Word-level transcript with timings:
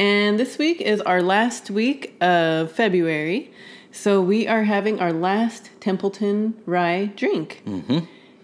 and 0.00 0.40
this 0.40 0.56
week 0.56 0.80
is 0.80 1.02
our 1.02 1.20
last 1.20 1.70
week 1.70 2.16
of 2.22 2.72
February. 2.72 3.52
So 3.92 4.22
we 4.22 4.48
are 4.48 4.62
having 4.62 4.98
our 4.98 5.12
last 5.12 5.68
Templeton 5.78 6.54
rye 6.64 7.12
drink. 7.16 7.62
Mm-hmm. 7.66 7.98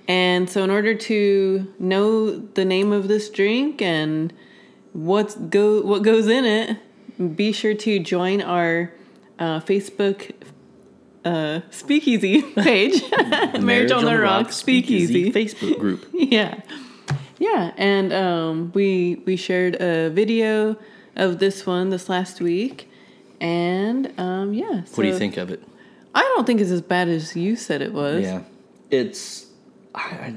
And 0.06 0.51
so, 0.51 0.62
in 0.62 0.70
order 0.70 0.95
to 0.95 1.73
know 1.79 2.37
the 2.37 2.65
name 2.66 2.92
of 2.92 3.09
this 3.09 3.30
drink 3.30 3.80
and 3.80 4.34
what's 4.92 5.34
go 5.34 5.80
what 5.80 6.02
goes 6.02 6.29
in 6.29 6.45
it, 6.45 7.37
be 7.37 7.52
sure 7.52 7.74
to 7.74 7.98
join 8.01 8.43
our 8.43 8.93
uh, 9.38 9.60
Facebook 9.60 10.32
uh, 11.24 11.62
speakeasy 11.70 12.43
page, 12.54 13.02
Marriage, 13.59 13.93
on 13.93 14.04
the 14.04 14.18
Rocks 14.18 14.57
Speakeasy. 14.57 15.32
Facebook 15.32 15.79
group. 15.80 16.07
yeah, 16.12 16.60
yeah, 17.38 17.73
and 17.79 18.12
um, 18.12 18.73
we 18.74 19.23
we 19.24 19.37
shared 19.37 19.80
a 19.80 20.10
video 20.10 20.77
of 21.16 21.38
this 21.38 21.66
one 21.66 21.91
this 21.91 22.09
last 22.09 22.41
week, 22.41 22.91
and 23.41 24.13
um, 24.18 24.54
yeah. 24.54 24.82
What 24.95 25.02
do 25.02 25.09
you 25.09 25.18
think 25.18 25.37
of 25.37 25.51
it? 25.51 25.63
I 26.15 26.21
don't 26.23 26.46
think 26.46 26.60
it's 26.60 26.71
as 26.71 26.82
bad 26.82 27.09
as 27.09 27.37
you 27.37 27.57
said 27.57 27.82
it 27.82 27.93
was. 27.93 28.23
Yeah, 28.23 28.43
it's 28.90 29.46
I, 29.95 30.01
I, 30.01 30.35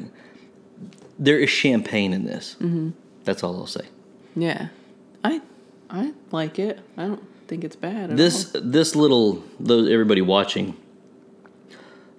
there 1.17 1.39
is 1.39 1.49
champagne 1.49 2.13
in 2.13 2.25
this. 2.25 2.55
Mm-hmm. 2.59 2.91
That's 3.23 3.43
all 3.43 3.55
I'll 3.55 3.67
say. 3.67 3.87
Yeah. 4.35 4.69
I 5.23 5.41
I 5.89 6.13
like 6.31 6.59
it. 6.59 6.79
I 6.97 7.07
don't 7.07 7.23
think 7.47 7.63
it's 7.63 7.75
bad. 7.75 8.15
This 8.15 8.55
this 8.55 8.95
little 8.95 9.43
those 9.59 9.89
everybody 9.89 10.21
watching. 10.21 10.75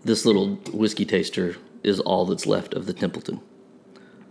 This 0.05 0.25
little 0.25 0.57
whiskey 0.73 1.05
taster 1.05 1.57
is 1.83 2.01
all 2.01 2.25
that's 2.27 2.47
left 2.47 2.75
of 2.75 2.87
the 2.87 2.93
Templeton. 2.93 3.41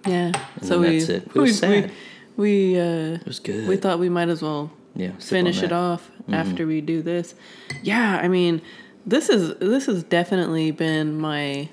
yeah. 0.06 0.32
And 0.56 0.66
so 0.66 0.80
then 0.80 0.92
we 0.92 1.00
that's 1.00 1.10
it. 1.10 1.24
It 1.28 1.36
we, 1.36 1.52
sad. 1.52 1.86
we 1.86 1.92
we 2.40 2.80
uh 2.80 3.20
It 3.22 3.26
was 3.26 3.40
good. 3.40 3.68
we 3.68 3.76
thought 3.78 4.00
we 4.00 4.10
might 4.10 4.30
as 4.30 4.42
well 4.42 4.72
yeah, 4.96 5.12
finish 5.20 5.58
it 5.62 5.70
that. 5.70 5.76
Mm-hmm. 5.76 6.34
off 6.34 6.34
after 6.34 6.66
we 6.66 6.82
do 6.82 7.02
this. 7.02 7.36
Yeah, 7.84 8.20
I 8.24 8.28
mean, 8.28 8.62
this 9.06 9.30
is 9.30 9.56
this 9.60 9.86
has 9.86 10.04
definitely 10.04 10.72
been 10.72 11.20
my 11.20 11.70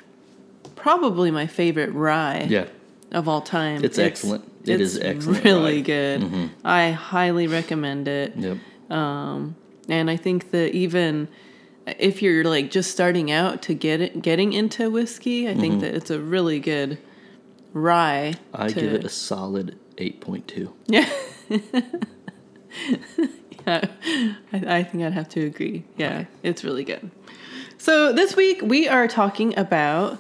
probably 0.75 1.31
my 1.31 1.47
favorite 1.47 1.93
rye 1.93 2.47
Yeah, 2.49 2.67
of 3.13 3.29
all 3.29 3.41
time. 3.41 3.85
It's 3.85 3.99
excellent. 3.99 4.45
It 4.65 4.81
is 4.81 4.99
excellent 4.99 5.45
Really 5.45 5.77
rye. 5.77 5.81
good. 5.81 6.21
Mm-hmm. 6.23 6.47
I 6.65 6.91
highly 6.91 7.47
recommend 7.47 8.09
it. 8.09 8.37
yep. 8.37 8.59
Um, 8.91 9.57
and 9.89 10.11
I 10.11 10.17
think 10.17 10.51
that 10.51 10.75
even 10.75 11.29
if 11.87 12.21
you're 12.23 12.45
like 12.45 12.71
just 12.71 12.91
starting 12.91 13.31
out 13.31 13.63
to 13.63 13.75
get 13.75 14.01
it, 14.01 14.23
getting 14.23 14.53
into 14.53 14.91
whiskey, 14.91 15.49
I 15.49 15.55
think 15.55 15.81
that 15.83 15.95
it's 15.95 16.11
a 16.11 16.19
really 16.21 16.59
good 16.61 16.99
rye. 17.73 18.35
Mm-hmm. 18.53 18.63
I 18.63 18.69
to- 18.69 18.81
give 18.81 18.93
it 18.95 19.05
a 19.05 19.09
solid 19.09 19.79
eight 19.99 20.21
point 20.21 20.49
two. 20.49 20.73
yeah. 20.87 21.09
yeah, 23.67 23.87
I, 24.53 24.79
I 24.79 24.83
think 24.83 25.03
I'd 25.05 25.13
have 25.13 25.29
to 25.31 25.45
agree. 25.47 25.85
Yeah, 25.97 26.25
it's 26.43 26.65
really 26.65 26.85
good. 26.85 27.11
So 27.79 28.13
this 28.13 28.35
week 28.37 28.63
we 28.63 28.89
are 28.89 29.07
talking 29.07 29.57
about 29.59 30.19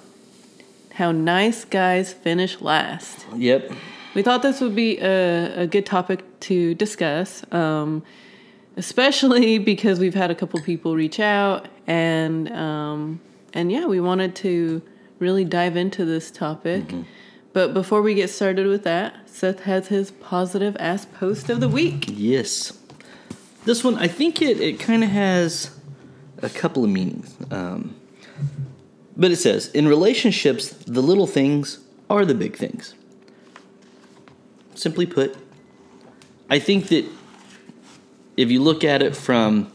how 0.94 1.12
nice 1.12 1.64
guys 1.64 2.12
finish 2.12 2.60
last. 2.60 3.26
Yep. 3.36 3.72
We 4.14 4.22
thought 4.22 4.42
this 4.42 4.60
would 4.60 4.74
be 4.74 4.98
a, 4.98 5.62
a 5.62 5.66
good 5.66 5.84
topic 5.84 6.24
to 6.40 6.74
discuss, 6.74 7.44
um, 7.52 8.02
especially 8.76 9.58
because 9.72 9.98
we've 9.98 10.14
had 10.14 10.30
a 10.30 10.34
couple 10.34 10.60
people 10.62 10.94
reach 10.94 11.20
out 11.20 11.68
and 11.86 12.50
um, 12.52 13.20
and 13.52 13.70
yeah, 13.70 13.86
we 13.86 14.00
wanted 14.00 14.34
to 14.36 14.82
really 15.18 15.44
dive 15.44 15.76
into 15.76 16.04
this 16.04 16.30
topic. 16.30 16.92
But 17.56 17.72
before 17.72 18.02
we 18.02 18.12
get 18.12 18.28
started 18.28 18.66
with 18.66 18.84
that, 18.84 19.30
Seth 19.30 19.60
has 19.60 19.88
his 19.88 20.10
positive 20.10 20.76
ass 20.78 21.06
post 21.06 21.48
of 21.48 21.58
the 21.58 21.70
week. 21.70 22.04
Yes. 22.06 22.78
This 23.64 23.82
one, 23.82 23.94
I 23.94 24.08
think 24.08 24.42
it, 24.42 24.60
it 24.60 24.78
kind 24.78 25.02
of 25.02 25.08
has 25.08 25.70
a 26.42 26.50
couple 26.50 26.84
of 26.84 26.90
meanings. 26.90 27.34
Um, 27.50 27.96
but 29.16 29.30
it 29.30 29.36
says, 29.36 29.68
in 29.68 29.88
relationships, 29.88 30.68
the 30.68 31.00
little 31.00 31.26
things 31.26 31.78
are 32.10 32.26
the 32.26 32.34
big 32.34 32.56
things. 32.56 32.92
Simply 34.74 35.06
put, 35.06 35.34
I 36.50 36.58
think 36.58 36.88
that 36.88 37.06
if 38.36 38.50
you 38.50 38.62
look 38.62 38.84
at 38.84 39.00
it 39.00 39.16
from, 39.16 39.72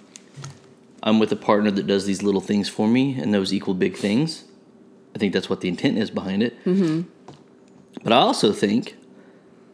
I'm 1.01 1.17
with 1.17 1.31
a 1.31 1.35
partner 1.35 1.71
that 1.71 1.87
does 1.87 2.05
these 2.05 2.21
little 2.21 2.41
things 2.41 2.69
for 2.69 2.87
me 2.87 3.19
and 3.19 3.33
those 3.33 3.51
equal 3.51 3.73
big 3.73 3.97
things, 3.97 4.43
I 5.15 5.17
think 5.17 5.33
that's 5.33 5.49
what 5.49 5.61
the 5.61 5.67
intent 5.67 5.97
is 5.97 6.11
behind 6.11 6.43
it. 6.43 6.63
Mm-hmm. 6.63 7.09
But 8.03 8.13
I 8.13 8.17
also 8.17 8.51
think 8.53 8.95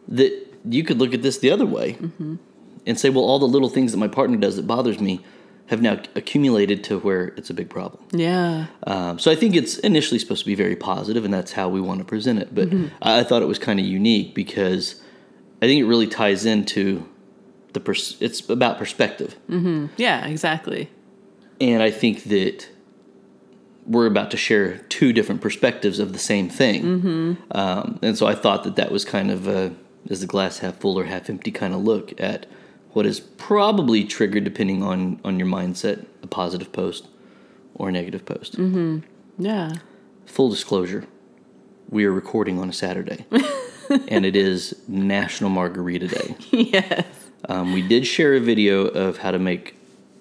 that 0.08 0.32
you 0.68 0.84
could 0.84 0.98
look 0.98 1.14
at 1.14 1.22
this 1.22 1.38
the 1.38 1.50
other 1.50 1.66
way 1.66 1.96
and 2.86 2.98
say, 2.98 3.10
well, 3.10 3.24
all 3.24 3.38
the 3.38 3.46
little 3.48 3.68
things 3.68 3.92
that 3.92 3.98
my 3.98 4.08
partner 4.08 4.36
does 4.36 4.56
that 4.56 4.66
bothers 4.66 5.00
me 5.00 5.20
have 5.66 5.82
now 5.82 6.00
accumulated 6.14 6.82
to 6.84 6.98
where 7.00 7.26
it's 7.36 7.50
a 7.50 7.54
big 7.54 7.68
problem. 7.68 8.02
Yeah. 8.12 8.66
Um, 8.86 9.18
so 9.18 9.30
I 9.30 9.34
think 9.34 9.54
it's 9.54 9.78
initially 9.78 10.18
supposed 10.18 10.40
to 10.40 10.46
be 10.46 10.54
very 10.54 10.76
positive, 10.76 11.24
and 11.26 11.32
that's 11.32 11.52
how 11.52 11.68
we 11.68 11.80
want 11.80 11.98
to 11.98 12.04
present 12.06 12.38
it. 12.38 12.54
But 12.54 12.72
I, 13.02 13.20
I 13.20 13.22
thought 13.22 13.42
it 13.42 13.46
was 13.48 13.58
kind 13.58 13.78
of 13.78 13.84
unique 13.84 14.34
because 14.34 15.00
I 15.60 15.66
think 15.66 15.80
it 15.80 15.84
really 15.86 16.06
ties 16.06 16.46
into 16.46 17.06
the 17.74 17.80
pers- 17.80 18.16
it's 18.20 18.48
about 18.48 18.78
perspective, 18.78 19.36
Yeah, 19.98 20.26
exactly. 20.26 20.90
and 21.60 21.82
I 21.82 21.90
think 21.90 22.24
that 22.24 22.66
we're 23.88 24.06
about 24.06 24.30
to 24.30 24.36
share 24.36 24.78
two 24.90 25.12
different 25.12 25.40
perspectives 25.40 25.98
of 25.98 26.12
the 26.12 26.18
same 26.18 26.48
thing. 26.48 26.82
Mm-hmm. 26.82 27.34
Um, 27.52 27.98
and 28.02 28.16
so 28.16 28.26
I 28.26 28.34
thought 28.34 28.64
that 28.64 28.76
that 28.76 28.92
was 28.92 29.04
kind 29.04 29.30
of 29.30 29.48
a, 29.48 29.74
is 30.06 30.20
the 30.20 30.26
glass 30.26 30.58
half 30.58 30.76
full 30.76 30.98
or 30.98 31.04
half 31.04 31.30
empty 31.30 31.50
kind 31.50 31.74
of 31.74 31.82
look 31.82 32.18
at 32.20 32.46
what 32.92 33.06
is 33.06 33.20
probably 33.20 34.04
triggered 34.04 34.44
depending 34.44 34.82
on 34.82 35.20
on 35.24 35.38
your 35.38 35.48
mindset, 35.48 36.06
a 36.22 36.26
positive 36.26 36.72
post 36.72 37.08
or 37.74 37.88
a 37.88 37.92
negative 37.92 38.24
post. 38.24 38.56
Mm-hmm. 38.56 38.98
Yeah. 39.38 39.76
Full 40.26 40.50
disclosure, 40.50 41.06
we 41.88 42.04
are 42.04 42.12
recording 42.12 42.58
on 42.58 42.68
a 42.68 42.72
Saturday, 42.72 43.24
and 44.08 44.26
it 44.26 44.36
is 44.36 44.74
National 44.86 45.48
Margarita 45.48 46.08
Day. 46.08 46.36
yes. 46.50 47.06
Um, 47.48 47.72
we 47.72 47.86
did 47.86 48.06
share 48.06 48.34
a 48.34 48.40
video 48.40 48.86
of 48.86 49.18
how 49.18 49.30
to 49.30 49.38
make 49.38 49.76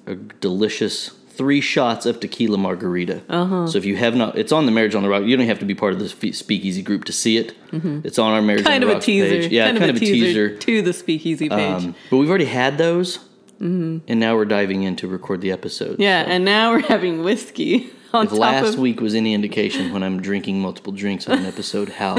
a 0.06 0.16
delicious 0.16 1.10
three 1.38 1.62
shots 1.62 2.06
of 2.06 2.20
tequila 2.20 2.58
margarita. 2.58 3.22
Uh-huh. 3.30 3.68
So 3.68 3.78
if 3.78 3.86
you 3.86 3.96
have 3.98 4.16
not, 4.16 4.38
it's 4.38 4.52
on 4.52 4.66
the 4.66 4.72
Marriage 4.72 4.96
on 4.96 5.04
the 5.04 5.10
Rock. 5.10 5.24
You 5.24 5.38
don't 5.38 5.46
have 5.48 5.60
to 5.60 5.66
be 5.66 5.76
part 5.76 5.94
of 5.94 6.00
the 6.00 6.10
Speakeasy 6.34 6.82
group 6.82 7.06
to 7.06 7.14
see 7.14 7.38
it. 7.38 7.54
It's 7.72 8.18
on 8.20 8.34
our 8.34 8.42
Marriage 8.42 8.64
Mm-hmm. 8.64 8.72
Kind 8.72 8.84
on 8.84 8.90
of 8.90 8.96
the 8.96 9.00
a 9.00 9.02
teaser. 9.06 9.30
page. 9.42 9.52
Yeah, 9.52 9.72
kind, 9.72 9.84
of 9.90 9.96
a 9.96 10.00
teaser. 10.00 10.58
to 10.58 10.82
the 10.82 10.94
speakeasy 10.94 11.50
page. 11.50 11.84
Um, 11.84 11.96
but 12.10 12.18
we've 12.18 12.30
already 12.30 12.46
had 12.46 12.78
those, 12.78 13.20
and 13.60 14.02
now 14.08 14.36
we're 14.36 14.46
diving 14.46 14.84
in 14.84 14.96
to 14.98 15.08
record 15.08 15.42
the 15.42 15.52
episode. 15.52 15.94
Mm-hmm. 15.94 16.02
yeah, 16.02 16.26
So 16.26 16.32
and 16.32 16.46
now 16.46 16.72
we're 16.72 16.82
having 16.88 17.24
whiskey 17.24 17.90
on 18.14 18.26
if 18.26 18.32
last 18.32 18.74
of 18.74 18.80
week 18.80 19.00
was 19.02 19.14
any 19.16 19.34
indication 19.34 19.92
when 19.94 20.02
I'm 20.04 20.22
drinking 20.22 20.60
multiple 20.62 20.94
drinks 20.94 21.28
on 21.28 21.40
an 21.40 21.46
episode, 21.54 21.90
how 21.90 22.18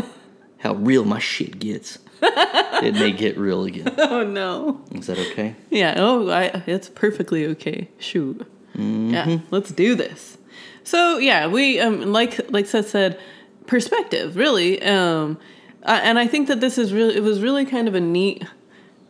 how 0.59 0.75
real 0.75 1.05
my 1.05 1.19
shit 1.21 1.59
gets, 1.61 1.99
it 2.23 2.95
may 2.95 3.13
get 3.13 3.39
real 3.39 3.65
again. 3.65 3.95
Oh 3.99 4.25
no. 4.25 4.81
Is 4.93 5.07
that 5.07 5.19
okay? 5.19 5.55
Yeah. 5.71 5.95
Oh, 5.97 6.29
I, 6.31 6.63
it's 6.67 6.89
perfectly 6.89 7.47
okay. 7.47 7.89
Shoot. 7.99 8.45
Mm-hmm. 8.79 9.11
Yeah. 9.13 9.39
Let's 9.51 9.71
do 9.71 9.95
this. 9.95 10.39
So 10.85 11.19
yeah, 11.19 11.47
we 11.47 11.81
um 11.81 12.13
like 12.13 12.51
like 12.51 12.67
Seth 12.67 12.89
said, 12.89 13.19
perspective 13.67 14.37
really. 14.37 14.81
Um, 14.83 15.39
uh, 15.83 16.01
and 16.03 16.19
I 16.19 16.27
think 16.27 16.49
that 16.49 16.61
this 16.61 16.79
is 16.79 16.93
really 16.93 17.17
it 17.17 17.23
was 17.23 17.41
really 17.41 17.67
kind 17.67 17.89
of 17.89 17.95
a 17.95 18.01
neat 18.01 18.45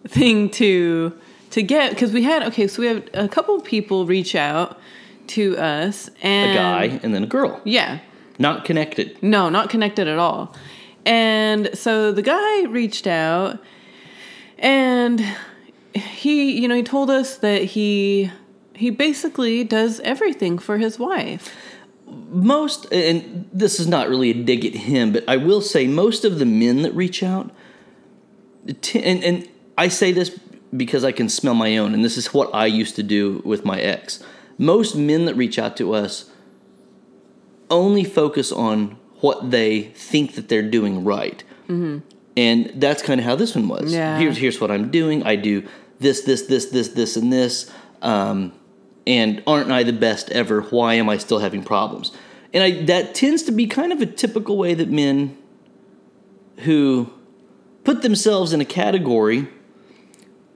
thing 0.06 0.50
to 0.50 1.12
to 1.50 1.62
get 1.62 1.90
because 1.90 2.12
we 2.12 2.22
had 2.22 2.42
okay 2.42 2.66
so 2.66 2.82
we 2.82 2.88
have 2.88 3.08
a 3.14 3.28
couple 3.28 3.60
people 3.60 4.06
reach 4.06 4.34
out 4.34 4.78
to 5.28 5.56
us 5.58 6.10
and 6.22 6.50
A 6.50 6.54
guy 6.54 7.00
and 7.02 7.14
then 7.14 7.22
a 7.24 7.26
girl, 7.26 7.60
yeah 7.64 7.98
not 8.38 8.64
connected. 8.64 9.20
no, 9.22 9.48
not 9.48 9.68
connected 9.68 10.06
at 10.08 10.18
all. 10.18 10.54
And 11.04 11.70
so 11.74 12.12
the 12.12 12.22
guy 12.22 12.62
reached 12.64 13.06
out 13.06 13.58
and 14.58 15.24
he, 15.94 16.60
you 16.60 16.68
know, 16.68 16.76
he 16.76 16.82
told 16.82 17.10
us 17.10 17.38
that 17.38 17.62
he 17.62 18.30
he 18.78 18.90
basically 18.90 19.64
does 19.64 20.00
everything 20.00 20.58
for 20.58 20.78
his 20.78 20.98
wife. 20.98 21.54
most 22.30 22.90
and 22.92 23.48
this 23.52 23.78
is 23.78 23.86
not 23.86 24.08
really 24.08 24.30
a 24.30 24.38
dig 24.50 24.64
at 24.64 24.74
him 24.74 25.12
but 25.12 25.22
i 25.28 25.36
will 25.36 25.60
say 25.60 25.86
most 25.86 26.24
of 26.24 26.38
the 26.38 26.46
men 26.46 26.80
that 26.84 26.92
reach 26.94 27.22
out 27.22 27.50
and, 28.94 29.22
and 29.28 29.48
i 29.76 29.88
say 29.88 30.10
this 30.10 30.30
because 30.76 31.04
I 31.04 31.12
can 31.12 31.28
smell 31.28 31.54
my 31.54 31.76
own, 31.76 31.94
and 31.94 32.04
this 32.04 32.16
is 32.16 32.34
what 32.34 32.54
I 32.54 32.66
used 32.66 32.96
to 32.96 33.02
do 33.02 33.40
with 33.44 33.64
my 33.64 33.80
ex. 33.80 34.22
Most 34.58 34.94
men 34.96 35.24
that 35.24 35.34
reach 35.34 35.58
out 35.58 35.76
to 35.78 35.94
us 35.94 36.30
only 37.70 38.04
focus 38.04 38.50
on 38.52 38.98
what 39.20 39.50
they 39.50 39.82
think 39.82 40.34
that 40.34 40.48
they're 40.48 40.68
doing 40.68 41.04
right. 41.04 41.42
And 42.36 42.72
that's 42.76 43.02
kind 43.02 43.20
of 43.20 43.26
how 43.26 43.34
this 43.34 43.54
one 43.54 43.68
was. 43.68 43.92
Yeah. 43.92 44.18
Here's 44.18 44.36
here's 44.38 44.60
what 44.60 44.70
I'm 44.70 44.90
doing. 44.90 45.22
I 45.24 45.36
do 45.36 45.66
this, 45.98 46.22
this, 46.22 46.42
this, 46.46 46.66
this, 46.66 46.88
this, 46.88 47.16
and 47.16 47.32
this. 47.32 47.70
Um, 48.00 48.52
and 49.08 49.42
aren't 49.46 49.72
I 49.72 49.82
the 49.82 49.92
best 49.92 50.30
ever? 50.30 50.60
Why 50.60 50.94
am 50.94 51.08
I 51.08 51.16
still 51.16 51.38
having 51.38 51.64
problems? 51.64 52.12
And 52.52 52.62
I, 52.62 52.82
that 52.82 53.14
tends 53.14 53.42
to 53.44 53.52
be 53.52 53.66
kind 53.66 53.90
of 53.90 54.00
a 54.02 54.06
typical 54.06 54.58
way 54.58 54.74
that 54.74 54.90
men 54.90 55.36
who 56.58 57.10
put 57.84 58.02
themselves 58.02 58.52
in 58.52 58.60
a 58.60 58.66
category, 58.66 59.48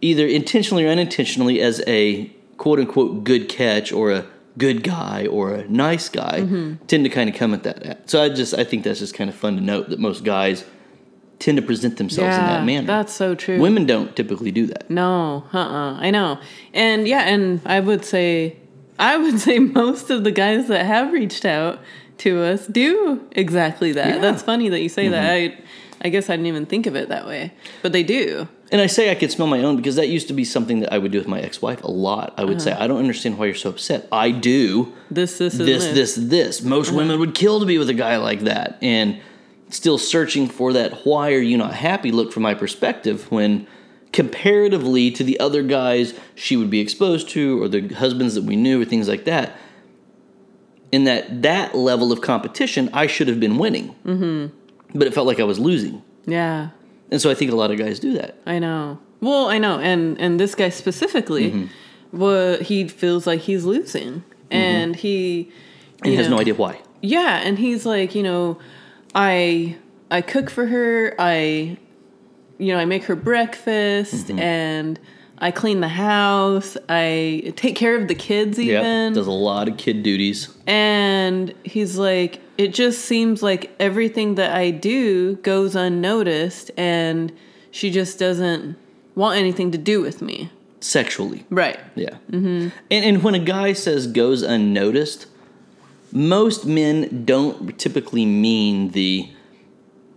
either 0.02 0.26
intentionally 0.26 0.84
or 0.84 0.88
unintentionally, 0.88 1.60
as 1.60 1.82
a 1.86 2.26
quote 2.58 2.78
unquote 2.78 3.24
good 3.24 3.48
catch 3.48 3.90
or 3.90 4.12
a 4.12 4.26
good 4.58 4.82
guy 4.82 5.26
or 5.26 5.54
a 5.54 5.66
nice 5.68 6.10
guy, 6.10 6.40
mm-hmm. 6.40 6.84
tend 6.86 7.04
to 7.04 7.10
kind 7.10 7.30
of 7.30 7.34
come 7.34 7.54
at 7.54 7.62
that. 7.62 8.10
So 8.10 8.22
I 8.22 8.28
just 8.28 8.52
I 8.52 8.64
think 8.64 8.84
that's 8.84 8.98
just 8.98 9.14
kind 9.14 9.30
of 9.30 9.36
fun 9.36 9.56
to 9.56 9.62
note 9.62 9.88
that 9.88 9.98
most 9.98 10.24
guys 10.24 10.64
tend 11.42 11.56
to 11.56 11.62
present 11.62 11.96
themselves 11.98 12.36
in 12.36 12.44
that 12.46 12.64
manner. 12.64 12.86
That's 12.86 13.12
so 13.12 13.34
true. 13.34 13.58
Women 13.60 13.84
don't 13.84 14.14
typically 14.14 14.50
do 14.52 14.66
that. 14.66 14.88
No, 14.88 15.44
uh 15.52 15.58
uh 15.58 15.94
I 16.00 16.10
know. 16.10 16.38
And 16.72 17.06
yeah, 17.08 17.22
and 17.22 17.60
I 17.66 17.80
would 17.80 18.04
say 18.04 18.56
I 18.98 19.16
would 19.16 19.38
say 19.40 19.58
most 19.82 20.10
of 20.10 20.22
the 20.24 20.30
guys 20.30 20.68
that 20.68 20.86
have 20.86 21.12
reached 21.12 21.44
out 21.44 21.80
to 22.18 22.42
us 22.42 22.66
do 22.68 23.20
exactly 23.32 23.92
that. 23.92 24.06
Yeah. 24.06 24.12
Mm-hmm. 24.14 24.22
That's 24.22 24.42
funny 24.42 24.68
that 24.68 24.80
you 24.80 24.88
say 24.88 25.08
that. 25.08 25.24
I 25.30 25.58
I 26.04 26.08
guess 26.08 26.28
I 26.30 26.34
didn't 26.34 26.46
even 26.46 26.66
think 26.66 26.86
of 26.86 26.96
it 26.96 27.08
that 27.10 27.26
way. 27.26 27.52
But 27.82 27.92
they 27.92 28.02
do. 28.02 28.48
And 28.72 28.80
I 28.80 28.86
say 28.86 29.10
I 29.10 29.14
could 29.14 29.30
smell 29.30 29.46
my 29.48 29.62
own 29.62 29.76
because 29.76 29.96
that 29.96 30.08
used 30.08 30.28
to 30.28 30.34
be 30.34 30.44
something 30.44 30.80
that 30.80 30.92
I 30.92 30.98
would 30.98 31.12
do 31.12 31.18
with 31.18 31.28
my 31.28 31.40
ex-wife 31.40 31.82
a 31.84 31.90
lot. 31.90 32.32
I 32.38 32.44
would 32.44 32.60
say, 32.62 32.72
Uh-huh. 32.72 32.82
I 32.84 32.86
don't 32.88 32.98
understand 32.98 33.36
why 33.38 33.44
you're 33.46 33.54
so 33.54 33.68
upset. 33.70 34.08
I 34.10 34.30
do. 34.30 34.92
This 35.10 35.38
this 35.38 35.54
this, 35.54 35.84
this. 35.84 35.94
this, 35.94 36.14
this. 36.16 36.62
Most 36.62 36.88
Uh-huh. 36.88 36.96
women 36.98 37.18
would 37.20 37.34
kill 37.34 37.60
to 37.60 37.66
be 37.66 37.76
with 37.78 37.90
a 37.90 37.94
guy 38.06 38.16
like 38.16 38.40
that. 38.52 38.78
And 38.80 39.20
still 39.72 39.98
searching 39.98 40.46
for 40.48 40.72
that 40.72 41.04
why 41.06 41.32
are 41.32 41.40
you 41.40 41.56
not 41.56 41.74
happy? 41.74 42.12
look 42.12 42.32
from 42.32 42.42
my 42.42 42.54
perspective 42.54 43.30
when 43.32 43.66
comparatively 44.12 45.10
to 45.10 45.24
the 45.24 45.40
other 45.40 45.62
guys 45.62 46.12
she 46.34 46.56
would 46.56 46.68
be 46.70 46.80
exposed 46.80 47.28
to 47.30 47.62
or 47.62 47.68
the 47.68 47.88
husbands 47.94 48.34
that 48.34 48.44
we 48.44 48.54
knew 48.56 48.80
or 48.82 48.84
things 48.84 49.08
like 49.08 49.24
that 49.24 49.56
in 50.92 51.04
that 51.04 51.42
that 51.42 51.74
level 51.74 52.12
of 52.12 52.20
competition 52.20 52.90
i 52.92 53.06
should 53.06 53.26
have 53.28 53.40
been 53.40 53.56
winning. 53.58 53.94
Mm-hmm. 54.04 54.54
but 54.98 55.06
it 55.06 55.14
felt 55.14 55.26
like 55.26 55.40
i 55.40 55.44
was 55.44 55.58
losing. 55.58 56.02
Yeah. 56.26 56.70
and 57.10 57.20
so 57.20 57.30
i 57.30 57.34
think 57.34 57.50
a 57.50 57.56
lot 57.56 57.70
of 57.70 57.78
guys 57.78 57.98
do 57.98 58.12
that. 58.14 58.36
I 58.46 58.58
know. 58.58 58.98
Well, 59.20 59.48
I 59.48 59.58
know, 59.58 59.78
and 59.78 60.20
and 60.20 60.38
this 60.40 60.54
guy 60.54 60.68
specifically, 60.68 61.50
Mm-hmm. 61.52 62.18
what 62.18 62.62
he 62.62 62.88
feels 62.88 63.24
like 63.26 63.40
he's 63.40 63.64
losing, 63.64 64.24
and 64.50 64.96
he 64.96 65.50
and 66.04 66.12
has 66.14 66.26
know, 66.28 66.36
no 66.36 66.40
idea 66.40 66.54
why. 66.54 66.80
Yeah, 67.00 67.40
and 67.44 67.56
he's 67.58 67.86
like, 67.86 68.14
you 68.16 68.22
know, 68.24 68.58
I 69.14 69.76
I 70.10 70.20
cook 70.20 70.50
for 70.50 70.66
her. 70.66 71.14
I 71.18 71.76
you 72.58 72.72
know, 72.72 72.78
I 72.78 72.84
make 72.84 73.04
her 73.04 73.16
breakfast 73.16 74.26
Mm-hmm. 74.28 74.38
and 74.38 75.00
I 75.38 75.50
clean 75.50 75.80
the 75.80 75.88
house. 75.88 76.76
I 76.88 77.52
take 77.56 77.74
care 77.74 77.96
of 77.96 78.06
the 78.08 78.14
kids 78.14 78.58
yeah 78.58 78.80
even. 78.80 79.12
does 79.14 79.26
a 79.26 79.30
lot 79.32 79.68
of 79.68 79.76
kid 79.76 80.02
duties 80.02 80.48
and 80.66 81.52
he's 81.64 81.96
like 81.98 82.40
it 82.58 82.72
just 82.74 83.00
seems 83.06 83.42
like 83.42 83.74
everything 83.80 84.36
that 84.36 84.54
I 84.54 84.70
do 84.70 85.36
goes 85.36 85.74
unnoticed 85.74 86.70
and 86.76 87.32
she 87.72 87.90
just 87.90 88.18
doesn't 88.20 88.76
want 89.16 89.38
anything 89.38 89.72
to 89.72 89.78
do 89.78 90.00
with 90.00 90.22
me. 90.22 90.50
sexually 90.80 91.44
Right. 91.50 91.80
Yeah. 91.96 92.16
Mm-hmm. 92.30 92.68
And, 92.90 93.04
and 93.04 93.22
when 93.24 93.34
a 93.34 93.38
guy 93.40 93.72
says 93.72 94.06
goes 94.06 94.42
unnoticed, 94.42 95.26
most 96.12 96.66
men 96.66 97.24
don't 97.24 97.78
typically 97.78 98.26
mean 98.26 98.90
the, 98.90 99.30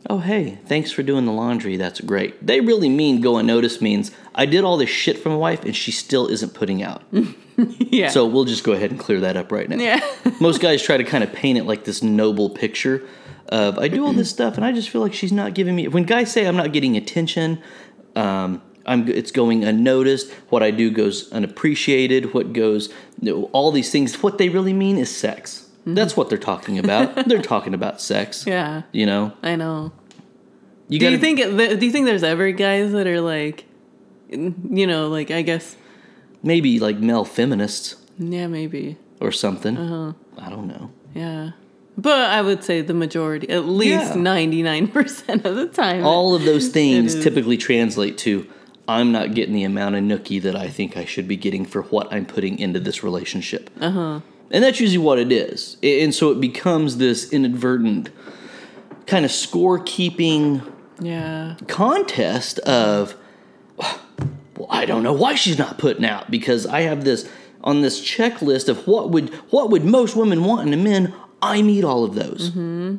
oh, 0.10 0.20
hey, 0.20 0.60
thanks 0.66 0.92
for 0.92 1.04
doing 1.04 1.26
the 1.26 1.32
laundry. 1.32 1.78
That's 1.78 2.02
great. 2.02 2.46
They 2.46 2.60
really 2.62 2.90
mean 2.90 3.22
go 3.22 3.38
unnoticed 3.38 3.82
means 3.82 4.12
I 4.34 4.46
did 4.46 4.64
all 4.64 4.78
this 4.78 4.90
shit 4.90 5.18
for 5.18 5.30
my 5.30 5.36
wife 5.36 5.64
and 5.64 5.76
she 5.76 5.92
still 5.92 6.28
isn't 6.28 6.54
putting 6.54 6.84
out. 6.84 7.04
Yeah. 7.58 8.10
So 8.10 8.26
we'll 8.26 8.44
just 8.44 8.66
go 8.66 8.74
ahead 8.74 8.92
and 8.92 9.00
clear 9.00 9.22
that 9.22 9.38
up 9.38 9.50
right 9.50 9.70
now. 9.70 9.78
yeah. 9.78 10.02
Most 10.42 10.62
guys 10.62 10.82
try 10.84 10.98
to 10.98 11.06
kind 11.06 11.24
of 11.24 11.32
paint 11.32 11.58
it 11.58 11.64
like 11.64 11.86
this 11.86 12.04
noble 12.04 12.50
picture 12.50 13.08
of 13.48 13.78
I 13.78 13.88
do 13.88 14.06
all 14.06 14.12
this 14.12 14.30
stuff 14.30 14.56
and 14.56 14.66
I 14.66 14.74
just 14.74 14.90
feel 14.90 15.00
like 15.02 15.14
she's 15.14 15.32
not 15.32 15.54
giving 15.54 15.74
me. 15.74 15.88
When 15.88 16.04
guys 16.04 16.34
say 16.34 16.48
I'm 16.48 16.58
not 16.58 16.74
getting 16.74 16.98
attention, 16.98 17.62
um, 18.16 18.62
I'm 18.86 19.08
it's 19.08 19.32
going 19.32 19.64
unnoticed. 19.64 20.32
What 20.50 20.64
I 20.64 20.72
do 20.72 20.92
goes 20.92 21.32
unappreciated. 21.32 22.34
What 22.34 22.52
goes 22.52 22.90
all 23.54 23.72
these 23.72 23.90
things. 23.90 24.22
What 24.22 24.38
they 24.38 24.50
really 24.50 24.74
mean 24.74 24.98
is 24.98 25.16
sex. 25.16 25.65
That's 25.86 26.18
what 26.18 26.30
they're 26.30 26.38
talking 26.38 26.80
about. 26.80 27.16
they're 27.28 27.42
talking 27.42 27.74
about 27.74 28.02
sex. 28.02 28.46
yeah. 28.48 28.84
You 28.92 29.06
know. 29.06 29.34
I 29.44 29.56
know. 29.56 29.92
You 30.88 31.00
do 31.00 31.06
gotta, 31.06 31.16
you 31.16 31.20
think 31.20 31.40
it- 31.40 31.80
do 31.80 31.86
you 31.86 31.92
think 31.92 32.06
there's 32.06 32.24
ever 32.24 32.52
guys 32.52 32.92
that 32.92 33.08
are 33.08 33.22
like 33.22 33.66
you 34.30 34.88
know, 34.88 35.08
like 35.10 35.32
I 35.32 35.42
guess 35.42 35.76
maybe 36.44 36.80
like 36.80 36.98
male 36.98 37.26
feminists 37.26 37.96
yeah, 38.18 38.48
maybe. 38.48 38.98
or 39.20 39.32
something? 39.32 39.78
Uh-huh. 39.78 40.14
I 40.38 40.50
don't 40.50 40.68
know. 40.68 40.92
Yeah. 41.14 41.52
But 41.98 42.30
I 42.30 42.42
would 42.42 42.64
say 42.64 42.82
the 42.82 42.94
majority, 42.94 43.50
at 43.50 43.66
least 43.66 44.14
99% 44.14 45.46
of 45.46 45.56
the 45.56 45.68
time. 45.68 46.06
all 46.06 46.36
of 46.36 46.44
those 46.44 46.68
things 46.80 47.22
typically 47.24 47.56
translate 47.58 48.18
to 48.20 48.48
I'm 48.88 49.12
not 49.12 49.34
getting 49.34 49.56
the 49.56 49.64
amount 49.64 49.96
of 49.96 50.04
nookie 50.04 50.42
that 50.42 50.56
I 50.56 50.70
think 50.70 50.98
I 50.98 51.06
should 51.06 51.28
be 51.28 51.38
getting 51.38 51.66
for 51.66 51.84
what 51.84 52.12
I'm 52.14 52.26
putting 52.26 52.60
into 52.60 52.80
this 52.80 53.04
relationship. 53.04 53.70
Uh-huh. 53.80 54.20
And 54.52 54.64
that's 54.64 54.80
usually 54.80 55.04
what 55.04 55.20
it 55.20 55.32
is. 55.32 55.78
And 55.82 56.14
so 56.14 56.32
it 56.32 56.40
becomes 56.40 56.98
this 56.98 57.32
inadvertent 57.32 58.10
kind 59.08 59.26
of 59.26 59.32
scorekeeping 59.32 60.72
yeah. 61.00 61.56
contest 61.68 62.60
of 62.60 63.16
well, 63.78 64.70
I 64.70 64.86
don't 64.86 65.04
know 65.04 65.14
why 65.14 65.36
she's 65.36 65.58
not 65.58 65.78
putting 65.78 66.06
out 66.06 66.32
because 66.32 66.66
I 66.66 66.82
have 66.82 67.04
this 67.04 67.30
on 67.64 67.82
this 67.82 68.00
checklist 68.00 68.70
of 68.70 68.88
what 68.88 69.10
would 69.10 69.34
what 69.50 69.70
would 69.70 69.84
most 69.84 70.16
women 70.16 70.44
want 70.44 70.68
in 70.68 70.74
a 70.74 70.78
man. 70.78 71.14
I 71.42 71.62
meet 71.62 71.84
all 71.84 72.04
of 72.04 72.16
those. 72.16 72.50
Mm-hmm. 72.52 72.98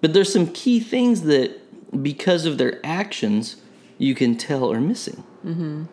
But 0.00 0.12
there's 0.12 0.32
some 0.32 0.48
key 0.48 0.80
things 0.80 1.22
that, 1.22 2.02
because 2.02 2.44
of 2.44 2.58
their 2.58 2.84
actions, 2.84 3.56
you 3.98 4.14
can 4.14 4.36
tell 4.36 4.72
are 4.72 4.80
missing. 4.80 5.24
Mm-hmm. 5.44 5.84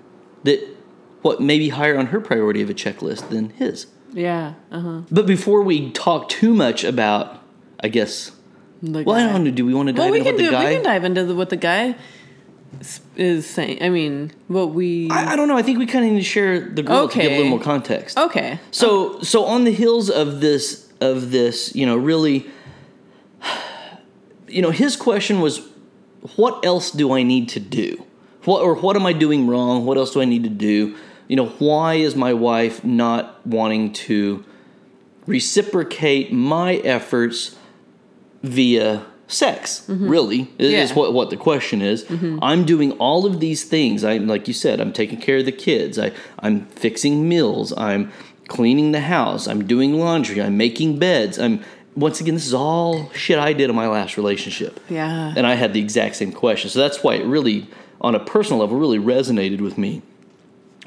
That 0.43 0.77
what 1.21 1.41
may 1.41 1.57
be 1.57 1.69
higher 1.69 1.97
on 1.97 2.07
her 2.07 2.19
priority 2.19 2.61
of 2.61 2.69
a 2.69 2.73
checklist 2.73 3.29
than 3.29 3.49
his. 3.51 3.87
Yeah. 4.13 4.53
Uh-huh. 4.71 5.01
But 5.11 5.25
before 5.25 5.61
we 5.61 5.91
talk 5.91 6.29
too 6.29 6.53
much 6.53 6.83
about, 6.83 7.41
I 7.81 7.87
guess, 7.89 8.31
The 8.81 9.03
well, 9.03 9.15
I 9.15 9.31
don't 9.31 9.43
know. 9.43 9.51
Do 9.51 9.65
we 9.65 9.73
want 9.73 9.87
to 9.87 9.93
dive 9.93 10.05
Well, 10.11 10.13
into 10.13 10.25
what 10.31 10.37
the 10.37 10.43
do. 10.43 10.51
guy? 10.51 10.69
We 10.69 10.75
can 10.75 10.83
dive 10.83 11.03
into 11.03 11.25
the, 11.25 11.35
what 11.35 11.49
the 11.49 11.57
guy 11.57 11.95
is 13.15 13.45
saying. 13.47 13.81
I 13.81 13.89
mean, 13.89 14.31
what 14.47 14.71
we. 14.71 15.09
I, 15.09 15.33
I 15.33 15.35
don't 15.35 15.47
know. 15.47 15.57
I 15.57 15.61
think 15.61 15.79
we 15.79 15.85
kind 15.85 16.05
of 16.05 16.11
need 16.11 16.19
to 16.19 16.23
share 16.25 16.59
the 16.59 16.83
girl 16.83 17.07
to 17.07 17.17
give 17.19 17.31
a 17.31 17.35
little 17.37 17.49
more 17.49 17.59
context. 17.59 18.17
okay. 18.17 18.59
So 18.71 19.21
so 19.21 19.45
on 19.45 19.63
the 19.63 19.71
heels 19.71 20.09
of 20.09 20.41
this 20.41 20.91
of 21.01 21.31
this, 21.31 21.75
you 21.75 21.85
know, 21.85 21.95
really 21.97 22.45
you 24.47 24.61
know, 24.61 24.71
his 24.71 24.95
question 24.95 25.41
was 25.41 25.61
what 26.35 26.63
else 26.65 26.91
do 26.91 27.13
I 27.13 27.23
need 27.23 27.49
to 27.49 27.59
do? 27.59 28.05
What 28.45 28.61
or 28.61 28.75
what 28.75 28.95
am 28.95 29.05
I 29.05 29.13
doing 29.13 29.47
wrong? 29.47 29.85
What 29.85 29.97
else 29.97 30.11
do 30.13 30.21
I 30.21 30.25
need 30.25 30.43
to 30.43 30.49
do? 30.49 30.95
You 31.33 31.37
know, 31.37 31.47
why 31.57 31.95
is 31.95 32.15
my 32.15 32.31
wife 32.31 32.83
not 32.83 33.43
wanting 33.43 33.91
to 33.93 34.45
reciprocate 35.25 36.31
my 36.31 36.75
efforts 36.75 37.55
via 38.43 39.03
sex 39.27 39.83
really 39.87 40.41
is 40.59 40.71
Yeah. 40.71 40.83
Mm-hmm. 40.85 40.99
what, 40.99 41.13
what 41.13 41.29
the 41.31 41.37
question 41.37 41.81
is. 41.81 42.05
I'm 42.39 42.65
doing 42.65 42.91
all 42.99 43.25
of 43.25 43.39
these 43.39 43.63
things. 43.63 44.03
I 44.03 44.17
like 44.17 44.47
you 44.47 44.53
said 44.53 44.79
i'm 44.79 44.93
taking 44.93 45.19
care 45.19 45.37
of 45.37 45.45
the 45.45 45.51
kids. 45.51 45.97
I, 45.97 46.11
i'm 46.37 46.67
fixing 46.67 47.27
meals. 47.27 47.73
I'm 47.77 48.11
cleaning 48.47 48.91
the 48.91 49.01
house. 49.01 49.47
I'm 49.47 49.65
doing 49.65 49.97
laundry. 49.97 50.39
I'm 50.39 50.55
making 50.55 50.99
beds. 50.99 51.39
I'm 51.39 51.63
once 51.95 52.21
again 52.21 52.35
this 52.35 52.45
is 52.45 52.53
all 52.53 53.09
shit 53.13 53.39
i 53.39 53.53
did 53.53 53.71
in 53.71 53.75
my 53.75 53.87
last 53.87 54.17
relationship. 54.17 54.79
Yeah. 54.87 55.33
and 55.35 55.47
i 55.47 55.55
had 55.55 55.73
the 55.73 55.79
exact 55.79 56.15
same 56.15 56.31
question. 56.31 56.69
So 56.69 56.77
that's 56.77 57.01
why 57.03 57.15
it 57.15 57.25
really 57.25 57.65
on 58.01 58.13
a 58.13 58.19
personal 58.19 58.59
level 58.59 58.77
really 58.77 58.99
resonated 58.99 59.61
with 59.61 59.79
me 59.79 60.03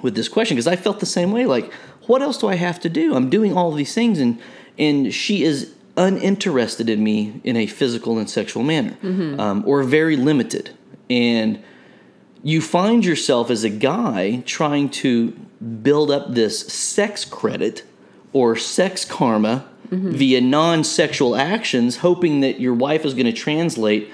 with 0.03 0.15
this 0.15 0.29
question 0.29 0.57
because 0.57 0.67
I 0.67 0.77
felt 0.77 1.01
the 1.01 1.07
same 1.07 1.33
way. 1.33 1.47
Like, 1.47 1.73
what 2.07 2.23
else 2.23 2.39
do 2.39 2.49
I 2.49 2.55
have 2.57 2.81
to 2.81 2.89
do? 2.89 3.15
I'm 3.15 3.31
doing 3.31 3.57
all 3.57 3.73
these 3.73 3.95
things, 3.95 4.21
and 4.21 4.41
and 4.79 5.13
she 5.13 5.43
is 5.43 5.73
uninterested 5.97 6.91
in 6.91 7.03
me 7.03 7.41
in 7.43 7.57
a 7.57 7.67
physical 7.67 8.19
and 8.19 8.29
sexual 8.29 8.63
manner, 8.63 8.97
um, 9.41 9.65
or 9.67 9.83
very 9.83 10.17
limited. 10.17 10.71
And 11.09 11.63
you 12.43 12.61
find 12.61 13.05
yourself 13.05 13.51
as 13.51 13.65
a 13.65 13.71
guy 13.71 14.43
trying 14.47 14.91
to 14.91 15.31
build 15.83 16.11
up 16.11 16.35
this 16.35 16.61
sex 16.61 17.25
credit 17.25 17.83
or 18.33 18.57
sex 18.57 19.05
karma 19.05 19.67
via 19.91 20.41
non-sexual 20.41 21.37
actions, 21.37 21.99
hoping 21.99 22.41
that 22.41 22.61
your 22.61 22.75
wife 22.75 23.05
is 23.05 23.15
going 23.15 23.27
to 23.27 23.33
translate 23.33 24.11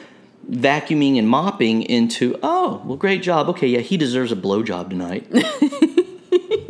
vacuuming 0.50 1.18
and 1.18 1.28
mopping 1.28 1.82
into 1.82 2.36
oh 2.42 2.82
well 2.84 2.96
great 2.96 3.22
job 3.22 3.48
okay 3.48 3.68
yeah 3.68 3.78
he 3.78 3.96
deserves 3.96 4.32
a 4.32 4.36
blowjob 4.36 4.90
tonight 4.90 5.24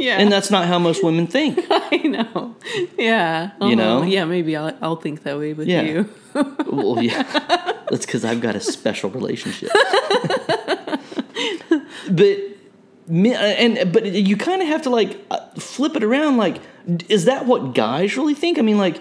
Yeah. 0.03 0.19
and 0.21 0.31
that's 0.33 0.51
not 0.51 0.67
how 0.67 0.79
most 0.79 1.03
women 1.05 1.27
think 1.27 1.59
I 1.71 1.97
know. 2.05 2.55
Yeah. 2.99 3.53
You 3.61 3.77
know? 3.77 3.99
Uh-huh. 3.99 4.07
Yeah, 4.07 4.25
maybe 4.25 4.57
I'll, 4.57 4.77
I'll 4.83 4.97
think 4.97 5.23
that 5.23 5.39
way 5.39 5.53
with 5.55 5.69
Yeah. 5.69 5.83
you. 5.83 6.09
well 6.67 7.03
yeah 7.03 7.23
that's 7.91 8.07
because 8.07 8.25
i've 8.25 8.41
got 8.41 8.57
a 8.57 8.61
special 8.61 9.11
relationship 9.11 9.71
but 12.11 12.37
me- 13.07 13.35
and 13.35 13.93
but 13.93 14.07
you 14.07 14.37
kind 14.37 14.63
of 14.63 14.69
have 14.69 14.81
to 14.83 14.91
like 14.91 15.19
uh, 15.31 15.39
flip 15.59 15.95
it 15.97 16.03
around 16.03 16.39
like 16.39 16.61
is 17.11 17.27
that 17.27 17.45
what 17.47 17.75
guys 17.75 18.17
really 18.17 18.33
think 18.35 18.59
i 18.59 18.63
mean 18.63 18.79
like 18.79 19.01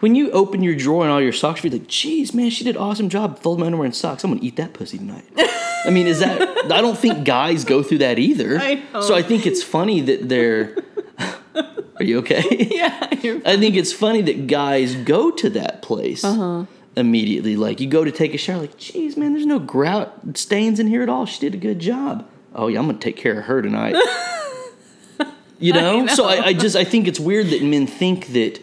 when 0.00 0.14
you 0.14 0.30
open 0.32 0.62
your 0.62 0.74
drawer 0.74 1.02
and 1.02 1.12
all 1.12 1.20
your 1.20 1.32
socks 1.32 1.62
you're 1.64 1.72
like 1.72 1.86
geez 1.88 2.32
man 2.34 2.50
she 2.50 2.64
did 2.64 2.76
an 2.76 2.82
awesome 2.82 3.08
job 3.08 3.38
folding 3.38 3.60
my 3.60 3.66
underwear 3.66 3.84
and 3.86 3.94
socks 3.96 4.24
i'm 4.24 4.30
gonna 4.30 4.42
eat 4.42 4.56
that 4.56 4.72
pussy 4.72 4.98
tonight 4.98 5.24
i 5.84 5.90
mean 5.90 6.06
is 6.06 6.20
that 6.20 6.40
i 6.72 6.80
don't 6.80 6.98
think 6.98 7.24
guys 7.24 7.64
go 7.64 7.82
through 7.82 7.98
that 7.98 8.18
either 8.18 8.58
I 8.58 8.82
know. 8.92 9.00
so 9.00 9.14
i 9.14 9.22
think 9.22 9.46
it's 9.46 9.62
funny 9.62 10.00
that 10.02 10.28
they're 10.28 10.76
are 11.96 12.04
you 12.04 12.18
okay 12.18 12.42
yeah. 12.70 13.08
You're, 13.22 13.40
I 13.44 13.56
think 13.56 13.74
it's 13.74 13.92
funny 13.92 14.22
that 14.22 14.46
guys 14.46 14.94
go 14.94 15.30
to 15.32 15.50
that 15.50 15.82
place 15.82 16.22
Uh-huh. 16.24 16.66
immediately. 16.94 17.56
Like 17.56 17.80
you 17.80 17.88
go 17.88 18.04
to 18.04 18.12
take 18.12 18.32
a 18.32 18.38
shower, 18.38 18.58
like, 18.60 18.76
geez, 18.76 19.16
man, 19.16 19.32
there's 19.32 19.44
no 19.46 19.58
grout 19.58 20.36
stains 20.38 20.78
in 20.78 20.86
here 20.86 21.02
at 21.02 21.08
all. 21.08 21.26
She 21.26 21.40
did 21.40 21.54
a 21.54 21.58
good 21.58 21.80
job. 21.80 22.24
Oh 22.54 22.68
yeah, 22.68 22.78
I'm 22.78 22.86
gonna 22.86 22.98
take 22.98 23.16
care 23.16 23.40
of 23.40 23.46
her 23.46 23.60
tonight. 23.60 23.96
you 25.58 25.72
know? 25.72 26.06
So 26.06 26.26
I, 26.26 26.46
I 26.46 26.52
just 26.52 26.76
I 26.76 26.84
think 26.84 27.08
it's 27.08 27.18
weird 27.20 27.48
that 27.48 27.62
men 27.62 27.86
think 27.88 28.28
that. 28.28 28.60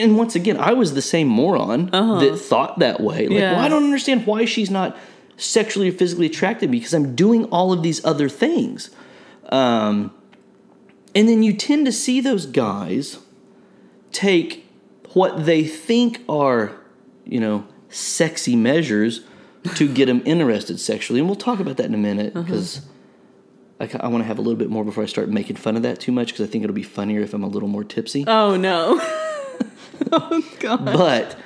And 0.00 0.16
once 0.16 0.34
again, 0.34 0.56
I 0.56 0.72
was 0.72 0.94
the 0.94 1.02
same 1.02 1.28
moron 1.28 1.86
that 1.90 2.38
thought 2.38 2.78
that 2.78 3.00
way. 3.00 3.26
Like, 3.26 3.30
Uh-huh. 3.30 3.38
Yeah. 3.38 3.52
well, 3.52 3.60
I 3.64 3.68
don't 3.68 3.84
understand 3.84 4.26
why 4.26 4.44
she's 4.44 4.70
not 4.70 4.96
sexually 5.36 5.88
or 5.88 5.92
physically 5.92 6.26
attracted 6.26 6.70
because 6.70 6.94
I'm 6.94 7.14
doing 7.16 7.44
all 7.46 7.72
of 7.72 7.82
these 7.82 8.04
other 8.04 8.28
things. 8.28 8.90
Um, 9.50 10.12
and 11.14 11.28
then 11.28 11.42
you 11.42 11.52
tend 11.52 11.84
to 11.86 11.92
see 11.92 12.20
those 12.20 12.46
guys 12.46 13.18
take 14.12 14.66
what 15.14 15.44
they 15.46 15.64
think 15.64 16.20
are, 16.28 16.72
you 17.26 17.40
know, 17.40 17.66
sexy 17.90 18.56
measures 18.56 19.20
to 19.74 19.86
get 19.92 20.06
them 20.06 20.22
interested 20.24 20.80
sexually. 20.80 21.20
And 21.20 21.28
we'll 21.28 21.36
talk 21.36 21.60
about 21.60 21.76
that 21.76 21.86
in 21.86 21.94
a 21.94 21.98
minute 21.98 22.32
because 22.34 22.80
I, 23.80 23.90
I 24.00 24.08
want 24.08 24.22
to 24.22 24.26
have 24.28 24.38
a 24.38 24.42
little 24.42 24.58
bit 24.58 24.70
more 24.70 24.84
before 24.84 25.02
I 25.02 25.06
start 25.06 25.28
making 25.28 25.56
fun 25.56 25.76
of 25.76 25.82
that 25.82 26.00
too 26.00 26.12
much 26.12 26.28
because 26.28 26.46
I 26.48 26.50
think 26.50 26.64
it'll 26.64 26.74
be 26.74 26.82
funnier 26.82 27.20
if 27.20 27.34
I'm 27.34 27.42
a 27.44 27.48
little 27.48 27.68
more 27.68 27.84
tipsy. 27.84 28.24
oh, 28.26 28.56
no. 28.56 28.98
oh, 30.12 30.44
God. 30.60 30.84
But 30.84 31.36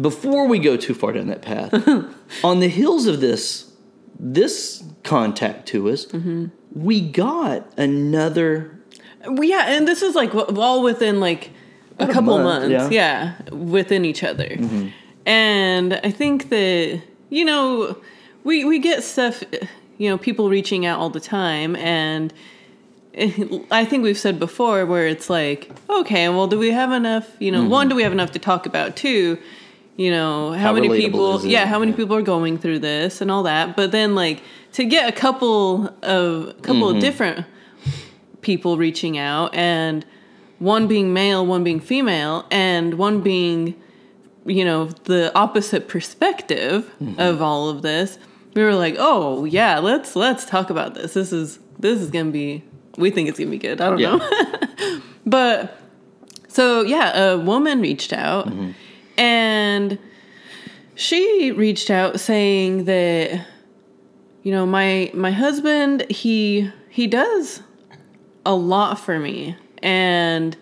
before 0.00 0.46
we 0.46 0.58
go 0.58 0.76
too 0.76 0.94
far 0.94 1.12
down 1.12 1.26
that 1.28 1.42
path, 1.42 1.72
on 2.44 2.60
the 2.60 2.68
heels 2.68 3.06
of 3.06 3.20
this 3.20 3.72
this 4.18 4.84
contact 5.02 5.66
to 5.68 5.90
us, 5.90 6.06
mm-hmm. 6.06 6.46
we 6.72 7.00
got 7.00 7.66
another 7.76 8.78
yeah, 9.28 9.66
and 9.68 9.86
this 9.86 10.02
is 10.02 10.14
like 10.14 10.34
all 10.34 10.82
within 10.82 11.20
like 11.20 11.50
a 11.98 12.04
About 12.04 12.10
a 12.10 12.12
couple 12.12 12.38
month, 12.38 12.70
months, 12.70 12.92
yeah. 12.92 13.36
yeah. 13.44 13.54
within 13.54 14.04
each 14.04 14.24
other. 14.24 14.48
Mm-hmm. 14.48 14.88
And 15.26 15.94
I 16.02 16.10
think 16.10 16.48
that 16.48 17.02
you 17.30 17.44
know, 17.44 17.96
we 18.44 18.64
we 18.64 18.78
get 18.78 19.02
stuff, 19.02 19.42
you 19.98 20.08
know, 20.08 20.18
people 20.18 20.48
reaching 20.48 20.86
out 20.86 20.98
all 20.98 21.10
the 21.10 21.20
time, 21.20 21.76
and 21.76 22.32
I 23.70 23.84
think 23.84 24.02
we've 24.04 24.18
said 24.18 24.38
before 24.38 24.86
where 24.86 25.06
it's 25.06 25.28
like, 25.28 25.70
okay, 25.88 26.28
well, 26.30 26.46
do 26.46 26.58
we 26.58 26.70
have 26.70 26.92
enough? 26.92 27.28
You 27.38 27.52
know, 27.52 27.64
one, 27.64 27.88
do 27.88 27.94
we 27.94 28.02
have 28.02 28.12
enough 28.12 28.32
to 28.32 28.38
talk 28.38 28.64
about? 28.66 28.96
Two, 28.96 29.38
you 29.96 30.10
know, 30.10 30.52
how, 30.52 30.68
How 30.68 30.72
many 30.72 30.88
people? 30.88 31.44
Yeah, 31.44 31.66
how 31.66 31.78
many 31.78 31.92
people 31.92 32.16
are 32.16 32.22
going 32.22 32.56
through 32.58 32.78
this 32.78 33.20
and 33.20 33.30
all 33.30 33.42
that? 33.42 33.76
But 33.76 33.92
then 33.92 34.14
like 34.14 34.42
to 34.72 34.84
get 34.84 35.08
a 35.08 35.12
couple 35.12 35.88
of 36.02 36.48
a 36.48 36.54
couple 36.62 36.88
Mm-hmm. 36.88 36.96
of 36.96 37.02
different 37.02 37.46
people 38.40 38.76
reaching 38.78 39.18
out 39.18 39.54
and 39.54 40.04
one 40.58 40.86
being 40.86 41.12
male, 41.12 41.44
one 41.44 41.64
being 41.64 41.80
female, 41.80 42.46
and 42.50 42.94
one 42.94 43.20
being, 43.20 43.74
you 44.46 44.64
know, 44.64 44.86
the 45.04 45.30
opposite 45.36 45.88
perspective 45.88 46.90
Mm-hmm. 47.02 47.20
of 47.20 47.42
all 47.42 47.68
of 47.68 47.82
this. 47.82 48.18
We 48.54 48.62
were 48.62 48.74
like, 48.74 48.96
oh 48.98 49.44
yeah, 49.44 49.78
let's 49.78 50.16
let's 50.16 50.46
talk 50.46 50.70
about 50.70 50.94
this. 50.94 51.12
This 51.14 51.32
is 51.32 51.58
this 51.78 52.00
is 52.00 52.10
gonna 52.10 52.30
be 52.30 52.64
we 52.96 53.10
think 53.10 53.28
it's 53.28 53.38
gonna 53.38 53.50
be 53.50 53.58
good. 53.58 53.80
I 53.80 53.90
don't 53.90 53.98
Yeah. 53.98 54.16
know. 54.16 55.00
but 55.26 55.78
so 56.48 56.82
yeah, 56.82 57.32
a 57.32 57.38
woman 57.38 57.80
reached 57.80 58.12
out 58.12 58.48
mm-hmm. 58.48 58.70
and 59.18 59.98
she 60.94 61.52
reached 61.52 61.90
out 61.90 62.20
saying 62.20 62.84
that 62.84 63.46
you 64.42 64.52
know 64.52 64.66
my 64.66 65.10
my 65.14 65.30
husband 65.30 66.04
he 66.10 66.70
he 66.90 67.06
does 67.06 67.62
a 68.44 68.54
lot 68.54 68.98
for 68.98 69.18
me 69.18 69.56
and 69.82 70.56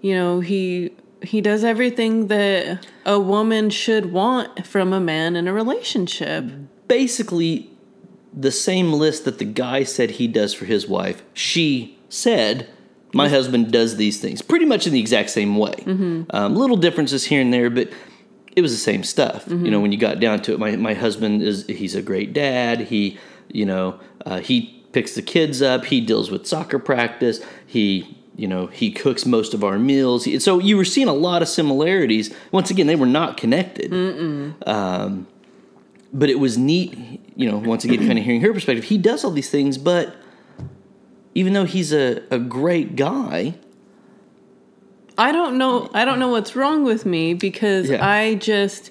you 0.00 0.14
know 0.14 0.40
he 0.40 0.90
he 1.22 1.40
does 1.40 1.64
everything 1.64 2.28
that 2.28 2.86
a 3.04 3.18
woman 3.18 3.68
should 3.70 4.12
want 4.12 4.64
from 4.66 4.92
a 4.92 5.00
man 5.00 5.34
in 5.36 5.48
a 5.48 5.52
relationship 5.52 6.44
basically 6.86 7.68
the 8.40 8.52
same 8.52 8.92
list 8.92 9.24
that 9.24 9.38
the 9.38 9.44
guy 9.44 9.82
said 9.84 10.10
he 10.12 10.28
does 10.28 10.54
for 10.54 10.64
his 10.64 10.86
wife. 10.86 11.22
She 11.34 11.98
said, 12.08 12.66
"My 13.12 13.28
husband 13.28 13.72
does 13.72 13.96
these 13.96 14.20
things," 14.20 14.42
pretty 14.42 14.64
much 14.66 14.86
in 14.86 14.92
the 14.92 15.00
exact 15.00 15.30
same 15.30 15.56
way. 15.56 15.74
Um, 16.30 16.54
little 16.54 16.76
differences 16.76 17.24
here 17.24 17.40
and 17.40 17.52
there, 17.52 17.70
but 17.70 17.88
it 18.56 18.62
was 18.62 18.72
the 18.72 18.78
same 18.78 19.02
stuff. 19.02 19.44
You 19.48 19.70
know, 19.70 19.80
when 19.80 19.92
you 19.92 19.98
got 19.98 20.20
down 20.20 20.40
to 20.42 20.52
it, 20.52 20.58
my 20.58 20.76
my 20.76 20.94
husband 20.94 21.42
is 21.42 21.66
he's 21.66 21.94
a 21.94 22.02
great 22.02 22.32
dad. 22.32 22.80
He, 22.92 23.18
you 23.52 23.66
know, 23.66 23.98
uh, 24.26 24.38
he 24.40 24.84
picks 24.92 25.14
the 25.14 25.22
kids 25.22 25.60
up. 25.62 25.84
He 25.86 26.00
deals 26.00 26.30
with 26.30 26.46
soccer 26.46 26.78
practice. 26.78 27.40
He 27.66 28.16
you 28.36 28.46
know 28.46 28.66
he 28.68 28.92
cooks 28.92 29.26
most 29.26 29.52
of 29.52 29.64
our 29.64 29.80
meals 29.80 30.28
so 30.44 30.60
you 30.60 30.76
were 30.76 30.84
seeing 30.84 31.08
a 31.08 31.12
lot 31.12 31.42
of 31.42 31.48
similarities 31.48 32.32
once 32.52 32.70
again 32.70 32.86
they 32.86 32.94
were 32.94 33.12
not 33.20 33.36
connected 33.36 33.90
Um, 34.64 35.26
but 36.12 36.30
it 36.30 36.38
was 36.38 36.56
neat, 36.56 37.20
you 37.38 37.50
know, 37.50 37.56
once 37.56 37.84
again, 37.84 38.00
kind 38.06 38.18
of 38.18 38.24
hearing 38.24 38.40
her 38.42 38.52
perspective. 38.52 38.84
He 38.84 38.98
does 38.98 39.24
all 39.24 39.30
these 39.30 39.48
things, 39.48 39.78
but 39.78 40.14
even 41.34 41.52
though 41.54 41.64
he's 41.64 41.92
a, 41.92 42.20
a 42.30 42.38
great 42.38 42.96
guy, 42.96 43.54
I 45.16 45.32
don't 45.32 45.56
know. 45.56 45.88
I 45.94 46.04
don't 46.04 46.18
know 46.18 46.28
what's 46.28 46.54
wrong 46.54 46.84
with 46.84 47.06
me 47.06 47.34
because 47.34 47.88
Yeah. 47.90 48.06
I 48.06 48.34
just 48.34 48.90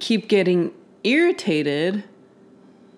keep 0.00 0.28
getting 0.28 0.72
irritated 1.04 2.04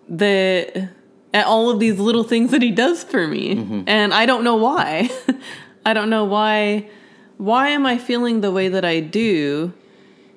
that 0.09 0.90
at 1.33 1.47
all 1.47 1.71
of 1.71 1.80
these 1.80 1.99
little 1.99 2.25
things 2.25 2.50
that 2.50 2.62
he 2.62 2.71
does 2.71 3.04
for 3.04 3.26
me, 3.26 3.56
Mm-hmm. 3.56 3.83
and 3.87 4.12
I 4.14 4.26
don't 4.26 4.44
know 4.44 4.56
why. 4.56 5.11
I 5.87 5.92
don't 5.92 6.09
know 6.11 6.25
why. 6.25 6.88
Why 7.37 7.68
am 7.68 7.85
I 7.85 7.99
feeling 7.99 8.40
the 8.40 8.50
way 8.50 8.68
that 8.68 8.85
I 8.85 9.00
do? 9.00 9.73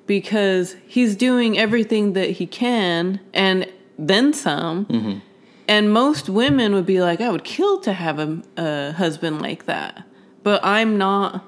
Because 0.06 0.76
he's 0.86 1.14
doing 1.16 1.56
everything 1.58 2.14
that 2.14 2.30
he 2.32 2.46
can 2.46 3.20
and 3.32 3.70
then 3.98 4.32
some. 4.32 4.86
Mm-hmm. 4.86 5.18
And 5.66 5.92
most 5.92 6.30
women 6.30 6.72
would 6.74 6.86
be 6.86 7.02
like, 7.02 7.20
I 7.20 7.30
would 7.30 7.44
kill 7.44 7.80
to 7.80 7.92
have 7.92 8.18
a, 8.18 8.42
a 8.56 8.92
husband 8.92 9.42
like 9.42 9.66
that. 9.66 10.02
But 10.42 10.64
I'm 10.64 10.96
not, 10.96 11.44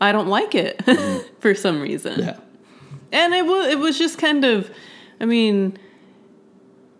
I 0.00 0.12
don't 0.12 0.28
like 0.28 0.54
it 0.54 0.82
for 1.40 1.54
some 1.54 1.80
reason. 1.80 2.20
yeah, 2.20 2.38
And 3.12 3.34
it 3.34 3.44
was, 3.44 3.66
it 3.66 3.78
was 3.78 3.98
just 3.98 4.16
kind 4.18 4.44
of, 4.44 4.70
I 5.20 5.26
mean, 5.26 5.76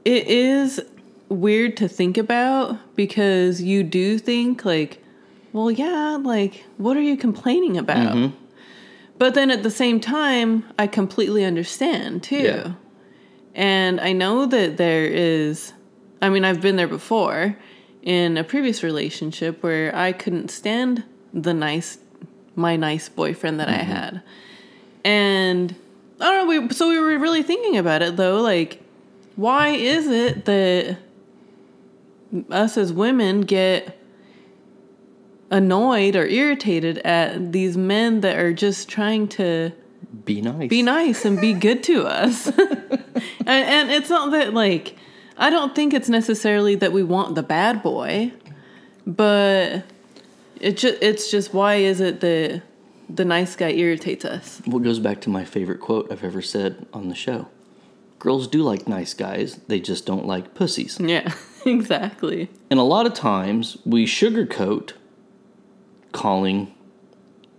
it 0.04 0.26
is 0.26 0.82
weird 1.30 1.76
to 1.78 1.88
think 1.88 2.18
about 2.18 2.76
because 2.94 3.62
you 3.62 3.82
do 3.82 4.18
think, 4.18 4.64
like, 4.66 5.02
well, 5.52 5.70
yeah, 5.70 6.18
like, 6.20 6.66
what 6.76 6.96
are 6.96 7.02
you 7.02 7.16
complaining 7.16 7.78
about? 7.78 8.32
But 9.16 9.34
then 9.34 9.50
at 9.50 9.62
the 9.62 9.70
same 9.70 9.98
time, 9.98 10.64
I 10.78 10.86
completely 10.86 11.44
understand 11.44 12.22
too. 12.22 12.36
Yeah. 12.36 12.72
And 13.58 14.00
I 14.00 14.12
know 14.12 14.46
that 14.46 14.76
there 14.76 15.04
is, 15.04 15.72
I 16.22 16.28
mean, 16.28 16.44
I've 16.44 16.60
been 16.60 16.76
there 16.76 16.86
before 16.86 17.58
in 18.02 18.36
a 18.36 18.44
previous 18.44 18.84
relationship 18.84 19.64
where 19.64 19.94
I 19.96 20.12
couldn't 20.12 20.52
stand 20.52 21.02
the 21.34 21.52
nice, 21.52 21.98
my 22.54 22.76
nice 22.76 23.08
boyfriend 23.08 23.58
that 23.58 23.68
I 23.68 23.78
mm-hmm. 23.78 23.90
had. 23.90 24.22
And 25.04 25.74
I 26.20 26.32
don't 26.32 26.46
know, 26.48 26.66
we, 26.66 26.70
so 26.72 26.88
we 26.88 27.00
were 27.00 27.18
really 27.18 27.42
thinking 27.42 27.76
about 27.76 28.00
it 28.00 28.16
though. 28.16 28.40
Like, 28.40 28.80
why 29.34 29.70
is 29.70 30.06
it 30.06 30.44
that 30.44 30.96
us 32.50 32.78
as 32.78 32.92
women 32.92 33.40
get 33.40 33.98
annoyed 35.50 36.14
or 36.14 36.26
irritated 36.26 36.98
at 36.98 37.50
these 37.50 37.76
men 37.76 38.20
that 38.20 38.38
are 38.38 38.52
just 38.52 38.88
trying 38.88 39.26
to 39.26 39.72
be 40.28 40.40
nice. 40.40 40.68
be 40.68 40.82
nice 40.82 41.24
and 41.24 41.40
be 41.40 41.52
good 41.52 41.82
to 41.84 42.06
us. 42.06 42.46
and, 42.58 43.48
and 43.48 43.90
it's 43.90 44.10
not 44.10 44.30
that 44.30 44.54
like 44.54 44.96
I 45.36 45.50
don't 45.50 45.74
think 45.74 45.92
it's 45.94 46.08
necessarily 46.08 46.74
that 46.76 46.92
we 46.92 47.02
want 47.02 47.34
the 47.34 47.42
bad 47.42 47.82
boy, 47.82 48.32
but 49.06 49.84
it 50.60 50.76
just 50.76 51.02
it's 51.02 51.30
just 51.30 51.52
why 51.52 51.76
is 51.76 52.00
it 52.00 52.20
that 52.20 52.62
the 53.08 53.24
nice 53.24 53.56
guy 53.56 53.70
irritates 53.70 54.24
us? 54.24 54.62
What 54.64 54.82
goes 54.82 54.98
back 54.98 55.20
to 55.22 55.30
my 55.30 55.44
favorite 55.44 55.80
quote 55.80 56.12
I've 56.12 56.24
ever 56.24 56.42
said 56.42 56.86
on 56.92 57.08
the 57.08 57.14
show 57.14 57.48
girls 58.18 58.48
do 58.48 58.62
like 58.62 58.88
nice 58.88 59.14
guys, 59.14 59.56
they 59.68 59.80
just 59.80 60.06
don't 60.06 60.26
like 60.26 60.54
pussies. 60.54 60.98
Yeah, 61.00 61.32
exactly. 61.66 62.50
And 62.70 62.78
a 62.80 62.84
lot 62.84 63.06
of 63.06 63.14
times 63.14 63.78
we 63.84 64.06
sugarcoat 64.06 64.92
calling, 66.12 66.74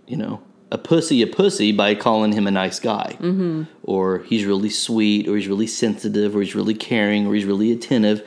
you 0.06 0.16
know, 0.16 0.42
a 0.72 0.78
pussy 0.78 1.22
a 1.22 1.26
pussy 1.26 1.72
by 1.72 1.94
calling 1.94 2.32
him 2.32 2.46
a 2.46 2.50
nice 2.50 2.78
guy. 2.78 3.16
Mm-hmm. 3.20 3.64
Or 3.82 4.20
he's 4.20 4.44
really 4.44 4.70
sweet, 4.70 5.28
or 5.28 5.36
he's 5.36 5.48
really 5.48 5.66
sensitive, 5.66 6.36
or 6.36 6.40
he's 6.40 6.54
really 6.54 6.74
caring, 6.74 7.26
or 7.26 7.34
he's 7.34 7.44
really 7.44 7.72
attentive. 7.72 8.26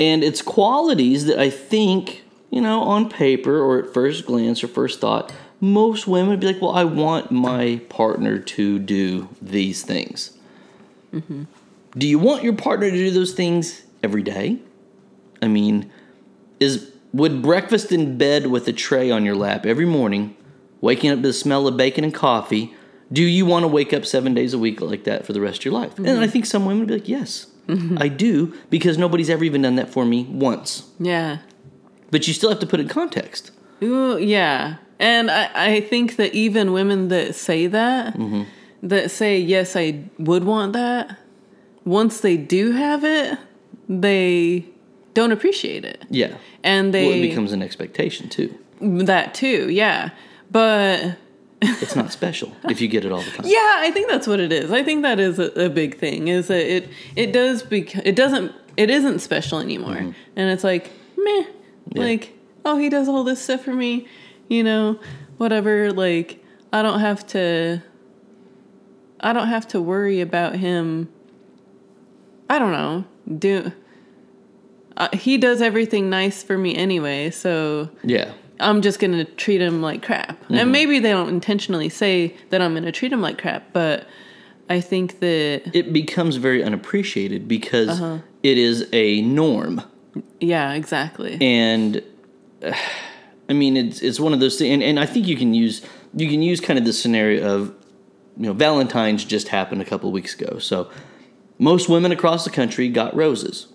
And 0.00 0.22
it's 0.22 0.42
qualities 0.42 1.26
that 1.26 1.38
I 1.38 1.50
think, 1.50 2.22
you 2.50 2.60
know, 2.60 2.82
on 2.82 3.08
paper 3.08 3.58
or 3.58 3.80
at 3.80 3.92
first 3.92 4.26
glance 4.26 4.62
or 4.62 4.68
first 4.68 5.00
thought, 5.00 5.32
most 5.60 6.06
women 6.06 6.30
would 6.30 6.40
be 6.40 6.46
like, 6.46 6.62
well, 6.62 6.70
I 6.70 6.84
want 6.84 7.32
my 7.32 7.80
partner 7.88 8.38
to 8.38 8.78
do 8.78 9.28
these 9.42 9.82
things. 9.82 10.38
Mm-hmm. 11.12 11.44
Do 11.96 12.06
you 12.06 12.18
want 12.18 12.44
your 12.44 12.52
partner 12.52 12.90
to 12.90 12.96
do 12.96 13.10
those 13.10 13.32
things 13.32 13.82
every 14.04 14.22
day? 14.22 14.58
I 15.42 15.48
mean, 15.48 15.90
is 16.60 16.92
would 17.12 17.42
breakfast 17.42 17.90
in 17.90 18.18
bed 18.18 18.48
with 18.48 18.68
a 18.68 18.72
tray 18.72 19.10
on 19.10 19.24
your 19.24 19.34
lap 19.34 19.66
every 19.66 19.86
morning, 19.86 20.36
waking 20.80 21.10
up 21.10 21.18
to 21.18 21.22
the 21.28 21.32
smell 21.32 21.66
of 21.66 21.76
bacon 21.76 22.04
and 22.04 22.14
coffee, 22.14 22.74
do 23.12 23.22
you 23.22 23.46
want 23.46 23.64
to 23.64 23.68
wake 23.68 23.92
up 23.92 24.04
seven 24.04 24.34
days 24.34 24.52
a 24.52 24.58
week 24.58 24.80
like 24.80 25.04
that 25.04 25.24
for 25.26 25.32
the 25.32 25.40
rest 25.40 25.60
of 25.60 25.64
your 25.64 25.74
life? 25.74 25.92
Mm-hmm. 25.92 26.06
And 26.06 26.20
I 26.20 26.26
think 26.26 26.46
some 26.46 26.64
women 26.64 26.80
would 26.80 26.88
be 26.88 26.94
like, 26.94 27.08
yes, 27.08 27.46
mm-hmm. 27.66 27.96
I 28.00 28.08
do, 28.08 28.54
because 28.70 28.98
nobody's 28.98 29.30
ever 29.30 29.44
even 29.44 29.62
done 29.62 29.76
that 29.76 29.88
for 29.88 30.04
me 30.04 30.24
once. 30.24 30.88
Yeah. 30.98 31.38
But 32.10 32.28
you 32.28 32.34
still 32.34 32.50
have 32.50 32.60
to 32.60 32.66
put 32.66 32.80
it 32.80 32.84
in 32.84 32.88
context. 32.88 33.50
Ooh, 33.82 34.18
yeah. 34.18 34.76
And 34.98 35.30
I, 35.30 35.50
I 35.54 35.80
think 35.80 36.16
that 36.16 36.34
even 36.34 36.72
women 36.72 37.08
that 37.08 37.34
say 37.34 37.66
that, 37.68 38.14
Mm-hmm. 38.14 38.42
that 38.82 39.10
say, 39.10 39.38
yes, 39.38 39.76
I 39.76 40.04
would 40.18 40.44
want 40.44 40.72
that, 40.72 41.16
once 41.84 42.20
they 42.20 42.36
do 42.36 42.72
have 42.72 43.04
it, 43.04 43.38
they 43.88 44.66
don't 45.14 45.32
appreciate 45.32 45.84
it. 45.84 46.04
Yeah. 46.10 46.36
And 46.62 46.92
they. 46.92 47.06
Well, 47.06 47.18
it 47.18 47.22
becomes 47.22 47.52
an 47.52 47.62
expectation 47.62 48.28
too. 48.28 48.54
that 48.80 49.34
too, 49.34 49.70
yeah. 49.70 50.10
But 50.50 51.16
It's 51.60 51.96
not 51.96 52.12
special 52.12 52.52
if 52.68 52.80
you 52.80 52.88
get 52.88 53.04
it 53.04 53.12
all 53.12 53.20
the 53.22 53.30
time. 53.30 53.46
yeah, 53.46 53.76
I 53.78 53.90
think 53.92 54.08
that's 54.08 54.26
what 54.26 54.40
it 54.40 54.52
is. 54.52 54.70
I 54.70 54.82
think 54.82 55.02
that 55.02 55.18
is 55.20 55.38
a, 55.38 55.64
a 55.64 55.68
big 55.68 55.98
thing. 55.98 56.28
Is 56.28 56.48
that 56.48 56.64
it? 56.66 56.88
It 57.16 57.32
does 57.32 57.62
bec- 57.62 57.96
It 58.06 58.14
doesn't. 58.16 58.52
It 58.76 58.90
isn't 58.90 59.18
special 59.18 59.58
anymore. 59.58 59.96
And 59.96 60.14
it's 60.50 60.62
like 60.64 60.90
meh. 61.16 61.30
Mm-hmm. 61.42 61.96
Yeah. 61.98 62.02
Like 62.02 62.34
oh, 62.64 62.76
he 62.78 62.88
does 62.88 63.08
all 63.08 63.24
this 63.24 63.40
stuff 63.42 63.62
for 63.64 63.72
me. 63.74 64.06
You 64.48 64.62
know, 64.62 65.00
whatever. 65.38 65.92
Like 65.92 66.42
I 66.72 66.82
don't 66.82 67.00
have 67.00 67.26
to. 67.28 67.82
I 69.20 69.32
don't 69.32 69.48
have 69.48 69.66
to 69.68 69.80
worry 69.80 70.20
about 70.20 70.54
him. 70.56 71.08
I 72.48 72.58
don't 72.60 72.72
know. 72.72 73.04
Do. 73.38 73.72
Uh, 74.96 75.08
he 75.12 75.38
does 75.38 75.60
everything 75.60 76.08
nice 76.08 76.42
for 76.42 76.56
me 76.58 76.74
anyway, 76.76 77.30
so 77.30 77.88
Yeah. 78.04 78.32
I'm 78.60 78.82
just 78.82 78.98
gonna 78.98 79.24
treat 79.24 79.60
him 79.60 79.80
like 79.82 80.02
crap. 80.02 80.40
Mm-hmm. 80.44 80.54
And 80.54 80.72
maybe 80.72 80.98
they 80.98 81.10
don't 81.10 81.28
intentionally 81.28 81.88
say 81.88 82.34
that 82.50 82.60
I'm 82.60 82.74
gonna 82.74 82.92
treat 82.92 83.12
him 83.12 83.20
like 83.20 83.38
crap, 83.38 83.72
but 83.72 84.06
I 84.70 84.80
think 84.80 85.20
that 85.20 85.70
It 85.74 85.92
becomes 85.92 86.36
very 86.36 86.62
unappreciated 86.62 87.48
because 87.48 87.88
Uh-huh. 87.88 88.18
it 88.42 88.58
is 88.58 88.86
a 88.92 89.22
norm. 89.22 89.82
yeah, 90.40 90.72
exactly. 90.74 91.38
and 91.40 92.02
uh, 92.62 92.72
I 93.48 93.54
mean 93.54 93.76
it's 93.78 94.00
it's 94.02 94.20
one 94.20 94.34
of 94.34 94.40
those 94.40 94.58
things, 94.58 94.74
and, 94.74 94.82
and 94.82 95.00
I 95.00 95.06
think 95.06 95.26
you 95.26 95.36
can 95.36 95.54
use 95.54 95.80
you 96.14 96.28
can 96.28 96.42
use 96.42 96.60
kind 96.60 96.78
of 96.78 96.84
the 96.84 96.92
scenario 96.92 97.54
of 97.54 97.68
you 98.36 98.44
know 98.46 98.52
Valentine's 98.52 99.24
just 99.24 99.48
happened 99.48 99.80
a 99.80 99.84
couple 99.86 100.12
weeks 100.12 100.34
ago, 100.38 100.58
so 100.58 100.90
most 101.58 101.88
women 101.88 102.12
across 102.12 102.44
the 102.44 102.50
country 102.50 102.88
got 102.88 103.14
roses. 103.16 103.66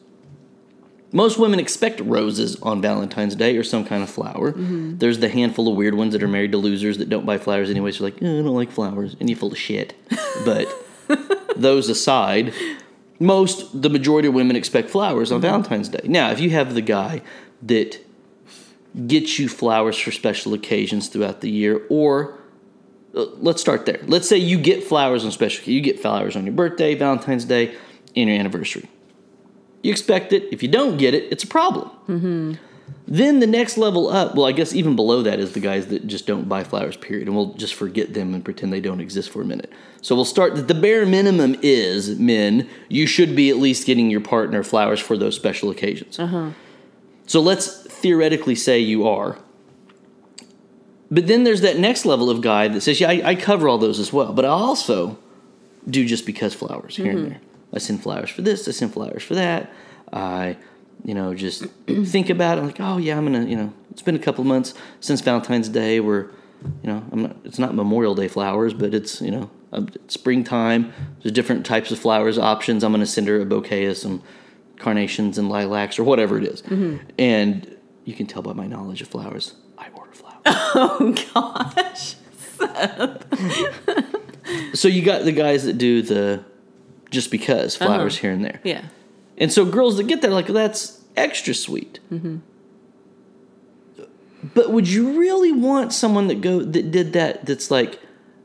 Most 1.13 1.38
women 1.38 1.60
expect 1.60 2.00
roses 2.01 2.60
on 2.62 2.82
Valentine's 2.82 3.36
Day 3.36 3.55
or 3.55 3.63
some 3.63 3.86
kind 3.86 4.01
of 4.03 4.10
flower. 4.10 4.51
There's 4.51 5.20
the 5.20 5.29
handful 5.29 5.67
of 5.70 5.77
weird 5.77 5.93
ones 5.93 6.13
that 6.13 6.24
are 6.24 6.27
married 6.27 6.52
to 6.54 6.58
losers 6.58 6.97
that 6.97 7.08
don't 7.08 7.26
buy 7.26 7.38
flowers 7.38 7.69
anyway. 7.69 7.91
So 7.91 8.04
like, 8.04 8.21
"Eh, 8.21 8.39
I 8.39 8.41
don't 8.41 8.56
like 8.56 8.71
flowers, 8.71 9.15
and 9.19 9.30
you're 9.30 9.38
full 9.38 9.52
of 9.52 9.58
shit. 9.58 9.93
But 10.45 10.67
those 11.56 11.88
aside, 11.88 12.54
most 13.19 13.82
the 13.82 13.89
majority 13.89 14.28
of 14.28 14.34
women 14.34 14.56
expect 14.56 14.89
flowers 14.89 15.32
on 15.32 15.39
Valentine's 15.41 15.88
Day. 15.89 16.02
Now, 16.06 16.32
if 16.32 16.39
you 16.39 16.49
have 16.49 16.73
the 16.73 16.82
guy 16.82 17.21
that 17.62 17.99
gets 19.08 19.39
you 19.39 19.47
flowers 19.47 19.97
for 19.97 20.12
special 20.12 20.54
occasions 20.54 21.08
throughout 21.08 21.41
the 21.41 21.49
year, 21.49 21.82
or 21.89 22.39
uh, 23.15 23.26
let's 23.38 23.62
start 23.62 23.86
there. 23.86 23.99
Let's 24.08 24.28
say 24.28 24.38
you 24.38 24.58
get 24.58 24.84
flowers 24.84 25.23
on 25.23 25.32
special. 25.32 25.71
You 25.71 25.82
get 25.82 25.99
flowers 25.99 26.36
on 26.36 26.45
your 26.45 26.54
birthday, 26.56 26.95
Valentine's 26.95 27.45
Day, 27.45 27.76
and 28.15 28.30
your 28.30 28.39
anniversary. 28.39 28.89
You 29.84 29.91
expect 29.91 30.34
it. 30.34 30.52
If 30.52 30.63
you 30.63 30.69
don't 30.69 30.98
get 30.98 31.13
it, 31.13 31.32
it's 31.32 31.43
a 31.43 31.48
problem. 31.48 31.91
Mm-hmm. 32.08 32.54
Then 33.06 33.39
the 33.39 33.48
next 33.48 33.78
level 33.78 34.10
up, 34.10 34.34
well, 34.34 34.46
I 34.46 34.54
guess 34.54 34.74
even 34.74 34.96
below 34.96 35.22
that 35.24 35.39
is 35.39 35.52
the 35.52 35.60
guys 35.60 35.88
that 35.88 36.08
just 36.08 36.26
don't 36.26 36.48
buy 36.48 36.63
flowers, 36.63 36.96
period. 36.96 37.28
And 37.28 37.36
we'll 37.36 37.54
just 37.54 37.74
forget 37.74 38.13
them 38.13 38.34
and 38.34 38.43
pretend 38.43 38.72
they 38.72 38.80
don't 38.80 39.02
exist 39.02 39.30
for 39.30 39.41
a 39.41 39.46
minute. 39.46 39.72
So 40.02 40.15
we'll 40.15 40.26
start 40.26 40.56
that 40.56 40.67
the 40.67 40.74
bare 40.74 41.06
minimum 41.06 41.58
is, 41.62 42.17
men, 42.17 42.69
you 42.88 43.06
should 43.06 43.36
be 43.36 43.50
at 43.50 43.58
least 43.58 43.86
getting 43.86 44.10
your 44.10 44.22
partner 44.22 44.63
flowers 44.63 45.00
for 45.02 45.17
those 45.17 45.36
special 45.36 45.69
occasions. 45.69 46.17
So 47.28 47.41
let's 47.41 47.84
theoretically 47.88 48.56
say 48.56 48.80
you 48.80 49.08
are. 49.08 49.38
But 51.12 51.28
then 51.28 51.43
there's 51.43 51.62
that 51.62 51.78
next 51.78 52.06
level 52.06 52.30
of 52.30 52.41
guy 52.41 52.67
that 52.69 52.82
says, 52.82 53.00
yeah, 53.00 53.10
I, 53.10 53.22
I 53.32 53.36
cover 53.36 53.67
all 53.67 53.78
those 53.78 54.00
as 54.00 54.12
well. 54.12 54.34
But 54.34 54.46
I 54.46 54.50
also 54.50 55.19
do 55.89 56.06
just 56.06 56.26
because 56.26 56.54
flowers 56.54 56.96
here 56.96 57.12
and 57.12 57.32
there. 57.32 57.41
I 57.73 57.79
send 57.79 58.03
flowers 58.03 58.29
for 58.29 58.41
this, 58.41 58.67
I 58.67 58.71
send 58.71 58.93
flowers 58.93 59.23
for 59.23 59.36
that. 59.36 59.71
I, 60.12 60.57
you 61.03 61.13
know, 61.13 61.33
just 61.33 61.65
think 62.05 62.29
about 62.29 62.57
it 62.57 62.62
like, 62.62 62.79
oh 62.79 62.97
yeah, 62.97 63.17
I'm 63.17 63.25
gonna, 63.25 63.45
you 63.45 63.55
know, 63.55 63.73
it's 63.91 64.01
been 64.01 64.15
a 64.15 64.19
couple 64.19 64.43
months 64.43 64.73
since 64.99 65.21
Valentine's 65.21 65.69
Day. 65.69 65.99
Where, 65.99 66.31
you 66.81 66.89
know, 66.89 67.03
I'm 67.12 67.23
not. 67.23 67.36
It's 67.43 67.59
not 67.59 67.75
Memorial 67.75 68.15
Day 68.15 68.27
flowers, 68.27 68.73
but 68.73 68.93
it's 68.93 69.21
you 69.21 69.31
know, 69.31 69.49
springtime. 70.07 70.93
There's 71.21 71.33
different 71.33 71.65
types 71.65 71.91
of 71.91 71.99
flowers 71.99 72.38
options. 72.38 72.83
I'm 72.83 72.91
gonna 72.91 73.05
send 73.05 73.27
her 73.27 73.41
a 73.41 73.45
bouquet 73.45 73.86
of 73.86 73.97
some 73.97 74.21
carnations 74.77 75.38
and 75.38 75.49
lilacs 75.49 75.97
or 75.97 76.03
whatever 76.03 76.38
it 76.38 76.45
is. 76.45 76.62
Mm-hmm. 76.63 76.97
And 77.17 77.77
you 78.05 78.13
can 78.13 78.27
tell 78.27 78.41
by 78.41 78.53
my 78.53 78.67
knowledge 78.67 79.01
of 79.01 79.07
flowers, 79.07 79.55
I 79.77 79.89
order 79.89 80.12
flowers. 80.12 80.41
oh 80.45 81.15
gosh. 81.33 82.15
so 84.73 84.88
you 84.88 85.01
got 85.01 85.25
the 85.25 85.31
guys 85.31 85.63
that 85.63 85.77
do 85.77 86.01
the 86.01 86.43
just 87.13 87.32
because 87.32 87.78
flowers 87.78 88.15
uh-huh. 88.15 88.21
here 88.21 88.32
and 88.32 88.43
there. 88.43 88.60
Yeah. 88.63 88.86
And 89.38 89.54
so 89.54 89.63
girls 89.65 89.97
that 89.97 90.08
get 90.08 90.21
there, 90.21 90.32
like, 90.32 90.47
that's 90.47 91.02
extra 91.15 91.54
sweet. 91.54 91.99
Mm-hmm. 92.12 92.38
But 94.54 94.71
would 94.71 94.89
you 94.89 95.17
really 95.19 95.54
want 95.54 95.93
someone 95.93 96.28
that 96.28 96.41
go 96.41 96.60
that 96.60 96.91
did 96.91 97.13
that? 97.13 97.45
That's 97.45 97.71
like, 97.71 97.99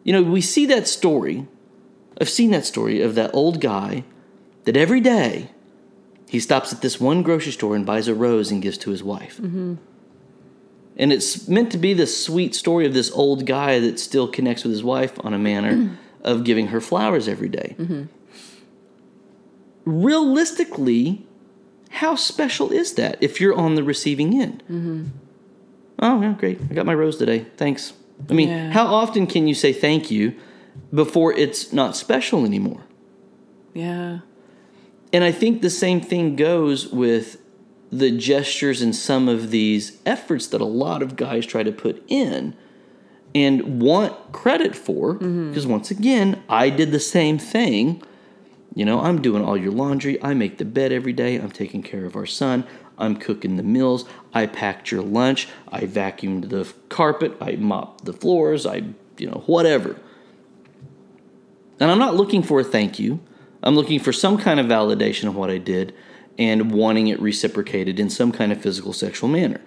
you 0.04 0.12
know, 0.12 0.22
we 0.22 0.40
see 0.40 0.64
that 0.66 0.87
story. 0.87 1.48
I've 2.20 2.28
seen 2.28 2.52
that 2.52 2.64
story 2.64 3.02
of 3.02 3.16
that 3.16 3.35
old 3.35 3.61
guy 3.61 4.04
that 4.64 4.76
every 4.76 5.00
day 5.00 5.50
he 6.28 6.38
stops 6.38 6.72
at 6.72 6.83
this 6.83 7.00
one 7.00 7.22
grocery 7.22 7.52
store 7.52 7.74
and 7.74 7.85
buys 7.85 8.07
a 8.07 8.14
rose 8.14 8.52
and 8.52 8.62
gives 8.62 8.78
to 8.78 8.90
his 8.90 9.02
wife. 9.02 9.38
Mm-hmm. 9.38 9.74
And 10.96 11.12
it's 11.12 11.48
meant 11.48 11.72
to 11.72 11.78
be 11.78 11.94
this 11.94 12.24
sweet 12.24 12.54
story 12.54 12.87
of 12.87 12.94
this 12.94 13.11
old 13.12 13.46
guy 13.46 13.81
that 13.81 13.98
still 13.98 14.28
connects 14.28 14.62
with 14.62 14.72
his 14.72 14.85
wife 14.85 15.12
on 15.24 15.33
a 15.35 15.38
manner 15.38 15.96
of 16.22 16.44
giving 16.44 16.68
her 16.68 16.81
flowers 16.81 17.28
every 17.28 17.48
day 17.48 17.76
mm-hmm. 17.78 18.04
Realistically, 19.88 21.27
how 21.90 22.14
special 22.14 22.70
is 22.70 22.94
that 22.94 23.16
if 23.20 23.40
you're 23.40 23.55
on 23.55 23.74
the 23.74 23.83
receiving 23.83 24.40
end? 24.40 24.62
Mm-hmm. 24.64 25.05
Oh, 26.01 26.20
yeah, 26.20 26.35
great. 26.38 26.61
I 26.70 26.74
got 26.74 26.87
my 26.87 26.94
rose 26.94 27.16
today. 27.16 27.46
Thanks. 27.57 27.92
I 28.31 28.33
mean, 28.35 28.48
Yeah. 28.48 28.70
how 28.72 28.87
often 28.87 29.27
can 29.27 29.48
you 29.48 29.55
say 29.55 29.72
thank 29.72 30.11
you 30.11 30.35
before 30.92 31.33
it's 31.33 31.72
not 31.72 31.96
special 31.96 32.44
anymore? 32.44 32.83
Yeah. 33.74 34.20
And 35.12 35.24
I 35.24 35.33
think 35.33 35.62
the 35.62 35.70
same 35.70 36.01
thing 36.01 36.37
goes 36.37 36.88
with 36.88 37.38
the 37.90 38.11
gestures 38.11 38.83
and 38.83 38.94
some 38.94 39.29
of 39.29 39.51
these 39.51 39.98
efforts 40.05 40.46
that 40.48 40.61
a 40.61 40.66
lot 40.66 41.03
of 41.03 41.16
guys 41.16 41.46
try 41.46 41.62
to 41.62 41.72
put 41.72 42.03
in 42.09 42.55
and 43.35 43.81
want 43.81 44.33
credit 44.33 44.77
for. 44.77 45.14
Because 45.14 45.66
once 45.66 45.90
again, 45.90 46.42
I 46.48 46.70
did 46.70 46.92
the 46.92 47.01
same 47.01 47.38
thing. 47.38 48.03
You 48.74 48.85
know, 48.85 49.00
I'm 49.00 49.22
doing 49.22 49.44
all 49.44 49.57
your 49.57 49.72
laundry. 49.72 50.22
I 50.22 50.35
make 50.35 50.59
the 50.59 50.64
bed 50.64 50.92
every 50.92 51.12
day. 51.12 51.37
I'm 51.37 51.50
taking 51.50 51.83
care 51.83 52.04
of 52.04 52.16
our 52.16 52.26
son. 52.26 52.64
I'm 52.98 53.16
cooking 53.16 53.57
the 53.57 53.62
meals. 53.62 54.04
I 54.35 54.46
packed 54.46 54.90
your 54.90 55.02
lunch. 55.02 55.48
I 55.68 55.83
vacuumed 55.83 56.50
the 56.50 56.72
carpet. 56.88 57.37
I 57.40 57.52
mopped 57.52 58.04
the 58.04 58.12
floors. 58.12 58.66
I, 58.66 58.83
you 59.16 59.28
know, 59.28 59.42
whatever. 59.46 59.96
And 61.81 61.90
I'm 61.90 61.98
not 61.98 62.16
looking 62.16 62.42
for 62.42 62.61
a 62.61 62.64
thank 62.64 62.98
you. 62.98 63.20
I'm 63.62 63.74
looking 63.74 64.00
for 64.00 64.12
some 64.12 64.38
kind 64.38 64.61
of 64.61 64.66
validation 64.66 65.28
of 65.28 65.37
what 65.37 65.50
I 65.50 65.59
did 65.59 65.94
and 66.38 66.70
wanting 66.70 67.09
it 67.09 67.20
reciprocated 67.20 67.98
in 67.98 68.11
some 68.11 68.31
kind 68.31 68.52
of 68.52 68.61
physical 68.61 68.92
sexual 68.92 69.28
manner. 69.28 69.61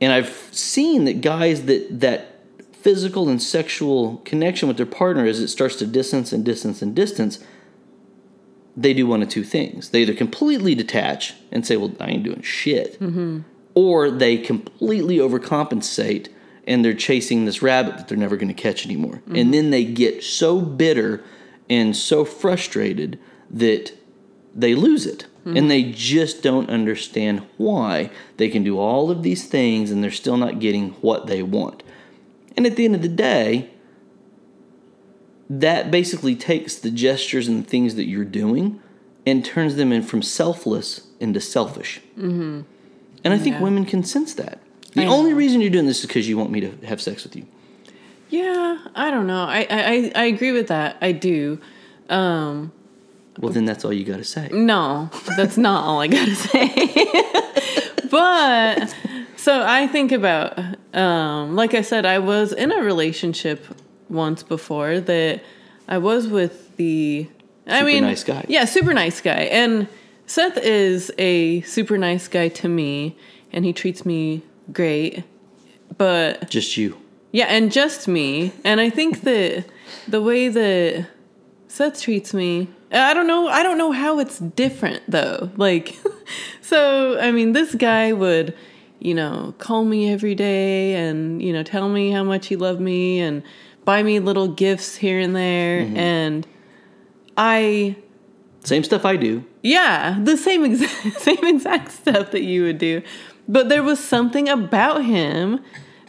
And 0.00 0.12
I've 0.12 0.48
seen 0.50 1.04
that 1.04 1.20
guys 1.20 1.66
that 1.66 2.00
that 2.00 2.26
physical 2.72 3.28
and 3.28 3.42
sexual 3.42 4.16
connection 4.18 4.66
with 4.66 4.78
their 4.78 4.86
partner 4.86 5.26
as 5.26 5.38
it 5.38 5.48
starts 5.48 5.76
to 5.76 5.86
distance 5.86 6.32
and 6.32 6.44
distance 6.44 6.80
and 6.80 6.96
distance 6.96 7.38
they 8.76 8.94
do 8.94 9.06
one 9.06 9.22
of 9.22 9.28
two 9.28 9.44
things. 9.44 9.90
They 9.90 10.02
either 10.02 10.14
completely 10.14 10.74
detach 10.74 11.34
and 11.50 11.66
say, 11.66 11.76
"Well, 11.76 11.92
I 12.00 12.10
ain't 12.10 12.22
doing 12.24 12.42
shit," 12.42 12.98
or 13.74 14.10
they 14.10 14.36
completely 14.36 15.18
overcompensate 15.18 16.28
and 16.66 16.84
they're 16.84 16.94
chasing 16.94 17.46
this 17.46 17.62
rabbit 17.62 17.96
that 17.96 18.06
they're 18.08 18.18
never 18.18 18.36
going 18.36 18.48
to 18.54 18.54
catch 18.62 18.84
anymore. 18.84 19.22
And 19.34 19.52
then 19.52 19.70
they 19.70 19.84
get 19.84 20.22
so 20.22 20.60
bitter 20.60 21.22
and 21.68 21.96
so 21.96 22.24
frustrated 22.24 23.18
that 23.50 23.92
they 24.54 24.74
lose 24.74 25.06
it. 25.06 25.26
And 25.56 25.70
they 25.70 25.84
just 25.84 26.42
don't 26.42 26.68
understand 26.68 27.42
why 27.56 28.10
they 28.36 28.48
can 28.50 28.62
do 28.62 28.78
all 28.78 29.10
of 29.10 29.22
these 29.22 29.46
things 29.46 29.90
and 29.90 30.04
they're 30.04 30.10
still 30.10 30.36
not 30.36 30.60
getting 30.60 30.90
what 31.00 31.26
they 31.26 31.42
want. 31.42 31.82
And 32.56 32.66
at 32.66 32.76
the 32.76 32.84
end 32.84 32.94
of 32.94 33.02
the 33.02 33.08
day, 33.08 33.70
that 35.50 35.90
basically 35.90 36.34
takes 36.36 36.76
the 36.76 36.90
gestures 36.90 37.48
and 37.48 37.64
the 37.64 37.68
things 37.68 37.96
that 37.96 38.04
you're 38.04 38.24
doing 38.24 38.80
and 39.26 39.44
turns 39.44 39.74
them 39.76 39.92
in 39.92 40.02
from 40.02 40.22
selfless 40.22 41.06
into 41.18 41.40
selfish. 41.40 42.00
Mm-hmm. 42.16 42.60
And 43.24 43.34
I 43.34 43.38
think 43.38 43.56
Yeah. 43.56 43.62
women 43.62 43.84
can 43.84 44.02
sense 44.04 44.32
that. 44.34 44.60
The 44.94 45.02
I 45.02 45.06
only 45.06 45.32
know. 45.32 45.36
reason 45.36 45.60
you're 45.60 45.70
doing 45.70 45.86
this 45.86 46.00
is 46.00 46.06
because 46.06 46.28
you 46.28 46.38
want 46.38 46.50
me 46.50 46.60
to 46.60 46.70
have 46.86 47.00
sex 47.02 47.24
with 47.24 47.34
you. 47.36 47.44
Yeah, 48.30 48.78
I 48.94 49.10
don't 49.10 49.26
know. 49.26 49.42
I 49.44 49.66
I, 49.68 50.12
I- 50.14 50.24
agree 50.26 50.52
with 50.52 50.68
that. 50.68 50.96
I 51.02 51.10
do. 51.12 51.58
Um, 52.08 52.70
Well, 53.38 53.52
then 53.52 53.64
that's 53.64 53.84
all 53.84 53.92
you 53.92 54.04
got 54.04 54.18
to 54.18 54.24
say. 54.24 54.48
no, 54.52 55.10
that's 55.36 55.56
not 55.58 55.84
all 55.84 56.00
I 56.00 56.06
gotta 56.06 56.34
say. 56.34 56.68
but 58.10 58.94
so 59.36 59.62
I 59.66 59.86
think 59.86 60.12
about, 60.12 60.58
um, 60.94 61.54
like 61.56 61.74
I 61.74 61.82
said, 61.82 62.06
I 62.06 62.18
was 62.20 62.52
in 62.52 62.72
a 62.72 62.82
relationship 62.82 63.66
once 64.10 64.42
before 64.42 65.00
that 65.00 65.42
I 65.88 65.98
was 65.98 66.26
with 66.28 66.76
the. 66.76 67.28
I 67.66 67.78
Super 67.80 67.86
mean, 67.86 68.02
nice 68.04 68.24
guy. 68.24 68.44
Yeah, 68.48 68.64
super 68.64 68.92
nice 68.94 69.20
guy, 69.20 69.42
and 69.52 69.86
Seth 70.26 70.56
is 70.58 71.12
a 71.18 71.60
super 71.62 71.96
nice 71.98 72.26
guy 72.28 72.48
to 72.48 72.68
me, 72.68 73.16
and 73.52 73.64
he 73.64 73.72
treats 73.72 74.04
me 74.04 74.42
great. 74.72 75.24
But 75.98 76.48
Just 76.50 76.76
you. 76.76 76.96
yeah, 77.32 77.46
and 77.46 77.70
just 77.70 78.08
me. 78.08 78.52
And 78.64 78.80
I 78.80 78.90
think 78.90 79.22
that 79.22 79.66
the 80.08 80.22
way 80.22 80.48
that 80.48 81.06
Seth 81.68 82.00
treats 82.00 82.32
me, 82.32 82.68
I 82.92 83.12
don't 83.14 83.26
know, 83.26 83.48
I 83.48 83.62
don't 83.62 83.76
know 83.78 83.92
how 83.92 84.18
it's 84.18 84.38
different 84.38 85.02
though. 85.08 85.50
Like 85.56 85.96
so 86.60 87.18
I 87.20 87.30
mean 87.32 87.52
this 87.52 87.74
guy 87.74 88.12
would, 88.12 88.56
you 89.00 89.14
know, 89.14 89.54
call 89.58 89.84
me 89.84 90.10
every 90.12 90.34
day 90.34 90.94
and, 90.94 91.42
you 91.42 91.52
know, 91.52 91.62
tell 91.62 91.88
me 91.88 92.10
how 92.12 92.24
much 92.24 92.46
he 92.46 92.56
loved 92.56 92.80
me 92.80 93.20
and 93.20 93.42
buy 93.90 94.04
me 94.04 94.20
little 94.20 94.46
gifts 94.46 94.94
here 94.94 95.18
and 95.18 95.34
there 95.34 95.82
mm-hmm. 95.82 95.96
and 95.96 96.46
I 97.36 97.96
Same 98.62 98.84
stuff 98.84 99.04
I 99.04 99.16
do. 99.16 99.44
yeah, 99.64 100.16
the 100.22 100.36
same 100.36 100.64
exact 100.64 101.20
same 101.28 101.44
exact 101.54 101.90
stuff 101.90 102.30
that 102.30 102.42
you 102.42 102.62
would 102.62 102.78
do. 102.78 103.02
But 103.48 103.68
there 103.68 103.82
was 103.82 103.98
something 103.98 104.48
about 104.48 105.04
him 105.04 105.58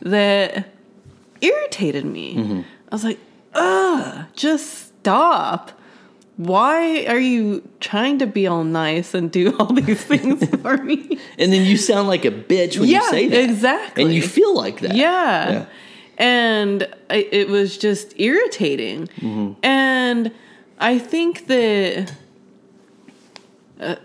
that 0.04 0.70
irritated 1.42 2.06
me. 2.06 2.36
Mm-hmm. 2.36 2.62
I 2.92 2.96
was 2.96 3.04
like, 3.04 3.20
ugh, 3.56 4.26
just 4.36 4.66
stop. 5.00 5.72
Why 6.38 7.06
are 7.08 7.20
you 7.20 7.68
trying 7.80 8.20
to 8.20 8.28
be 8.28 8.46
all 8.46 8.64
nice 8.64 9.16
and 9.16 9.32
do 9.32 9.56
all 9.60 9.74
these 9.74 10.04
things 10.04 10.48
for 10.62 10.78
me? 10.78 11.18
And 11.40 11.52
then 11.52 11.66
you 11.66 11.78
sound 11.78 12.08
like 12.08 12.26
a 12.26 12.32
bitch 12.32 12.78
when 12.78 12.90
you 12.90 13.02
say 13.10 13.28
that. 13.28 13.44
exactly. 13.50 14.04
And 14.04 14.14
you 14.14 14.22
feel 14.22 14.56
like 14.56 14.82
that. 14.82 14.94
Yeah. 14.94 15.50
Yeah. 15.50 15.66
And 16.18 16.88
I, 17.10 17.28
it 17.32 17.50
was 17.50 17.78
just 17.78 18.20
irritating. 18.20 19.10
And 19.64 20.32
I 20.80 21.00
think 21.00 21.48
that, 21.48 22.14
uh, 23.80 23.96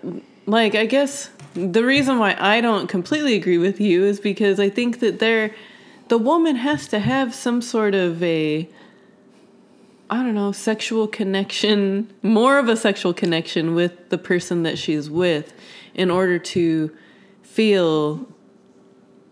like, 0.47 0.75
I 0.75 0.87
guess 0.87 1.31
the 1.55 1.85
reason 1.85 2.19
why 2.19 2.37
I 2.39 2.61
don't 2.61 2.87
completely 2.87 3.35
agree 3.35 3.59
with 3.59 3.81
you 3.81 4.05
is 4.05 4.21
because 4.21 4.61
I 4.61 4.69
think 4.69 5.01
that 5.01 5.19
there, 5.19 5.55
the 6.09 6.19
woman 6.19 6.57
has 6.57 6.87
to 6.89 6.99
have 6.99 7.35
some 7.35 7.63
sort 7.63 7.95
of 7.95 8.23
a, 8.23 8.69
I 10.09 10.23
don't 10.23 10.35
know, 10.35 10.53
sexual 10.53 11.09
connection, 11.09 12.13
more 12.23 12.59
of 12.59 12.69
a 12.69 12.77
sexual 12.77 13.13
connection 13.13 13.75
with 13.75 14.11
the 14.11 14.19
person 14.19 14.63
that 14.63 14.79
she's 14.79 15.11
with 15.11 15.53
in 15.95 16.11
order 16.11 16.39
to 16.39 16.95
feel 17.43 18.29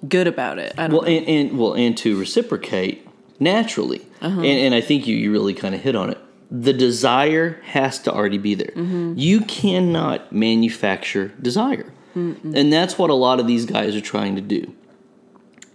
good 0.09 0.27
about 0.27 0.59
it. 0.59 0.75
I 0.79 0.87
don't 0.89 0.93
Well, 0.93 1.03
know. 1.03 1.09
and, 1.17 1.27
and 1.29 1.59
well, 1.59 1.75
and 1.75 1.97
to 1.99 2.19
reciprocate 2.19 3.07
naturally, 3.41 4.03
Uh-huh. 4.21 4.41
and, 4.41 4.47
and 4.47 4.75
I 4.75 4.81
think 4.81 5.07
you 5.07 5.17
you 5.17 5.33
really 5.33 5.55
kind 5.55 5.75
of 5.75 5.81
hit 5.81 5.97
on 5.97 6.11
it. 6.11 6.19
The 6.51 6.73
desire 6.73 7.61
has 7.65 7.99
to 8.01 8.13
already 8.13 8.39
be 8.39 8.55
there. 8.55 8.73
Mm-hmm. 8.77 9.15
You 9.17 9.41
cannot 9.43 10.33
manufacture 10.33 11.33
desire, 11.41 11.93
and 12.15 12.73
that's 12.73 12.97
what 12.99 13.11
a 13.11 13.15
lot 13.15 13.41
of 13.41 13.47
these 13.47 13.67
guys 13.67 13.97
are 13.97 14.01
trying 14.01 14.37
to 14.37 14.43
do. 14.43 14.73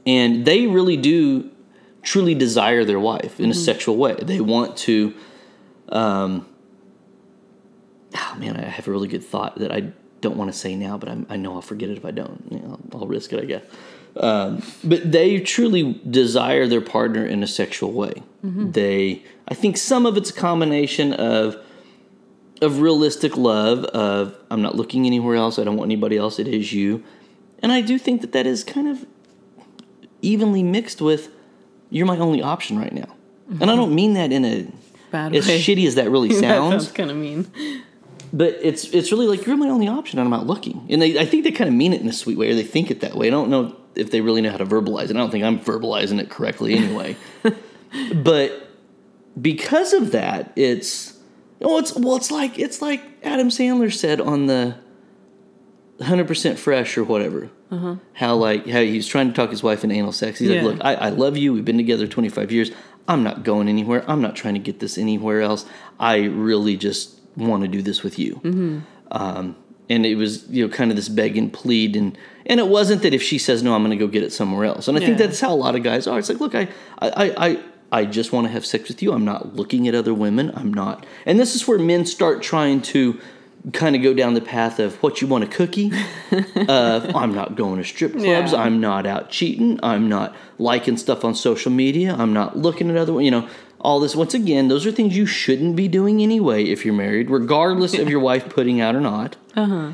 And 0.05 0.45
they 0.45 0.67
really 0.67 0.95
do 0.97 1.49
truly 2.01 2.33
desire 2.35 2.85
their 2.85 2.99
wife 2.99 3.33
Mm-hmm. 3.33 3.43
in 3.43 3.49
a 3.51 3.53
sexual 3.53 3.97
way. 3.97 4.15
They 4.21 4.39
want 4.39 4.77
to. 4.87 5.13
Um, 5.89 6.47
oh 8.15 8.35
man, 8.37 8.55
I 8.57 8.65
have 8.65 8.87
a 8.87 8.91
really 8.91 9.07
good 9.07 9.23
thought 9.23 9.57
that 9.59 9.71
I 9.71 9.91
don't 10.21 10.37
want 10.37 10.51
to 10.51 10.57
say 10.57 10.75
now, 10.75 10.97
but 10.97 11.09
I'm, 11.09 11.25
I 11.29 11.35
know 11.37 11.55
I'll 11.55 11.61
forget 11.61 11.89
it 11.89 11.97
if 11.97 12.05
I 12.05 12.11
don't. 12.11 12.43
You 12.51 12.59
know, 12.59 12.79
I'll 12.93 13.07
risk 13.07 13.33
it, 13.33 13.39
I 13.41 13.45
guess. 13.45 13.63
Um, 14.15 14.63
but 14.83 15.11
they 15.11 15.39
truly 15.39 15.99
desire 16.09 16.67
their 16.67 16.81
partner 16.81 17.25
in 17.25 17.43
a 17.43 17.47
sexual 17.47 17.91
way. 17.91 18.23
They, 18.41 19.23
I 19.47 19.53
think, 19.53 19.75
some 19.77 20.05
of 20.05 20.15
it's 20.17 20.29
a 20.29 20.33
combination 20.33 21.13
of 21.13 21.57
of 22.61 22.79
realistic 22.81 23.35
love. 23.37 23.83
Of 23.85 24.35
I'm 24.49 24.61
not 24.61 24.75
looking 24.75 25.05
anywhere 25.05 25.35
else. 25.35 25.59
I 25.59 25.63
don't 25.63 25.75
want 25.77 25.87
anybody 25.87 26.17
else. 26.17 26.39
It 26.39 26.47
is 26.47 26.71
you, 26.73 27.03
and 27.61 27.71
I 27.71 27.81
do 27.81 27.97
think 27.99 28.21
that 28.21 28.31
that 28.31 28.45
is 28.47 28.63
kind 28.63 28.87
of 28.87 29.05
evenly 30.21 30.63
mixed 30.63 31.01
with 31.01 31.29
you're 31.89 32.05
my 32.05 32.17
only 32.17 32.41
option 32.41 32.77
right 32.77 32.93
now. 32.93 33.15
And 33.59 33.69
I 33.71 33.75
don't 33.75 33.95
mean 33.95 34.13
that 34.13 34.31
in 34.31 34.45
a 34.45 34.67
Bad 35.11 35.35
as 35.35 35.47
way. 35.47 35.59
shitty 35.59 35.85
as 35.87 35.95
that 35.95 36.09
really 36.11 36.29
that 36.33 36.39
sounds 36.39 36.83
sounds 36.85 36.91
kind 36.91 37.09
of 37.11 37.17
mean. 37.17 37.51
but 38.31 38.57
it's 38.61 38.85
it's 38.93 39.11
really 39.11 39.25
like 39.27 39.45
you're 39.45 39.57
my 39.57 39.69
only 39.69 39.87
option 39.87 40.19
and 40.19 40.25
I'm 40.25 40.31
not 40.31 40.45
looking. 40.47 40.85
And 40.89 41.01
they 41.01 41.19
I 41.19 41.25
think 41.25 41.43
they 41.43 41.51
kind 41.51 41.67
of 41.67 41.73
mean 41.73 41.93
it 41.93 42.01
in 42.01 42.07
a 42.07 42.13
sweet 42.13 42.37
way 42.37 42.51
or 42.51 42.55
they 42.55 42.63
think 42.63 42.91
it 42.91 43.01
that 43.01 43.15
way. 43.15 43.27
I 43.27 43.31
don't 43.31 43.49
know 43.49 43.75
if 43.99 44.11
they 44.11 44.21
really 44.21 44.41
know 44.41 44.51
how 44.51 44.57
to 44.57 44.65
verbalize 44.65 45.05
it. 45.05 45.11
I 45.11 45.13
don't 45.19 45.29
think 45.31 45.43
I'm 45.43 45.59
verbalizing 45.59 46.19
it 46.19 46.29
correctly 46.29 46.73
anyway. 46.75 47.15
but 48.15 48.67
because 49.39 49.93
of 49.93 50.11
that, 50.11 50.51
it's 50.55 51.17
oh 51.61 51.77
it's 51.79 51.93
well 51.95 52.15
it's 52.15 52.31
like 52.31 52.57
it's 52.57 52.81
like 52.81 53.01
Adam 53.23 53.49
Sandler 53.49 53.93
said 53.93 54.19
on 54.21 54.45
the 54.47 54.75
100% 55.99 56.57
fresh 56.57 56.97
or 56.97 57.03
whatever. 57.03 57.49
How 58.13 58.35
like 58.35 58.65
how 58.67 58.79
he's 58.81 59.05
trying 59.07 59.27
to 59.27 59.33
talk 59.33 59.51
his 59.51 59.61
wife 59.61 59.83
into 59.83 59.95
anal 59.95 60.11
sex. 60.11 60.39
He's 60.39 60.49
Yeah. 60.49 60.63
like, 60.63 60.77
look, 60.77 60.85
I, 60.85 60.95
I 60.95 61.09
love 61.09 61.37
you. 61.37 61.53
We've 61.53 61.65
been 61.65 61.77
together 61.77 62.07
25 62.07 62.51
years. 62.51 62.71
I'm 63.07 63.21
not 63.23 63.43
going 63.43 63.67
anywhere. 63.69 64.03
I'm 64.07 64.21
not 64.21 64.35
trying 64.35 64.55
to 64.55 64.59
get 64.59 64.79
this 64.79 64.97
anywhere 64.97 65.41
else. 65.41 65.65
I 65.99 66.17
really 66.23 66.77
just 66.77 67.19
want 67.35 67.61
to 67.63 67.67
do 67.67 67.81
this 67.81 68.01
with 68.01 68.17
you. 68.17 68.39
Um, 69.11 69.55
and 69.89 70.05
it 70.05 70.15
was 70.15 70.47
you 70.49 70.65
know 70.67 70.73
kind 70.73 70.89
of 70.91 70.95
this 70.95 71.09
beg 71.09 71.37
and 71.37 71.51
plead 71.53 71.95
and 71.95 72.17
and 72.49 72.59
it 72.59 72.67
wasn't 72.67 73.03
that 73.03 73.13
if 73.13 73.23
she 73.23 73.37
says 73.37 73.63
no, 73.63 73.73
I'm 73.73 73.81
going 73.83 73.97
to 73.97 74.05
go 74.05 74.07
get 74.11 74.23
it 74.23 74.33
somewhere 74.33 74.65
else. 74.65 74.89
And 74.89 74.97
I 74.97 74.99
think 74.99 75.17
that's 75.17 75.39
how 75.39 75.53
a 75.53 75.55
lot 75.55 75.75
of 75.75 75.83
guys 75.83 76.07
are. 76.07 76.19
It's 76.19 76.27
like, 76.27 76.41
look, 76.41 76.55
I 76.55 76.67
I 76.99 77.09
I. 77.09 77.47
I 77.47 77.63
I 77.91 78.05
just 78.05 78.31
want 78.31 78.45
to 78.45 78.53
have 78.53 78.67
sex 78.67 78.87
with 78.87 79.01
you. 79.01 79.13
I'm 79.13 79.25
not 79.25 79.55
looking 79.55 79.87
at 79.87 79.95
other 79.95 80.13
women. 80.13 80.51
I'm 80.53 80.71
not. 80.71 81.07
And 81.25 81.39
this 81.39 81.55
is 81.55 81.67
where 81.67 81.79
men 81.79 82.05
start 82.05 82.43
trying 82.43 82.83
to 82.83 83.19
kind 83.73 83.95
of 83.95 84.01
go 84.01 84.13
down 84.13 84.33
the 84.33 84.41
path 84.41 84.79
of 84.79 84.95
what 85.03 85.21
you 85.21 85.27
want 85.27 85.43
a 85.43 85.47
cookie. 85.47 85.91
uh, 86.55 87.11
I'm 87.15 87.33
not 87.33 87.55
going 87.55 87.77
to 87.77 87.83
strip 87.83 88.13
clubs. 88.13 88.51
Yeah. 88.51 88.61
I'm 88.61 88.79
not 88.79 89.05
out 89.05 89.29
cheating. 89.29 89.79
I'm 89.83 90.07
not 90.07 90.35
liking 90.57 90.97
stuff 90.97 91.25
on 91.25 91.35
social 91.35 91.71
media. 91.71 92.15
I'm 92.17 92.33
not 92.33 92.57
looking 92.57 92.89
at 92.89 92.97
other, 92.97 93.19
you 93.21 93.31
know, 93.31 93.47
all 93.79 93.99
this. 93.99 94.15
Once 94.15 94.33
again, 94.33 94.67
those 94.67 94.85
are 94.85 94.91
things 94.91 95.15
you 95.15 95.25
shouldn't 95.25 95.75
be 95.75 95.87
doing 95.87 96.21
anyway 96.21 96.63
if 96.65 96.85
you're 96.85 96.93
married, 96.93 97.29
regardless 97.29 97.97
of 97.97 98.09
your 98.09 98.19
wife 98.29 98.49
putting 98.49 98.79
out 98.81 98.95
or 98.95 99.01
not. 99.01 99.35
Uh-huh. 99.55 99.93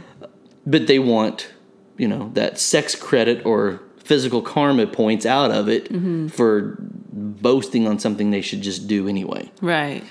But 0.66 0.88
they 0.88 1.00
want, 1.00 1.52
you 1.98 2.08
know, 2.08 2.32
that 2.34 2.60
sex 2.60 2.96
credit 2.96 3.46
or 3.46 3.82
physical 3.98 4.42
karma 4.42 4.86
points 4.86 5.26
out 5.26 5.52
of 5.52 5.68
it 5.68 5.92
mm-hmm. 5.92 6.28
for 6.28 6.78
boasting 6.80 7.88
on 7.88 7.98
something 7.98 8.32
they 8.32 8.42
should 8.42 8.62
just 8.62 8.88
do 8.88 9.08
anyway. 9.08 9.52
Right. 9.62 10.04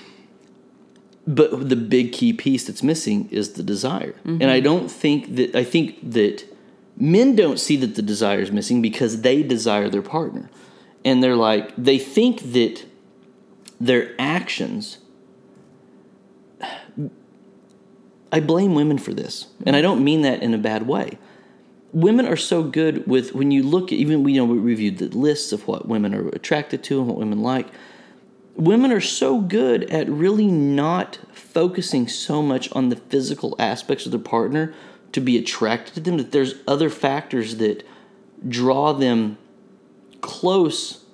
But 1.25 1.69
the 1.69 1.75
big 1.75 2.11
key 2.11 2.33
piece 2.33 2.67
that's 2.67 2.83
missing 2.83 3.29
is 3.31 3.53
the 3.53 3.63
desire. 3.63 4.15
And 4.25 4.43
I 4.43 4.57
mm-hmm. 4.57 4.63
don't 4.63 4.91
think 4.91 5.35
that 5.37 5.55
I 5.55 5.63
think 5.63 6.11
that 6.11 6.43
men 6.97 7.35
don't 7.35 7.59
see 7.59 7.77
that 7.77 7.95
the 7.95 8.01
desire 8.01 8.39
is 8.39 8.51
missing 8.51 8.81
because 8.81 9.21
they 9.21 9.41
desire 9.41 9.89
their 9.89 10.03
partner. 10.03 10.49
And 11.03 11.23
they're 11.23 11.35
like 11.35 11.73
they 11.77 11.97
think 11.97 12.51
that 12.53 12.85
their 13.79 14.13
actions 14.19 14.99
I 18.31 18.39
blame 18.41 18.75
women 18.75 18.97
for 18.97 19.13
this. 19.13 19.47
And 19.65 19.75
I 19.75 19.81
don't 19.81 20.03
mean 20.03 20.21
that 20.23 20.43
in 20.43 20.53
a 20.53 20.57
bad 20.57 20.87
way. 20.87 21.17
Women 21.95 22.27
are 22.27 22.35
so 22.35 22.61
good 22.61 23.07
with 23.07 23.33
when 23.33 23.51
you 23.51 23.63
look 23.63 23.85
at 23.85 23.97
even 23.97 24.21
we 24.21 24.33
you 24.33 24.41
know 24.41 24.45
we 24.45 24.59
reviewed 24.59 24.97
the 24.97 25.07
lists 25.07 25.53
of 25.53 25.65
what 25.65 25.87
women 25.87 26.13
are 26.13 26.27
attracted 26.27 26.83
to 26.83 26.99
and 26.99 27.07
what 27.07 27.17
women 27.17 27.41
like 27.41 27.69
women 28.55 28.91
are 28.91 28.99
so 28.99 29.39
good 29.39 29.85
at 29.85 30.09
really 30.09 30.47
not 30.47 31.19
focusing 31.31 32.07
so 32.07 32.41
much 32.41 32.69
on 32.73 32.89
the 32.89 32.97
physical 32.97 33.55
aspects 33.59 34.05
of 34.05 34.11
their 34.11 34.19
partner 34.19 34.73
to 35.13 35.21
be 35.21 35.37
attracted 35.37 35.93
to 35.93 36.01
them 36.01 36.17
that 36.17 36.33
there's 36.33 36.55
other 36.67 36.89
factors 36.89 37.55
that 37.57 37.87
draw 38.47 38.91
them 38.91 39.37
close 40.19 41.05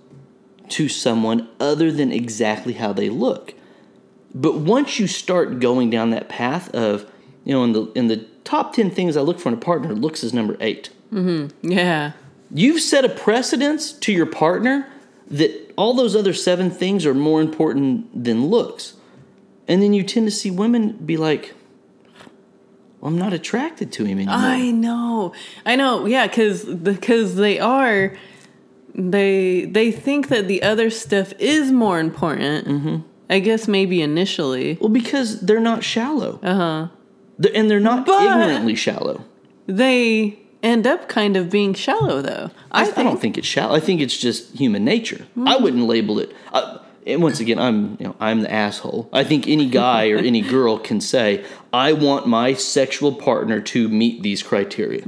to 0.69 0.89
someone 0.89 1.47
other 1.59 1.91
than 1.91 2.11
exactly 2.11 2.73
how 2.73 2.91
they 2.91 3.09
look. 3.09 3.53
But 4.33 4.57
once 4.57 4.99
you 4.99 5.05
start 5.05 5.59
going 5.59 5.91
down 5.91 6.09
that 6.09 6.29
path 6.29 6.73
of, 6.73 7.05
you 7.43 7.53
know, 7.53 7.63
in 7.63 7.73
the 7.73 7.91
in 7.93 8.07
the 8.07 8.25
top 8.43 8.73
10 8.73 8.91
things 8.91 9.15
I 9.17 9.21
look 9.21 9.39
for 9.39 9.49
in 9.49 9.55
a 9.55 9.57
partner, 9.57 9.93
looks 9.93 10.23
is 10.23 10.33
number 10.33 10.57
8. 10.59 10.89
Yeah. 11.61 12.11
You've 12.53 12.81
set 12.81 13.05
a 13.05 13.09
precedence 13.09 13.91
to 13.93 14.11
your 14.11 14.25
partner 14.25 14.87
that 15.29 15.73
all 15.77 15.93
those 15.93 16.15
other 16.15 16.33
seven 16.33 16.69
things 16.69 17.05
are 17.05 17.13
more 17.13 17.41
important 17.41 18.23
than 18.23 18.47
looks. 18.47 18.95
And 19.67 19.81
then 19.81 19.93
you 19.93 20.03
tend 20.03 20.27
to 20.27 20.31
see 20.31 20.51
women 20.51 20.93
be 21.05 21.15
like, 21.17 21.53
well, 22.99 23.09
I'm 23.11 23.17
not 23.17 23.31
attracted 23.33 23.91
to 23.93 24.03
him 24.05 24.17
anymore. 24.19 24.35
I 24.35 24.71
know. 24.71 25.33
I 25.65 25.75
know. 25.75 26.05
Yeah, 26.05 26.27
cuz 26.27 26.65
because 26.65 27.35
they 27.35 27.57
are 27.59 28.13
they 28.93 29.65
they 29.65 29.91
think 29.91 30.27
that 30.27 30.47
the 30.47 30.61
other 30.61 30.89
stuff 30.89 31.33
is 31.39 31.71
more 31.71 31.99
important. 31.99 32.67
Mm-hmm. 32.67 32.95
I 33.29 33.39
guess 33.39 33.67
maybe 33.67 34.01
initially. 34.01 34.77
well, 34.81 34.89
because 34.89 35.39
they're 35.41 35.61
not 35.61 35.83
shallow. 35.83 36.39
Uh-huh. 36.43 36.87
They're- 36.87 36.89
and 37.53 37.69
they're 37.69 37.79
not 37.79 38.05
But- 38.05 38.23
ignorantly 38.23 38.75
shallow. 38.75 39.23
They 39.67 40.39
end 40.63 40.85
up 40.85 41.07
kind 41.07 41.37
of 41.37 41.49
being 41.49 41.73
shallow 41.73 42.21
though. 42.21 42.51
I, 42.71 42.81
I, 42.81 42.85
think. 42.85 42.97
I 42.97 43.03
don't 43.03 43.21
think 43.21 43.37
it's 43.37 43.47
shallow. 43.47 43.75
I 43.75 43.79
think 43.79 44.01
it's 44.01 44.17
just 44.17 44.55
human 44.55 44.83
nature. 44.83 45.25
I 45.45 45.57
wouldn't 45.57 45.83
label 45.87 46.19
it. 46.19 46.33
Uh, 46.51 46.79
and 47.07 47.21
once 47.23 47.39
again, 47.39 47.57
I'm 47.57 47.97
you 47.99 48.07
know 48.07 48.15
I'm 48.19 48.41
the 48.41 48.51
asshole. 48.51 49.09
I 49.11 49.23
think 49.23 49.47
any 49.47 49.67
guy 49.67 50.09
or 50.09 50.17
any 50.17 50.41
girl 50.41 50.77
can 50.77 51.01
say, 51.01 51.43
"I 51.73 51.93
want 51.93 52.27
my 52.27 52.53
sexual 52.53 53.13
partner 53.13 53.59
to 53.59 53.89
meet 53.89 54.21
these 54.21 54.43
criteria." 54.43 55.03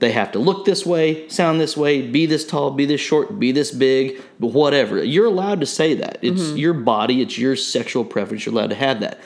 They 0.00 0.12
have 0.12 0.32
to 0.32 0.38
look 0.38 0.64
this 0.66 0.84
way, 0.84 1.26
sound 1.28 1.60
this 1.60 1.76
way, 1.78 2.02
be 2.02 2.26
this 2.26 2.44
tall, 2.46 2.70
be 2.72 2.84
this 2.84 3.00
short, 3.00 3.38
be 3.38 3.52
this 3.52 3.70
big, 3.70 4.20
but 4.38 4.48
whatever. 4.48 5.02
You're 5.02 5.26
allowed 5.26 5.60
to 5.60 5.66
say 5.66 5.94
that. 5.94 6.18
It's 6.20 6.50
your 6.52 6.74
body. 6.74 7.22
It's 7.22 7.38
your 7.38 7.56
sexual 7.56 8.04
preference. 8.04 8.44
You're 8.44 8.54
allowed 8.54 8.70
to 8.70 8.76
have 8.76 9.00
that. 9.00 9.18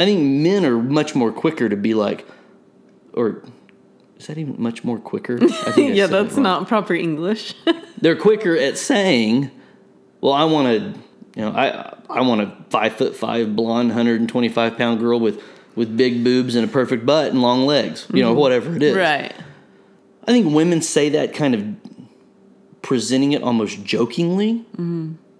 I 0.00 0.04
think 0.06 0.20
men 0.20 0.64
are 0.64 0.78
much 0.80 1.14
more 1.14 1.30
quicker 1.30 1.68
to 1.68 1.76
be 1.76 1.92
like, 1.94 2.26
or 3.12 3.42
is 4.18 4.26
that 4.28 4.38
even 4.38 4.54
much 4.60 4.82
more 4.82 4.98
quicker? 4.98 5.38
I 5.42 5.72
think 5.72 5.94
yeah, 5.94 6.06
that's 6.06 6.36
not 6.36 6.66
proper 6.68 6.94
English. 6.94 7.54
they're 8.00 8.16
quicker 8.16 8.56
at 8.56 8.78
saying, 8.78 9.50
"Well, 10.22 10.32
I 10.32 10.44
want 10.44 10.66
to, 10.68 10.98
you 11.38 11.44
know, 11.44 11.50
I 11.52 11.94
I 12.08 12.22
want 12.22 12.40
a 12.40 12.56
five 12.70 12.94
foot 12.96 13.14
five 13.14 13.54
blonde, 13.54 13.92
hundred 13.92 14.20
and 14.20 14.28
twenty 14.28 14.48
five 14.48 14.76
pound 14.78 15.00
girl 15.00 15.20
with 15.20 15.42
with 15.76 15.96
big 15.96 16.24
boobs 16.24 16.54
and 16.56 16.64
a 16.64 16.68
perfect 16.68 17.04
butt 17.06 17.30
and 17.30 17.42
long 17.42 17.66
legs, 17.66 18.06
you 18.12 18.22
know, 18.22 18.32
whatever 18.32 18.74
it 18.74 18.82
is." 18.82 18.96
right. 18.96 19.32
I 20.26 20.32
think 20.32 20.52
women 20.54 20.80
say 20.82 21.08
that 21.10 21.34
kind 21.34 21.54
of 21.54 21.64
presenting 22.82 23.32
it 23.32 23.42
almost 23.42 23.84
jokingly, 23.84 24.64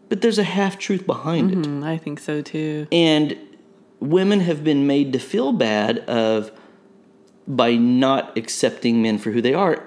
but 0.08 0.20
there's 0.20 0.38
a 0.38 0.42
half 0.44 0.78
truth 0.78 1.06
behind 1.06 1.50
it, 1.52 1.58
Mm, 1.58 1.84
I 1.84 1.96
think 1.96 2.18
so 2.20 2.42
too. 2.42 2.86
and 2.92 3.36
women 4.00 4.40
have 4.40 4.64
been 4.64 4.86
made 4.86 5.12
to 5.12 5.18
feel 5.18 5.52
bad 5.52 5.98
of 6.00 6.50
by 7.46 7.74
not 7.74 8.36
accepting 8.36 9.02
men 9.02 9.18
for 9.18 9.30
who 9.30 9.40
they 9.40 9.54
are 9.54 9.86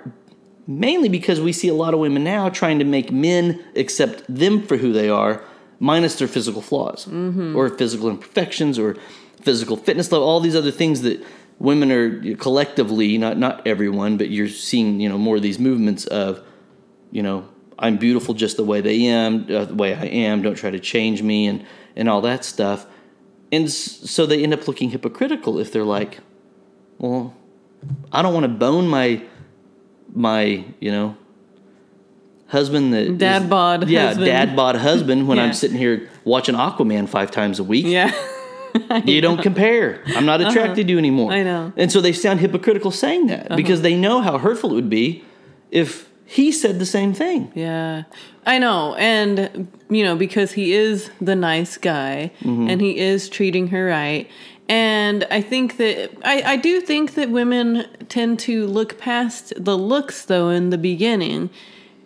mainly 0.67 1.10
because 1.10 1.41
we 1.41 1.52
see 1.52 1.67
a 1.67 1.73
lot 1.73 1.93
of 1.93 1.99
women 1.99 2.23
now 2.23 2.49
trying 2.49 2.80
to 2.80 2.86
make 2.86 3.12
men 3.12 3.63
accept 3.76 4.23
them 4.34 4.62
for 4.62 4.78
who 4.78 4.93
they 4.93 5.10
are 5.10 5.43
minus 5.80 6.15
their 6.15 6.28
physical 6.28 6.62
flaws 6.62 7.08
or 7.56 7.69
physical 7.69 8.10
imperfections 8.10 8.80
or 8.80 8.95
physical 9.41 9.76
fitness 9.76 10.12
level 10.12 10.28
all 10.28 10.39
these 10.39 10.56
other 10.56 10.71
things 10.71 11.02
that 11.02 11.21
women 11.60 11.91
are 11.91 12.36
collectively 12.36 13.17
not 13.17 13.38
not 13.38 13.65
everyone 13.67 14.17
but 14.17 14.30
you're 14.30 14.47
seeing 14.47 14.99
you 14.99 15.10
know 15.10 15.17
more 15.17 15.36
of 15.36 15.41
these 15.41 15.60
movements 15.60 16.06
of 16.06 16.41
you 17.12 17.21
know 17.21 17.47
i'm 17.78 17.97
beautiful 17.97 18.34
just 18.34 18.56
the 18.56 18.63
way 18.63 18.80
they 18.80 19.06
am 19.06 19.45
uh, 19.54 19.65
the 19.65 19.76
way 19.76 19.93
i 19.93 20.06
am 20.06 20.41
don't 20.41 20.56
try 20.56 20.69
to 20.69 20.80
change 20.80 21.21
me 21.21 21.47
and 21.47 21.65
and 21.95 22.08
all 22.08 22.21
that 22.21 22.45
stuff 22.45 22.86
and 23.54 23.70
so 23.72 24.26
they 24.26 24.42
end 24.44 24.54
up 24.54 24.68
looking 24.68 24.89
hypocritical 24.89 25.60
if 25.63 25.72
they're 25.72 25.84
like 25.98 26.13
well 26.98 27.34
i 28.12 28.22
don't 28.24 28.34
want 28.38 28.44
to 28.46 28.54
bone 28.66 28.88
my 28.88 29.08
my 30.28 30.63
you 30.80 30.92
know 30.92 31.16
husband 32.48 32.94
that 32.94 33.18
Dad 33.18 33.44
is- 33.44 33.50
bod 33.50 33.89
yeah 33.89 34.08
husband. 34.08 34.26
dad 34.28 34.56
bod 34.56 34.76
husband 34.76 35.28
when 35.28 35.38
Yeah. 35.39 35.46
i'm 35.46 35.54
sitting 35.54 35.78
here 35.78 36.10
watching 36.24 36.56
aquaman 36.56 37.08
five 37.10 37.32
times 37.32 37.60
a 37.60 37.63
week 37.63 37.86
Yeah. 37.86 38.12
you 39.06 39.22
don't 39.22 39.39
compare. 39.39 40.02
I'm 40.16 40.26
not 40.26 40.42
attracted 40.42 40.88
to 40.88 40.92
you 40.94 40.98
anymore. 40.98 41.30
Uh-huh. 41.32 41.39
I 41.42 41.44
know. 41.44 41.74
And 41.78 41.92
so 41.92 42.02
they 42.02 42.12
sound 42.12 42.39
hypocritical 42.39 42.89
saying 42.89 43.28
that 43.28 43.56
because 43.56 43.84
they 43.84 43.96
know 43.96 44.20
how 44.20 44.39
hurtful 44.39 44.72
it 44.72 44.74
would 44.74 44.89
be 44.89 45.24
if 45.70 46.10
he 46.34 46.52
said 46.52 46.80
the 46.80 46.86
same 46.86 47.13
thing. 47.13 47.52
Yeah, 47.56 48.04
I 48.46 48.58
know. 48.60 48.96
And, 48.96 49.67
you 49.89 50.04
know, 50.04 50.15
because 50.15 50.52
he 50.54 50.74
is 50.74 51.10
the 51.22 51.36
nice 51.36 51.78
guy 51.78 52.32
Mm-hmm. 52.41 52.69
and 52.69 52.82
he 52.82 52.98
is 52.98 53.30
treating 53.30 53.67
her 53.67 53.86
right. 53.88 54.28
And 54.69 55.26
I 55.30 55.41
think 55.41 55.78
that, 55.78 56.12
I, 56.24 56.54
I 56.54 56.56
do 56.58 56.82
think 56.82 57.13
that 57.15 57.30
women 57.30 57.86
tend 58.10 58.39
to 58.48 58.65
look 58.65 58.98
past 58.98 59.54
the 59.58 59.78
looks, 59.78 60.26
though, 60.26 60.50
in 60.50 60.69
the 60.69 60.78
beginning, 60.78 61.50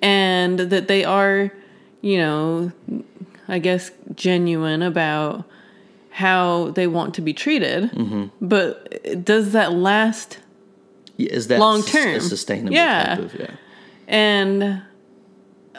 and 0.01 0.59
that 0.59 0.87
they 0.87 1.03
are, 1.05 1.51
you 2.01 2.17
know, 2.17 2.71
I 3.47 3.59
guess 3.59 3.91
genuine 4.15 4.81
about 4.81 5.45
how 6.09 6.71
they 6.71 6.87
want 6.87 7.13
to 7.15 7.21
be 7.21 7.33
treated. 7.33 7.91
Mm-hmm. 7.91 8.25
But 8.41 9.23
does 9.23 9.51
that 9.53 9.71
last 9.73 10.39
Yeah, 11.15 11.31
Is 11.33 11.47
that 11.47 11.59
Long 11.59 11.83
term. 11.83 12.19
sustainable 12.21 12.73
Yeah. 12.73 13.15
type 13.15 13.19
of 13.19 13.33
yeah. 13.39 13.51
And 14.07 14.81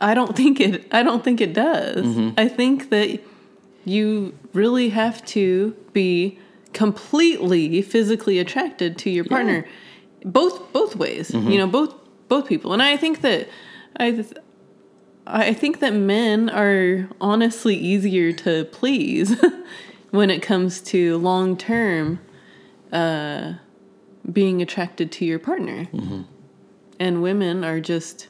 I 0.00 0.14
don't 0.14 0.36
think 0.36 0.60
it 0.60 0.86
I 0.92 1.02
don't 1.02 1.24
think 1.24 1.40
it 1.40 1.52
does. 1.52 2.06
Mm-hmm. 2.06 2.38
I 2.38 2.48
think 2.48 2.90
that 2.90 3.20
you 3.84 4.34
really 4.52 4.90
have 4.90 5.24
to 5.26 5.74
be 5.92 6.38
completely 6.72 7.80
physically 7.80 8.38
attracted 8.38 8.98
to 8.98 9.10
your 9.10 9.24
partner 9.24 9.64
both 10.24 10.72
both 10.72 10.96
ways. 10.96 11.30
Mm-hmm. 11.30 11.50
You 11.50 11.58
know, 11.58 11.66
both 11.66 11.94
both 12.28 12.46
people. 12.48 12.72
And 12.72 12.82
I 12.82 12.96
think 12.96 13.20
that 13.22 13.48
I 13.98 14.24
I 15.26 15.52
think 15.52 15.80
that 15.80 15.92
men 15.92 16.48
are 16.50 17.08
honestly 17.20 17.76
easier 17.76 18.32
to 18.32 18.64
please 18.66 19.36
when 20.10 20.30
it 20.30 20.42
comes 20.42 20.80
to 20.82 21.18
long 21.18 21.56
term 21.56 22.20
uh, 22.92 23.54
being 24.30 24.62
attracted 24.62 25.12
to 25.12 25.24
your 25.24 25.38
partner. 25.38 25.84
Mm-hmm. 25.86 26.22
And 27.00 27.22
women 27.22 27.64
are 27.64 27.80
just 27.80 28.28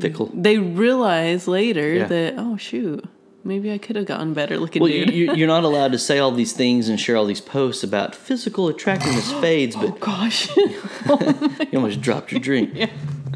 Fickle. 0.00 0.30
they 0.34 0.58
realize 0.58 1.48
later 1.48 1.92
Yeah. 1.94 2.06
that 2.06 2.34
oh 2.38 2.56
shoot 2.56 3.04
maybe 3.44 3.72
i 3.72 3.78
could 3.78 3.96
have 3.96 4.06
gotten 4.06 4.32
better 4.32 4.56
looking 4.56 4.80
Well, 4.82 4.90
dude 4.92 5.10
you- 5.12 5.32
you're 5.38 5.48
not 5.48 5.64
allowed 5.64 5.90
to 5.92 5.98
say 5.98 6.18
all 6.20 6.30
these 6.30 6.52
things 6.52 6.88
and 6.88 7.00
share 7.00 7.16
all 7.16 7.26
these 7.26 7.40
posts 7.40 7.82
about 7.82 8.14
physical 8.14 8.68
attractiveness 8.68 9.32
fades, 9.40 9.74
but 9.74 9.86
oh 9.86 9.96
gosh 10.00 10.48
you 10.56 11.70
almost 11.74 12.00
dropped 12.00 12.30
your 12.32 12.40
drink. 12.40 12.70
Yeah. 12.74 12.90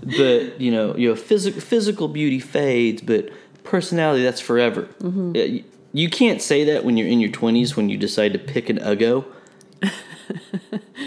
But 0.04 0.60
you 0.60 0.70
know, 0.70 0.96
you 0.96 1.08
know, 1.08 1.16
physical 1.16 1.60
physical 1.60 2.08
beauty 2.08 2.38
fades, 2.40 3.02
but 3.02 3.28
personality 3.64 4.22
that's 4.22 4.40
forever. 4.40 4.82
Mm-hmm. 5.00 5.34
You, 5.36 5.64
you 5.92 6.08
can't 6.10 6.40
say 6.42 6.64
that 6.64 6.84
when 6.84 6.96
you're 6.96 7.08
in 7.08 7.20
your 7.20 7.30
20s 7.30 7.76
when 7.76 7.88
you 7.88 7.96
decide 7.96 8.32
to 8.32 8.38
pick 8.38 8.68
an 8.68 8.78
uggo, 8.78 9.24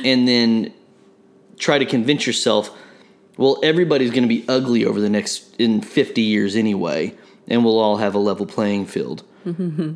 and 0.04 0.28
then 0.28 0.74
try 1.58 1.78
to 1.78 1.86
convince 1.86 2.26
yourself, 2.28 2.70
well, 3.38 3.60
everybody's 3.64 4.12
going 4.12 4.24
to 4.24 4.30
be 4.30 4.46
ugly 4.48 4.86
over 4.86 5.00
the 5.02 5.10
next 5.10 5.56
in 5.60 5.82
50 5.82 6.22
years 6.22 6.56
anyway, 6.56 7.14
and 7.48 7.64
we'll 7.66 7.80
all 7.80 7.98
have 7.98 8.16
a 8.16 8.20
level 8.20 8.46
playing 8.46 8.86
field. 8.86 9.24
Mm-hmm. 9.46 9.94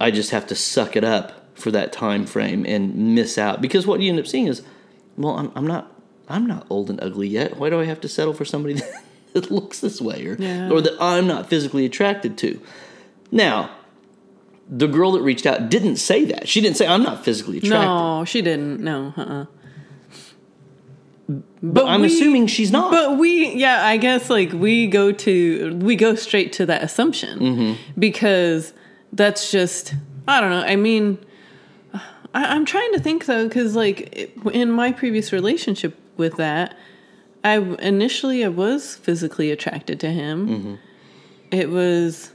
I 0.00 0.10
just 0.10 0.30
have 0.30 0.46
to 0.48 0.54
suck 0.54 0.94
it 0.96 1.04
up 1.04 1.58
for 1.58 1.70
that 1.70 1.92
time 1.92 2.26
frame 2.26 2.66
and 2.66 3.14
miss 3.14 3.38
out 3.38 3.62
because 3.62 3.86
what 3.86 4.00
you 4.00 4.10
end 4.10 4.18
up 4.20 4.26
seeing 4.26 4.46
is, 4.46 4.62
well, 5.16 5.36
I'm, 5.38 5.52
I'm 5.54 5.66
not 5.66 5.90
I'm 6.28 6.46
not 6.46 6.66
old 6.68 6.90
and 6.90 7.02
ugly 7.02 7.28
yet. 7.28 7.56
Why 7.56 7.70
do 7.70 7.80
I 7.80 7.84
have 7.84 8.00
to 8.02 8.08
settle 8.08 8.34
for 8.34 8.44
somebody 8.44 8.74
that, 8.74 9.02
that 9.32 9.50
looks 9.50 9.80
this 9.80 10.00
way 10.00 10.26
or 10.26 10.34
Yeah. 10.34 10.70
or 10.70 10.80
that 10.82 10.94
I'm 11.00 11.26
not 11.26 11.48
physically 11.48 11.86
attracted 11.86 12.36
to? 12.38 12.60
Now, 13.30 13.70
the 14.68 14.86
girl 14.88 15.12
that 15.12 15.22
reached 15.22 15.46
out 15.46 15.70
didn't 15.70 15.96
say 15.96 16.24
that. 16.26 16.46
She 16.48 16.60
didn't 16.60 16.76
say 16.76 16.86
I'm 16.86 17.02
not 17.02 17.24
physically 17.24 17.58
attracted. 17.58 17.86
no 17.86 18.24
she 18.26 18.42
didn't 18.42 18.80
no 18.80 19.14
uh-uh 19.16 19.46
but 21.62 21.86
I'm 21.86 22.02
we- 22.02 22.06
assuming 22.06 22.46
she's 22.46 22.70
not. 22.70 22.90
but 22.90 23.18
we 23.18 23.52
yeah 23.54 23.84
i 23.86 23.96
guess 23.96 24.30
like 24.30 24.52
we 24.52 24.86
go 24.86 25.10
to 25.12 25.74
we 25.82 25.96
go 25.96 26.14
straight 26.14 26.52
to 26.54 26.66
that 26.66 26.82
assumption 26.82 27.38
Mm-hmm. 27.40 28.00
because 28.00 28.72
that's 29.12 29.50
just 29.50 29.94
i 30.28 30.40
don't 30.40 30.50
know 30.50 30.62
i 30.62 30.76
mean 30.76 31.18
I, 31.92 32.44
i'm 32.54 32.64
trying 32.64 32.92
to 32.92 33.00
think 33.00 33.26
though 33.26 33.48
because 33.48 33.74
like 33.74 34.30
in 34.52 34.70
my 34.70 34.92
previous 34.92 35.32
relationship 35.32 35.96
with 36.16 36.36
that 36.36 36.76
i 37.42 37.56
initially 37.58 38.44
i 38.44 38.48
was 38.48 38.94
physically 38.96 39.50
attracted 39.50 39.98
to 40.00 40.10
him 40.10 40.48
Mm-hmm. 40.48 40.74
it 41.50 41.70
was 41.70 42.30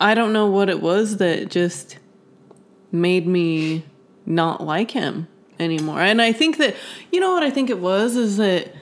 I 0.00 0.14
don't 0.14 0.32
know 0.32 0.46
what 0.46 0.68
it 0.70 0.80
was 0.80 1.16
that 1.16 1.50
just 1.50 1.98
made 2.92 3.26
me 3.26 3.84
not 4.26 4.62
like 4.62 4.92
him 4.92 5.26
anymore. 5.58 6.00
And 6.00 6.20
I 6.20 6.32
think 6.32 6.58
that 6.58 6.76
you 7.12 7.20
know 7.20 7.32
what 7.32 7.42
I 7.42 7.50
think 7.50 7.70
it 7.70 7.78
was 7.78 8.16
is 8.16 8.36
that 8.36 8.72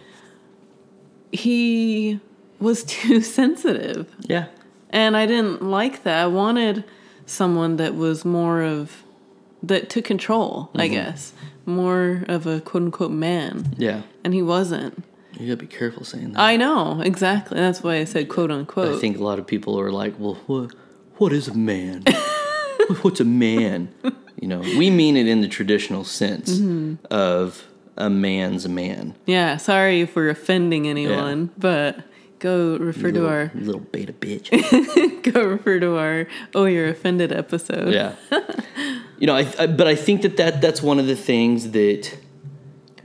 he 1.32 2.20
was 2.60 2.84
too 2.86 3.20
sensitive. 3.20 4.14
Yeah. 4.20 4.46
And 4.90 5.16
I 5.16 5.26
didn't 5.26 5.62
like 5.62 6.04
that. 6.04 6.22
I 6.22 6.26
wanted 6.26 6.84
someone 7.26 7.76
that 7.76 7.94
was 7.94 8.24
more 8.24 8.62
of 8.62 9.02
that 9.62 9.90
took 9.90 10.04
control, 10.04 10.70
I 10.74 10.86
mm-hmm. 10.86 10.94
guess. 10.94 11.32
More 11.64 12.24
of 12.28 12.46
a 12.46 12.60
quote 12.60 12.84
unquote 12.84 13.10
man. 13.10 13.74
Yeah. 13.76 14.02
And 14.22 14.32
he 14.32 14.42
wasn't. 14.42 15.02
You 15.38 15.48
gotta 15.48 15.56
be 15.56 15.66
careful 15.66 16.04
saying 16.04 16.32
that. 16.32 16.40
I 16.40 16.56
know, 16.56 17.00
exactly. 17.00 17.58
That's 17.58 17.82
why 17.82 17.96
I 17.96 18.04
said 18.04 18.28
quote 18.28 18.50
unquote. 18.50 18.96
I 18.96 18.98
think 18.98 19.18
a 19.18 19.24
lot 19.24 19.38
of 19.38 19.46
people 19.46 19.78
are 19.78 19.90
like, 19.90 20.14
well, 20.18 20.34
what, 20.46 20.74
what 21.16 21.32
is 21.32 21.48
a 21.48 21.54
man? 21.54 22.04
What's 23.02 23.20
a 23.20 23.24
man? 23.24 23.92
You 24.40 24.49
know, 24.49 24.61
we 24.61 24.90
mean 24.90 25.16
it 25.16 25.27
in 25.27 25.40
the 25.40 25.49
traditional 25.49 26.05
sense 26.05 26.59
mm-hmm. 26.59 27.07
of 27.11 27.66
a 27.96 28.11
man's 28.11 28.64
a 28.64 28.68
man. 28.68 29.14
yeah, 29.27 29.57
sorry 29.57 30.03
if 30.03 30.14
we're 30.14 30.29
offending 30.29 30.87
anyone, 30.87 31.51
but 31.57 32.05
go 32.38 32.77
refer 32.77 33.11
to 33.12 33.27
our 33.27 33.51
little 33.55 33.81
beta 33.81 34.12
bitch. 34.12 34.53
go 35.33 35.42
refer 35.44 35.81
to 35.81 35.96
our 35.96 36.27
oh 36.55 36.66
you're 36.66 36.88
offended 36.88 37.33
episode. 37.33 37.92
yeah. 37.92 38.14
You 39.18 39.27
know, 39.27 39.35
I, 39.35 39.51
I 39.59 39.66
but 39.66 39.87
I 39.87 39.94
think 39.94 40.22
that, 40.22 40.37
that 40.37 40.61
that's 40.61 40.83
one 40.83 40.99
of 40.99 41.07
the 41.07 41.16
things 41.16 41.70
that 41.70 42.18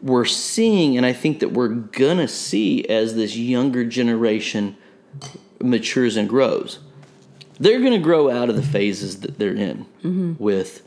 we're 0.01 0.25
seeing, 0.25 0.97
and 0.97 1.05
I 1.05 1.13
think 1.13 1.39
that 1.39 1.49
we're 1.49 1.69
gonna 1.69 2.27
see 2.27 2.85
as 2.85 3.15
this 3.15 3.37
younger 3.37 3.85
generation 3.85 4.75
matures 5.61 6.17
and 6.17 6.27
grows. 6.27 6.79
They're 7.59 7.79
gonna 7.79 7.99
grow 7.99 8.29
out 8.29 8.49
of 8.49 8.55
the 8.55 8.63
phases 8.63 9.21
that 9.21 9.37
they're 9.37 9.55
in 9.55 9.85
mm-hmm. 10.03 10.33
with 10.37 10.83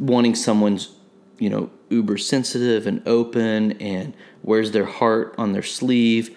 wanting 0.00 0.34
someone's, 0.34 0.90
you 1.38 1.48
know, 1.48 1.70
uber 1.90 2.16
sensitive 2.16 2.86
and 2.86 3.06
open 3.06 3.72
and 3.72 4.14
wears 4.42 4.72
their 4.72 4.86
heart 4.86 5.34
on 5.38 5.52
their 5.52 5.62
sleeve. 5.62 6.36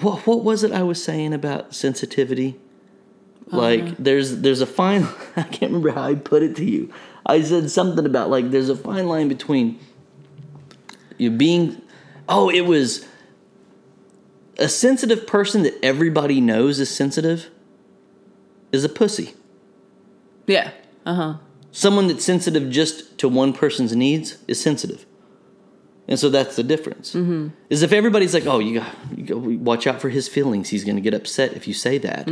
What 0.00 0.26
what 0.26 0.42
was 0.42 0.64
it 0.64 0.72
I 0.72 0.82
was 0.82 1.02
saying 1.02 1.34
about 1.34 1.74
sensitivity? 1.74 2.58
Like 3.52 3.96
there's 3.98 4.38
there's 4.38 4.60
a 4.60 4.66
fine 4.66 5.06
I 5.36 5.42
can't 5.42 5.72
remember 5.72 5.90
how 5.90 6.02
I 6.02 6.14
put 6.14 6.42
it 6.42 6.56
to 6.56 6.64
you. 6.64 6.92
I 7.26 7.42
said 7.42 7.70
something 7.70 8.06
about 8.06 8.30
like 8.30 8.50
there's 8.50 8.68
a 8.68 8.76
fine 8.76 9.08
line 9.08 9.28
between 9.28 9.78
you 11.18 11.30
being 11.30 11.82
oh 12.28 12.48
it 12.48 12.62
was 12.62 13.06
a 14.58 14.68
sensitive 14.68 15.26
person 15.26 15.62
that 15.62 15.74
everybody 15.82 16.40
knows 16.40 16.80
is 16.80 16.90
sensitive 16.90 17.50
is 18.72 18.84
a 18.84 18.88
pussy. 18.88 19.34
Yeah. 20.46 20.70
Uh-huh. 21.06 21.38
Someone 21.72 22.08
that's 22.08 22.24
sensitive 22.24 22.70
just 22.70 23.18
to 23.18 23.28
one 23.28 23.52
person's 23.52 23.94
needs 23.94 24.38
is 24.48 24.60
sensitive. 24.60 25.06
And 26.10 26.18
so 26.18 26.28
that's 26.28 26.56
the 26.56 26.64
difference. 26.64 27.14
Mm-hmm. 27.14 27.48
Is 27.70 27.84
if 27.84 27.92
everybody's 27.92 28.34
like, 28.34 28.44
"Oh, 28.44 28.58
you 28.58 28.80
got, 28.80 28.92
you 29.16 29.24
got 29.24 29.38
watch 29.38 29.86
out 29.86 30.00
for 30.00 30.08
his 30.08 30.26
feelings. 30.26 30.68
He's 30.68 30.82
going 30.82 30.96
to 30.96 31.00
get 31.00 31.14
upset 31.14 31.52
if 31.52 31.68
you 31.68 31.72
say 31.72 31.98
that." 31.98 32.24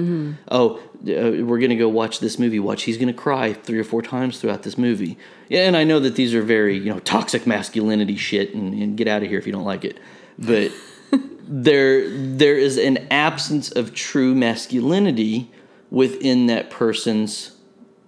Oh, 0.51 0.79
uh, 0.79 1.45
we're 1.45 1.61
going 1.61 1.71
to 1.71 1.77
go 1.77 1.89
watch 1.89 2.19
this 2.19 2.41
movie. 2.41 2.59
Watch, 2.59 2.83
he's 2.83 2.97
going 2.97 3.07
to 3.07 3.15
cry 3.15 3.53
three 3.53 3.79
or 3.79 3.85
four 3.85 4.03
times 4.03 4.41
throughout 4.41 4.65
this 4.65 4.77
movie. 4.77 5.17
Yeah, 5.49 5.61
and 5.61 5.77
I 5.77 5.85
know 5.85 6.01
that 6.01 6.17
these 6.17 6.35
are 6.35 6.43
very, 6.43 6.77
you 6.77 6.93
know, 6.93 6.99
toxic 6.99 7.47
masculinity 7.47 8.17
shit, 8.17 8.53
and, 8.53 8.75
and 8.75 8.97
get 8.97 9.07
out 9.07 9.23
of 9.23 9.29
here 9.29 9.39
if 9.39 9.47
you 9.47 9.53
don't 9.53 9.65
like 9.65 9.85
it. 9.85 10.01
But 10.37 10.73
there, 11.43 12.11
there 12.11 12.59
is 12.59 12.79
an 12.79 13.07
absence 13.13 13.71
of 13.71 13.95
true 13.95 14.35
masculinity 14.35 15.53
within 15.89 16.47
that 16.47 16.69
person's 16.71 17.53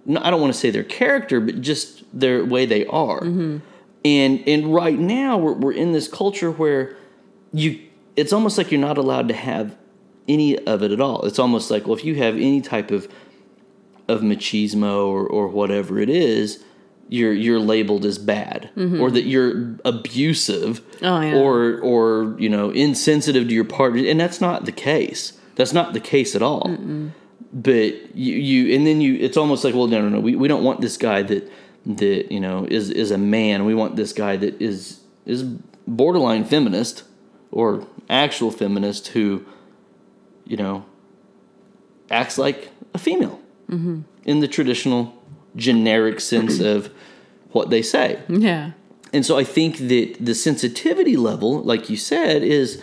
I 0.09 0.29
don't 0.31 0.41
want 0.41 0.53
to 0.53 0.59
say 0.59 0.71
their 0.71 0.83
character, 0.83 1.39
but 1.39 1.61
just 1.61 2.03
their 2.17 2.43
way 2.43 2.65
they 2.65 2.85
are. 2.87 3.21
Mm-hmm. 3.21 3.57
And 4.03 4.43
and 4.47 4.73
right 4.73 4.97
now 4.97 5.37
we're 5.37 5.53
we're 5.53 5.73
in 5.73 5.91
this 5.91 6.07
culture 6.07 6.49
where 6.51 6.95
you 7.53 7.79
it's 8.15 8.33
almost 8.33 8.57
like 8.57 8.71
you're 8.71 8.81
not 8.81 8.97
allowed 8.97 9.27
to 9.27 9.33
have 9.33 9.77
any 10.27 10.57
of 10.65 10.81
it 10.83 10.91
at 10.91 10.99
all. 11.01 11.23
It's 11.25 11.39
almost 11.39 11.69
like 11.69 11.85
well 11.85 11.95
if 11.97 12.03
you 12.03 12.15
have 12.15 12.35
any 12.35 12.61
type 12.61 12.89
of 12.91 13.07
of 14.07 14.21
machismo 14.21 15.07
or, 15.07 15.25
or 15.25 15.47
whatever 15.47 15.99
it 15.99 16.09
is, 16.09 16.63
you're 17.09 17.33
you're 17.33 17.59
labeled 17.59 18.03
as 18.05 18.17
bad 18.17 18.71
mm-hmm. 18.75 18.99
or 18.99 19.11
that 19.11 19.23
you're 19.25 19.75
abusive 19.85 20.81
Oh, 21.03 21.21
yeah. 21.21 21.35
or 21.35 21.79
or 21.81 22.35
you 22.39 22.49
know 22.49 22.71
insensitive 22.71 23.47
to 23.47 23.53
your 23.53 23.65
partner 23.65 24.03
and 24.07 24.19
that's 24.19 24.41
not 24.41 24.65
the 24.65 24.71
case. 24.71 25.33
That's 25.55 25.73
not 25.73 25.93
the 25.93 25.99
case 25.99 26.35
at 26.35 26.41
all 26.41 26.67
but 27.53 28.15
you, 28.15 28.35
you 28.35 28.75
and 28.75 28.87
then 28.87 29.01
you 29.01 29.15
it's 29.15 29.37
almost 29.37 29.63
like 29.63 29.73
well 29.75 29.87
no 29.87 30.01
no 30.01 30.09
no 30.09 30.19
we, 30.19 30.35
we 30.35 30.47
don't 30.47 30.63
want 30.63 30.81
this 30.81 30.97
guy 30.97 31.21
that 31.21 31.51
that 31.85 32.31
you 32.31 32.39
know 32.39 32.65
is 32.69 32.89
is 32.89 33.11
a 33.11 33.17
man 33.17 33.65
we 33.65 33.75
want 33.75 33.95
this 33.95 34.13
guy 34.13 34.37
that 34.37 34.61
is 34.61 35.01
is 35.25 35.43
borderline 35.87 36.45
feminist 36.45 37.03
or 37.51 37.85
actual 38.09 38.51
feminist 38.51 39.09
who 39.09 39.43
you 40.45 40.55
know 40.55 40.85
acts 42.09 42.37
like 42.37 42.69
a 42.93 42.97
female 42.97 43.39
mm-hmm. 43.69 44.01
in 44.23 44.39
the 44.39 44.47
traditional 44.47 45.13
generic 45.55 46.19
sense 46.19 46.59
of 46.73 46.89
what 47.51 47.69
they 47.69 47.81
say 47.81 48.19
Yeah. 48.29 48.71
and 49.11 49.25
so 49.25 49.37
I 49.37 49.43
think 49.43 49.77
that 49.77 50.15
the 50.21 50.33
sensitivity 50.35 51.17
level, 51.17 51.61
like 51.63 51.89
you 51.89 51.97
said, 51.97 52.43
is. 52.43 52.81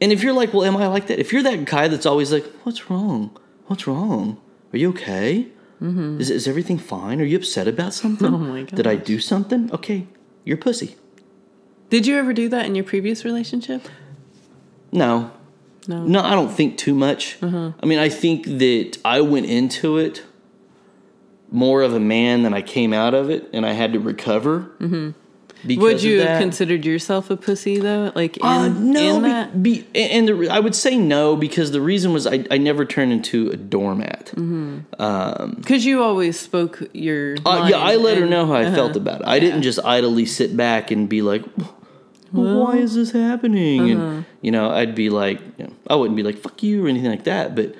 And 0.00 0.12
if 0.12 0.22
you're 0.22 0.32
like, 0.32 0.54
well, 0.54 0.64
am 0.64 0.76
I 0.76 0.86
like 0.86 1.08
that? 1.08 1.18
If 1.18 1.32
you're 1.32 1.42
that 1.42 1.64
guy 1.66 1.88
that's 1.88 2.06
always 2.06 2.32
like, 2.32 2.44
what's 2.62 2.90
wrong? 2.90 3.36
What's 3.66 3.86
wrong? 3.86 4.40
Are 4.72 4.78
you 4.78 4.90
okay? 4.90 5.48
Mm-hmm. 5.82 6.20
Is, 6.20 6.30
is 6.30 6.46
everything 6.48 6.78
fine? 6.78 7.20
Are 7.20 7.24
you 7.24 7.36
upset 7.36 7.68
about 7.68 7.94
something? 7.94 8.26
Oh 8.34 8.38
my 8.38 8.62
Did 8.62 8.86
I 8.86 8.96
do 8.96 9.18
something? 9.18 9.70
Okay, 9.72 10.06
you're 10.44 10.56
pussy. 10.56 10.96
Did 11.90 12.06
you 12.06 12.16
ever 12.16 12.32
do 12.32 12.48
that 12.48 12.66
in 12.66 12.74
your 12.74 12.84
previous 12.84 13.24
relationship? 13.24 13.88
No, 14.92 15.30
No. 15.88 16.04
no, 16.04 16.20
I 16.20 16.30
don't 16.34 16.50
think 16.50 16.78
too 16.78 16.94
much. 16.94 17.36
Uh-huh. 17.42 17.72
I 17.82 17.86
mean, 17.86 17.98
I 17.98 18.08
think 18.08 18.44
that 18.46 18.98
I 19.04 19.20
went 19.20 19.46
into 19.46 19.98
it 19.98 20.22
more 21.50 21.82
of 21.82 21.92
a 21.94 22.00
man 22.00 22.42
than 22.42 22.54
I 22.54 22.62
came 22.62 22.92
out 22.92 23.12
of 23.14 23.28
it, 23.28 23.48
and 23.52 23.66
I 23.66 23.72
had 23.72 23.92
to 23.94 23.98
recover. 24.00 24.70
Mm-hmm. 24.80 25.10
Would 25.64 26.02
you 26.02 26.20
have 26.20 26.40
considered 26.40 26.84
yourself 26.84 27.30
a 27.30 27.36
pussy 27.36 27.78
though? 27.78 28.12
Like 28.14 28.36
in, 28.36 28.42
Uh, 28.44 28.68
no, 28.68 29.16
in 29.16 29.22
be- 29.22 29.28
that? 29.28 29.62
Be, 29.62 29.86
and 29.94 30.28
the, 30.28 30.48
I 30.50 30.60
would 30.60 30.74
say 30.74 30.96
no 30.96 31.36
because 31.36 31.70
the 31.70 31.80
reason 31.80 32.12
was 32.12 32.26
I, 32.26 32.44
I 32.50 32.58
never 32.58 32.84
turned 32.84 33.12
into 33.12 33.50
a 33.50 33.56
doormat. 33.56 34.32
Because 34.34 35.84
you 35.84 36.02
always 36.02 36.38
spoke 36.38 36.82
your. 36.92 37.36
Uh, 37.44 37.68
yeah, 37.70 37.76
I 37.78 37.96
let 37.96 38.18
her 38.18 38.26
know 38.26 38.46
how 38.46 38.54
I 38.54 38.64
uh-huh. 38.64 38.74
felt 38.74 38.96
about 38.96 39.20
it. 39.22 39.26
I 39.26 39.38
didn't 39.38 39.62
just 39.62 39.78
idly 39.84 40.26
sit 40.26 40.56
back 40.56 40.90
and 40.90 41.08
be 41.08 41.22
like, 41.22 41.44
well, 42.32 42.64
"Why 42.64 42.76
is 42.76 42.94
this 42.94 43.10
happening?" 43.12 43.92
Uh-huh. 43.92 44.04
And 44.04 44.24
you 44.40 44.50
know, 44.50 44.70
I'd 44.70 44.94
be 44.94 45.10
like, 45.10 45.40
you 45.58 45.64
know, 45.66 45.72
I 45.88 45.94
wouldn't 45.96 46.16
be 46.16 46.22
like 46.22 46.38
"fuck 46.38 46.62
you" 46.62 46.84
or 46.84 46.88
anything 46.88 47.10
like 47.10 47.24
that, 47.24 47.54
but 47.54 47.74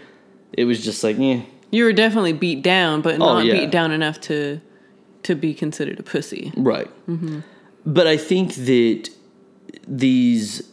it 0.52 0.64
was 0.64 0.82
just 0.84 1.04
like, 1.04 1.16
yeah, 1.18 1.42
You 1.70 1.84
were 1.84 1.92
definitely 1.92 2.32
beat 2.32 2.62
down, 2.62 3.00
but 3.02 3.14
Oh, 3.14 3.34
not 3.34 3.44
yeah. 3.44 3.52
beat 3.54 3.70
down 3.70 3.92
enough 3.92 4.20
to 4.22 4.60
to 5.22 5.34
be 5.34 5.54
considered 5.54 6.00
a 6.00 6.02
pussy. 6.02 6.52
Right. 6.56 6.88
But 7.86 8.06
I 8.06 8.16
think 8.16 8.54
that 8.54 9.10
these 9.86 10.70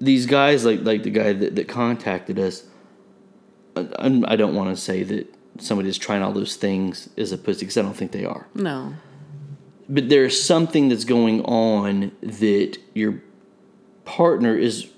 these 0.00 0.26
guys, 0.26 0.64
like 0.64 0.82
like 0.82 1.02
the 1.02 1.10
guy 1.10 1.32
that, 1.32 1.56
that 1.56 1.68
contacted 1.68 2.38
us, 2.38 2.64
I, 3.76 3.88
I'm- 3.98 4.22
don't 4.22 4.54
want 4.54 4.74
to 4.74 4.80
say 4.80 5.02
that 5.02 5.34
somebody 5.58 5.88
is 5.88 5.98
trying 5.98 6.22
all 6.22 6.32
those 6.32 6.56
things 6.56 7.10
is 7.16 7.32
a 7.32 7.38
pussy 7.38 7.60
because 7.60 7.76
I 7.76 7.82
don't 7.82 7.96
think 7.96 8.12
they 8.12 8.24
are. 8.24 8.46
No. 8.54 8.94
But 9.88 10.08
there's 10.08 10.40
something 10.40 10.88
that's 10.88 11.04
going 11.04 11.42
on 11.44 12.12
that 12.22 12.78
your 12.94 13.22
partner 14.04 14.56
is, 14.56 14.88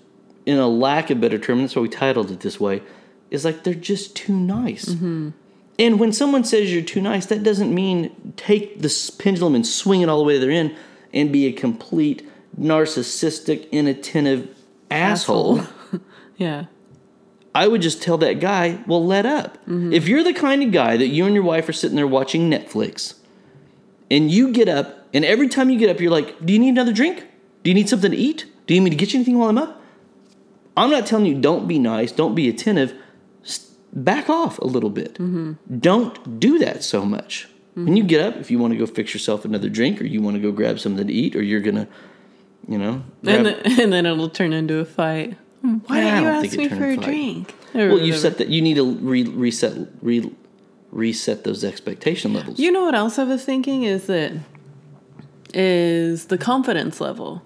in 0.44 0.58
a 0.58 0.68
lack 0.68 1.10
of 1.10 1.20
better 1.20 1.38
term, 1.38 1.62
that's 1.62 1.74
why 1.74 1.82
we 1.82 1.88
titled 1.88 2.30
it 2.30 2.40
this 2.40 2.60
way, 2.60 2.82
is 3.30 3.44
like 3.44 3.64
they're 3.64 3.74
just 3.74 4.14
too 4.14 4.34
nice. 4.34 4.86
Mm-hmm. 4.86 5.30
And 5.78 5.98
when 5.98 6.12
someone 6.12 6.44
says 6.44 6.72
you're 6.72 6.82
too 6.82 7.00
nice, 7.00 7.26
that 7.26 7.42
doesn't 7.42 7.74
mean 7.74 8.34
take 8.36 8.80
this 8.80 9.08
pendulum 9.08 9.54
and 9.54 9.66
swing 9.66 10.02
it 10.02 10.08
all 10.08 10.18
the 10.18 10.24
way 10.24 10.34
to 10.34 10.40
their 10.40 10.50
end 10.50 10.76
and 11.12 11.32
be 11.32 11.46
a 11.46 11.52
complete 11.52 12.28
narcissistic, 12.58 13.70
inattentive 13.70 14.54
asshole. 14.90 15.62
Yeah. 16.36 16.64
I 17.54 17.68
would 17.68 17.82
just 17.82 18.02
tell 18.02 18.18
that 18.18 18.40
guy, 18.40 18.82
well, 18.86 19.04
let 19.04 19.26
up. 19.26 19.58
Mm-hmm. 19.58 19.92
If 19.92 20.08
you're 20.08 20.24
the 20.24 20.32
kind 20.32 20.62
of 20.62 20.72
guy 20.72 20.96
that 20.96 21.08
you 21.08 21.26
and 21.26 21.34
your 21.34 21.44
wife 21.44 21.68
are 21.68 21.72
sitting 21.72 21.96
there 21.96 22.06
watching 22.06 22.50
Netflix 22.50 23.14
and 24.10 24.30
you 24.30 24.52
get 24.52 24.68
up, 24.68 25.06
and 25.14 25.24
every 25.24 25.48
time 25.48 25.70
you 25.70 25.78
get 25.78 25.90
up, 25.90 26.00
you're 26.00 26.10
like, 26.10 26.44
do 26.44 26.52
you 26.52 26.58
need 26.58 26.70
another 26.70 26.92
drink? 26.92 27.26
Do 27.62 27.70
you 27.70 27.74
need 27.74 27.88
something 27.88 28.10
to 28.10 28.16
eat? 28.16 28.46
Do 28.66 28.74
you 28.74 28.80
need 28.80 28.84
me 28.84 28.90
to 28.90 28.96
get 28.96 29.12
you 29.12 29.18
anything 29.18 29.38
while 29.38 29.50
I'm 29.50 29.58
up? 29.58 29.80
I'm 30.76 30.90
not 30.90 31.06
telling 31.06 31.26
you 31.26 31.38
don't 31.38 31.68
be 31.68 31.78
nice, 31.78 32.10
don't 32.10 32.34
be 32.34 32.48
attentive. 32.48 32.94
Back 33.92 34.30
off 34.30 34.58
a 34.58 34.64
little 34.64 34.88
bit. 34.88 35.14
Mm-hmm. 35.14 35.78
Don't 35.78 36.40
do 36.40 36.58
that 36.58 36.82
so 36.82 37.04
much. 37.04 37.46
When 37.74 37.96
you 37.96 38.02
get 38.02 38.20
up, 38.20 38.36
if 38.36 38.50
you 38.50 38.58
want 38.58 38.74
to 38.74 38.78
go 38.78 38.84
fix 38.86 39.14
yourself 39.14 39.44
another 39.46 39.70
drink 39.70 40.00
or 40.00 40.04
you 40.04 40.20
want 40.20 40.36
to 40.36 40.40
go 40.42 40.52
grab 40.52 40.78
something 40.78 41.06
to 41.06 41.12
eat 41.12 41.34
or 41.34 41.42
you're 41.42 41.60
going 41.60 41.76
to, 41.76 41.88
you 42.68 42.76
know, 42.76 43.02
grab, 43.24 43.36
And, 43.38 43.46
then, 43.46 43.60
and 43.80 43.92
then 43.92 44.04
it'll 44.06 44.28
turn 44.28 44.52
into 44.52 44.78
a 44.78 44.84
fight. 44.84 45.36
Why 45.62 45.70
Yeah, 45.70 45.78
I 45.88 46.00
didn't 46.00 46.18
you 46.18 46.24
don't 46.24 46.44
ask 46.44 46.56
me 46.56 46.68
for 46.68 46.88
a 46.90 46.96
fight. 46.96 47.04
drink? 47.04 47.54
Well, 47.74 47.98
you 48.00 48.12
set 48.12 48.38
that. 48.38 48.48
You 48.48 48.60
need 48.60 48.74
to 48.74 48.84
re- 48.84 49.24
reset 49.24 49.88
re- 50.02 50.30
reset 50.90 51.44
those 51.44 51.64
expectation 51.64 52.34
levels. 52.34 52.58
You 52.58 52.70
know 52.70 52.84
what 52.84 52.94
else 52.94 53.18
I 53.18 53.24
was 53.24 53.44
thinking 53.44 53.84
is 53.84 54.06
that 54.06 54.32
is 55.54 56.26
the 56.26 56.36
confidence 56.38 57.00
level. 57.00 57.42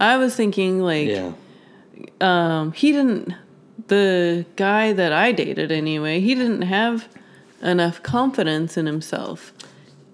I 0.00 0.16
was 0.18 0.34
thinking 0.36 0.80
like 0.80 1.08
yeah. 1.08 1.32
um 2.20 2.72
he 2.72 2.92
didn't 2.92 3.34
the 3.88 4.44
guy 4.56 4.92
that 4.92 5.12
I 5.12 5.32
dated 5.32 5.72
anyway, 5.72 6.20
he 6.20 6.34
didn't 6.34 6.62
have 6.62 7.08
enough 7.62 8.02
confidence 8.02 8.76
in 8.76 8.86
himself 8.86 9.52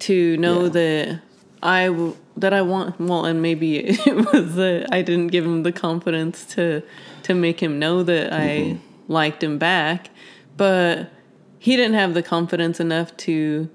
to 0.00 0.36
know 0.36 0.64
Yeah. 0.64 0.68
that 0.68 1.20
I 1.62 1.86
w- 1.86 2.16
that 2.36 2.52
I 2.52 2.62
want 2.62 3.00
well 3.00 3.24
and 3.24 3.42
maybe 3.42 3.78
it 3.86 4.32
was 4.32 4.54
that 4.54 4.86
I 4.92 5.02
didn't 5.02 5.28
give 5.28 5.44
him 5.44 5.62
the 5.62 5.72
confidence 5.72 6.44
to 6.54 6.82
to 7.24 7.34
make 7.34 7.60
him 7.60 7.78
know 7.78 8.02
that 8.02 8.32
I 8.32 8.46
mm-hmm. 8.46 9.12
liked 9.12 9.42
him 9.42 9.58
back, 9.58 10.10
but 10.56 11.10
he 11.58 11.76
didn't 11.76 11.94
have 11.94 12.14
the 12.14 12.22
confidence 12.22 12.80
enough 12.80 13.16
to 13.18 13.68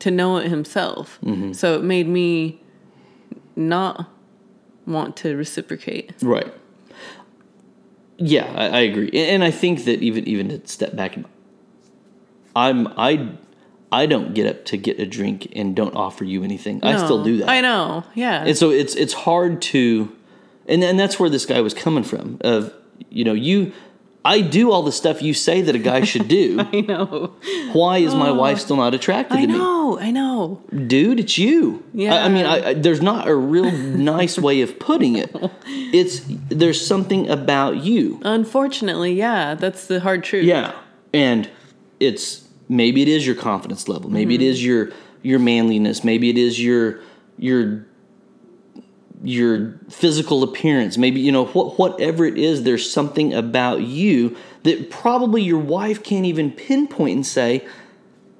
to 0.00 0.10
know 0.10 0.36
it 0.36 0.48
himself. 0.48 1.18
Mm-hmm. 1.24 1.52
So 1.52 1.76
it 1.76 1.82
made 1.82 2.08
me 2.08 2.60
not 3.56 4.10
want 4.86 5.16
to 5.18 5.36
reciprocate. 5.36 6.12
Right. 6.22 6.52
Yeah, 8.16 8.52
I, 8.54 8.66
I 8.68 8.80
agree, 8.80 9.08
and, 9.08 9.42
and 9.42 9.44
I 9.44 9.50
think 9.50 9.84
that 9.84 10.00
even 10.00 10.26
even 10.28 10.48
to 10.48 10.66
step 10.68 10.94
back, 10.94 11.18
I'm 12.54 12.86
I 12.96 13.32
I 13.94 14.06
don't 14.06 14.34
get 14.34 14.46
up 14.48 14.64
to 14.66 14.76
get 14.76 14.98
a 14.98 15.06
drink 15.06 15.52
and 15.54 15.76
don't 15.76 15.94
offer 15.94 16.24
you 16.24 16.42
anything. 16.42 16.82
I 16.82 16.96
still 16.96 17.22
do 17.22 17.38
that. 17.38 17.48
I 17.48 17.60
know. 17.60 18.02
Yeah. 18.14 18.44
And 18.44 18.56
so 18.56 18.70
it's 18.70 18.96
it's 18.96 19.12
hard 19.12 19.62
to, 19.62 20.14
and 20.66 20.82
and 20.82 20.98
that's 20.98 21.20
where 21.20 21.30
this 21.30 21.46
guy 21.46 21.60
was 21.60 21.74
coming 21.74 22.02
from. 22.02 22.38
Of 22.40 22.72
you 23.08 23.24
know 23.24 23.34
you, 23.34 23.72
I 24.24 24.40
do 24.40 24.72
all 24.72 24.82
the 24.82 24.90
stuff 24.90 25.22
you 25.22 25.32
say 25.32 25.62
that 25.62 25.76
a 25.76 25.78
guy 25.78 26.02
should 26.02 26.26
do. 26.26 26.58
I 26.72 26.80
know. 26.80 27.36
Why 27.72 27.98
is 27.98 28.16
my 28.16 28.32
wife 28.32 28.56
oh. 28.56 28.60
still 28.60 28.76
not 28.76 28.94
attracted 28.94 29.38
I 29.38 29.42
to 29.42 29.46
me? 29.46 29.54
I 29.54 29.58
know. 29.58 29.98
I 30.00 30.10
know. 30.10 30.60
dude, 30.88 31.20
it's 31.20 31.38
you. 31.38 31.84
Yeah. 31.92 32.14
I, 32.14 32.24
I 32.24 32.28
mean, 32.28 32.46
I, 32.46 32.70
I, 32.70 32.74
there's 32.74 33.00
not 33.00 33.28
a 33.28 33.34
real 33.34 33.70
nice 33.70 34.38
way 34.38 34.60
of 34.62 34.78
putting 34.80 35.16
it. 35.16 35.34
It's 35.66 36.22
there's 36.48 36.84
something 36.84 37.30
about 37.30 37.76
you. 37.76 38.20
Unfortunately, 38.24 39.12
yeah, 39.12 39.54
that's 39.54 39.86
the 39.86 40.00
hard 40.00 40.24
truth. 40.24 40.44
Yeah, 40.44 40.74
and 41.12 41.48
it's 42.00 42.43
maybe 42.68 43.02
it 43.02 43.08
is 43.08 43.26
your 43.26 43.36
confidence 43.36 43.88
level. 43.88 44.10
Maybe 44.10 44.34
it 44.34 44.38
mm-hmm. 44.38 44.50
is 44.50 44.64
your 44.64 44.90
your 45.22 45.38
manliness. 45.38 46.04
Maybe 46.04 46.30
it 46.30 46.38
is 46.38 46.62
your 46.62 47.00
your 47.38 47.86
your 49.22 49.80
physical 49.88 50.42
appearance. 50.42 50.98
Maybe 50.98 51.20
you 51.20 51.32
know 51.32 51.46
what 51.46 51.78
whatever 51.78 52.24
it 52.24 52.38
is. 52.38 52.62
There's 52.62 52.90
something 52.90 53.32
about 53.32 53.82
you 53.82 54.36
that 54.62 54.90
probably 54.90 55.42
your 55.42 55.58
wife 55.58 56.02
can't 56.02 56.26
even 56.26 56.50
pinpoint 56.50 57.14
and 57.16 57.26
say. 57.26 57.66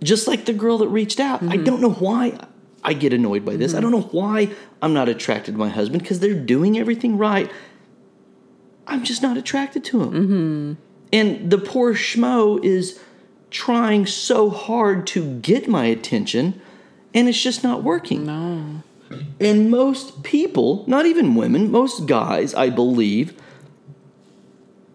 Just 0.02 0.28
like 0.28 0.44
the 0.44 0.52
girl 0.52 0.78
that 0.78 0.88
reached 0.88 1.18
out, 1.18 1.42
I 1.42 1.46
mm-hmm. 1.46 1.64
don't 1.64 1.80
know 1.80 1.92
why 1.92 2.38
I 2.82 2.92
get 2.92 3.14
annoyed 3.14 3.44
by 3.44 3.56
this. 3.56 3.72
I 3.72 3.76
mm-hmm. 3.76 3.90
don't 3.90 4.00
know 4.00 4.08
why 4.08 4.50
I'm 4.82 4.92
not 4.92 5.08
attracted 5.08 5.52
to 5.52 5.58
my 5.58 5.70
husband 5.70 6.02
because 6.02 6.20
they're 6.20 6.34
doing 6.34 6.78
everything 6.78 7.16
right. 7.16 7.50
I'm 8.86 9.02
just 9.02 9.22
not 9.22 9.38
attracted 9.38 9.82
to 9.84 10.02
him. 10.02 10.76
And 11.10 11.50
the 11.50 11.56
poor 11.56 11.94
schmo 11.94 12.62
is 12.62 13.00
trying 13.54 14.04
so 14.04 14.50
hard 14.50 15.06
to 15.06 15.38
get 15.38 15.68
my 15.68 15.84
attention, 15.86 16.60
and 17.14 17.28
it's 17.28 17.40
just 17.40 17.62
not 17.62 17.84
working. 17.84 18.26
No. 18.26 18.82
And 19.40 19.70
most 19.70 20.24
people, 20.24 20.84
not 20.88 21.06
even 21.06 21.36
women, 21.36 21.70
most 21.70 22.06
guys, 22.06 22.52
I 22.52 22.68
believe. 22.68 23.32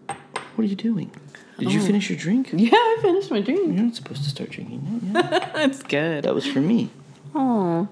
What 0.06 0.64
are 0.64 0.68
you 0.68 0.76
doing? 0.76 1.10
Did 1.58 1.72
you 1.72 1.80
finish 1.80 2.10
your 2.10 2.18
drink? 2.18 2.50
Yeah, 2.54 2.70
I 2.72 2.98
finished 3.00 3.30
my 3.30 3.40
drink. 3.40 3.60
You're 3.60 3.84
not 3.84 3.94
supposed 3.94 4.24
to 4.24 4.30
start 4.30 4.50
drinking 4.50 4.80
that. 5.12 5.32
Yeah. 5.32 5.50
That's 5.54 5.82
good. 5.82 6.24
that 6.24 6.34
was 6.34 6.46
for 6.46 6.60
me. 6.60 6.90
Oh. 7.34 7.88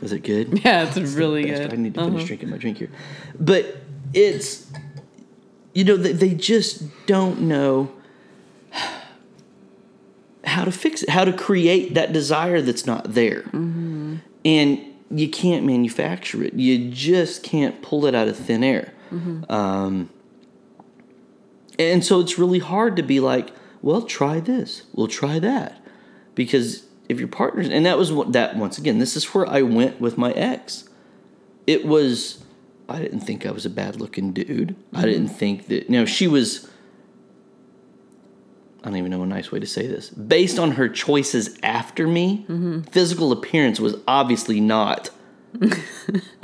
Is 0.00 0.12
it 0.12 0.20
good? 0.22 0.60
Yeah, 0.64 0.84
it's 0.88 0.96
really 1.14 1.44
good. 1.44 1.72
I 1.72 1.76
need 1.76 1.94
to 1.94 2.00
finish 2.00 2.16
Uh-huh. 2.20 2.26
drinking 2.26 2.50
my 2.50 2.56
drink 2.56 2.78
here. 2.78 2.90
But 3.38 3.76
it's, 4.14 4.66
you 5.74 5.84
know, 5.84 5.96
they, 5.98 6.12
they 6.12 6.34
just 6.34 6.84
don't 7.06 7.42
know 7.42 7.90
how 10.48 10.64
to 10.64 10.72
fix 10.72 11.02
it, 11.02 11.10
how 11.10 11.24
to 11.24 11.32
create 11.32 11.94
that 11.94 12.12
desire 12.12 12.60
that's 12.60 12.86
not 12.86 13.14
there. 13.14 13.42
Mm-hmm. 13.42 14.16
And 14.44 14.80
you 15.10 15.28
can't 15.28 15.64
manufacture 15.64 16.42
it. 16.42 16.54
You 16.54 16.90
just 16.90 17.42
can't 17.42 17.80
pull 17.82 18.06
it 18.06 18.14
out 18.14 18.28
of 18.28 18.36
thin 18.36 18.62
air. 18.64 18.92
Mm-hmm. 19.10 19.50
Um, 19.50 20.10
and 21.78 22.04
so 22.04 22.20
it's 22.20 22.38
really 22.38 22.58
hard 22.58 22.96
to 22.96 23.02
be 23.02 23.20
like, 23.20 23.52
well, 23.80 24.02
try 24.02 24.40
this. 24.40 24.82
We'll 24.92 25.08
try 25.08 25.38
that. 25.38 25.80
Because 26.34 26.84
if 27.08 27.18
your 27.18 27.28
partner's, 27.28 27.68
and 27.68 27.86
that 27.86 27.96
was 27.96 28.12
what 28.12 28.32
that, 28.32 28.56
once 28.56 28.76
again, 28.78 28.98
this 28.98 29.16
is 29.16 29.24
where 29.34 29.48
I 29.48 29.62
went 29.62 30.00
with 30.00 30.18
my 30.18 30.32
ex. 30.32 30.88
It 31.66 31.86
was, 31.86 32.44
I 32.88 32.98
didn't 32.98 33.20
think 33.20 33.46
I 33.46 33.50
was 33.50 33.64
a 33.64 33.70
bad 33.70 34.00
looking 34.00 34.32
dude. 34.32 34.76
I 34.92 35.02
didn't 35.02 35.28
think 35.28 35.68
that, 35.68 35.84
you 35.84 35.92
know, 35.92 36.04
she 36.04 36.26
was, 36.28 36.68
I 38.82 38.88
don't 38.90 38.96
even 38.96 39.10
know 39.10 39.22
a 39.22 39.26
nice 39.26 39.50
way 39.50 39.58
to 39.58 39.66
say 39.66 39.86
this. 39.86 40.08
Based 40.10 40.58
on 40.58 40.72
her 40.72 40.88
choices 40.88 41.58
after 41.62 42.06
me, 42.06 42.46
physical 42.90 43.32
appearance 43.32 43.80
was 43.80 43.96
obviously 44.06 44.60
not 44.60 45.10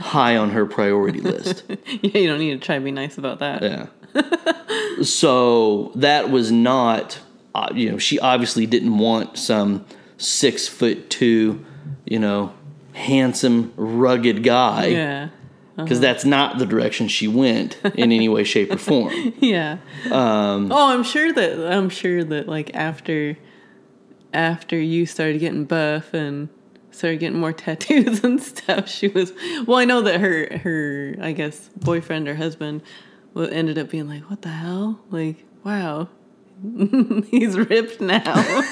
high 0.01 0.37
on 0.37 0.51
her 0.51 0.67
priority 0.67 1.21
list. 1.21 1.63
Yeah, 2.03 2.19
you 2.21 2.27
don't 2.29 2.39
need 2.39 2.61
to 2.61 2.65
try 2.67 2.77
to 2.79 2.85
be 2.85 2.91
nice 2.91 3.17
about 3.19 3.39
that. 3.39 3.63
Yeah. 3.63 5.03
so 5.03 5.93
that 5.95 6.31
was 6.31 6.51
not, 6.53 7.19
uh, 7.55 7.69
you 7.75 7.91
know, 7.91 7.99
she 7.99 8.19
obviously 8.19 8.67
didn't 8.67 8.99
want 8.99 9.39
some 9.39 9.85
six 10.19 10.67
foot 10.69 11.09
two, 11.11 11.65
you 12.05 12.19
know, 12.19 12.53
handsome, 12.93 13.73
rugged 13.77 14.43
guy. 14.43 14.87
Yeah. 14.87 15.29
Because 15.77 15.99
that's 15.99 16.25
not 16.25 16.59
the 16.59 16.67
direction 16.67 17.09
she 17.09 17.27
went 17.27 17.81
in 17.97 18.13
any 18.13 18.29
way, 18.29 18.45
shape, 18.45 18.73
or 18.73 18.79
form. 18.79 19.13
Yeah. 19.41 19.79
Um, 20.11 20.71
oh, 20.71 20.89
I'm 20.93 21.03
sure 21.03 21.33
that 21.33 21.73
I'm 21.73 21.89
sure 21.89 22.23
that 22.23 22.49
like 22.49 22.75
after 22.75 23.37
after 24.33 24.79
you 24.79 25.07
started 25.07 25.41
getting 25.41 25.65
buff 25.65 26.15
and 26.15 26.49
started 26.93 27.19
getting 27.19 27.39
more 27.39 27.53
tattoos 27.65 28.23
and 28.23 28.41
stuff, 28.43 28.89
she 28.89 29.09
was 29.09 29.33
well. 29.67 29.79
I 29.79 29.85
know 29.85 30.03
that 30.03 30.21
her 30.21 30.59
her 30.59 31.17
I 31.21 31.33
guess 31.33 31.71
boyfriend 31.77 32.29
or 32.29 32.37
husband 32.37 32.83
ended 33.37 33.77
up 33.79 33.91
being 33.91 34.09
like, 34.09 34.31
"What 34.31 34.43
the 34.43 34.51
hell? 34.51 35.01
Like, 35.11 35.45
wow, 35.65 36.09
he's 37.31 37.57
ripped 37.57 38.01
now." 38.01 38.63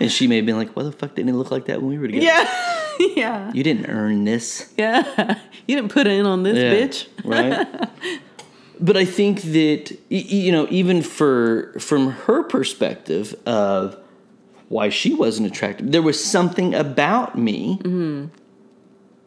and 0.00 0.12
she 0.12 0.26
may 0.26 0.36
have 0.36 0.46
been 0.46 0.56
like, 0.56 0.74
why 0.76 0.82
the 0.82 0.92
fuck 0.92 1.14
didn't 1.14 1.28
he 1.28 1.32
look 1.32 1.50
like 1.50 1.66
that 1.66 1.80
when 1.80 1.90
we 1.90 1.98
were 1.98 2.06
together? 2.06 2.26
yeah, 2.26 2.75
yeah, 3.16 3.52
You 3.52 3.62
didn't 3.62 3.86
earn 3.86 4.24
this. 4.24 4.72
yeah. 4.76 5.38
You 5.66 5.74
didn't 5.74 5.90
put 5.90 6.06
in 6.06 6.26
on 6.26 6.44
this 6.44 6.56
bitch. 6.56 7.08
right? 7.24 7.90
but 8.80 8.96
I 8.96 9.04
think 9.04 9.42
that 9.42 9.98
you 10.08 10.52
know, 10.52 10.68
even 10.70 11.02
for 11.02 11.74
from 11.80 12.10
her 12.10 12.44
perspective 12.44 13.34
of 13.46 13.96
why 14.68 14.90
she 14.90 15.12
wasn't 15.12 15.48
attractive, 15.48 15.90
there 15.90 16.02
was 16.02 16.24
something 16.24 16.72
about 16.72 17.36
me 17.36 17.78
mm-hmm. 17.78 18.26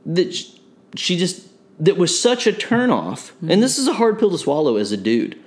that 0.06 0.34
sh- 0.34 0.52
she 0.96 1.18
just 1.18 1.46
that 1.80 1.98
was 1.98 2.18
such 2.18 2.48
a 2.48 2.54
turnoff. 2.54 3.32
Mm-hmm. 3.32 3.52
And 3.52 3.64
this 3.64 3.78
is 3.78 3.90
a 3.90 3.94
hard 3.94 4.18
pill 4.18 4.32
to 4.32 4.38
swallow 4.38 4.78
as 4.78 4.94
a 4.94 4.98
dude. 4.98 5.38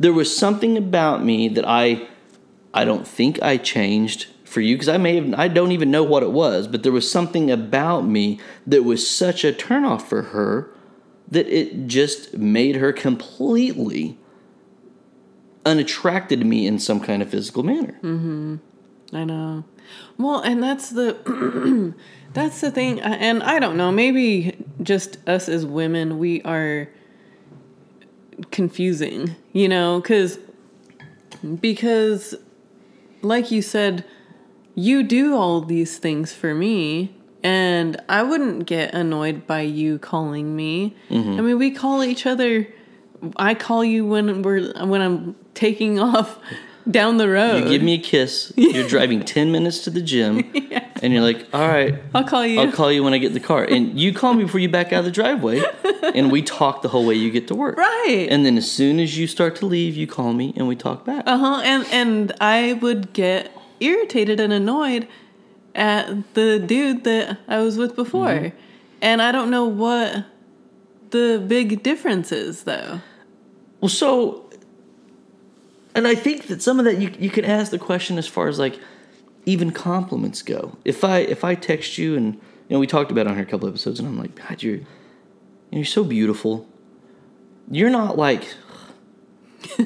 There 0.00 0.12
was 0.12 0.36
something 0.36 0.76
about 0.76 1.24
me 1.24 1.48
that 1.50 1.64
I 1.68 2.08
I 2.74 2.84
don't 2.84 3.06
think 3.06 3.40
I 3.42 3.58
changed 3.58 4.26
for 4.52 4.60
you 4.60 4.76
because 4.76 4.88
I 4.88 4.98
may 4.98 5.16
have 5.16 5.34
I 5.34 5.48
don't 5.48 5.72
even 5.72 5.90
know 5.90 6.04
what 6.04 6.22
it 6.22 6.30
was, 6.30 6.68
but 6.68 6.82
there 6.82 6.92
was 6.92 7.10
something 7.10 7.50
about 7.50 8.02
me 8.02 8.38
that 8.66 8.84
was 8.84 9.08
such 9.08 9.44
a 9.44 9.52
turnoff 9.52 10.02
for 10.02 10.22
her 10.22 10.72
that 11.28 11.46
it 11.48 11.86
just 11.86 12.36
made 12.36 12.76
her 12.76 12.92
completely 12.92 14.18
unattracted 15.64 16.40
to 16.40 16.44
me 16.44 16.66
in 16.66 16.78
some 16.78 17.00
kind 17.00 17.22
of 17.22 17.30
physical 17.30 17.62
manner. 17.62 17.98
Mm-hmm. 18.02 18.56
I 19.14 19.24
know. 19.24 19.64
Well, 20.18 20.40
and 20.40 20.62
that's 20.62 20.90
the 20.90 21.94
that's 22.34 22.60
the 22.60 22.70
thing 22.70 23.00
and 23.00 23.42
I 23.42 23.58
don't 23.58 23.76
know, 23.76 23.90
maybe 23.90 24.56
just 24.82 25.16
us 25.28 25.48
as 25.48 25.64
women 25.64 26.18
we 26.18 26.42
are 26.42 26.88
confusing, 28.50 29.34
you 29.52 29.68
know, 29.68 30.00
cuz 30.02 30.38
because 31.60 32.34
like 33.22 33.50
you 33.50 33.62
said 33.62 34.04
you 34.74 35.02
do 35.02 35.36
all 35.36 35.60
these 35.60 35.98
things 35.98 36.32
for 36.32 36.54
me 36.54 37.14
and 37.42 38.00
I 38.08 38.22
wouldn't 38.22 38.66
get 38.66 38.94
annoyed 38.94 39.46
by 39.46 39.62
you 39.62 39.98
calling 39.98 40.54
me. 40.54 40.94
I 41.10 41.14
mean, 41.14 41.58
we 41.58 41.72
call 41.72 42.04
each 42.04 42.24
other 42.26 42.68
I 43.36 43.54
call 43.54 43.84
you 43.84 44.04
when 44.06 44.42
we're 44.42 44.72
when 44.84 45.00
I'm 45.00 45.36
taking 45.54 46.00
off 46.10 46.38
down 46.90 47.18
the 47.18 47.28
road. 47.28 47.62
You 47.64 47.68
give 47.68 47.82
me 47.82 47.94
a 47.94 47.98
kiss. 47.98 48.52
You're 48.56 48.88
driving 48.88 49.20
10 49.24 49.52
minutes 49.52 49.84
to 49.84 49.90
the 49.90 50.02
gym. 50.02 50.50
and 51.00 51.12
you're 51.12 51.22
like, 51.22 51.46
all 51.52 51.68
right, 51.68 51.94
I'll 52.14 52.24
call 52.24 52.44
you. 52.44 52.60
I'll 52.60 52.72
call 52.72 52.90
you 52.90 53.04
when 53.04 53.14
I 53.14 53.18
get 53.18 53.28
in 53.28 53.34
the 53.34 53.40
car. 53.40 53.62
And 53.62 53.98
you 53.98 54.12
call 54.12 54.34
me 54.34 54.44
before 54.44 54.60
you 54.60 54.68
back 54.68 54.92
out 54.92 55.00
of 55.00 55.04
the 55.04 55.10
driveway, 55.12 55.62
and 56.14 56.32
we 56.32 56.42
talk 56.58 56.82
the 56.82 56.88
whole 56.88 57.06
way 57.06 57.14
you 57.14 57.30
get 57.30 57.46
to 57.48 57.54
work. 57.54 57.76
right. 57.76 58.26
And 58.28 58.44
then 58.44 58.56
as 58.56 58.68
soon 58.70 58.98
as 58.98 59.16
you 59.16 59.26
start 59.28 59.54
to 59.56 59.66
leave, 59.66 59.96
you 59.96 60.06
call 60.06 60.32
me 60.32 60.52
and 60.56 60.66
we 60.66 60.74
talk 60.74 61.04
back. 61.04 61.22
Uh 61.26 61.38
huh. 61.38 61.62
And 61.64 61.86
and 61.92 62.32
I 62.40 62.72
would 62.74 63.12
get 63.12 63.56
irritated 63.82 64.40
and 64.40 64.52
annoyed 64.52 65.08
at 65.74 66.34
the 66.34 66.58
dude 66.58 67.04
that 67.04 67.38
I 67.48 67.58
was 67.62 67.76
with 67.78 67.96
before, 67.96 68.28
Mm-hmm. 68.28 68.56
and 69.00 69.22
I 69.22 69.32
don't 69.32 69.50
know 69.50 69.64
what 69.66 70.24
the 71.10 71.42
big 71.46 71.82
difference 71.82 72.32
is 72.32 72.64
though. 72.64 73.00
Well, 73.80 73.88
so, 73.88 74.50
and 75.94 76.06
I 76.06 76.14
think 76.14 76.46
that 76.46 76.62
some 76.62 76.78
of 76.78 76.84
that 76.84 76.98
you 76.98 77.10
you 77.18 77.30
can 77.30 77.44
ask 77.44 77.70
the 77.70 77.78
question 77.78 78.18
as 78.18 78.26
far 78.28 78.48
as 78.48 78.58
like 78.58 78.78
even 79.46 79.72
compliments 79.72 80.42
go. 80.42 80.76
If 80.84 81.04
I 81.04 81.18
if 81.18 81.42
I 81.44 81.54
text 81.54 81.98
you 81.98 82.16
and 82.16 82.34
you 82.34 82.40
know 82.70 82.78
we 82.78 82.86
talked 82.86 83.10
about 83.10 83.26
it 83.26 83.30
on 83.30 83.34
here 83.34 83.44
a 83.44 83.46
couple 83.46 83.68
episodes, 83.68 83.98
and 83.98 84.08
I'm 84.08 84.18
like, 84.18 84.34
God, 84.36 84.62
you're 84.62 84.80
you're 85.70 85.84
so 85.84 86.04
beautiful. 86.04 86.66
You're 87.70 87.90
not 87.90 88.16
like, 88.18 88.46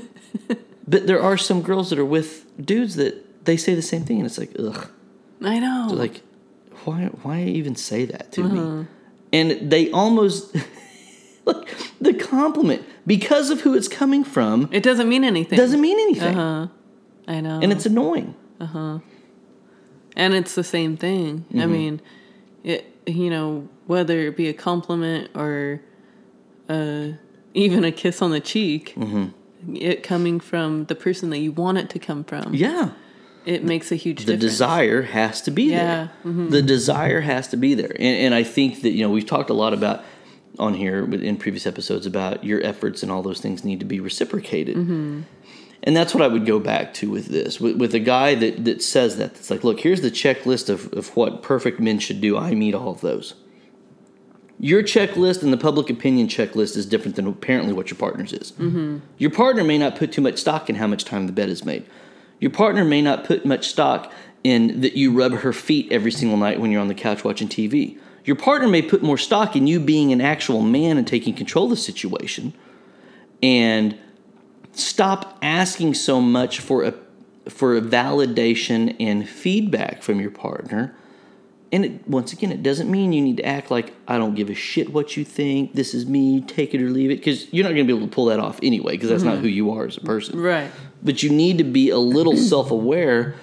but 0.89 1.07
there 1.07 1.23
are 1.23 1.37
some 1.37 1.63
girls 1.63 1.91
that 1.91 1.99
are 1.99 2.05
with 2.05 2.45
dudes 2.65 2.97
that 2.97 3.26
they 3.47 3.57
say 3.57 3.75
the 3.75 3.83
same 3.83 4.05
thing, 4.05 4.19
and 4.19 4.27
it's 4.27 4.39
like, 4.39 4.53
ugh. 4.59 4.89
I 5.43 5.59
know. 5.59 5.89
like 5.93 6.23
why 6.85 7.07
why 7.23 7.43
even 7.43 7.75
say 7.77 8.05
that 8.07 8.33
to 8.33 8.43
me 8.45 8.87
and 9.33 9.71
they 9.71 9.91
almost 9.91 10.55
like 11.45 11.69
the 12.01 12.15
compliment 12.15 12.83
because 13.07 13.51
of 13.51 13.61
who 13.63 13.75
it's 13.75 13.89
coming 13.89 14.25
from 14.25 14.69
it 14.73 14.83
doesn't 14.83 15.09
mean 15.09 15.25
anything. 15.25 15.57
doesn't 15.59 15.81
mean 15.81 15.99
anything 15.99 16.39
Uh-huh. 16.39 16.69
I 17.29 17.41
know. 17.41 17.61
and 17.63 17.71
it's 17.73 17.87
annoying 17.87 18.35
Uh 18.61 18.67
huh. 18.67 18.99
and 20.17 20.33
it's 20.35 20.55
the 20.55 20.65
same 20.65 20.97
thing. 20.97 21.41
Mm-hmm. 21.49 21.61
I 21.61 21.67
mean, 21.67 22.01
it 22.65 22.87
you 23.07 23.29
know 23.31 23.69
whether 23.87 24.19
it 24.21 24.37
be 24.37 24.49
a 24.49 24.55
compliment 24.55 25.31
or 25.35 25.81
uh, 26.69 27.09
even 27.55 27.85
a 27.85 27.93
kiss 27.93 28.23
on 28.23 28.31
the 28.31 28.41
cheek, 28.41 28.95
it 29.75 30.03
coming 30.03 30.41
from 30.41 30.87
the 30.87 30.95
person 30.95 31.31
that 31.31 31.39
you 31.39 31.53
want 31.53 31.79
it 31.79 31.91
to 31.91 31.99
come 31.99 32.25
from, 32.25 32.45
Mm-hmm. 32.45 32.55
yeah 32.55 32.91
it 33.47 33.65
makes 33.65 33.93
a 33.93 33.97
huge 33.97 34.19
difference. 34.19 34.27
the 34.27 34.37
difference. 34.37 34.53
desire 34.53 35.03
has 35.03 35.41
to 35.43 35.51
be 35.51 35.71
there 35.71 36.11
mm-hmm. 36.25 36.49
the 36.51 36.63
desire 36.63 37.21
has 37.21 37.49
to 37.49 37.57
be 37.57 37.75
there 37.75 37.93
and, 37.99 38.19
and 38.19 38.35
i 38.35 38.43
think 38.43 38.83
that 38.83 38.91
you 38.91 39.03
know 39.03 39.11
we've 39.11 39.27
talked 39.27 39.51
a 39.51 39.55
lot 39.55 39.73
about 39.73 40.05
on 40.59 40.75
here 40.75 41.05
in 41.15 41.37
previous 41.37 41.67
episodes 41.67 42.07
about 42.07 42.43
your 42.43 42.63
efforts 42.65 43.03
and 43.03 43.13
all 43.13 43.23
those 43.23 43.41
things 43.41 43.65
need 43.65 43.81
to 43.81 43.87
be 43.87 44.01
reciprocated 44.01 44.77
Mm-hmm. 44.77 45.23
and 45.83 45.97
that's 45.97 46.15
what 46.15 46.23
i 46.23 46.29
would 46.29 46.47
go 46.47 46.59
back 46.59 46.95
to 46.95 47.11
with 47.11 47.27
this 47.27 47.61
with, 47.61 47.77
with 47.77 47.95
a 47.95 48.01
guy 48.01 48.35
that, 48.35 48.65
that 48.65 48.83
says 48.83 49.17
that 49.19 49.33
it's 49.33 49.51
like 49.51 49.65
look 49.65 49.81
here's 49.81 50.01
the 50.01 50.11
checklist 50.11 50.69
of, 50.69 50.93
of 50.93 51.15
what 51.17 51.43
perfect 51.43 51.81
men 51.81 51.99
should 51.99 52.21
do 52.21 52.37
i 52.37 52.55
meet 52.55 52.75
all 52.75 52.91
of 52.91 53.01
those 53.01 53.35
your 54.59 54.83
checklist 54.83 55.43
and 55.43 55.53
the 55.53 55.59
public 55.59 55.91
opinion 55.91 56.29
checklist 56.29 56.77
is 56.77 56.87
different 56.87 57.17
than 57.17 57.27
apparently 57.27 57.73
what 57.73 57.91
your 57.91 57.99
partner's 57.99 58.33
is. 58.33 58.53
Mm-hmm. 58.53 58.99
Your 59.19 59.31
partner 59.31 59.65
may 59.65 59.77
not 59.77 59.97
put 59.97 60.13
too 60.13 60.23
much 60.23 60.39
stock 60.39 60.71
in 60.71 60.77
how 60.77 60.87
much 60.87 61.05
time 61.05 61.27
the 61.27 61.33
bed 61.33 61.51
is 61.51 61.65
made. 61.65 61.85
Your 62.41 62.51
partner 62.51 62.85
may 62.85 63.03
not 63.03 63.25
put 63.25 63.47
much 63.47 63.69
stock 63.69 64.13
in 64.45 64.81
that 64.83 64.97
you 64.97 65.13
rub 65.13 65.33
her 65.33 65.53
feet 65.53 65.91
every 65.91 66.13
single 66.13 66.37
night 66.37 66.61
when 66.61 66.71
you're 66.71 66.81
on 66.81 66.89
the 66.89 66.95
couch 66.95 67.25
watching 67.25 67.49
TV. 67.49 67.99
Your 68.25 68.37
partner 68.37 68.69
may 68.69 68.83
put 68.83 69.03
more 69.03 69.19
stock 69.19 69.57
in 69.57 69.67
you 69.67 69.81
being 69.81 70.13
an 70.13 70.21
actual 70.21 70.61
man 70.61 70.99
and 70.99 71.07
taking 71.07 71.35
control 71.35 71.65
of 71.65 71.71
the 71.71 71.77
situation. 71.77 72.53
And 73.43 73.99
stop 74.73 75.39
asking 75.43 75.95
so 75.95 76.21
much 76.21 76.61
for 76.61 76.85
a 76.85 76.95
for 77.49 77.77
a 77.77 77.81
validation 77.81 78.97
and 78.99 79.29
feedback 79.29 80.03
from 80.03 80.21
your 80.21 80.33
partner. 80.33 80.95
And 81.73 81.85
it, 81.85 82.09
once 82.09 82.33
again, 82.33 82.51
it 82.51 82.63
doesn't 82.63 82.91
mean 82.91 83.13
you 83.13 83.23
need 83.23 83.37
to 83.39 83.47
act 83.47 83.71
like 83.71 83.95
I 84.09 84.19
don't 84.19 84.35
give 84.35 84.51
a 84.51 84.55
shit 84.55 84.93
what 84.93 85.17
you 85.17 85.25
think. 85.25 85.75
This 85.75 85.95
is 85.95 86.07
me. 86.07 86.41
Take 86.41 86.75
it 86.75 86.83
or 86.83 86.91
leave 86.91 87.11
it, 87.11 87.17
because 87.17 87.53
you're 87.53 87.65
not 87.65 87.75
going 87.75 87.87
to 87.87 87.93
be 87.93 87.97
able 87.97 88.09
to 88.09 88.13
pull 88.13 88.27
that 88.27 88.41
off 88.41 88.59
anyway. 88.63 88.93
Because 88.93 89.11
that's 89.11 89.23
not 89.23 89.35
mm-hmm. 89.35 89.43
who 89.43 89.49
you 89.49 89.71
are 89.73 89.87
as 89.87 89.97
a 89.97 90.01
person 90.01 90.41
right. 90.41 90.71
But 91.07 91.23
you 91.23 91.31
need 91.31 91.59
to 91.59 91.65
be 91.65 91.89
a 91.91 91.99
little 91.99 92.37
self-aware 92.53 93.35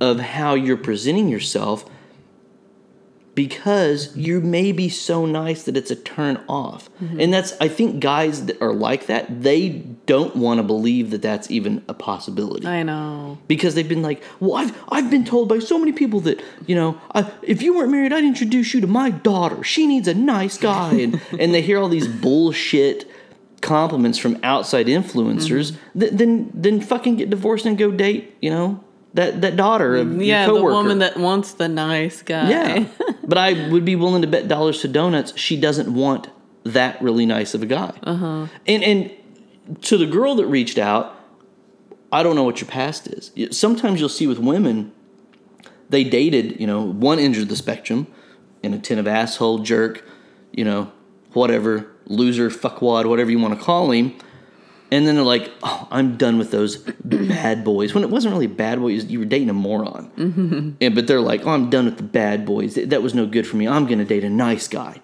of 0.00 0.20
how 0.20 0.54
you're 0.54 0.76
presenting 0.76 1.28
yourself 1.28 1.88
because 3.34 4.16
you 4.16 4.40
may 4.40 4.72
be 4.72 4.88
so 4.88 5.26
nice 5.26 5.64
that 5.64 5.76
it's 5.76 5.90
a 5.90 5.96
turn 5.96 6.42
off 6.48 6.90
mm-hmm. 7.02 7.20
and 7.20 7.32
that's 7.32 7.54
i 7.60 7.68
think 7.68 8.00
guys 8.00 8.46
that 8.46 8.60
are 8.62 8.72
like 8.72 9.06
that 9.06 9.42
they 9.42 9.84
don't 10.06 10.36
want 10.36 10.58
to 10.58 10.62
believe 10.62 11.10
that 11.10 11.20
that's 11.20 11.50
even 11.50 11.84
a 11.88 11.94
possibility 11.94 12.66
I 12.66 12.82
know. 12.82 13.38
because 13.48 13.74
they've 13.74 13.88
been 13.88 14.02
like, 14.02 14.22
well, 14.40 14.54
I've 14.54 14.84
I've 14.88 15.10
been 15.10 15.24
told 15.24 15.48
by 15.48 15.58
so 15.58 15.78
many 15.78 15.92
people 15.92 16.20
that 16.20 16.42
you 16.66 16.74
know, 16.74 17.00
I, 17.14 17.30
if 17.42 17.60
you 17.60 17.76
weren't 17.76 17.90
married, 17.90 18.12
I'd 18.12 18.24
introduce 18.24 18.72
you 18.72 18.80
to 18.80 18.86
my 18.86 19.10
daughter. 19.10 19.62
She 19.64 19.86
needs 19.86 20.08
a 20.08 20.14
nice 20.14 20.56
guy, 20.56 20.94
and 20.94 21.20
and 21.38 21.52
they 21.52 21.60
hear 21.60 21.78
all 21.78 21.88
these 21.88 22.08
bullshit 22.08 23.10
compliments 23.60 24.18
from 24.18 24.38
outside 24.42 24.86
influencers. 24.86 25.72
Mm-hmm. 25.72 26.00
Th- 26.00 26.12
then 26.12 26.50
then 26.54 26.80
fucking 26.80 27.16
get 27.16 27.30
divorced 27.30 27.66
and 27.66 27.76
go 27.78 27.90
date, 27.90 28.36
you 28.40 28.50
know, 28.50 28.82
that 29.14 29.40
that 29.42 29.56
daughter 29.56 29.96
of 29.96 30.20
Yeah, 30.22 30.46
the 30.46 30.54
woman 30.54 30.98
that 30.98 31.16
wants 31.16 31.52
the 31.54 31.68
nice 31.68 32.22
guy. 32.22 32.50
yeah, 32.50 32.84
but 33.24 33.38
I 33.38 33.68
would 33.70 33.84
be 33.84 33.96
willing 33.96 34.22
to 34.22 34.28
bet 34.28 34.48
dollars 34.48 34.80
to 34.82 34.88
donuts 34.88 35.36
she 35.38 35.58
doesn't 35.58 35.92
want 35.92 36.28
that 36.64 37.00
really 37.00 37.26
nice 37.26 37.54
of 37.54 37.62
a 37.62 37.66
guy. 37.66 37.92
Uh-huh. 38.02 38.46
And 38.66 38.82
and 38.84 39.10
to 39.82 39.96
the 39.96 40.06
girl 40.06 40.34
that 40.36 40.46
reached 40.46 40.78
out, 40.78 41.14
I 42.12 42.22
don't 42.22 42.36
know 42.36 42.44
what 42.44 42.60
your 42.60 42.68
past 42.68 43.08
is. 43.08 43.32
Sometimes 43.56 44.00
you'll 44.00 44.08
see 44.08 44.26
with 44.26 44.38
women, 44.38 44.92
they 45.90 46.04
dated, 46.04 46.60
you 46.60 46.66
know, 46.66 46.82
one 46.82 47.18
end 47.18 47.36
of 47.36 47.48
the 47.48 47.56
spectrum, 47.56 48.06
an 48.62 48.74
attentive 48.74 49.06
asshole, 49.08 49.58
jerk, 49.60 50.04
you 50.52 50.64
know, 50.64 50.92
whatever, 51.32 51.86
loser, 52.06 52.50
fuckwad, 52.50 53.06
whatever 53.06 53.30
you 53.30 53.38
want 53.38 53.58
to 53.58 53.64
call 53.64 53.90
him. 53.90 54.14
And 54.90 55.06
then 55.06 55.16
they're 55.16 55.24
like, 55.24 55.50
oh, 55.64 55.88
I'm 55.90 56.16
done 56.16 56.38
with 56.38 56.52
those 56.52 56.76
bad 57.04 57.64
boys. 57.64 57.92
When 57.92 58.04
it 58.04 58.10
wasn't 58.10 58.32
really 58.32 58.46
bad 58.46 58.78
boys, 58.78 59.04
you 59.06 59.18
were 59.18 59.24
dating 59.24 59.50
a 59.50 59.54
moron. 59.54 60.10
Mm-hmm. 60.16 60.70
And, 60.80 60.94
but 60.94 61.06
they're 61.06 61.20
like, 61.20 61.44
oh, 61.44 61.50
I'm 61.50 61.70
done 61.70 61.86
with 61.86 61.96
the 61.96 62.04
bad 62.04 62.46
boys. 62.46 62.76
That, 62.76 63.02
was 63.02 63.14
no 63.14 63.26
good 63.26 63.46
for 63.46 63.56
me. 63.56 63.66
I'm 63.66 63.86
going 63.86 63.98
to 63.98 64.04
date 64.04 64.22
a 64.22 64.30
nice 64.30 64.68
guy. 64.68 65.00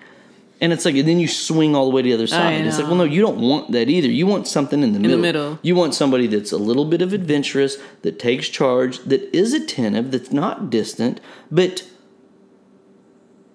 And 0.61 0.73
it's 0.73 0.85
like, 0.85 0.95
and 0.95 1.09
then 1.09 1.19
you 1.19 1.27
swing 1.27 1.75
all 1.75 1.87
the 1.87 1.91
way 1.91 2.03
to 2.03 2.09
the 2.09 2.15
other 2.15 2.29
side. 2.29 2.65
It's 2.65 2.79
like, 2.79 2.87
well, 2.87 2.95
no, 2.95 3.03
you 3.03 3.21
don't 3.21 3.41
want 3.41 3.73
that 3.73 3.89
either. 3.89 4.07
You 4.07 4.29
want 4.29 4.47
something 4.47 4.85
in 4.85 4.93
the 4.93 5.01
middle. 5.01 5.19
middle. 5.19 5.59
You 5.61 5.75
want 5.75 5.93
somebody 5.93 6.29
that's 6.29 6.53
a 6.53 6.57
little 6.57 6.85
bit 6.85 7.03
of 7.03 7.13
adventurous, 7.13 7.79
that 8.03 8.21
takes 8.21 8.49
charge, 8.49 9.01
that 9.01 9.23
is 9.37 9.53
attentive, 9.53 10.13
that's 10.13 10.31
not 10.31 10.71
distant, 10.71 11.21
but 11.51 11.83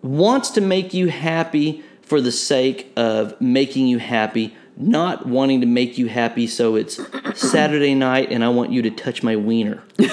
wants 0.01 0.49
to 0.51 0.59
make 0.59 0.93
you 0.93 1.07
happy 1.07 1.81
for 2.07 2.21
the 2.21 2.31
sake 2.31 2.91
of 2.95 3.39
making 3.41 3.87
you 3.87 3.97
happy, 3.99 4.55
not 4.77 5.25
wanting 5.27 5.59
to 5.61 5.67
make 5.67 5.97
you 5.97 6.07
happy 6.07 6.47
so 6.47 6.75
it's 6.75 6.99
Saturday 7.35 7.93
night 7.93 8.31
and 8.31 8.43
I 8.43 8.49
want 8.49 8.71
you 8.71 8.81
to 8.83 8.89
touch 8.89 9.23
my 9.23 9.35
wiener. 9.35 9.83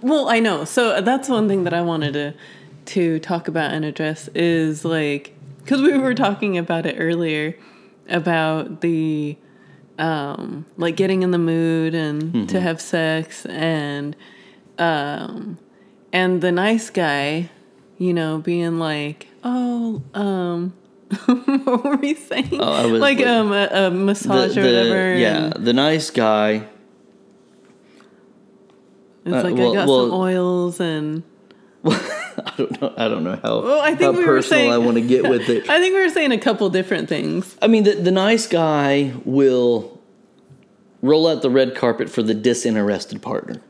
Well, 0.00 0.28
I 0.28 0.40
know. 0.40 0.64
So 0.64 1.00
that's 1.00 1.28
one 1.28 1.46
thing 1.48 1.64
that 1.64 1.74
I 1.74 1.82
wanted 1.82 2.12
to 2.14 2.34
to 2.86 3.20
talk 3.20 3.46
about 3.46 3.72
and 3.72 3.84
address 3.84 4.28
is 4.34 4.84
like 4.84 5.36
because 5.58 5.80
we 5.82 5.96
were 5.96 6.14
talking 6.14 6.58
about 6.58 6.86
it 6.86 6.96
earlier 6.98 7.56
about 8.08 8.80
the 8.80 9.36
um 9.98 10.64
like 10.76 10.96
getting 10.96 11.22
in 11.22 11.30
the 11.30 11.38
mood 11.38 11.94
and 11.94 12.48
to 12.48 12.60
have 12.60 12.80
sex 12.80 13.44
and 13.46 14.16
um 14.78 15.58
and 16.12 16.40
the 16.40 16.50
nice 16.50 16.90
guy 16.90 17.50
you 17.98 18.12
know 18.12 18.38
being 18.38 18.78
like 18.78 19.28
oh 19.44 20.02
um 20.14 20.72
what 21.26 21.84
were 21.84 21.96
we 21.96 22.14
saying 22.14 22.58
Oh, 22.60 22.72
I 22.72 22.86
was 22.86 23.00
like 23.00 23.18
like- 23.18 23.26
um 23.26 23.52
a, 23.52 23.68
a 23.72 23.90
massage 23.90 24.56
or 24.56 24.62
whatever 24.62 25.14
yeah, 25.16 25.52
the 25.56 25.72
nice 25.72 26.10
guy. 26.10 26.66
it's 29.24 29.34
uh, 29.34 29.42
like 29.42 29.54
well- 29.54 29.72
i 29.72 29.74
got 29.74 29.88
well- 29.88 30.06
some 30.08 30.14
oils 30.18 30.80
and 30.80 31.22
I 31.84 32.52
don't 32.58 32.80
know. 32.82 32.94
I 32.98 33.08
don't 33.08 33.24
know 33.24 33.40
how, 33.42 33.62
Well, 33.62 33.80
I 33.80 33.94
think 33.94 34.00
how 34.02 34.10
we 34.12 34.18
were 34.18 34.36
personal 34.36 34.60
saying- 34.60 34.72
I 34.72 34.78
want 34.78 34.96
to 34.96 35.00
get 35.00 35.28
with 35.28 35.48
it. 35.48 35.68
I 35.68 35.80
think 35.80 35.94
we 35.94 36.02
were 36.02 36.10
saying 36.10 36.30
a 36.30 36.38
couple 36.38 36.68
different 36.68 37.08
things. 37.08 37.56
I 37.62 37.68
mean, 37.68 37.84
the, 37.84 37.94
the 37.94 38.10
nice 38.10 38.46
guy 38.46 39.14
will 39.24 39.98
roll 41.00 41.26
out 41.26 41.40
the 41.40 41.48
red 41.50 41.74
carpet 41.74 42.10
for 42.10 42.22
the 42.22 42.34
disinterested 42.34 43.22
partner, 43.22 43.62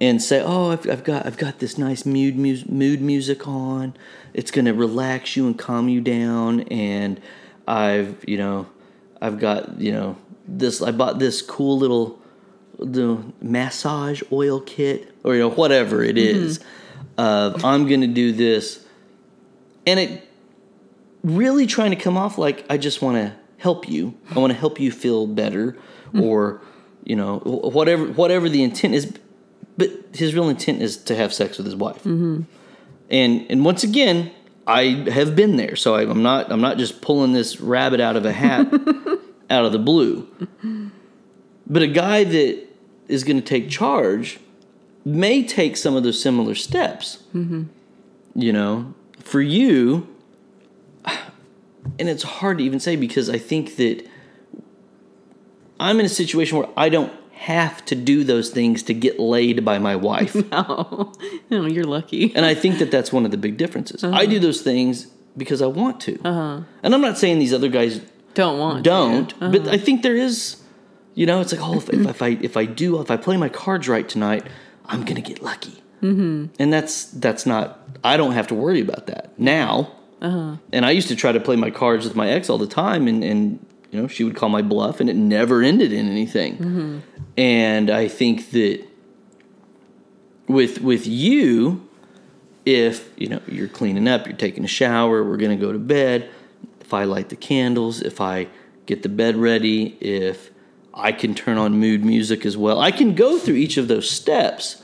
and 0.00 0.22
say, 0.22 0.40
"Oh, 0.40 0.70
I've, 0.70 0.88
I've 0.88 1.02
got 1.04 1.26
I've 1.26 1.36
got 1.36 1.58
this 1.58 1.76
nice 1.76 2.06
mood 2.06 2.36
mus- 2.36 2.66
mood 2.66 3.00
music 3.00 3.48
on. 3.48 3.94
It's 4.34 4.50
going 4.50 4.64
to 4.64 4.74
relax 4.74 5.36
you 5.36 5.46
and 5.46 5.58
calm 5.58 5.88
you 5.88 6.00
down, 6.00 6.60
and 6.62 7.20
I've 7.66 8.24
you 8.26 8.38
know 8.38 8.66
I've 9.20 9.38
got 9.38 9.80
you 9.80 9.92
know 9.92 10.16
this. 10.46 10.82
I 10.82 10.90
bought 10.90 11.18
this 11.18 11.42
cool 11.42 11.78
little 11.78 12.20
the 12.78 13.22
massage 13.40 14.22
oil 14.32 14.60
kit 14.60 15.14
or 15.24 15.34
you 15.34 15.40
know 15.40 15.50
whatever 15.50 16.02
it 16.02 16.16
mm-hmm. 16.16 16.44
is. 16.44 16.60
Of 17.18 17.64
I'm 17.64 17.86
going 17.86 18.00
to 18.00 18.06
do 18.06 18.32
this, 18.32 18.84
and 19.86 20.00
it 20.00 20.28
really 21.22 21.66
trying 21.66 21.90
to 21.90 21.96
come 21.96 22.16
off 22.16 22.38
like 22.38 22.64
I 22.70 22.78
just 22.78 23.02
want 23.02 23.16
to 23.16 23.34
help 23.58 23.88
you. 23.88 24.14
I 24.34 24.38
want 24.38 24.52
to 24.52 24.58
help 24.58 24.80
you 24.80 24.90
feel 24.90 25.26
better, 25.26 25.72
mm-hmm. 26.08 26.22
or 26.22 26.62
you 27.04 27.16
know 27.16 27.38
whatever 27.38 28.06
whatever 28.06 28.48
the 28.48 28.62
intent 28.62 28.94
is. 28.94 29.16
But 29.76 29.90
his 30.14 30.34
real 30.34 30.48
intent 30.48 30.82
is 30.82 30.96
to 31.04 31.16
have 31.16 31.32
sex 31.32 31.56
with 31.58 31.66
his 31.66 31.76
wife. 31.76 31.98
Mm-hmm. 31.98 32.42
And 33.12 33.46
and 33.50 33.64
once 33.64 33.84
again, 33.84 34.32
I 34.66 35.04
have 35.10 35.36
been 35.36 35.56
there, 35.56 35.76
so 35.76 35.94
I, 35.94 36.02
I'm 36.02 36.22
not 36.22 36.50
I'm 36.50 36.62
not 36.62 36.78
just 36.78 37.02
pulling 37.02 37.32
this 37.32 37.60
rabbit 37.60 38.00
out 38.00 38.16
of 38.16 38.24
a 38.24 38.32
hat 38.32 38.66
out 39.50 39.64
of 39.64 39.72
the 39.72 39.78
blue. 39.78 40.26
But 41.66 41.82
a 41.82 41.86
guy 41.86 42.24
that 42.24 42.66
is 43.08 43.22
going 43.22 43.36
to 43.36 43.42
take 43.42 43.68
charge 43.68 44.40
may 45.04 45.44
take 45.44 45.76
some 45.76 45.94
of 45.94 46.02
those 46.02 46.20
similar 46.20 46.54
steps. 46.54 47.22
Mm-hmm. 47.34 47.64
You 48.34 48.52
know, 48.52 48.94
for 49.20 49.42
you, 49.42 50.08
and 51.04 52.08
it's 52.08 52.22
hard 52.22 52.58
to 52.58 52.64
even 52.64 52.80
say 52.80 52.96
because 52.96 53.28
I 53.28 53.36
think 53.36 53.76
that 53.76 54.06
I'm 55.78 56.00
in 56.00 56.06
a 56.06 56.10
situation 56.10 56.56
where 56.56 56.68
I 56.76 56.88
don't 56.88 57.12
have 57.42 57.84
to 57.86 57.94
do 57.94 58.22
those 58.24 58.50
things 58.50 58.82
to 58.84 58.94
get 58.94 59.18
laid 59.18 59.64
by 59.64 59.78
my 59.78 59.96
wife. 59.96 60.36
Oh, 60.52 61.12
no, 61.50 61.66
you're 61.66 61.84
lucky. 61.84 62.32
And 62.36 62.44
I 62.44 62.54
think 62.54 62.78
that 62.78 62.90
that's 62.90 63.12
one 63.12 63.24
of 63.24 63.30
the 63.30 63.36
big 63.36 63.56
differences. 63.56 64.04
I 64.04 64.26
do 64.26 64.38
those 64.38 64.60
things 64.62 65.06
because 65.36 65.60
I 65.62 65.66
want 65.66 66.00
to. 66.02 66.20
Uh-huh. 66.24 66.60
And 66.82 66.94
I'm 66.94 67.00
not 67.00 67.18
saying 67.18 67.38
these 67.38 67.52
other 67.52 67.68
guys 67.68 68.00
Don't 68.34 68.58
want. 68.58 68.76
to. 68.78 68.82
don't, 68.90 69.40
but 69.40 69.66
I 69.68 69.78
think 69.78 70.02
there 70.02 70.16
is, 70.16 70.62
you 71.14 71.26
know, 71.26 71.40
it's 71.40 71.52
like, 71.52 71.62
oh, 71.62 71.76
if, 71.78 71.88
if 71.90 72.22
I 72.22 72.28
if 72.42 72.56
I 72.56 72.64
do, 72.64 73.00
if 73.00 73.10
I 73.10 73.16
play 73.16 73.36
my 73.36 73.48
cards 73.48 73.88
right 73.88 74.08
tonight, 74.08 74.46
I'm 74.86 75.04
gonna 75.04 75.20
get 75.20 75.42
lucky. 75.42 75.82
Mm-hmm. 76.02 76.46
And 76.58 76.72
that's 76.72 77.04
that's 77.06 77.44
not. 77.46 77.80
I 78.04 78.16
don't 78.16 78.32
have 78.32 78.46
to 78.48 78.54
worry 78.54 78.80
about 78.80 79.06
that 79.06 79.38
now. 79.38 79.90
And 80.20 80.86
I 80.86 80.90
used 80.92 81.08
to 81.08 81.16
try 81.16 81.32
to 81.32 81.40
play 81.40 81.56
my 81.56 81.70
cards 81.70 82.04
with 82.06 82.14
my 82.14 82.28
ex 82.30 82.48
all 82.50 82.58
the 82.58 82.66
time, 82.84 83.08
and 83.08 83.24
and 83.24 83.66
you 83.92 84.00
know, 84.00 84.08
she 84.08 84.24
would 84.24 84.34
call 84.34 84.48
my 84.48 84.62
bluff, 84.62 85.00
and 85.00 85.08
it 85.10 85.16
never 85.16 85.62
ended 85.62 85.92
in 85.92 86.08
anything. 86.08 86.56
Mm-hmm. 86.56 86.98
And 87.36 87.90
I 87.90 88.08
think 88.08 88.50
that 88.50 88.84
with 90.48 90.80
with 90.80 91.06
you, 91.06 91.86
if 92.64 93.10
you 93.18 93.28
know 93.28 93.40
you're 93.46 93.68
cleaning 93.68 94.08
up, 94.08 94.26
you're 94.26 94.36
taking 94.36 94.64
a 94.64 94.68
shower, 94.68 95.22
we're 95.22 95.36
gonna 95.36 95.56
go 95.56 95.72
to 95.72 95.78
bed. 95.78 96.30
If 96.80 96.94
I 96.94 97.04
light 97.04 97.28
the 97.28 97.36
candles, 97.36 98.00
if 98.00 98.20
I 98.20 98.48
get 98.86 99.02
the 99.02 99.10
bed 99.10 99.36
ready, 99.36 99.98
if 100.00 100.50
I 100.94 101.12
can 101.12 101.34
turn 101.34 101.58
on 101.58 101.78
mood 101.78 102.02
music 102.02 102.46
as 102.46 102.56
well, 102.56 102.80
I 102.80 102.92
can 102.92 103.14
go 103.14 103.38
through 103.38 103.56
each 103.56 103.76
of 103.76 103.88
those 103.88 104.10
steps. 104.10 104.82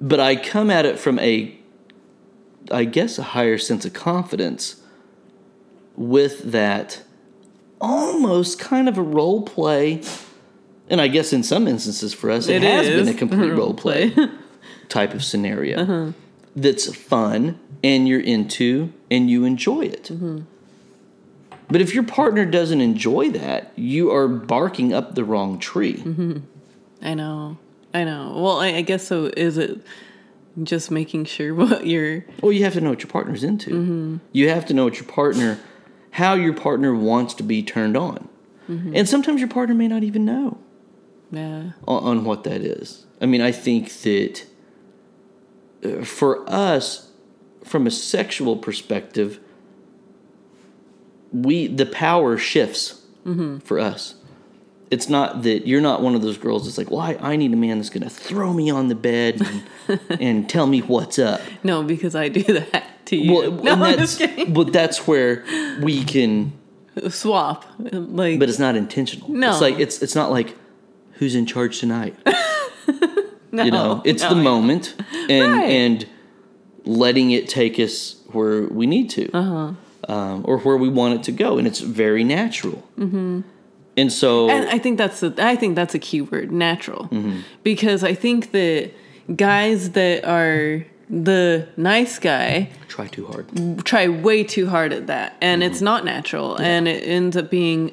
But 0.00 0.18
I 0.18 0.34
come 0.34 0.68
at 0.68 0.84
it 0.84 0.98
from 0.98 1.18
a, 1.20 1.56
I 2.70 2.84
guess, 2.84 3.18
a 3.18 3.22
higher 3.22 3.56
sense 3.56 3.84
of 3.84 3.92
confidence 3.92 4.82
with 5.96 6.50
that 6.50 7.02
almost 7.84 8.58
kind 8.58 8.88
of 8.88 8.98
a 8.98 9.02
role 9.02 9.42
play. 9.42 10.02
And 10.88 11.00
I 11.00 11.08
guess 11.08 11.32
in 11.32 11.42
some 11.42 11.68
instances 11.68 12.12
for 12.14 12.30
us, 12.30 12.48
it, 12.48 12.56
It 12.56 12.62
has 12.62 12.86
is 12.86 13.06
been 13.06 13.14
a 13.14 13.18
complete 13.18 13.50
role 13.50 13.58
role 13.58 13.74
play 13.74 14.14
type 14.88 15.14
of 15.14 15.24
scenario 15.24 15.80
uh-huh. 15.80 16.12
that's 16.54 16.94
fun 16.94 17.58
and 17.82 18.08
you're 18.08 18.20
into 18.20 18.92
and 19.10 19.30
you 19.30 19.44
enjoy 19.44 19.82
it. 19.82 20.04
Mm-hmm. 20.04 20.40
But 21.68 21.80
if 21.80 21.94
your 21.94 22.04
partner 22.04 22.44
doesn't 22.44 22.80
enjoy 22.80 23.30
that, 23.30 23.72
you 23.76 24.12
are 24.12 24.28
barking 24.28 24.92
up 24.92 25.14
the 25.14 25.24
wrong 25.24 25.58
tree. 25.58 25.96
Mm-hmm. 25.96 26.38
I 27.02 27.14
know. 27.14 27.58
I 27.92 28.04
know. 28.04 28.32
Well, 28.36 28.60
I, 28.60 28.68
I 28.74 28.80
guess 28.82 29.06
so. 29.06 29.30
Is 29.36 29.56
it 29.56 29.80
just 30.62 30.90
making 30.90 31.24
sure 31.24 31.54
what 31.60 31.86
you're? 31.86 32.24
Well, 32.42 32.52
you 32.52 32.64
have 32.64 32.74
to 32.74 32.80
know 32.80 32.90
what 32.90 33.02
your 33.02 33.10
partner's 33.10 33.44
into. 33.44 34.20
You 34.32 34.48
have 34.50 34.66
to 34.66 34.74
know 34.74 34.84
what 34.84 34.96
your 34.96 35.08
partner, 35.08 35.58
how 36.14 36.34
your 36.34 36.52
partner 36.52 36.94
wants 36.94 37.34
to 37.34 37.42
be 37.42 37.60
turned 37.60 37.96
on. 37.96 38.28
And 38.68 39.08
sometimes 39.08 39.40
your 39.40 39.48
partner 39.48 39.74
may 39.74 39.88
not 39.88 40.04
even 40.04 40.24
know. 40.24 40.58
Yeah. 41.32 41.72
on, 41.88 42.04
on 42.04 42.24
what 42.24 42.44
that 42.44 42.60
is. 42.60 43.04
I 43.20 43.26
mean, 43.26 43.40
I 43.40 43.50
think 43.50 43.92
that 44.02 44.46
uh, 45.84 46.04
for 46.04 46.48
us, 46.48 47.10
from 47.64 47.88
a 47.88 47.90
sexual 47.90 48.56
perspective, 48.56 49.40
we 51.32 51.66
the 51.66 51.86
power 51.86 52.38
shifts 52.38 53.02
for 53.64 53.80
us. 53.80 54.14
It's 54.94 55.08
not 55.08 55.42
that 55.42 55.66
you're 55.66 55.80
not 55.80 56.02
one 56.02 56.14
of 56.14 56.22
those 56.22 56.38
girls 56.38 56.64
that's 56.64 56.78
like, 56.78 56.90
well, 56.90 57.00
I, 57.00 57.16
I 57.32 57.36
need 57.36 57.52
a 57.52 57.56
man 57.56 57.78
that's 57.78 57.90
going 57.90 58.04
to 58.04 58.08
throw 58.10 58.52
me 58.52 58.70
on 58.70 58.88
the 58.88 58.94
bed 58.94 59.42
and, 59.88 60.00
and 60.20 60.48
tell 60.48 60.66
me 60.66 60.80
what's 60.80 61.18
up. 61.18 61.40
No, 61.62 61.82
because 61.82 62.14
I 62.14 62.28
do 62.28 62.42
that 62.60 63.04
to 63.06 63.16
you. 63.16 63.32
Well, 63.32 63.50
no, 63.50 63.72
I'm 63.72 63.98
just 63.98 64.18
kidding. 64.18 64.54
but 64.54 64.72
that's 64.72 65.06
where 65.06 65.44
we 65.82 66.04
can 66.04 66.52
Swap. 67.10 67.64
Like. 67.78 68.38
but 68.38 68.48
it's 68.48 68.60
not 68.60 68.76
intentional. 68.76 69.28
No. 69.28 69.50
It's 69.50 69.60
like 69.60 69.78
it's 69.80 70.00
it's 70.00 70.14
not 70.14 70.30
like 70.30 70.56
who's 71.14 71.34
in 71.34 71.44
charge 71.44 71.80
tonight. 71.80 72.14
no, 73.50 73.64
you 73.64 73.70
know, 73.70 74.00
it's 74.04 74.22
no, 74.22 74.28
the 74.28 74.36
moment 74.36 74.94
and 75.28 75.52
Right. 75.52 75.70
and 75.70 76.06
letting 76.84 77.32
it 77.32 77.48
take 77.48 77.80
us 77.80 78.16
where 78.28 78.62
we 78.62 78.86
need 78.86 79.10
to, 79.10 79.30
uh-huh. 79.32 79.72
um, 80.12 80.44
or 80.44 80.58
where 80.58 80.76
we 80.76 80.88
want 80.88 81.14
it 81.14 81.22
to 81.24 81.32
go, 81.32 81.58
and 81.58 81.66
it's 81.66 81.80
very 81.80 82.22
natural. 82.24 82.86
Mm-hmm. 82.98 83.40
And 83.96 84.12
so, 84.12 84.48
And 84.50 84.68
I 84.68 84.78
think 84.78 84.98
that's 84.98 85.22
a, 85.22 85.32
I 85.38 85.54
think 85.56 85.76
that's 85.76 85.94
a 85.94 85.98
key 85.98 86.20
word, 86.20 86.50
natural, 86.50 87.04
Mm-hmm. 87.12 87.40
because 87.62 88.02
I 88.02 88.14
think 88.14 88.50
that 88.52 88.90
guys 89.36 89.90
that 89.90 90.24
are 90.24 90.84
the 91.10 91.68
nice 91.76 92.18
guy 92.18 92.70
try 92.88 93.06
too 93.06 93.26
hard. 93.26 93.46
try 93.84 94.08
way 94.08 94.42
too 94.42 94.66
hard 94.68 94.92
at 94.92 95.06
that, 95.06 95.36
and 95.40 95.62
it's 95.62 95.76
Mm-hmm. 95.76 95.84
not 95.84 96.04
natural, 96.04 96.56
and 96.56 96.88
it 96.88 97.06
ends 97.06 97.36
up 97.36 97.50
being 97.50 97.92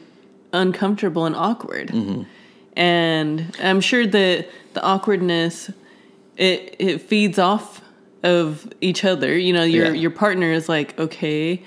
uncomfortable 0.54 1.26
and 1.26 1.36
awkward. 1.36 1.90
Mm-hmm. 1.90 2.24
And 2.76 3.56
I'm 3.62 3.82
sure 3.82 4.08
that 4.08 4.48
the 4.74 4.82
awkwardness 4.84 5.70
it 6.38 6.76
it 6.80 7.02
feeds 7.02 7.38
off 7.38 7.82
of 8.24 8.72
each 8.82 9.04
other. 9.06 9.38
You 9.38 9.54
know, 9.54 9.64
your 9.64 9.88
Yeah. 9.88 9.92
your 9.94 10.12
partner 10.12 10.52
is 10.52 10.68
like, 10.70 10.98
okay, 11.00 11.62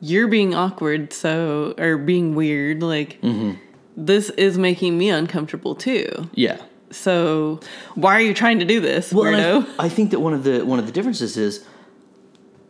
you're 0.00 0.28
being 0.28 0.54
awkward, 0.54 1.12
so 1.12 1.74
or 1.78 1.96
being 1.98 2.34
weird, 2.34 2.82
like. 2.82 3.20
Mm-hmm. 3.22 3.52
This 3.96 4.30
is 4.30 4.56
making 4.56 4.96
me 4.96 5.10
uncomfortable 5.10 5.74
too. 5.74 6.30
Yeah. 6.34 6.60
So, 6.90 7.60
why 7.94 8.14
are 8.14 8.20
you 8.20 8.34
trying 8.34 8.58
to 8.58 8.64
do 8.64 8.80
this, 8.80 9.12
Well, 9.12 9.24
weirdo? 9.24 9.66
I, 9.78 9.86
I 9.86 9.88
think 9.88 10.10
that 10.10 10.20
one 10.20 10.34
of 10.34 10.42
the 10.42 10.64
one 10.64 10.78
of 10.78 10.86
the 10.86 10.92
differences 10.92 11.36
is 11.36 11.64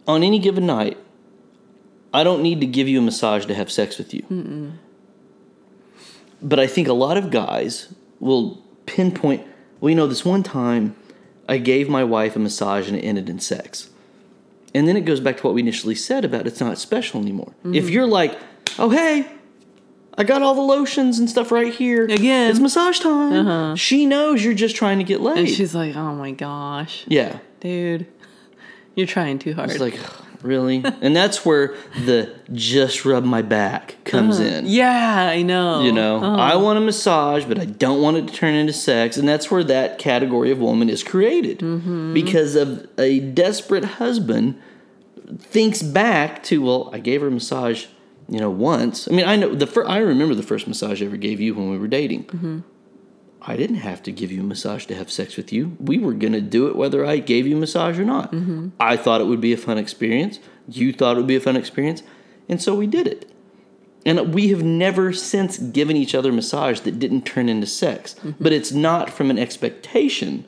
on 0.07 0.23
any 0.23 0.39
given 0.39 0.67
night, 0.67 0.99
I 2.13 2.25
don't 2.25 2.43
need 2.43 2.61
to 2.61 2.67
give 2.67 2.89
you 2.89 2.99
a 2.99 3.03
massage 3.03 3.47
to 3.47 3.55
have 3.55 3.71
sex 3.71 3.97
with 3.99 4.13
you. 4.13 4.73
But 6.43 6.59
I 6.59 6.67
think 6.67 6.89
a 6.89 6.93
lot 6.93 7.17
of 7.17 7.31
guys 7.31 7.95
will 8.19 8.63
pinpoint. 8.87 9.47
Well, 9.81 9.91
you 9.91 9.97
know, 9.97 10.07
this 10.07 10.25
one 10.25 10.43
time 10.43 10.97
I 11.49 11.59
gave 11.59 11.89
my 11.89 12.05
wife 12.05 12.37
a 12.37 12.39
massage 12.39 12.89
and 12.89 12.97
it 12.97 13.03
ended 13.03 13.29
in 13.29 13.41
sex. 13.41 13.91
And 14.75 14.87
then 14.87 14.97
it 14.97 15.03
goes 15.03 15.21
back 15.21 15.39
to 15.39 15.43
what 15.43 15.55
we 15.55 15.63
initially 15.63 15.95
said 15.95 16.25
about 16.25 16.47
it's 16.47 16.61
not 16.61 16.79
special 16.79 17.21
anymore. 17.21 17.55
If 17.65 17.85
mm-hmm. 17.85 17.89
you're 17.89 18.07
like, 18.07 18.39
oh 18.79 18.91
hey, 18.91 19.31
I 20.21 20.25
got 20.25 20.43
all 20.43 20.55
the 20.55 20.61
lotions 20.61 21.19
and 21.19 21.29
stuff 21.31 21.51
right 21.51 21.73
here. 21.73 22.05
Again. 22.05 22.51
it's 22.51 22.61
massage 22.61 22.99
time. 23.01 23.77
She 23.77 24.07
knows 24.07 24.45
you're 24.45 24.55
just 24.55 24.77
trying 24.77 24.99
to 24.99 25.05
get 25.05 25.21
laid. 25.21 25.39
and 25.39 25.49
she's 25.49 25.75
like, 25.75 25.97
"Oh 25.97 26.15
my 26.15 26.31
gosh, 26.33 27.05
Yeah. 27.09 27.39
dude, 27.61 28.07
you're 28.95 29.07
trying 29.07 29.39
too 29.39 29.55
hard." 29.55 29.71
It's 29.71 29.81
like, 29.81 29.99
really? 30.43 30.83
and 31.01 31.15
that's 31.17 31.45
where 31.45 31.75
the 32.05 32.35
just 32.53 33.05
rub 33.05 33.25
my 33.25 33.43
back 33.43 33.97
comes 34.05 34.41
in. 34.41 34.67
yeah, 34.67 35.29
I 35.31 35.43
know. 35.43 35.83
You 35.83 35.93
know, 35.93 36.17
Uh-huh. 36.17 36.37
I 36.37 36.57
want 36.57 36.79
a 36.79 36.81
massage, 36.83 37.45
but 37.45 37.59
I 37.59 37.65
don't 37.65 38.01
want 38.03 38.17
it 38.19 38.29
to 38.29 38.35
turn 38.35 38.55
into 38.55 38.73
sex. 38.73 39.17
And 39.17 39.29
that's 39.29 39.51
where 39.51 39.65
that 39.65 39.99
category 39.99 40.51
of 40.51 40.59
woman 40.59 40.89
is 40.91 41.03
created. 41.03 41.59
Mm-hmm. 41.61 42.13
Because 42.15 42.57
of 42.57 42.87
a 42.99 43.21
desperate 43.21 43.85
husband 43.85 44.61
thinks 45.39 45.83
back 45.83 46.43
to, 46.45 46.61
well, 46.63 46.91
I 46.93 46.99
gave 46.99 47.21
her 47.21 47.29
a 47.29 47.31
massage, 47.31 47.87
you 48.31 48.39
know, 48.39 48.49
once. 48.49 49.09
I 49.09 49.11
mean, 49.11 49.27
I 49.27 49.37
know 49.37 49.55
the 49.55 49.67
fir- 49.67 49.87
I 49.87 49.99
remember 49.99 50.35
the 50.35 50.43
first 50.43 50.69
massage 50.69 51.03
I 51.03 51.07
ever 51.07 51.17
gave 51.17 51.41
you 51.41 51.55
when 51.55 51.69
we 51.69 51.77
were 51.77 51.89
dating. 51.89 52.25
Mm-hmm. 52.25 52.61
I 53.43 53.57
didn't 53.57 53.77
have 53.77 54.03
to 54.05 54.13
give 54.13 54.31
you 54.31 54.41
a 54.41 54.45
massage 54.45 54.87
to 54.87 54.95
have 54.95 55.11
sex 55.11 55.37
with 55.37 55.53
you. 55.53 55.77
We 55.81 55.99
were 55.99 56.13
going 56.13 56.35
to 56.35 56.41
do 56.41 56.69
it 56.69 56.77
whether 56.77 57.05
I 57.05 57.19
gave 57.19 57.47
you 57.47 57.57
a 57.57 57.61
massage 57.61 57.99
or 57.99 58.05
not. 58.05 58.33
Mm-hmm. 58.33 58.69
I 58.79 58.97
thought 58.97 59.21
it 59.21 59.25
would 59.25 59.41
be 59.41 59.53
a 59.53 59.57
fun 59.57 59.79
experience. 59.79 60.39
You 60.69 60.93
thought 60.93 61.17
it 61.17 61.21
would 61.21 61.27
be 61.27 61.37
a 61.37 61.41
fun 61.41 61.57
experience. 61.57 62.03
And 62.49 62.63
so 62.63 62.75
we 62.75 62.87
did 62.87 63.07
it. 63.07 63.33
And 64.07 64.33
we 64.35 64.49
have 64.49 64.63
never 64.63 65.13
since 65.13 65.59
given 65.59 65.97
each 65.97 66.15
other 66.15 66.31
a 66.31 66.33
massage 66.33 66.81
that 66.81 66.99
didn't 66.99 67.23
turn 67.27 67.49
into 67.49 67.67
sex. 67.67 68.15
But 68.39 68.53
it's 68.53 68.73
not 68.73 69.11
from 69.11 69.31
an 69.31 69.39
expectation 69.39 70.47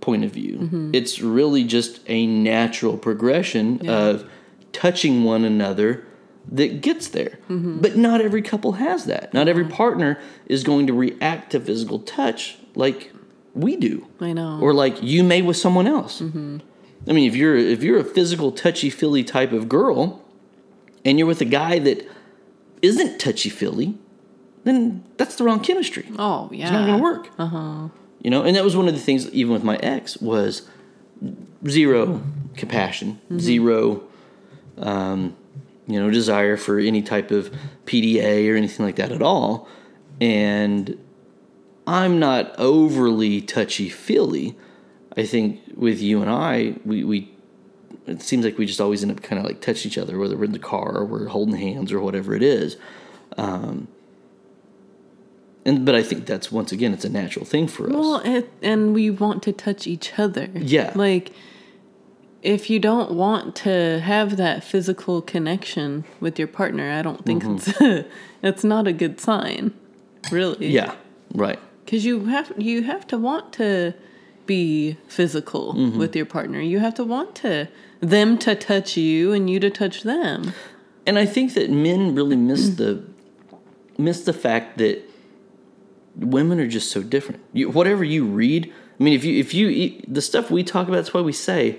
point 0.00 0.24
of 0.24 0.32
view. 0.32 0.90
It's 0.92 1.20
really 1.20 1.64
just 1.64 2.00
a 2.06 2.26
natural 2.26 2.96
progression 2.98 3.88
of 3.88 4.28
touching 4.72 5.22
one 5.22 5.44
another 5.44 6.04
that 6.50 6.80
gets 6.80 7.08
there. 7.08 7.38
But 7.48 7.96
not 7.96 8.20
every 8.20 8.42
couple 8.42 8.72
has 8.72 9.04
that. 9.06 9.32
Not 9.32 9.48
every 9.48 9.64
partner 9.64 10.18
is 10.46 10.64
going 10.64 10.86
to 10.88 10.92
react 10.92 11.52
to 11.52 11.60
physical 11.60 11.98
touch 12.00 12.58
like 12.74 13.12
we 13.54 13.76
do 13.76 14.06
I 14.20 14.32
know. 14.32 14.58
or 14.60 14.72
like 14.74 15.02
you 15.02 15.22
may 15.22 15.42
with 15.42 15.56
someone 15.56 15.86
else. 15.86 16.20
I 16.20 16.24
mean, 17.12 17.28
if 17.28 17.36
you're 17.36 17.56
if 17.56 17.82
you're 17.82 17.98
a 17.98 18.04
physical 18.04 18.52
touchy 18.52 18.90
feely 18.90 19.24
type 19.24 19.52
of 19.52 19.68
girl, 19.68 20.22
and 21.04 21.18
you're 21.18 21.26
with 21.28 21.40
a 21.40 21.44
guy 21.46 21.78
that 21.80 22.08
isn't 22.80 23.18
touchy 23.18 23.48
feely, 23.50 23.98
then 24.64 25.02
that's 25.16 25.34
the 25.36 25.44
wrong 25.44 25.60
chemistry. 25.60 26.08
oh 26.18 26.48
yeah, 26.52 26.64
It's 26.64 26.72
not 26.72 26.86
going 26.86 26.98
to 26.98 27.02
work. 27.02 27.28
Uh 27.38 27.46
huh. 27.46 27.88
You 28.20 28.30
know, 28.30 28.42
and 28.42 28.54
that 28.56 28.62
was 28.64 28.76
one 28.76 28.86
of 28.88 28.94
the 28.94 29.00
things, 29.00 29.28
even 29.30 29.52
with 29.52 29.64
my 29.64 29.76
ex, 29.78 30.16
was 30.18 30.62
zero 31.68 32.22
compassion, 32.56 33.20
zero, 33.38 34.02
um, 34.78 35.36
you 35.86 36.00
know, 36.00 36.10
desire 36.10 36.56
for 36.56 36.78
any 36.78 37.02
type 37.02 37.30
of 37.30 37.52
PDA 37.86 38.52
or 38.52 38.56
anything 38.56 38.86
like 38.86 38.96
that 38.96 39.12
at 39.12 39.22
all, 39.22 39.68
and 40.20 40.98
I'm 41.86 42.18
not 42.18 42.54
overly 42.58 43.40
touchy 43.40 43.88
feely. 43.88 44.56
I 45.16 45.26
think 45.26 45.60
with 45.76 46.00
you 46.00 46.22
and 46.22 46.30
I, 46.30 46.76
we, 46.84 47.04
we 47.04 47.32
it 48.06 48.22
seems 48.22 48.44
like 48.44 48.58
we 48.58 48.66
just 48.66 48.80
always 48.80 49.02
end 49.02 49.12
up 49.12 49.22
kind 49.22 49.38
of 49.38 49.44
like 49.44 49.60
touch 49.60 49.86
each 49.86 49.98
other, 49.98 50.18
whether 50.18 50.36
we're 50.36 50.44
in 50.44 50.52
the 50.52 50.58
car 50.58 50.96
or 50.96 51.04
we're 51.04 51.28
holding 51.28 51.56
hands 51.56 51.92
or 51.92 52.00
whatever 52.00 52.34
it 52.34 52.42
is. 52.42 52.76
Um, 53.36 53.88
and 55.64 55.84
but 55.84 55.94
I 55.94 56.02
think 56.02 56.26
that's 56.26 56.50
once 56.50 56.72
again, 56.72 56.92
it's 56.92 57.04
a 57.04 57.08
natural 57.08 57.44
thing 57.44 57.68
for 57.68 57.86
us. 57.86 57.92
Well, 57.92 58.20
it, 58.24 58.50
and 58.62 58.94
we 58.94 59.10
want 59.10 59.42
to 59.44 59.52
touch 59.52 59.86
each 59.86 60.18
other. 60.18 60.48
Yeah. 60.54 60.92
Like, 60.94 61.32
if 62.42 62.68
you 62.68 62.78
don't 62.78 63.12
want 63.12 63.54
to 63.56 64.00
have 64.00 64.36
that 64.36 64.64
physical 64.64 65.22
connection 65.22 66.04
with 66.20 66.38
your 66.38 66.48
partner, 66.48 66.90
I 66.90 67.02
don't 67.02 67.24
think 67.24 67.44
it's 67.44 67.72
it's 68.42 68.64
not 68.64 68.86
a 68.86 68.92
good 68.92 69.20
sign, 69.20 69.72
really. 70.30 70.56
Mm-hmm. 70.56 70.74
yeah, 70.74 70.94
right. 71.34 71.58
because 71.84 72.04
you 72.04 72.26
have 72.26 72.52
you 72.58 72.82
have 72.82 73.06
to 73.08 73.18
want 73.18 73.52
to 73.54 73.94
be 74.46 74.96
physical 75.06 75.74
Mm-hmm. 75.74 75.98
with 75.98 76.16
your 76.16 76.26
partner. 76.26 76.60
You 76.60 76.80
have 76.80 76.94
to 76.94 77.04
want 77.04 77.34
to 77.36 77.68
them 78.00 78.36
to 78.38 78.54
touch 78.56 78.96
you 78.96 79.32
and 79.32 79.48
you 79.48 79.60
to 79.60 79.70
touch 79.70 80.02
them. 80.02 80.52
And 81.06 81.18
I 81.18 81.26
think 81.26 81.54
that 81.54 81.70
men 81.70 82.14
really 82.14 82.36
miss 82.36 82.70
the 82.80 83.04
miss 83.98 84.24
the 84.24 84.32
fact 84.32 84.78
that 84.78 85.02
women 86.16 86.58
are 86.58 86.66
just 86.66 86.90
so 86.90 87.02
different. 87.02 87.40
You, 87.52 87.70
whatever 87.70 88.02
you 88.02 88.24
read, 88.24 88.72
I 88.98 89.02
mean, 89.02 89.14
if 89.14 89.24
you 89.24 89.38
if 89.38 89.54
you 89.54 90.02
the 90.08 90.20
stuff 90.20 90.50
we 90.50 90.64
talk 90.64 90.88
about, 90.88 90.96
that's 90.96 91.14
why 91.14 91.20
we 91.20 91.32
say 91.32 91.78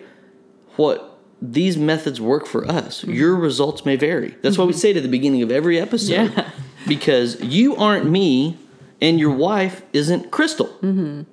what 0.76 1.17
these 1.41 1.78
methods 1.78 2.21
work 2.21 2.45
for 2.45 2.65
us. 2.65 3.01
Mm-hmm. 3.01 3.13
Your 3.13 3.36
results 3.36 3.86
may 3.86 3.95
vary. 3.95 4.36
That's 4.41 4.57
why 4.57 4.65
we 4.65 4.71
mm-hmm. 4.71 4.80
say 4.80 4.91
it 4.91 4.97
at 4.97 5.03
the 5.03 5.09
beginning 5.09 5.41
of 5.41 5.51
every 5.51 5.80
episode, 5.80 6.32
Yeah. 6.34 6.49
because 6.88 7.41
you 7.41 7.76
aren't 7.76 8.09
me, 8.09 8.57
and 9.01 9.19
your 9.19 9.32
wife 9.32 9.84
isn't 9.91 10.32
Crystal, 10.32 10.67
mm-hmm. 10.82 11.24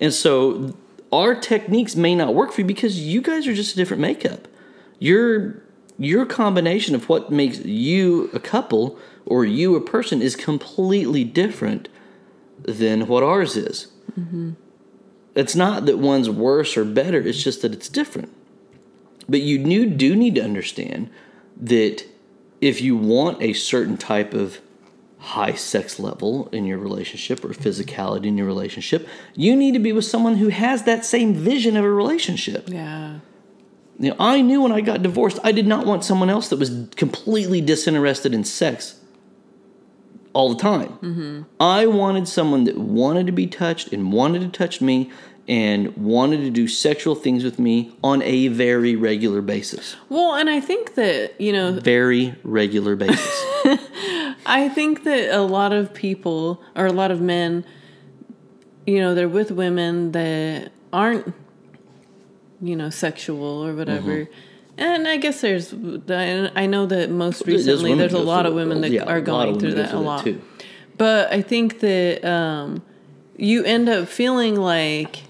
and 0.00 0.14
so 0.14 0.76
our 1.12 1.34
techniques 1.34 1.96
may 1.96 2.14
not 2.14 2.34
work 2.34 2.52
for 2.52 2.60
you 2.60 2.66
because 2.66 3.00
you 3.00 3.20
guys 3.20 3.46
are 3.46 3.54
just 3.54 3.72
a 3.72 3.76
different 3.76 4.00
makeup. 4.00 4.46
Your 4.98 5.62
your 5.98 6.24
combination 6.26 6.94
of 6.94 7.08
what 7.08 7.30
makes 7.30 7.58
you 7.64 8.30
a 8.32 8.38
couple 8.38 8.96
or 9.26 9.44
you 9.44 9.74
a 9.74 9.80
person 9.80 10.22
is 10.22 10.36
completely 10.36 11.24
different 11.24 11.88
than 12.62 13.06
what 13.08 13.22
ours 13.22 13.56
is. 13.56 13.88
It's 15.34 15.56
not 15.56 15.86
that 15.86 15.98
one's 15.98 16.30
worse 16.30 16.76
or 16.76 16.84
better, 16.84 17.20
it's 17.20 17.42
just 17.42 17.62
that 17.62 17.72
it's 17.72 17.88
different. 17.88 18.32
But 19.28 19.40
you 19.40 19.58
do, 19.58 19.86
do 19.86 20.16
need 20.16 20.34
to 20.36 20.42
understand 20.42 21.10
that 21.60 22.04
if 22.60 22.80
you 22.80 22.96
want 22.96 23.42
a 23.42 23.52
certain 23.52 23.96
type 23.96 24.34
of 24.34 24.60
high 25.18 25.54
sex 25.54 25.98
level 25.98 26.48
in 26.52 26.64
your 26.64 26.78
relationship 26.78 27.44
or 27.44 27.48
physicality 27.48 28.26
in 28.26 28.38
your 28.38 28.46
relationship, 28.46 29.08
you 29.34 29.56
need 29.56 29.72
to 29.72 29.80
be 29.80 29.92
with 29.92 30.04
someone 30.04 30.36
who 30.36 30.48
has 30.48 30.84
that 30.84 31.04
same 31.04 31.34
vision 31.34 31.76
of 31.76 31.84
a 31.84 31.90
relationship. 31.90 32.68
Yeah. 32.68 33.18
You 33.98 34.10
know, 34.10 34.16
I 34.20 34.40
knew 34.40 34.62
when 34.62 34.72
I 34.72 34.80
got 34.80 35.02
divorced, 35.02 35.40
I 35.42 35.50
did 35.50 35.66
not 35.66 35.84
want 35.84 36.04
someone 36.04 36.30
else 36.30 36.48
that 36.48 36.58
was 36.58 36.86
completely 36.94 37.60
disinterested 37.60 38.32
in 38.32 38.44
sex 38.44 39.00
all 40.32 40.54
the 40.54 40.62
time. 40.62 40.90
Mm-hmm. 41.02 41.42
I 41.58 41.86
wanted 41.86 42.28
someone 42.28 42.62
that 42.64 42.78
wanted 42.78 43.26
to 43.26 43.32
be 43.32 43.48
touched 43.48 43.92
and 43.92 44.12
wanted 44.12 44.40
to 44.42 44.48
touch 44.48 44.80
me 44.80 45.10
and 45.48 45.96
wanted 45.96 46.42
to 46.42 46.50
do 46.50 46.68
sexual 46.68 47.14
things 47.14 47.42
with 47.42 47.58
me 47.58 47.90
on 48.04 48.20
a 48.22 48.48
very 48.48 48.94
regular 48.94 49.40
basis. 49.40 49.96
Well, 50.10 50.34
and 50.34 50.50
I 50.50 50.60
think 50.60 50.94
that, 50.94 51.40
you 51.40 51.52
know, 51.54 51.72
Very 51.72 52.34
regular 52.44 52.94
basis. 52.96 53.44
I 54.46 54.70
think 54.74 55.04
that 55.04 55.34
a 55.34 55.40
lot 55.40 55.72
of 55.72 55.94
people 55.94 56.62
or 56.76 56.86
a 56.86 56.92
lot 56.92 57.10
of 57.10 57.22
men, 57.22 57.64
you 58.86 59.00
know, 59.00 59.14
they're 59.14 59.28
with 59.28 59.50
women 59.50 60.12
that 60.12 60.70
aren't, 60.92 61.32
you 62.60 62.76
know, 62.76 62.90
sexual 62.90 63.42
or 63.66 63.74
whatever. 63.74 64.24
Mm-hmm. 64.24 64.32
And 64.76 65.08
I 65.08 65.16
guess 65.16 65.40
there's, 65.40 65.72
I 65.72 66.66
know 66.66 66.86
that 66.86 67.10
most 67.10 67.46
recently 67.46 67.94
there's 67.94 68.12
a 68.12 68.18
lot 68.18 68.46
of 68.46 68.54
women 68.54 68.82
that 68.82 68.90
Yeah, 68.90 69.04
are 69.04 69.20
going 69.20 69.58
through 69.58 69.74
that 69.74 69.90
a 69.92 69.96
that 69.96 70.00
lot. 70.00 70.24
too. 70.24 70.40
But 70.96 71.32
I 71.32 71.42
think 71.42 71.80
that 71.80 72.24
um, 72.24 72.82
you 73.36 73.64
end 73.64 73.88
up 73.88 74.08
feeling 74.08 74.54
like 74.56 75.22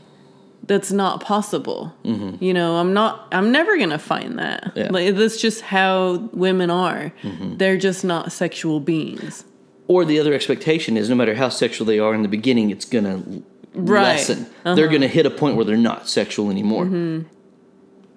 that's 0.68 0.92
not 0.92 1.20
possible. 1.22 1.92
You 2.04 2.54
know, 2.54 2.76
I'm 2.76 2.92
not. 2.94 3.26
I'm 3.32 3.50
never 3.50 3.76
gonna 3.78 3.98
find 3.98 4.38
that. 4.38 4.62
Mm-hmm. 4.64 4.78
Yeah. 4.78 4.84
Mm-hmm. 4.84 4.94
Like 4.94 5.14
that's 5.16 5.40
just 5.40 5.62
how 5.62 6.28
women 6.32 6.70
are. 6.70 7.12
They're 7.58 7.76
just 7.78 8.04
not 8.04 8.30
sexual 8.32 8.78
beings. 8.80 9.44
or 9.88 10.04
the 10.04 10.20
other 10.20 10.34
expectation 10.34 10.96
is 10.96 11.08
no 11.08 11.14
matter 11.16 11.34
how 11.34 11.48
sexual 11.48 11.86
they 11.86 11.98
are 11.98 12.14
in 12.14 12.22
the 12.22 12.28
beginning, 12.28 12.70
it's 12.70 12.84
going 12.84 13.04
to 13.04 13.42
Right. 13.74 14.02
lessen. 14.16 14.46
They're 14.64 14.88
going 14.88 15.00
to 15.02 15.08
hit 15.08 15.24
a 15.26 15.30
point 15.30 15.56
where 15.56 15.64
they're 15.64 15.76
not 15.92 16.08
sexual 16.08 16.50
anymore. 16.50 16.86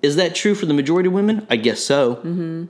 Is 0.02 0.16
that 0.16 0.34
true 0.36 0.56
for 0.56 0.66
the 0.66 0.74
majority 0.74 1.08
of 1.08 1.14
women? 1.14 1.46
I 1.50 1.56
guess 1.58 1.80
so. 1.82 2.16
Mm-hmm. 2.16 2.66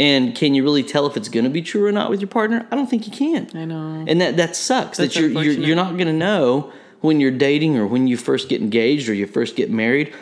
And 0.00 0.34
can 0.36 0.54
you 0.54 0.62
really 0.62 0.82
tell 0.84 1.06
if 1.06 1.16
it's 1.16 1.28
going 1.28 1.44
to 1.44 1.50
be 1.50 1.62
true 1.62 1.84
or 1.84 1.90
not 1.92 2.10
with 2.10 2.20
your 2.20 2.28
partner? 2.28 2.66
I 2.70 2.76
don't 2.76 2.88
think 2.88 3.06
you 3.06 3.12
can. 3.12 3.48
I 3.54 3.64
know. 3.64 4.04
And 4.06 4.20
that 4.20 4.36
that 4.36 4.54
sucks. 4.54 4.98
That's 4.98 5.14
that 5.14 5.20
you're, 5.20 5.30
you're 5.42 5.54
you're 5.66 5.76
not 5.76 5.92
going 5.96 6.06
to 6.06 6.12
know 6.12 6.72
when 7.00 7.20
you're 7.20 7.30
dating 7.30 7.76
or 7.76 7.86
when 7.86 8.06
you 8.06 8.16
first 8.16 8.48
get 8.48 8.60
engaged 8.60 9.08
or 9.08 9.14
you 9.14 9.26
first 9.26 9.56
get 9.56 9.70
married 9.70 10.12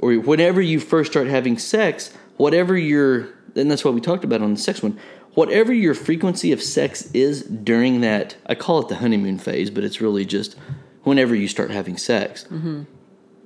or 0.00 0.14
whenever 0.14 0.60
you 0.60 0.80
first 0.80 1.12
start 1.12 1.26
having 1.26 1.58
sex. 1.58 2.12
Whatever 2.36 2.76
your 2.76 3.28
and 3.54 3.70
that's 3.70 3.84
what 3.84 3.94
we 3.94 4.00
talked 4.00 4.24
about 4.24 4.42
on 4.42 4.54
the 4.54 4.60
sex 4.60 4.82
one. 4.82 4.98
Whatever 5.34 5.72
your 5.72 5.94
frequency 5.94 6.52
of 6.52 6.62
sex 6.62 7.10
is 7.12 7.42
during 7.42 8.00
that, 8.00 8.36
I 8.46 8.54
call 8.54 8.80
it 8.80 8.88
the 8.88 8.96
honeymoon 8.96 9.38
phase, 9.38 9.70
but 9.70 9.84
it's 9.84 10.00
really 10.00 10.24
just 10.24 10.56
whenever 11.02 11.34
you 11.34 11.46
start 11.46 11.70
having 11.70 11.96
sex. 11.96 12.44
Mm-hmm. 12.44 12.84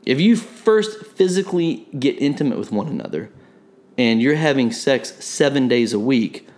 If 0.06 0.20
you 0.20 0.36
first 0.36 1.04
physically 1.04 1.86
get 1.98 2.20
intimate 2.20 2.58
with 2.58 2.72
one 2.72 2.88
another 2.88 3.30
and 3.98 4.22
you're 4.22 4.36
having 4.36 4.72
sex 4.72 5.12
seven 5.24 5.68
days 5.68 5.92
a 5.92 5.98
week, 5.98 6.48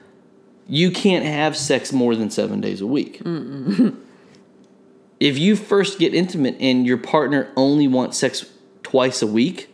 you 0.68 0.91
can't 0.91 1.24
have 1.24 1.57
sex 1.57 1.93
more 1.93 2.14
than 2.14 2.30
seven 2.30 2.61
days 2.61 2.80
a 2.80 2.87
week. 2.87 3.20
if 5.23 5.39
you 5.39 5.55
first 5.55 6.01
get 6.01 6.14
intimate 6.14 6.57
and 6.59 6.85
your 6.85 6.99
partner 6.99 7.49
only 7.55 7.87
wants 7.87 8.18
sex 8.18 8.45
twice 8.83 9.23
a 9.23 9.27
week, 9.27 9.73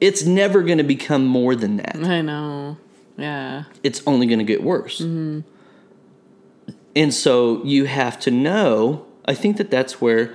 it's 0.00 0.24
never 0.24 0.62
going 0.62 0.78
to 0.78 0.84
become 0.84 1.26
more 1.26 1.54
than 1.54 1.76
that. 1.76 1.96
I 1.96 2.22
know. 2.22 2.78
Yeah. 3.18 3.64
It's 3.82 4.02
only 4.06 4.26
going 4.26 4.38
to 4.38 4.44
get 4.44 4.62
worse. 4.62 5.00
And 5.00 5.44
so 7.10 7.62
you 7.62 7.84
have 7.84 8.18
to 8.20 8.30
know. 8.30 9.04
I 9.26 9.34
think 9.34 9.58
that 9.58 9.70
that's 9.70 10.00
where, 10.00 10.34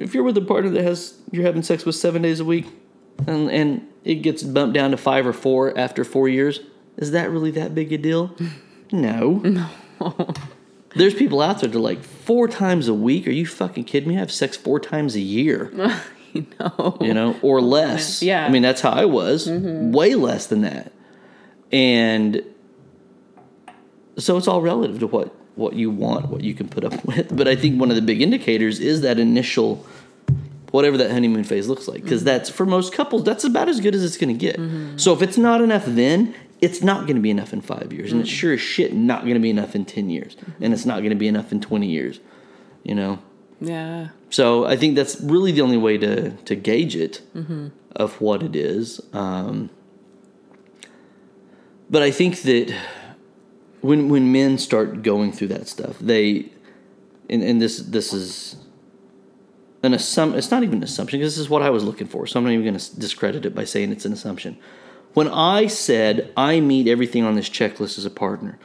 if 0.00 0.12
you're 0.12 0.24
with 0.24 0.36
a 0.36 0.40
partner 0.40 0.70
that 0.70 0.82
has 0.82 1.14
you're 1.30 1.44
having 1.44 1.62
sex 1.62 1.84
with 1.84 1.94
seven 1.94 2.20
days 2.20 2.40
a 2.40 2.44
week, 2.44 2.66
and 3.28 3.48
and 3.48 3.86
it 4.02 4.16
gets 4.16 4.42
bumped 4.42 4.74
down 4.74 4.90
to 4.90 4.96
five 4.96 5.24
or 5.24 5.32
four 5.32 5.76
after 5.78 6.02
four 6.02 6.28
years, 6.28 6.58
is 6.96 7.12
that 7.12 7.30
really 7.30 7.52
that 7.52 7.76
big 7.76 7.92
a 7.92 7.98
deal? 7.98 8.34
No. 8.92 9.38
No. 9.38 9.68
There's 10.96 11.14
people 11.14 11.40
out 11.40 11.60
there 11.60 11.68
that 11.68 11.76
are 11.76 11.80
like 11.80 12.02
four 12.02 12.48
times 12.48 12.88
a 12.88 12.94
week. 12.94 13.26
Are 13.26 13.32
you 13.32 13.46
fucking 13.46 13.84
kidding 13.84 14.08
me? 14.08 14.16
I 14.16 14.20
have 14.20 14.32
sex 14.32 14.56
four 14.56 14.80
times 14.80 15.14
a 15.14 15.20
year. 15.20 15.72
You 16.34 16.48
know. 16.58 16.98
you 17.00 17.14
know, 17.14 17.38
or 17.42 17.60
less. 17.60 18.20
Yeah. 18.20 18.44
I 18.44 18.48
mean, 18.48 18.62
that's 18.62 18.80
how 18.80 18.90
I 18.90 19.04
was. 19.04 19.46
Mm-hmm. 19.46 19.92
Way 19.92 20.16
less 20.16 20.48
than 20.48 20.62
that. 20.62 20.90
And 21.70 22.42
so 24.18 24.36
it's 24.36 24.48
all 24.48 24.60
relative 24.60 24.98
to 24.98 25.06
what 25.06 25.32
what 25.54 25.74
you 25.74 25.90
want, 25.90 26.28
what 26.28 26.42
you 26.42 26.52
can 26.52 26.68
put 26.68 26.84
up 26.84 27.04
with. 27.06 27.36
But 27.36 27.46
I 27.46 27.54
think 27.54 27.78
one 27.78 27.90
of 27.90 27.94
the 27.96 28.02
big 28.02 28.20
indicators 28.20 28.80
is 28.80 29.02
that 29.02 29.20
initial 29.20 29.86
whatever 30.72 30.96
that 30.96 31.12
honeymoon 31.12 31.44
phase 31.44 31.68
looks 31.68 31.86
like 31.86 32.02
because 32.02 32.22
mm-hmm. 32.22 32.30
that's 32.30 32.50
for 32.50 32.66
most 32.66 32.92
couples 32.92 33.22
that's 33.22 33.44
about 33.44 33.68
as 33.68 33.78
good 33.78 33.94
as 33.94 34.02
it's 34.02 34.16
going 34.16 34.36
to 34.36 34.38
get. 34.38 34.56
Mm-hmm. 34.56 34.96
So 34.96 35.12
if 35.12 35.22
it's 35.22 35.38
not 35.38 35.60
enough 35.60 35.84
then, 35.86 36.34
it's 36.64 36.82
not 36.82 37.02
going 37.06 37.16
to 37.16 37.22
be 37.22 37.30
enough 37.30 37.52
in 37.52 37.60
5 37.60 37.92
years 37.92 38.12
and 38.12 38.20
it's 38.20 38.30
sure 38.30 38.54
as 38.54 38.60
shit 38.60 38.92
not 38.92 39.22
going 39.22 39.34
to 39.34 39.40
be 39.40 39.50
enough 39.50 39.74
in 39.74 39.84
10 39.84 40.10
years 40.10 40.36
and 40.60 40.72
it's 40.72 40.86
not 40.86 40.98
going 40.98 41.10
to 41.10 41.16
be 41.16 41.28
enough 41.28 41.52
in 41.52 41.60
20 41.60 41.86
years. 41.86 42.20
You 42.82 42.94
know. 42.94 43.18
Yeah. 43.60 44.08
So 44.30 44.64
I 44.66 44.76
think 44.76 44.96
that's 44.96 45.20
really 45.20 45.52
the 45.52 45.62
only 45.62 45.76
way 45.76 45.96
to 45.98 46.30
to 46.30 46.54
gauge 46.54 46.96
it 46.96 47.22
of 47.96 48.20
what 48.20 48.42
it 48.42 48.56
is. 48.56 49.00
Um, 49.12 49.70
but 51.88 52.02
I 52.02 52.10
think 52.10 52.42
that 52.42 52.74
when 53.80 54.08
when 54.08 54.32
men 54.32 54.58
start 54.58 55.02
going 55.02 55.32
through 55.32 55.48
that 55.48 55.68
stuff, 55.68 55.98
they 55.98 56.50
and, 57.28 57.42
and 57.42 57.60
this 57.60 57.78
this 57.78 58.12
is 58.12 58.56
an 59.82 59.94
assumption. 59.94 60.38
It's 60.38 60.50
not 60.50 60.62
even 60.62 60.78
an 60.78 60.84
assumption 60.84 61.20
because 61.20 61.34
this 61.34 61.40
is 61.40 61.50
what 61.50 61.62
I 61.62 61.70
was 61.70 61.84
looking 61.84 62.06
for. 62.06 62.26
So 62.26 62.38
I'm 62.38 62.44
not 62.44 62.52
even 62.52 62.64
going 62.64 62.78
to 62.78 63.00
discredit 63.00 63.46
it 63.46 63.54
by 63.54 63.64
saying 63.64 63.92
it's 63.92 64.04
an 64.04 64.12
assumption. 64.12 64.58
When 65.14 65.28
I 65.28 65.66
said 65.68 66.32
I 66.36 66.60
meet 66.60 66.86
everything 66.88 67.24
on 67.24 67.34
this 67.34 67.48
checklist 67.48 67.98
as 67.98 68.04
a 68.04 68.10
partner, 68.10 68.58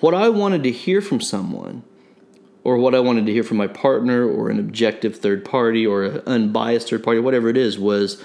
what 0.00 0.14
I 0.14 0.28
wanted 0.28 0.62
to 0.64 0.70
hear 0.70 1.00
from 1.00 1.20
someone 1.20 1.82
or 2.62 2.76
what 2.78 2.94
I 2.94 3.00
wanted 3.00 3.26
to 3.26 3.32
hear 3.32 3.42
from 3.42 3.56
my 3.56 3.66
partner 3.66 4.26
or 4.26 4.50
an 4.50 4.58
objective 4.58 5.16
third 5.16 5.44
party 5.44 5.86
or 5.86 6.04
an 6.04 6.22
unbiased 6.26 6.90
third 6.90 7.02
party, 7.02 7.20
whatever 7.20 7.48
it 7.48 7.56
is, 7.56 7.78
was 7.78 8.22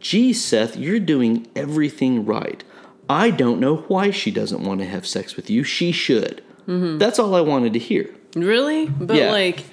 Gee, 0.00 0.32
Seth, 0.34 0.76
you're 0.76 1.00
doing 1.00 1.46
everything 1.56 2.24
right. 2.26 2.62
I 3.08 3.30
don't 3.30 3.60
know 3.60 3.76
why 3.88 4.10
she 4.10 4.30
doesn't 4.30 4.62
want 4.62 4.80
to 4.80 4.86
have 4.86 5.06
sex 5.06 5.36
with 5.36 5.48
you. 5.50 5.62
She 5.64 5.92
should. 5.92 6.42
Mm-hmm. 6.66 6.98
That's 6.98 7.18
all 7.18 7.34
I 7.34 7.40
wanted 7.42 7.72
to 7.74 7.78
hear. 7.78 8.14
Really? 8.34 8.86
But 8.86 9.16
Yeah. 9.16 9.30
like, 9.30 9.64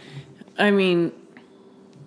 I 0.58 0.72
mean, 0.72 1.12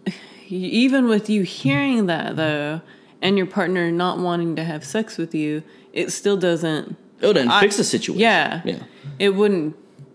even 0.48 1.06
with 1.08 1.28
you 1.30 1.42
hearing 1.42 2.06
that 2.06 2.36
though, 2.36 2.80
and 3.24 3.36
your 3.36 3.46
partner 3.46 3.90
not 3.90 4.18
wanting 4.18 4.54
to 4.54 4.62
have 4.62 4.84
sex 4.84 5.16
with 5.18 5.34
you, 5.34 5.64
it 5.92 6.12
still 6.12 6.36
doesn't. 6.36 6.96
Oh, 7.22 7.30
it 7.30 7.34
doesn't 7.34 7.50
I- 7.50 7.60
fix 7.60 7.78
the 7.78 7.84
situation. 7.84 8.20
Yeah. 8.20 8.60
Yeah. 8.64 8.82
It 9.18 9.30
wouldn't 9.30 9.74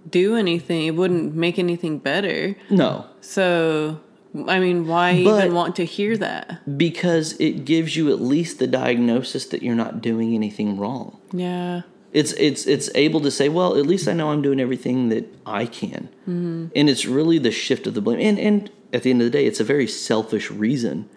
do 0.09 0.35
anything. 0.37 0.85
It 0.85 0.95
wouldn't 0.95 1.35
make 1.35 1.59
anything 1.59 1.97
better. 1.99 2.55
No, 2.69 3.05
So, 3.21 3.99
I 4.47 4.59
mean, 4.59 4.87
why 4.87 5.23
But- 5.23 5.43
even 5.45 5.55
want 5.55 5.75
to 5.77 5.85
hear 5.85 6.15
that? 6.17 6.61
because 6.77 7.33
it 7.39 7.65
gives 7.65 7.95
you 7.97 8.09
at 8.11 8.21
least 8.21 8.59
the 8.59 8.67
diagnosis 8.67 9.45
that 9.47 9.63
you're 9.63 9.75
not 9.75 10.01
doing 10.01 10.35
anything 10.35 10.77
wrong. 10.77 11.17
Yeah. 11.33 11.81
It's 12.11 12.33
it's 12.33 12.65
it's 12.65 12.89
able 12.95 13.21
to 13.21 13.29
say, 13.31 13.49
well, 13.49 13.75
at 13.77 13.85
least 13.85 14.07
I 14.07 14.13
know 14.13 14.29
I'm 14.31 14.41
doing 14.41 14.59
everything 14.59 15.09
that 15.09 15.25
I 15.45 15.67
can, 15.67 16.09
mm-hmm. 16.27 16.65
and 16.75 16.89
it's 16.89 17.05
really 17.05 17.37
the 17.37 17.51
shift 17.51 17.85
of 17.85 17.93
the 17.93 18.01
blame. 18.01 18.19
And 18.19 18.39
and 18.39 18.71
at 18.91 19.03
the 19.03 19.11
end 19.11 19.21
of 19.21 19.25
the 19.25 19.29
day, 19.37 19.45
it's 19.45 19.59
a 19.59 19.63
very 19.63 19.85
selfish 19.85 20.49
reason 20.49 21.07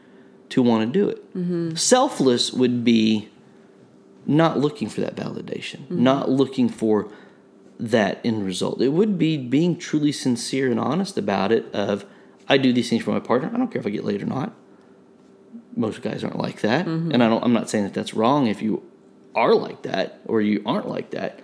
to 0.52 0.62
want 0.62 0.92
to 0.92 0.98
do 0.98 1.08
it. 1.08 1.34
Mm-hmm. 1.34 1.74
Selfless 1.74 2.52
would 2.52 2.84
be 2.84 3.28
not 4.26 4.58
looking 4.58 4.88
for 4.88 5.00
that 5.00 5.16
validation, 5.16 5.80
mm-hmm. 5.80 6.02
not 6.02 6.30
looking 6.30 6.68
for 6.68 7.10
that 7.80 8.20
end 8.24 8.44
result. 8.44 8.80
It 8.80 8.90
would 8.90 9.18
be 9.18 9.36
being 9.36 9.76
truly 9.76 10.12
sincere 10.12 10.70
and 10.70 10.78
honest 10.78 11.16
about 11.16 11.52
it. 11.52 11.72
Of 11.74 12.04
I 12.48 12.58
do 12.58 12.72
these 12.72 12.90
things 12.90 13.02
for 13.02 13.12
my 13.12 13.20
partner. 13.20 13.50
I 13.52 13.56
don't 13.56 13.70
care 13.70 13.80
if 13.80 13.86
I 13.86 13.90
get 13.90 14.04
laid 14.04 14.22
or 14.22 14.26
not. 14.26 14.52
Most 15.74 16.02
guys 16.02 16.22
aren't 16.22 16.38
like 16.38 16.60
that, 16.60 16.86
mm-hmm. 16.86 17.12
and 17.12 17.22
I 17.22 17.28
don't. 17.28 17.42
I'm 17.42 17.54
not 17.54 17.70
saying 17.70 17.84
that 17.84 17.94
that's 17.94 18.14
wrong 18.14 18.46
if 18.46 18.60
you 18.60 18.82
are 19.34 19.54
like 19.54 19.82
that 19.82 20.20
or 20.26 20.42
you 20.42 20.62
aren't 20.66 20.88
like 20.88 21.10
that. 21.10 21.40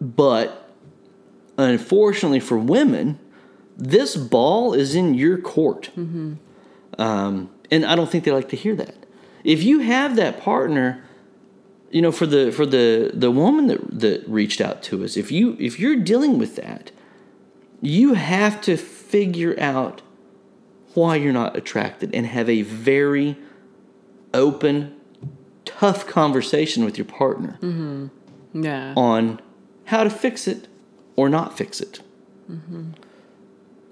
But 0.00 0.70
unfortunately 1.58 2.40
for 2.40 2.58
women, 2.58 3.18
this 3.76 4.16
ball 4.16 4.72
is 4.72 4.94
in 4.94 5.12
your 5.12 5.36
court. 5.36 5.90
Um, 6.98 7.50
and 7.70 7.84
I 7.84 7.94
don't 7.96 8.10
think 8.10 8.24
they 8.24 8.30
like 8.30 8.48
to 8.50 8.56
hear 8.56 8.74
that. 8.76 8.94
If 9.42 9.62
you 9.62 9.80
have 9.80 10.16
that 10.16 10.40
partner, 10.40 11.04
you 11.90 12.00
know, 12.02 12.12
for 12.12 12.26
the 12.26 12.50
for 12.52 12.66
the 12.66 13.10
the 13.14 13.30
woman 13.30 13.66
that 13.68 14.00
that 14.00 14.28
reached 14.28 14.60
out 14.60 14.82
to 14.84 15.04
us, 15.04 15.16
if 15.16 15.30
you 15.30 15.56
if 15.60 15.78
you're 15.78 15.96
dealing 15.96 16.38
with 16.38 16.56
that, 16.56 16.90
you 17.80 18.14
have 18.14 18.60
to 18.62 18.76
figure 18.76 19.54
out 19.60 20.02
why 20.94 21.16
you're 21.16 21.32
not 21.32 21.56
attracted 21.56 22.14
and 22.14 22.26
have 22.26 22.48
a 22.48 22.62
very 22.62 23.36
open, 24.32 24.94
tough 25.64 26.06
conversation 26.06 26.84
with 26.84 26.96
your 26.98 27.04
partner 27.04 27.58
Yeah. 28.52 28.94
on 28.96 29.40
how 29.86 30.04
to 30.04 30.10
fix 30.10 30.46
it 30.48 30.68
or 31.16 31.28
not 31.28 31.56
fix 31.58 31.80
it. 31.80 32.00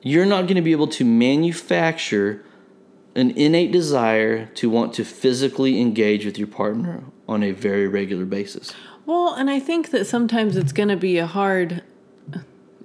You're 0.02 0.26
not 0.26 0.42
going 0.42 0.56
to 0.56 0.62
be 0.62 0.72
able 0.72 0.88
to 0.88 1.04
manufacture 1.04 2.44
an 3.14 3.30
innate 3.32 3.72
desire 3.72 4.46
to 4.46 4.70
want 4.70 4.94
to 4.94 5.04
physically 5.04 5.80
engage 5.80 6.24
with 6.24 6.38
your 6.38 6.48
partner 6.48 7.04
on 7.28 7.42
a 7.42 7.50
very 7.52 7.86
regular 7.86 8.24
basis. 8.24 8.72
Well, 9.04 9.34
and 9.34 9.50
I 9.50 9.60
think 9.60 9.90
that 9.90 10.06
sometimes 10.06 10.56
it's 10.56 10.72
going 10.72 10.88
to 10.88 10.96
be 10.96 11.18
a 11.18 11.26
hard 11.26 11.82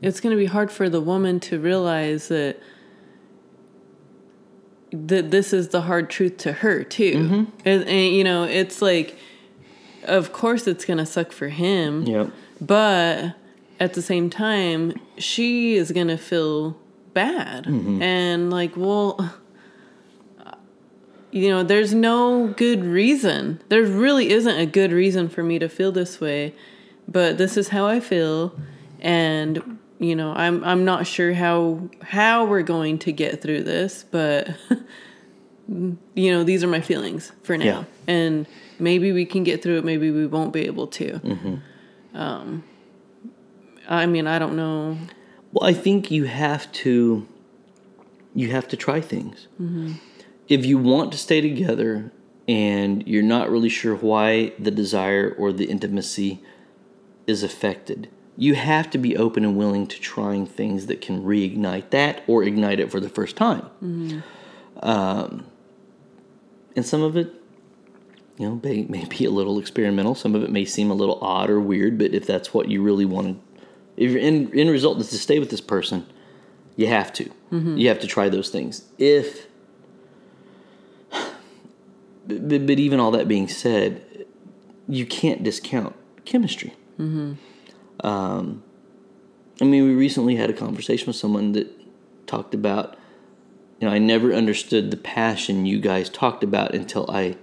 it's 0.02 0.20
going 0.20 0.32
to 0.32 0.38
be 0.38 0.46
hard 0.46 0.72
for 0.72 0.90
the 0.90 1.02
woman 1.02 1.40
to 1.40 1.60
realize 1.60 2.28
that 2.28 2.60
that 4.92 5.32
this 5.32 5.54
is 5.54 5.70
the 5.70 5.82
hard 5.82 6.10
truth 6.10 6.38
to 6.38 6.54
her 6.54 6.84
too. 6.84 7.14
Mm-hmm. 7.14 7.44
And, 7.66 7.84
and, 7.84 8.16
you 8.16 8.24
know, 8.24 8.44
it's 8.44 8.82
like 8.82 9.18
of 10.04 10.32
course 10.32 10.68
it's 10.68 10.86
going 10.86 10.98
to 10.98 11.06
suck 11.06 11.32
for 11.32 11.50
him, 11.50 12.04
Yep. 12.04 12.32
but 12.62 13.36
at 13.80 13.94
the 13.94 14.02
same 14.02 14.30
time, 14.30 14.94
she 15.18 15.76
is 15.76 15.92
going 15.92 16.08
to 16.08 16.18
feel 16.18 16.78
bad. 17.14 17.66
Mm-hmm. 17.66 18.02
And 18.02 18.50
like, 18.50 18.76
well, 18.78 19.34
you 21.38 21.50
know, 21.50 21.64
there's 21.64 21.94
no 21.94 22.48
good 22.48 22.84
reason. 22.84 23.62
There 23.70 23.84
really 23.84 24.30
isn't 24.30 24.58
a 24.58 24.66
good 24.66 24.92
reason 24.92 25.30
for 25.30 25.44
me 25.44 25.60
to 25.60 25.70
feel 25.70 25.92
this 25.92 26.20
way, 26.20 26.54
but 27.08 27.38
this 27.38 27.58
is 27.58 27.70
how 27.70 27.86
I 27.86 28.00
feel 28.00 28.58
and 29.00 29.80
you 30.00 30.16
know, 30.16 30.32
I'm 30.34 30.64
I'm 30.64 30.86
not 30.86 31.08
sure 31.08 31.34
how 31.34 31.90
how 32.02 32.46
we're 32.46 32.62
going 32.62 33.00
to 33.00 33.12
get 33.12 33.42
through 33.42 33.64
this, 33.64 34.06
but 34.10 34.50
you 35.68 36.32
know, 36.32 36.44
these 36.44 36.64
are 36.64 36.68
my 36.68 36.82
feelings 36.82 37.32
for 37.44 37.58
now. 37.58 37.66
Yeah. 37.66 37.84
And 38.08 38.48
maybe 38.80 39.12
we 39.12 39.26
can 39.26 39.44
get 39.44 39.64
through 39.64 39.78
it, 39.80 39.86
maybe 39.86 40.12
we 40.12 40.28
won't 40.28 40.54
be 40.54 40.66
able 40.66 40.88
to. 40.88 41.20
Um 42.14 42.64
I 43.90 44.06
mean, 44.06 44.28
I 44.28 44.38
don't 44.38 44.56
know. 44.56 44.98
Well, 45.52 45.68
I 45.68 45.74
think 45.74 46.12
you 46.12 46.26
have 46.26 46.72
to 46.84 47.28
you 48.36 48.52
have 48.52 48.68
to 48.68 48.78
try 48.78 49.02
things. 49.02 49.48
If 50.48 50.66
you 50.66 50.78
want 50.78 51.12
to 51.12 51.18
stay 51.18 51.42
together 51.42 52.12
and 52.48 53.06
you're 53.08 53.24
not 53.24 53.50
really 53.50 53.70
sure 53.70 53.96
why 53.96 54.54
the 54.58 54.72
desire 54.72 55.36
or 55.38 55.52
the 55.52 55.66
intimacy 55.66 56.42
is 57.26 57.44
affected, 57.44 58.10
you 58.38 58.56
have 58.56 58.90
to 58.92 58.98
be 58.98 59.18
open 59.18 59.44
and 59.44 59.58
willing 59.58 59.88
to 59.88 60.00
trying 60.00 60.46
things 60.46 60.86
that 60.86 61.02
can 61.02 61.24
reignite 61.24 61.90
that 61.90 62.24
or 62.28 62.44
ignite 62.44 62.80
it 62.80 62.92
for 62.92 63.00
the 63.00 63.10
first 63.10 63.36
time. 63.36 63.68
Um, 64.82 65.46
and 66.76 66.86
some 66.86 67.02
of 67.02 67.18
it, 67.18 67.34
you 68.38 68.48
know, 68.48 68.62
may, 68.64 68.84
may 68.84 69.06
be 69.06 69.26
a 69.26 69.32
little 69.32 69.58
experimental. 69.60 70.14
Some 70.16 70.36
of 70.36 70.44
it 70.44 70.52
may 70.52 70.64
seem 70.64 70.92
a 70.92 70.94
little 70.94 71.18
odd 71.22 71.50
or 71.50 71.60
weird, 71.60 71.98
but 71.98 72.14
if 72.14 72.28
that's 72.28 72.54
what 72.54 72.70
you 72.70 72.84
really 72.84 73.06
want 73.06 73.28
to 73.28 73.48
if 73.98 74.12
your 74.12 74.22
end, 74.22 74.54
end 74.54 74.70
result 74.70 75.00
is 75.02 75.10
to 75.10 75.18
stay 75.18 75.40
with 75.40 75.50
this 75.50 75.60
person, 75.60 76.06
you 76.76 76.88
have 76.88 77.12
to. 77.14 77.30
You 77.78 77.88
have 77.90 78.00
to 78.00 78.08
try 78.08 78.30
those 78.30 78.50
things. 78.50 78.84
If, 79.00 79.47
but, 82.28 82.48
but 82.48 82.68
but 82.68 82.80
even 82.80 83.00
all 83.00 83.12
that 83.12 83.28
being 83.28 83.48
said, 83.48 84.26
you 84.88 85.06
can't 85.06 85.44
discount 85.44 85.96
chemistry. 86.26 86.74
Um, 88.02 88.64
I 89.62 89.66
mean, 89.66 89.84
we 89.86 89.96
recently 89.96 90.36
had 90.36 90.50
a 90.50 90.54
conversation 90.54 91.08
with 91.08 91.16
someone 91.16 91.54
that 91.54 91.68
talked 92.28 92.54
about, 92.54 92.96
you 93.80 93.88
know, 93.88 93.94
I 93.94 93.98
never 93.98 94.34
understood 94.34 94.92
the 94.92 94.98
passion 94.98 95.66
you 95.66 95.80
guys 95.80 96.10
talked 96.10 96.44
about 96.44 96.76
until 96.76 97.10
I 97.10 97.38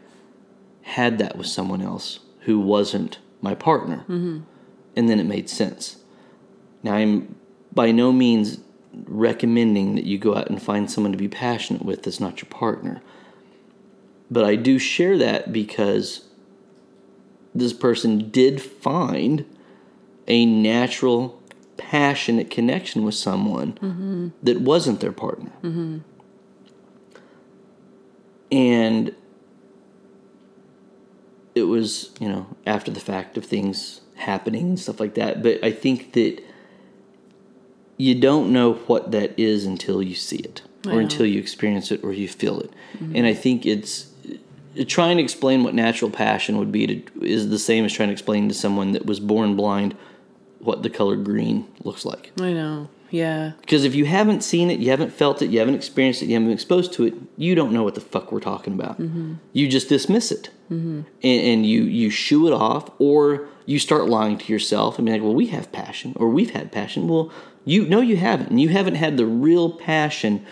had 0.83 1.19
that 1.19 1.37
with 1.37 1.47
someone 1.47 1.83
else 1.83 2.21
who 2.41 2.61
wasn't 2.61 3.19
my 3.41 3.55
partner. 3.55 4.05
And 4.97 5.09
then 5.09 5.19
it 5.19 5.25
made 5.25 5.49
sense. 5.51 5.97
Now, 6.83 6.95
I'm 6.95 7.35
by 7.73 7.91
no 7.91 8.13
means 8.13 8.61
recommending 8.93 9.97
that 9.97 10.05
you 10.05 10.19
go 10.19 10.37
out 10.37 10.49
and 10.49 10.63
find 10.63 10.89
someone 10.89 11.11
to 11.11 11.19
be 11.19 11.29
passionate 11.29 11.85
with 11.85 12.05
that's 12.05 12.21
not 12.21 12.41
your 12.41 12.49
partner. 12.51 13.03
But 14.31 14.45
I 14.45 14.57
do 14.57 14.79
share 14.79 15.19
that 15.19 15.53
because 15.53 16.25
this 17.55 17.73
person 17.73 18.31
did 18.31 18.61
find 18.61 19.45
a 20.27 20.45
natural, 20.47 21.41
passionate 21.77 22.51
connection 22.51 23.05
with 23.05 23.15
someone 23.15 23.75
mm-hmm. 23.75 24.29
that 24.43 24.61
wasn't 24.61 25.01
their 25.01 25.13
partner. 25.13 25.53
Mm-hmm. 25.63 25.99
And 28.51 29.15
it 31.55 31.65
was, 31.65 32.11
you 32.19 32.29
know, 32.29 32.47
after 32.67 32.91
the 32.91 33.01
fact 33.01 33.37
of 33.37 33.45
things 33.45 34.01
happening 34.17 34.69
and 34.71 34.81
stuff 34.81 35.01
like 35.01 35.15
that. 35.15 35.43
But 35.43 35.63
I 35.63 35.71
think 35.71 36.13
that 36.13 36.43
you 37.97 38.15
don't 38.15 38.53
know 38.53 38.75
what 38.75 39.13
that 39.13 39.39
is 39.39 39.65
until 39.65 40.03
you 40.03 40.15
see 40.15 40.39
it 40.39 40.63
or 40.87 41.01
until 41.01 41.25
you 41.25 41.41
experience 41.41 41.91
it 41.91 42.03
or 42.05 42.13
you 42.13 42.29
feel 42.29 42.61
it. 42.61 42.71
Mm-hmm. 42.95 43.17
And 43.17 43.27
I 43.27 43.35
think 43.35 43.65
it's 43.65 44.11
trying 44.87 45.17
to 45.17 45.23
explain 45.23 45.65
what 45.65 45.75
natural 45.75 46.11
passion 46.11 46.59
would 46.59 46.73
be 46.73 46.87
to, 46.87 47.25
is 47.25 47.51
the 47.51 47.59
same 47.59 47.85
as 47.85 47.93
trying 47.93 48.09
to 48.09 48.13
explain 48.13 48.49
to 48.49 48.55
someone 48.55 48.93
that 48.93 49.07
was 49.07 49.21
born 49.21 49.57
blind 49.57 49.97
what 50.59 50.83
the 50.83 50.91
color 50.91 51.17
green 51.17 51.67
looks 51.83 52.05
like. 52.05 52.33
I 52.41 52.53
know. 52.53 52.89
Yeah. 53.11 53.53
Because 53.61 53.85
if 53.85 53.95
you 53.95 54.07
haven't 54.07 54.43
seen 54.43 54.71
it, 54.71 54.81
you 54.81 54.91
haven't 54.91 55.13
felt 55.13 55.41
it, 55.41 55.51
you 55.51 55.61
haven't 55.61 55.77
experienced 55.77 56.23
it, 56.23 56.27
you 56.27 56.35
haven't 56.35 56.49
been 56.49 56.55
exposed 56.55 56.93
to 56.95 57.05
it, 57.05 57.15
you 57.37 57.55
don't 57.55 57.73
know 57.73 57.85
what 57.85 57.95
the 57.95 58.01
fuck 58.01 58.33
we're 58.33 58.41
talking 58.41 58.73
about. 58.73 59.01
Mm-hmm. 59.01 59.35
You 59.53 59.69
just 59.69 59.89
dismiss 59.89 60.33
it, 60.33 60.51
mm-hmm. 60.71 61.03
and, 61.23 61.41
and 61.41 61.67
you 61.67 61.83
you 61.83 62.11
shoo 62.11 62.49
it 62.49 62.53
off, 62.53 62.91
or 62.99 63.47
you 63.67 63.79
start 63.79 64.09
lying 64.09 64.37
to 64.39 64.53
yourself 64.53 64.99
and 64.99 65.07
be 65.07 65.13
like, 65.13 65.23
"Well, 65.23 65.35
we 65.35 65.47
have 65.47 65.71
passion, 65.71 66.15
or 66.17 66.29
we've 66.29 66.51
had 66.51 66.73
passion." 66.73 67.07
Well, 67.07 67.31
you 67.65 67.87
no, 67.87 68.01
you 68.01 68.17
haven't, 68.17 68.51
and 68.51 68.61
you 68.61 68.71
haven't 68.71 68.97
had 68.97 69.17
the 69.17 69.27
real 69.27 69.71
passion 69.71 70.45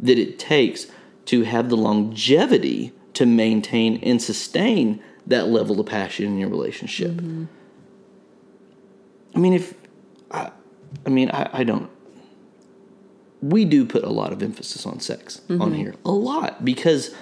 that 0.00 0.18
it 0.18 0.38
takes 0.38 0.86
to 1.26 1.42
have 1.42 1.68
the 1.68 1.76
longevity 1.76 2.92
to 3.16 3.26
maintain 3.26 3.98
and 4.02 4.20
sustain 4.20 5.02
that 5.26 5.48
level 5.48 5.80
of 5.80 5.86
passion 5.86 6.26
in 6.26 6.38
your 6.38 6.48
relationship. 6.48 7.12
Mm-hmm. 7.12 7.44
I 9.34 9.38
mean, 9.38 9.52
if 9.52 9.74
I, 10.30 10.50
I 11.04 11.10
mean, 11.10 11.30
I, 11.30 11.50
I 11.52 11.64
don't. 11.64 11.90
We 13.42 13.64
do 13.64 13.84
put 13.84 14.02
a 14.02 14.10
lot 14.10 14.32
of 14.32 14.42
emphasis 14.42 14.86
on 14.86 15.00
sex 15.00 15.40
on 15.48 15.58
mm-hmm. 15.58 15.74
here, 15.74 15.94
a 16.04 16.10
lot 16.10 16.64
because 16.64 17.14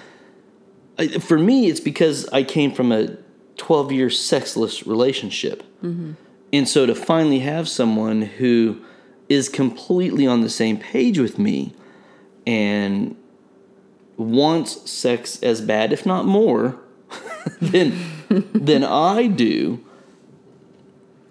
I, 0.97 1.07
for 1.19 1.37
me, 1.37 1.67
it's 1.67 1.79
because 1.79 2.27
I 2.29 2.43
came 2.43 2.71
from 2.71 2.91
a 2.91 3.17
12 3.57 3.91
year 3.91 4.09
sexless 4.09 4.87
relationship. 4.87 5.63
Mm-hmm. 5.83 6.13
And 6.53 6.69
so 6.69 6.85
to 6.85 6.95
finally 6.95 7.39
have 7.39 7.67
someone 7.67 8.21
who 8.21 8.81
is 9.27 9.49
completely 9.49 10.27
on 10.27 10.41
the 10.41 10.49
same 10.49 10.77
page 10.77 11.19
with 11.19 11.37
me 11.39 11.73
and 12.45 13.15
wants 14.17 14.89
sex 14.89 15.41
as 15.43 15.61
bad, 15.61 15.93
if 15.93 16.05
not 16.05 16.25
more, 16.25 16.79
than, 17.61 17.93
than 18.53 18.83
I 18.83 19.27
do, 19.27 19.83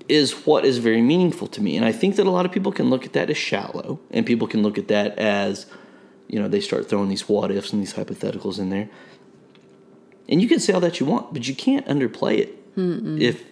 is 0.09 0.33
what 0.47 0.65
is 0.65 0.79
very 0.79 1.01
meaningful 1.01 1.47
to 1.49 1.63
me. 1.63 1.77
And 1.77 1.85
I 1.85 1.93
think 1.93 2.17
that 2.17 2.27
a 2.27 2.31
lot 2.31 2.45
of 2.45 2.53
people 2.53 2.73
can 2.73 2.91
look 2.91 3.07
at 3.07 3.15
that 3.15 3.31
as 3.31 3.37
shallow, 3.37 4.01
and 4.11 4.27
people 4.27 4.47
can 4.47 4.63
look 4.63 4.79
at 4.79 4.89
that 4.89 5.19
as, 5.19 5.67
you 6.29 6.39
know, 6.39 6.49
they 6.49 6.61
start 6.61 6.89
throwing 6.89 7.09
these 7.09 7.29
what 7.29 7.51
ifs 7.51 7.73
and 7.73 7.81
these 7.81 7.95
hypotheticals 7.95 8.59
in 8.59 8.71
there. 8.71 8.89
And 10.29 10.41
you 10.41 10.49
can 10.49 10.61
say 10.61 10.73
all 10.73 10.81
that 10.81 11.01
you 11.01 11.07
want, 11.07 11.33
but 11.33 11.49
you 11.49 11.55
can't 11.55 11.87
underplay 11.87 12.39
it 12.39 12.59
if, 13.21 13.45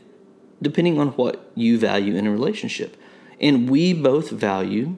depending 0.60 0.98
on 0.98 1.08
what 1.08 1.50
you 1.54 1.78
value 1.78 2.16
in 2.16 2.26
a 2.26 2.30
relationship. 2.30 2.96
And 3.40 3.68
we 3.68 3.92
both 3.92 4.30
value 4.30 4.96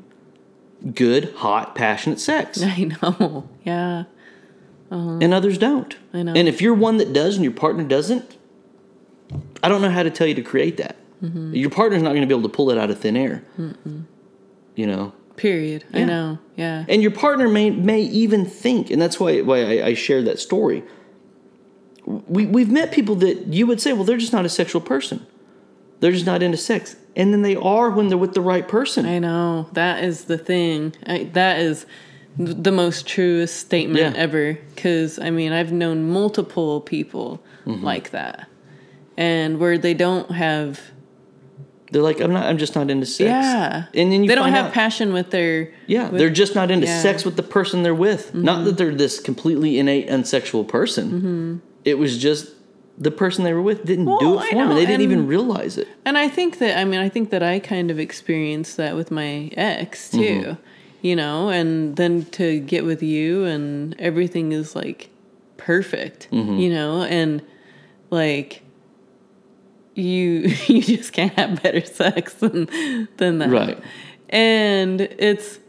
good, 0.93 1.33
hot, 1.37 1.75
passionate 1.75 2.21
sex, 2.21 2.63
I 2.63 2.91
know. 3.03 3.49
Yeah. 3.65 4.05
And 4.95 5.35
others 5.35 5.59
don't. 5.59 5.97
I 6.13 6.23
know. 6.23 6.33
And 6.35 6.49
if 6.49 6.61
you're 6.63 6.75
one 6.75 6.99
that 6.99 7.13
does 7.13 7.35
and 7.37 7.45
your 7.45 7.53
partner 7.53 7.85
doesn't, 7.85 8.37
I 9.63 9.69
don't 9.69 9.83
know 9.83 9.91
how 9.91 10.03
to 10.03 10.11
tell 10.11 10.27
you 10.27 10.35
to 10.35 10.43
create 10.43 10.77
that. 10.77 10.97
Mm-hmm. 11.23 11.55
Your 11.55 11.71
partner's 11.71 12.03
not 12.03 12.11
going 12.11 12.21
to 12.21 12.27
be 12.27 12.35
able 12.35 12.49
to 12.49 12.55
pull 12.55 12.71
it 12.71 12.79
out 12.79 12.91
of 12.91 12.99
thin 12.99 13.17
air. 13.17 13.45
You 14.77 14.87
know, 14.87 15.13
Period. 15.37 15.85
I 15.93 16.05
know. 16.05 16.39
Yeah. 16.57 16.85
and 16.89 17.03
your 17.03 17.11
partner 17.11 17.49
may 17.49 17.71
may 17.71 18.03
even 18.03 18.45
think, 18.45 18.91
and 18.91 19.01
that's 19.03 19.19
why 19.19 19.41
why 19.41 19.63
I, 19.63 19.87
I 19.87 19.95
shared 19.95 20.27
that 20.27 20.39
story. 20.39 20.85
We 22.07 22.47
we've 22.47 22.71
met 22.71 22.93
people 22.93 23.17
that 23.17 23.47
you 23.53 23.67
would 23.67 23.81
say, 23.81 23.93
well, 23.93 24.05
they're 24.05 24.19
just 24.19 24.33
not 24.33 24.45
a 24.45 24.49
sexual 24.49 24.81
person. 24.81 25.27
They're 26.01 26.13
just 26.13 26.27
not 26.27 26.43
into 26.43 26.59
sex, 26.59 26.97
and 27.17 27.33
then 27.33 27.43
they 27.43 27.57
are 27.57 27.91
when 27.91 28.09
they're 28.09 28.19
with 28.19 28.35
the 28.35 28.41
right 28.41 28.67
person. 28.69 29.07
I 29.07 29.19
know. 29.19 29.69
That 29.73 30.05
is 30.05 30.27
the 30.27 30.39
thing. 30.39 30.95
I, 31.07 31.25
that 31.33 31.59
is 31.59 31.87
the 32.39 32.73
most 32.73 33.07
truest 33.07 33.57
statement 33.57 33.99
Yeah. 34.17 34.21
ever. 34.21 34.59
Because, 34.75 35.19
I 35.19 35.31
mean, 35.31 35.53
I've 35.53 35.73
known 35.73 36.11
multiple 36.11 36.81
people 36.81 37.43
Mm-hmm. 37.67 37.83
like 37.85 38.11
that. 38.11 38.47
And 39.17 39.59
where 39.59 39.79
they 39.79 39.95
don't 39.95 40.31
have. 40.33 40.81
They're 41.93 42.03
like, 42.03 42.21
I'm 42.21 42.33
not. 42.33 42.45
I'm 42.47 42.59
just 42.59 42.75
not 42.75 42.91
into 42.91 43.07
sex. 43.07 43.29
Yeah. 43.29 43.85
and 43.95 44.11
then 44.13 44.23
you 44.25 44.29
they 44.29 44.35
don't 44.35 44.51
have 44.51 44.67
out- 44.67 44.73
passion 44.73 45.13
with 45.13 45.31
their. 45.31 45.73
Yeah, 45.87 46.11
with- 46.11 46.19
they're 46.19 46.29
just 46.31 46.55
not 46.55 46.71
into 46.71 46.87
yeah. 46.87 46.95
Mm-hmm. 46.95 47.03
sex 47.03 47.25
with 47.25 47.37
the 47.37 47.43
person 47.43 47.83
they're 47.85 47.95
with. 47.95 48.35
Not 48.35 48.65
that 48.65 48.77
they're 48.77 48.95
this 48.95 49.21
completely 49.21 49.79
innate 49.79 50.09
unsexual 50.09 50.67
person. 50.67 51.11
Mm-hmm. 51.11 51.57
It 51.85 51.99
was 51.99 52.19
just 52.19 52.51
the 52.99 53.11
person 53.13 53.45
they 53.45 53.53
were 53.53 53.63
with 53.63 53.85
didn't 53.85 54.07
do 54.07 54.39
it 54.41 54.49
for 54.51 54.55
them. 54.57 54.69
They 54.71 54.81
didn't 54.81 54.95
and- 54.95 55.03
even 55.03 55.27
realize 55.27 55.79
it. 55.79 55.89
And 56.05 56.19
I 56.19 56.29
think 56.29 56.59
that 56.59 56.77
I 56.79 56.85
mean 56.85 57.01
I 57.01 57.09
think 57.09 57.31
that 57.31 57.43
I 57.43 57.61
kind 57.61 57.91
of 57.91 57.99
experienced 58.01 58.77
that 58.79 58.95
with 58.97 59.11
my 59.11 59.51
ex 59.57 60.11
too. 60.11 60.57
You 61.05 61.15
know, 61.17 61.51
and 61.51 61.97
then 61.97 62.25
to 62.31 62.61
get 62.61 62.87
with 62.87 63.03
you 63.03 63.45
and 63.45 63.95
everything 64.01 64.53
is 64.53 64.75
like 64.75 65.11
perfect. 65.59 66.31
Mm-hmm. 66.31 66.57
You 66.57 66.71
know, 66.71 67.03
and 67.03 67.43
like 68.09 68.63
you 69.95 70.55
you 70.67 70.83
just 70.83 71.13
can't 71.13 71.33
have 71.35 71.63
better 71.63 71.85
sex 71.85 72.35
than 72.35 72.69
than 73.19 73.39
that. 73.39 73.51
Right. 73.51 73.79
And 74.31 75.03
it's 75.03 75.61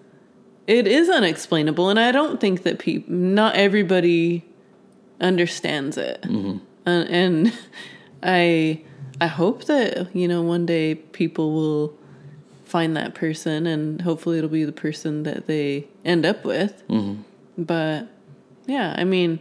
it 0.68 0.88
is 0.88 1.10
unexplainable 1.10 1.90
and 1.90 2.00
I 2.00 2.12
don't 2.12 2.40
think 2.40 2.64
that 2.64 2.80
people 2.80 3.14
not 3.14 3.56
everybody 3.56 4.46
understands 5.22 5.98
it. 5.98 6.22
Mm-hmm. 6.22 6.58
And, 6.86 7.10
and 7.10 7.60
I 8.24 8.82
I 9.20 9.28
hope 9.28 9.66
that 9.66 10.16
you 10.16 10.28
know 10.28 10.42
one 10.42 10.66
day 10.66 10.96
people 10.96 11.54
will 11.54 11.98
find 12.66 12.98
that 12.98 13.14
person 13.14 13.68
and 13.68 14.02
hopefully 14.02 14.38
it'll 14.38 14.50
be 14.50 14.66
the 14.66 14.72
person 14.72 15.24
that 15.24 15.48
they 15.48 15.88
end 16.04 16.26
up 16.26 16.44
with. 16.44 16.86
Mm-hmm. 16.88 17.22
But 17.58 18.08
yeah, 18.66 18.96
I 18.98 19.04
mean, 19.04 19.40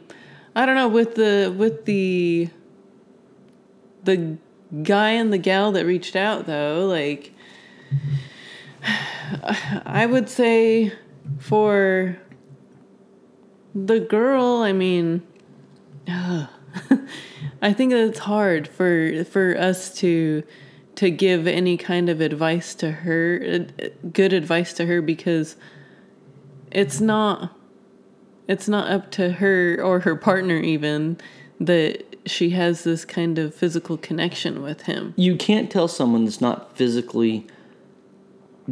I 0.55 0.67
don't 0.67 0.77
know 0.77 0.89
with 0.89 1.15
the 1.15 1.53
with 1.57 1.85
the 1.85 2.49
the 4.05 4.37
guy 4.83 5.11
and 5.11 5.33
the 5.33 5.39
gal 5.39 5.73
that 5.73 5.87
reached 5.87 6.15
out 6.15 6.47
though, 6.47 6.87
like 6.87 7.33
I 9.87 10.07
would 10.07 10.29
say 10.29 10.93
for 11.39 12.19
the 13.75 14.01
girl, 14.01 14.59
I 14.59 14.73
mean, 14.73 15.23
I 16.09 16.49
think 17.73 17.93
that 17.93 18.05
it's 18.07 18.21
hard 18.21 18.69
for 18.69 19.25
for 19.25 19.57
us 19.59 19.95
to 19.99 20.45
to 20.97 21.11
give 21.11 21.47
any 21.47 21.77
kind 21.77 22.09
of 22.09 22.21
advice 22.21 22.75
to 22.77 22.91
her, 22.91 23.67
good 24.13 24.33
advice 24.33 24.73
to 24.75 24.87
her 24.87 25.03
because 25.03 25.57
it's 26.71 27.01
not 27.01 27.57
it's 28.47 28.69
not 28.69 28.91
up 28.91 29.11
to 29.13 29.33
her 29.33 29.81
or 29.83 30.01
her 30.01 30.15
partner 30.15 30.59
even 30.59 31.17
that 31.61 32.05
she 32.27 32.51
has 32.51 32.85
this 32.85 33.05
kind 33.05 33.39
of 33.39 33.55
physical 33.55 33.97
connection 33.97 34.63
with 34.63 34.83
him. 34.83 35.15
You 35.17 35.37
can't 35.37 35.71
tell 35.71 35.89
someone 35.89 36.25
that's 36.25 36.41
not 36.41 36.77
physically 36.77 37.47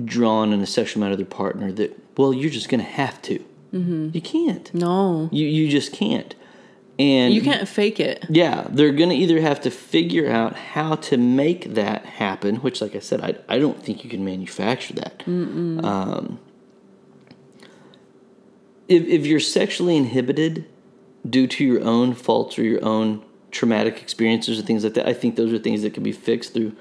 drawn 0.05 0.53
in 0.53 0.61
a 0.61 0.67
sexual 0.67 1.01
manner 1.01 1.13
to 1.13 1.17
their 1.17 1.27
partner 1.27 1.73
that, 1.73 1.99
well, 2.17 2.33
you're 2.33 2.51
just 2.51 2.69
going 2.69 2.83
to 2.83 2.91
have 2.91 3.21
to. 3.23 3.39
Mm-hmm. 3.73 4.11
You 4.13 4.21
can't. 4.21 4.75
No. 4.75 5.29
You, 5.33 5.47
you 5.47 5.71
just 5.71 5.93
can't. 5.93 6.35
And 7.03 7.35
You 7.35 7.43
can't 7.43 7.69
fake 7.69 7.99
it. 7.99 8.25
Yeah, 8.29 8.69
they're 8.71 8.93
going 8.93 9.11
to 9.11 9.17
either 9.17 9.41
have 9.41 9.61
to 9.63 9.71
figure 9.71 10.31
out 10.31 10.55
how 10.55 10.95
to 10.97 11.17
make 11.17 11.75
that 11.75 12.07
happen, 12.07 12.57
which, 12.57 12.81
like 12.81 12.95
I 12.95 13.01
said, 13.01 13.21
I, 13.21 13.35
I 13.49 13.59
don't 13.59 13.83
think 13.83 14.05
you 14.05 14.11
can 14.11 14.25
manufacture 14.25 14.95
that. 14.95 15.23
Um, 15.27 16.39
if, 18.89 19.05
if 19.05 19.27
you're 19.27 19.41
sexually 19.41 19.97
inhibited 19.97 20.67
due 21.29 21.47
to 21.49 21.65
your 21.65 21.83
own 21.83 22.15
faults 22.15 22.57
or 22.59 22.63
your 22.63 22.85
own 22.85 23.25
traumatic 23.51 24.01
experiences 24.01 24.61
or 24.61 24.63
things 24.63 24.85
like 24.85 24.95
that, 24.95 25.09
I 25.09 25.13
think 25.13 25.35
those 25.37 25.53
are 25.53 25.59
things 25.59 25.83
that 25.83 25.95
can 25.95 26.05
be 26.05 26.13
fixed 26.13 26.55
through 26.55 26.77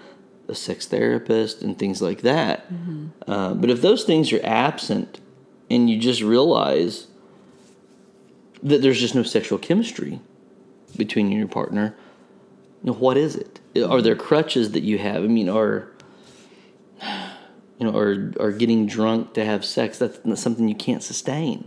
a 0.47 0.53
sex 0.55 0.85
therapist 0.85 1.63
and 1.63 1.79
things 1.79 1.99
like 2.01 2.21
that. 2.21 2.65
Uh, 3.27 3.53
but 3.55 3.69
if 3.71 3.81
those 3.81 4.03
things 4.03 4.31
are 4.33 4.41
absent 4.43 5.19
and 5.69 5.89
you 5.89 5.97
just 5.97 6.21
realize 6.21 7.07
that 8.63 8.81
there's 8.81 8.99
just 8.99 9.15
no 9.15 9.23
sexual 9.23 9.57
chemistry 9.57 10.19
between 10.97 11.27
you 11.27 11.31
and 11.31 11.39
your 11.39 11.47
partner, 11.47 11.95
you 12.83 12.91
know, 12.91 12.97
what 12.97 13.17
is 13.17 13.35
it? 13.35 13.59
Are 13.83 14.01
there 14.01 14.15
crutches 14.15 14.71
that 14.71 14.83
you 14.83 14.97
have? 14.97 15.23
I 15.23 15.27
mean, 15.27 15.49
are 15.49 15.87
you 17.01 17.91
know, 17.91 17.97
are 17.97 18.33
are 18.39 18.51
getting 18.51 18.85
drunk 18.85 19.33
to 19.33 19.43
have 19.43 19.65
sex? 19.65 19.97
That's 19.97 20.19
not 20.23 20.37
something 20.37 20.67
you 20.67 20.75
can't 20.75 21.01
sustain. 21.01 21.63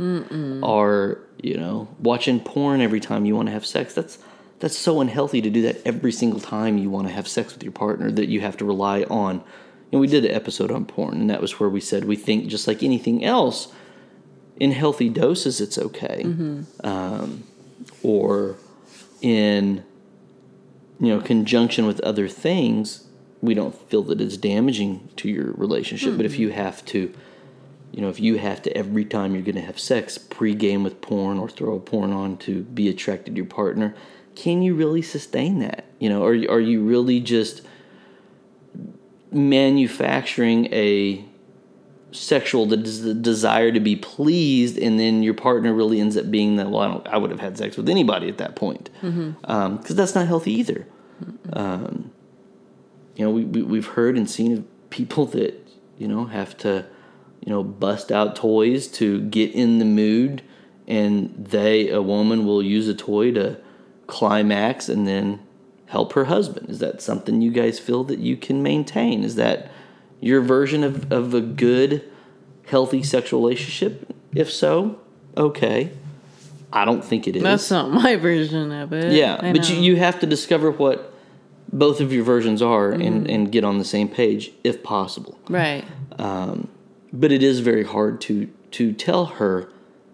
Or 0.63 1.21
you 1.43 1.57
know, 1.57 1.89
watching 1.99 2.41
porn 2.41 2.81
every 2.81 3.01
time 3.01 3.25
you 3.25 3.35
want 3.35 3.49
to 3.49 3.53
have 3.53 3.67
sex. 3.67 3.95
That's 3.95 4.19
that's 4.61 4.79
so 4.79 5.01
unhealthy 5.01 5.41
to 5.43 5.51
do 5.51 5.63
that 5.63 5.85
every 5.85 6.13
single 6.13 6.41
time 6.41 6.79
you 6.79 6.89
want 6.89 7.09
to 7.09 7.13
have 7.13 7.27
sex 7.27 7.53
with 7.53 7.63
your 7.63 7.73
partner. 7.73 8.11
That 8.11 8.29
you 8.29 8.41
have 8.41 8.57
to 8.59 8.65
rely 8.65 9.03
on. 9.05 9.43
And 9.91 10.01
we 10.01 10.07
did 10.07 10.25
an 10.25 10.33
episode 10.33 10.71
on 10.71 10.87
porn, 10.87 11.15
and 11.21 11.31
that 11.31 11.41
was 11.41 11.59
where 11.61 11.69
we 11.69 11.81
said 11.81 12.05
we 12.05 12.17
think 12.17 12.49
just 12.49 12.67
like 12.67 12.83
anything 12.83 13.25
else, 13.25 13.73
in 14.59 14.73
healthy 14.73 15.09
doses, 15.09 15.61
it's 15.61 15.79
okay. 15.79 16.23
Um, 16.85 17.45
or 18.03 18.57
in 19.21 19.85
you 21.01 21.09
know 21.09 21.21
conjunction 21.21 21.87
with 21.87 22.01
other 22.01 22.29
things, 22.29 23.07
we 23.41 23.55
don't 23.55 23.75
feel 23.91 24.03
that 24.05 24.21
it's 24.21 24.37
damaging 24.37 25.09
to 25.17 25.29
your 25.29 25.53
relationship. 25.53 26.11
But 26.17 26.27
if 26.27 26.39
you 26.39 26.51
have 26.51 26.85
to, 26.87 27.13
you 27.93 28.01
know, 28.01 28.09
if 28.09 28.21
you 28.21 28.39
have 28.39 28.63
to 28.63 28.77
every 28.77 29.05
time 29.05 29.35
you're 29.35 29.43
going 29.43 29.57
to 29.57 29.63
have 29.63 29.79
sex 29.79 30.19
pre-game 30.19 30.85
with 30.85 31.01
porn 31.01 31.39
or 31.39 31.49
throw 31.49 31.75
a 31.77 31.81
porn 31.81 32.13
on 32.13 32.37
to 32.39 32.63
be 32.63 32.89
attracted 32.89 33.35
to 33.35 33.37
your 33.37 33.47
partner, 33.47 33.95
can 34.35 34.63
you 34.63 34.75
really 34.75 35.03
sustain 35.03 35.59
that? 35.61 35.85
You 35.99 36.09
know, 36.09 36.25
are 36.25 36.35
are 36.51 36.61
you 36.61 36.83
really 36.83 37.21
just 37.21 37.63
manufacturing 39.33 40.73
a 40.73 41.25
sexual 42.15 42.67
the 42.67 42.77
des- 42.77 43.15
desire 43.15 43.73
to 43.73 43.81
be 43.81 43.97
pleased 43.97 44.79
and 44.79 44.99
then 44.99 45.23
your 45.23 45.35
partner 45.35 45.75
really 45.75 46.01
ends 46.01 46.17
up 46.17 46.31
being 46.31 46.57
that 46.57 46.71
well 46.71 46.81
I, 46.81 46.89
don't, 46.89 47.09
I 47.09 47.17
would 47.17 47.31
have 47.31 47.41
had 47.41 47.59
sex 47.59 47.77
with 47.77 47.89
anybody 47.89 48.29
at 48.29 48.39
that 48.39 48.57
point. 48.57 48.91
Because 49.01 49.97
that's 49.97 50.15
not 50.15 50.27
healthy 50.27 50.53
either. 50.53 50.87
Um, 51.53 52.13
you 53.17 53.25
know 53.25 53.31
we, 53.31 53.45
we, 53.45 53.63
we've 53.63 53.87
heard 53.89 54.17
and 54.17 54.29
seen 54.29 54.53
of 54.53 54.91
people 54.91 55.27
that 55.27 55.55
you 55.99 56.09
know 56.09 56.27
have 56.27 56.57
to 56.59 56.87
you 57.45 57.51
know 57.51 57.63
bust 57.63 58.11
out 58.11 58.37
toys 58.37 58.89
to 58.89 59.21
get 59.23 59.53
in 59.53 59.79
the 59.79 59.85
mood 59.85 60.43
and 60.87 61.35
they 61.39 61.89
a 61.89 62.03
woman 62.03 62.45
will 62.45 62.63
use 62.63 62.89
a 62.89 62.95
toy 62.95 63.33
to 63.33 63.59
climax 64.07 64.89
and 64.89 65.07
then 65.07 65.41
help 65.87 66.13
her 66.15 66.25
husband. 66.25 66.69
Is 66.71 66.79
that 66.81 67.01
something 67.01 67.41
you 67.41 67.51
guys 67.51 67.79
feel 67.79 68.05
that 68.05 68.19
you 68.19 68.37
can 68.37 68.63
maintain? 68.63 69.23
Is 69.23 69.37
that 69.37 69.71
your 70.25 70.41
version 70.41 70.83
of, 70.85 71.13
of 71.13 71.35
a 71.35 71.41
good 71.41 72.03
healthy 72.67 73.03
sexual 73.03 73.41
relationship 73.43 73.93
if 74.35 74.51
so 74.51 74.99
okay 75.37 75.91
I 76.73 76.85
don't 76.85 77.05
think 77.05 77.29
it 77.29 77.37
is. 77.37 77.43
That's 77.45 77.71
not 77.71 77.93
my 77.93 78.17
version 78.17 78.73
of 78.73 78.93
it. 78.93 79.13
yeah, 79.13 79.39
I 79.41 79.53
but 79.53 79.69
you, 79.71 79.77
know. 79.77 79.83
you 79.83 79.97
have 79.97 80.19
to 80.21 80.27
discover 80.27 80.73
what 80.73 81.13
both 81.73 82.01
of 82.01 82.13
your 82.13 82.25
versions 82.25 82.61
are 82.63 82.91
Mm-hmm. 82.91 83.01
and, 83.09 83.31
and 83.31 83.53
get 83.53 83.63
on 83.65 83.79
the 83.79 83.85
same 83.85 84.09
page 84.09 84.51
if 84.65 84.83
possible. 84.83 85.39
right. 85.49 85.85
Um, 86.19 86.67
But 87.13 87.31
it 87.31 87.43
is 87.45 87.61
very 87.61 87.85
hard 87.85 88.21
to 88.23 88.49
to 88.73 88.93
tell 88.93 89.25
her, 89.39 89.69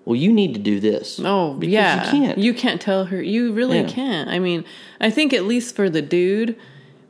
well, 0.04 0.16
you 0.16 0.30
need 0.40 0.52
to 0.52 0.60
do 0.60 0.80
this. 0.80 1.18
Oh, 1.24 1.54
because 1.54 1.72
yeah. 1.72 2.04
you 2.04 2.10
can't. 2.20 2.38
You 2.38 2.52
can't 2.52 2.80
tell 2.80 3.06
her. 3.06 3.22
You 3.22 3.52
really 3.54 3.80
Yeah. 3.80 3.88
can't. 3.88 4.28
I 4.28 4.38
mean, 4.38 4.64
I 5.00 5.08
think 5.10 5.32
at 5.32 5.44
least 5.44 5.74
for 5.74 5.88
the 5.88 6.02
dude, 6.02 6.56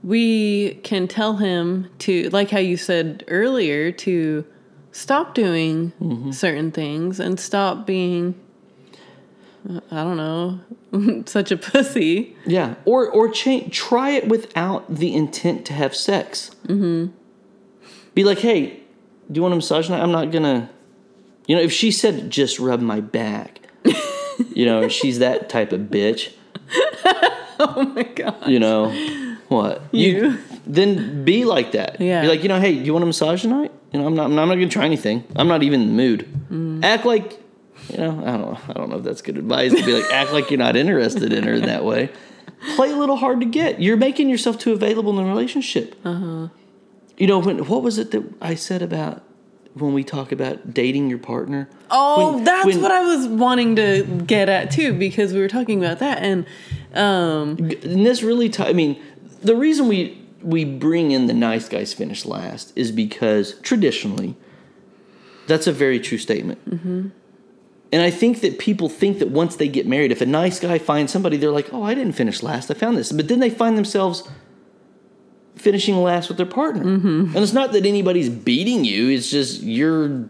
we 0.03 0.75
can 0.83 1.07
tell 1.09 1.37
him 1.37 1.89
to, 2.01 2.29
like 2.31 2.51
how 2.51 2.59
you 2.59 2.77
said 2.77 3.25
earlier, 3.29 3.93
to 3.93 4.45
stop 4.93 5.35
doing 5.35 5.93
Mm-hmm. 6.01 6.31
certain 6.33 6.71
things 6.73 7.21
and 7.21 7.39
stop 7.39 7.87
being, 7.87 8.35
uh, 9.69 9.81
I 9.91 10.03
don't 10.03 10.17
know, 10.17 10.61
such 11.27 11.51
a 11.53 11.57
pussy. 11.57 12.35
Yeah, 12.47 12.75
or 12.85 13.09
or 13.09 13.29
change. 13.29 13.77
Try 13.77 14.11
it 14.11 14.29
without 14.29 14.93
the 14.93 15.15
intent 15.15 15.65
to 15.67 15.73
have 15.75 15.95
sex. 15.95 16.51
Mm-hmm. 16.67 17.13
Be 18.15 18.25
like, 18.25 18.39
hey, 18.39 18.81
do 19.31 19.39
you 19.39 19.43
want 19.43 19.53
a 19.53 19.57
massage? 19.57 19.91
I'm 19.91 20.11
not 20.13 20.31
gonna. 20.33 20.71
You 21.47 21.57
know, 21.57 21.63
if 21.63 21.73
she 21.73 21.91
said 21.91 22.31
just 22.31 22.59
rub 22.59 22.81
my 22.81 23.01
back, 23.01 23.61
you 24.55 24.65
know, 24.67 24.89
she's 24.89 25.19
that 25.19 25.49
type 25.49 25.73
of 25.73 25.83
bitch. 25.83 26.33
Oh 27.63 27.85
my 27.95 28.05
God. 28.05 28.47
You 28.49 28.59
know, 28.59 28.89
what 29.51 29.83
You. 29.93 30.39
then 30.67 31.25
be 31.25 31.45
like 31.45 31.73
that. 31.73 32.01
Yeah. 32.01 32.23
Be 32.23 32.29
like, 32.29 32.43
you 32.43 32.49
know, 32.49 32.59
hey, 32.61 32.75
do 32.79 32.81
you 32.85 32.93
want 32.93 33.03
a 33.03 33.07
massage 33.07 33.43
tonight? 33.43 33.71
You 33.93 34.01
know, 34.01 34.07
I'm 34.07 34.15
not. 34.15 34.27
I'm 34.27 34.35
not 34.37 34.47
gonna 34.47 34.69
try 34.69 34.85
anything. 34.85 35.25
I'm 35.37 35.49
not 35.49 35.63
even 35.63 35.81
in 35.83 35.89
the 35.89 35.95
mood. 35.95 36.29
Mm. 36.51 36.85
Act 36.85 37.05
like. 37.05 37.39
You 37.91 37.97
know, 37.99 38.11
I 38.25 38.31
don't 38.37 38.41
know. 38.43 38.59
I 38.69 38.73
don't 38.75 38.89
know 38.91 38.97
if 38.99 39.05
that's 39.05 39.21
good 39.23 39.37
advice 39.37 39.73
to 39.75 39.85
be 39.85 39.93
like 39.95 40.05
act 40.13 40.33
like 40.33 40.51
you're 40.51 40.59
not 40.59 40.77
interested 40.77 41.33
in 41.33 41.43
her 41.45 41.55
in 41.55 41.63
that 41.67 41.85
way. 41.85 42.11
Play 42.77 42.91
a 42.93 42.97
little 42.97 43.17
hard 43.17 43.41
to 43.41 43.47
get. 43.47 43.81
You're 43.81 43.97
making 43.97 44.29
yourself 44.29 44.59
too 44.59 44.73
available 44.73 45.11
in 45.11 45.17
the 45.17 45.25
relationship. 45.25 45.97
Uh-huh. 46.05 46.49
You 47.19 47.27
know, 47.27 47.39
when 47.41 47.67
what 47.67 47.83
was 47.83 47.99
it 47.99 48.13
that 48.13 48.23
I 48.41 48.55
said 48.55 48.83
about 48.83 49.25
when 49.75 49.93
we 49.95 50.05
talk 50.05 50.31
about 50.31 50.73
dating 50.75 51.09
your 51.09 51.19
partner? 51.19 51.69
Oh, 51.91 52.35
When- 52.35 52.45
that's 52.45 52.67
when- 52.67 52.83
what 52.83 52.93
I 52.93 53.01
was 53.01 53.27
wanting 53.27 53.75
to 53.77 54.05
get 54.27 54.49
at 54.49 54.71
too, 54.71 54.93
because 54.93 55.33
we 55.33 55.41
were 55.41 55.49
talking 55.49 55.83
about 55.83 55.99
that, 55.99 56.19
and 56.23 56.45
um, 56.95 57.57
and 57.83 58.07
this 58.07 58.23
really 58.23 58.49
t- 58.51 58.63
I 58.63 58.73
mean 58.73 59.01
the 59.43 59.57
reason 59.57 59.89
we 59.89 60.17
we 60.43 60.65
bring 60.65 61.11
in 61.11 61.27
the 61.27 61.35
nice 61.35 61.69
guys 61.69 61.93
finish 61.93 62.25
last 62.25 62.73
is 62.77 62.91
because 62.93 63.59
traditionally 63.61 64.35
that's 65.47 65.67
a 65.67 65.73
very 65.73 66.01
true 66.01 66.19
statement 66.19 66.59
Mm-hmm. 66.69 67.09
and 67.93 68.03
i 68.03 68.11
think 68.11 68.41
that 68.41 68.59
people 68.59 68.89
think 68.89 69.19
that 69.19 69.29
once 69.31 69.57
they 69.57 69.69
get 69.69 69.87
married 69.87 70.13
if 70.13 70.21
a 70.21 70.27
nice 70.27 70.59
guy 70.61 70.79
finds 70.79 71.13
somebody 71.13 71.37
they're 71.37 71.51
like 71.51 71.73
oh 71.73 71.83
i 71.83 71.95
didn't 71.95 72.13
finish 72.15 72.43
last 72.43 72.71
i 72.71 72.75
found 72.75 72.97
this 72.97 73.13
but 73.13 73.29
then 73.29 73.41
they 73.41 73.51
find 73.51 73.77
themselves 73.77 74.29
finishing 75.57 75.97
last 75.97 76.29
with 76.29 76.37
their 76.39 76.47
partner 76.47 76.85
Mm-hmm. 76.85 77.35
and 77.35 77.37
it's 77.37 77.53
not 77.53 77.73
that 77.73 77.85
anybody's 77.85 78.29
beating 78.31 78.85
you 78.85 79.09
it's 79.11 79.31
just 79.31 79.63
you're 79.63 80.29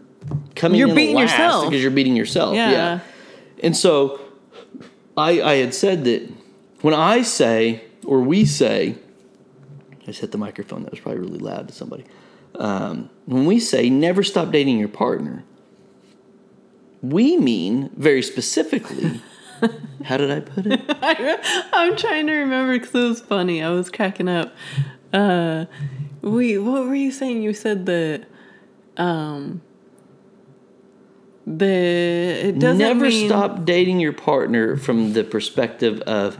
coming 0.55 0.77
You're 0.79 0.89
in 0.89 0.95
beating 0.95 1.15
last 1.15 1.31
yourself. 1.31 1.65
because 1.69 1.81
you're 1.81 1.91
beating 1.91 2.15
yourself 2.15 2.53
Yeah. 2.55 2.99
and 3.63 3.75
so 3.77 4.19
I, 5.17 5.41
I 5.41 5.53
had 5.55 5.73
said 5.73 6.05
that 6.05 6.29
when 6.81 6.93
I 6.93 7.21
say, 7.23 7.83
or 8.05 8.21
we 8.21 8.45
say, 8.45 8.95
I 9.91 10.05
just 10.05 10.21
hit 10.21 10.31
the 10.31 10.37
microphone, 10.37 10.83
that 10.83 10.91
was 10.91 10.99
probably 10.99 11.21
really 11.21 11.39
loud 11.39 11.67
to 11.67 11.73
somebody. 11.73 12.05
Um, 12.55 13.09
when 13.25 13.45
we 13.45 13.59
say 13.59 13.89
never 13.89 14.23
stop 14.23 14.51
dating 14.51 14.77
your 14.77 14.89
partner, 14.89 15.43
we 17.01 17.37
mean 17.37 17.89
very 17.95 18.21
specifically, 18.21 19.21
how 20.03 20.17
did 20.17 20.31
I 20.31 20.39
put 20.41 20.65
it? 20.67 20.81
I'm 21.73 21.95
trying 21.95 22.27
to 22.27 22.33
remember 22.33 22.77
because 22.77 22.93
it 22.93 23.07
was 23.07 23.21
funny. 23.21 23.63
I 23.63 23.69
was 23.69 23.89
cracking 23.89 24.27
up. 24.27 24.53
Uh, 25.13 25.65
we 26.21 26.57
what 26.57 26.85
were 26.85 26.95
you 26.95 27.11
saying? 27.11 27.41
You 27.41 27.53
said 27.53 27.85
that 27.87 28.25
um, 28.97 29.61
the 31.45 31.65
it 31.65 32.59
doesn't 32.59 32.77
never 32.77 33.05
mean, 33.05 33.27
stop 33.27 33.65
dating 33.65 33.99
your 33.99 34.13
partner 34.13 34.77
from 34.77 35.13
the 35.13 35.23
perspective 35.23 35.99
of, 36.01 36.39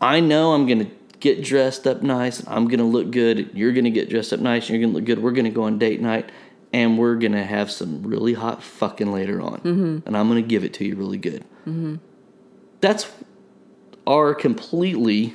I 0.00 0.20
know 0.20 0.52
I'm 0.52 0.66
going 0.66 0.86
to 0.86 0.90
get 1.20 1.42
dressed 1.42 1.86
up 1.86 2.02
nice, 2.02 2.46
I'm 2.46 2.68
going 2.68 2.78
to 2.78 2.84
look 2.84 3.10
good, 3.10 3.50
you're 3.54 3.72
going 3.72 3.84
to 3.84 3.90
get 3.90 4.08
dressed 4.10 4.32
up 4.32 4.40
nice, 4.40 4.68
you're 4.68 4.78
going 4.78 4.90
to 4.92 4.96
look 4.96 5.04
good, 5.06 5.22
we're 5.22 5.32
going 5.32 5.44
to 5.44 5.50
go 5.50 5.64
on 5.64 5.78
date 5.78 6.00
night, 6.00 6.30
and 6.72 6.98
we're 6.98 7.16
going 7.16 7.32
to 7.32 7.44
have 7.44 7.70
some 7.70 8.02
really 8.02 8.34
hot 8.34 8.62
fucking 8.62 9.10
later 9.10 9.40
on. 9.40 9.60
Mm-hmm. 9.60 9.98
And 10.06 10.16
I'm 10.16 10.28
going 10.28 10.42
to 10.42 10.48
give 10.48 10.62
it 10.64 10.74
to 10.74 10.84
you 10.84 10.96
really 10.96 11.18
good. 11.18 11.44
That's 12.80 13.10
our 14.06 14.34
completely 14.34 15.34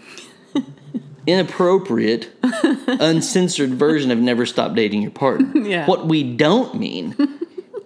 inappropriate, 1.27 2.29
uncensored 2.43 3.71
version 3.71 4.11
of 4.11 4.19
never 4.19 4.45
stop 4.45 4.75
dating 4.75 5.01
your 5.01 5.11
partner. 5.11 5.51
Yeah. 5.61 5.85
What 5.85 6.07
we 6.07 6.23
don't 6.23 6.75
mean 6.75 7.15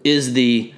is 0.04 0.34
the 0.34 0.74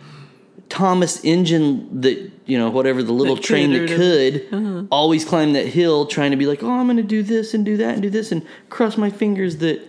Thomas 0.70 1.24
engine 1.24 2.02
that 2.02 2.32
you 2.46 2.58
know 2.58 2.70
whatever 2.70 3.02
the 3.02 3.14
little 3.14 3.36
That 3.36 3.44
train 3.44 3.72
that 3.74 3.88
could 3.88 4.48
uh-huh. 4.52 4.84
always 4.92 5.24
climb 5.24 5.54
that 5.54 5.68
hill 5.68 6.06
trying 6.06 6.32
to 6.32 6.38
be 6.38 6.46
like 6.46 6.62
oh 6.62 6.70
I'm 6.70 6.88
gonna 6.88 7.04
do 7.04 7.24
this 7.24 7.54
and 7.54 7.64
do 7.66 7.78
that 7.78 7.94
and 7.94 8.02
do 8.02 8.10
this 8.10 8.32
and 8.32 8.46
cross 8.70 8.98
my 8.98 9.10
fingers 9.10 9.58
that 9.58 9.82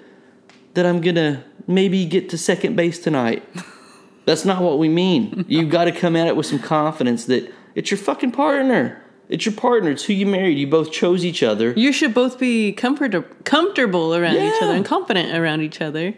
that 0.74 0.86
I'm 0.86 1.00
gonna 1.00 1.44
maybe 1.66 2.04
get 2.06 2.28
to 2.30 2.38
second 2.38 2.76
base 2.76 2.98
tonight. 2.98 3.44
That's 4.24 4.44
not 4.44 4.62
what 4.62 4.78
we 4.78 4.88
mean. 4.88 5.46
You've 5.48 5.70
got 5.70 5.84
to 5.84 5.92
come 5.92 6.14
at 6.14 6.26
it 6.26 6.36
with 6.36 6.44
some 6.44 6.58
confidence 6.58 7.24
that 7.26 7.50
it's 7.74 7.90
your 7.90 7.96
fucking 7.96 8.32
partner. 8.32 9.02
It's 9.28 9.46
your 9.46 9.54
partner. 9.54 9.90
It's 9.90 10.04
who 10.04 10.12
you 10.12 10.26
married. 10.26 10.58
You 10.58 10.66
both 10.66 10.92
chose 10.92 11.24
each 11.24 11.42
other. 11.42 11.72
You 11.72 11.92
should 11.92 12.12
both 12.12 12.38
be 12.38 12.72
comfort- 12.72 13.44
comfortable 13.44 14.14
around 14.14 14.36
each 14.36 14.62
other 14.62 14.72
and 14.72 14.84
confident 14.84 15.34
around 15.34 15.62
each 15.62 15.80
other, 15.80 16.14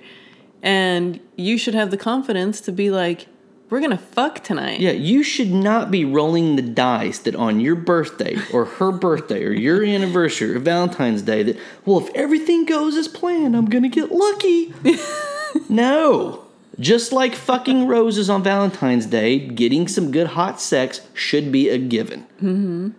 and 0.62 1.20
you 1.36 1.56
should 1.56 1.74
have 1.74 1.90
the 1.90 1.96
confidence 1.96 2.60
to 2.62 2.72
be 2.72 2.90
like, 2.90 3.26
"We're 3.70 3.80
gonna 3.80 3.96
fuck 3.96 4.42
tonight." 4.42 4.80
Yeah, 4.80 4.92
you 4.92 5.22
should 5.22 5.50
not 5.50 5.90
be 5.90 6.04
rolling 6.04 6.56
the 6.56 6.62
dice 6.62 7.18
that 7.20 7.34
on 7.34 7.60
your 7.60 7.76
birthday 7.76 8.36
or 8.52 8.66
her 8.66 8.92
birthday 8.92 9.44
or 9.44 9.52
your 9.52 9.82
anniversary 9.82 10.54
or 10.54 10.58
Valentine's 10.58 11.22
Day 11.22 11.42
that, 11.44 11.56
well, 11.86 11.98
if 12.00 12.10
everything 12.14 12.66
goes 12.66 12.96
as 12.96 13.08
planned, 13.08 13.56
I'm 13.56 13.68
to 13.68 13.88
get 13.88 14.12
lucky. 14.12 14.74
no. 15.68 16.44
Just 16.78 17.12
like 17.12 17.34
fucking 17.34 17.86
roses 17.86 18.30
on 18.30 18.42
Valentine's 18.42 19.06
Day, 19.06 19.38
getting 19.38 19.86
some 19.86 20.10
good 20.10 20.28
hot 20.28 20.60
sex 20.60 21.02
should 21.14 21.52
be 21.52 21.68
a 21.68 21.78
given. 21.78 22.26
Mm-hmm. 22.42 22.90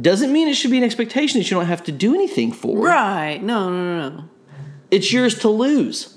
Doesn't 0.00 0.32
mean 0.32 0.48
it 0.48 0.54
should 0.54 0.70
be 0.70 0.78
an 0.78 0.84
expectation 0.84 1.40
that 1.40 1.50
you 1.50 1.56
don't 1.56 1.66
have 1.66 1.82
to 1.84 1.92
do 1.92 2.14
anything 2.14 2.52
for. 2.52 2.78
Right? 2.78 3.42
No, 3.42 3.70
no, 3.70 3.98
no, 3.98 4.08
no. 4.08 4.24
It's 4.90 5.12
yours 5.12 5.38
to 5.40 5.48
lose. 5.48 6.12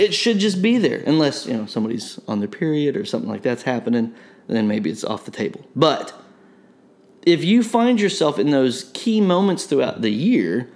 It 0.00 0.12
should 0.12 0.38
just 0.38 0.60
be 0.60 0.78
there, 0.78 1.02
unless 1.06 1.46
you 1.46 1.56
know 1.56 1.66
somebody's 1.66 2.18
on 2.26 2.40
their 2.40 2.48
period 2.48 2.96
or 2.96 3.04
something 3.04 3.30
like 3.30 3.42
that's 3.42 3.62
happening. 3.62 4.14
Then 4.48 4.68
maybe 4.68 4.90
it's 4.90 5.04
off 5.04 5.24
the 5.24 5.30
table. 5.30 5.66
But 5.74 6.12
if 7.22 7.44
you 7.44 7.62
find 7.62 8.00
yourself 8.00 8.38
in 8.38 8.50
those 8.50 8.90
key 8.94 9.20
moments 9.20 9.64
throughout 9.64 10.02
the 10.02 10.10
year 10.10 10.70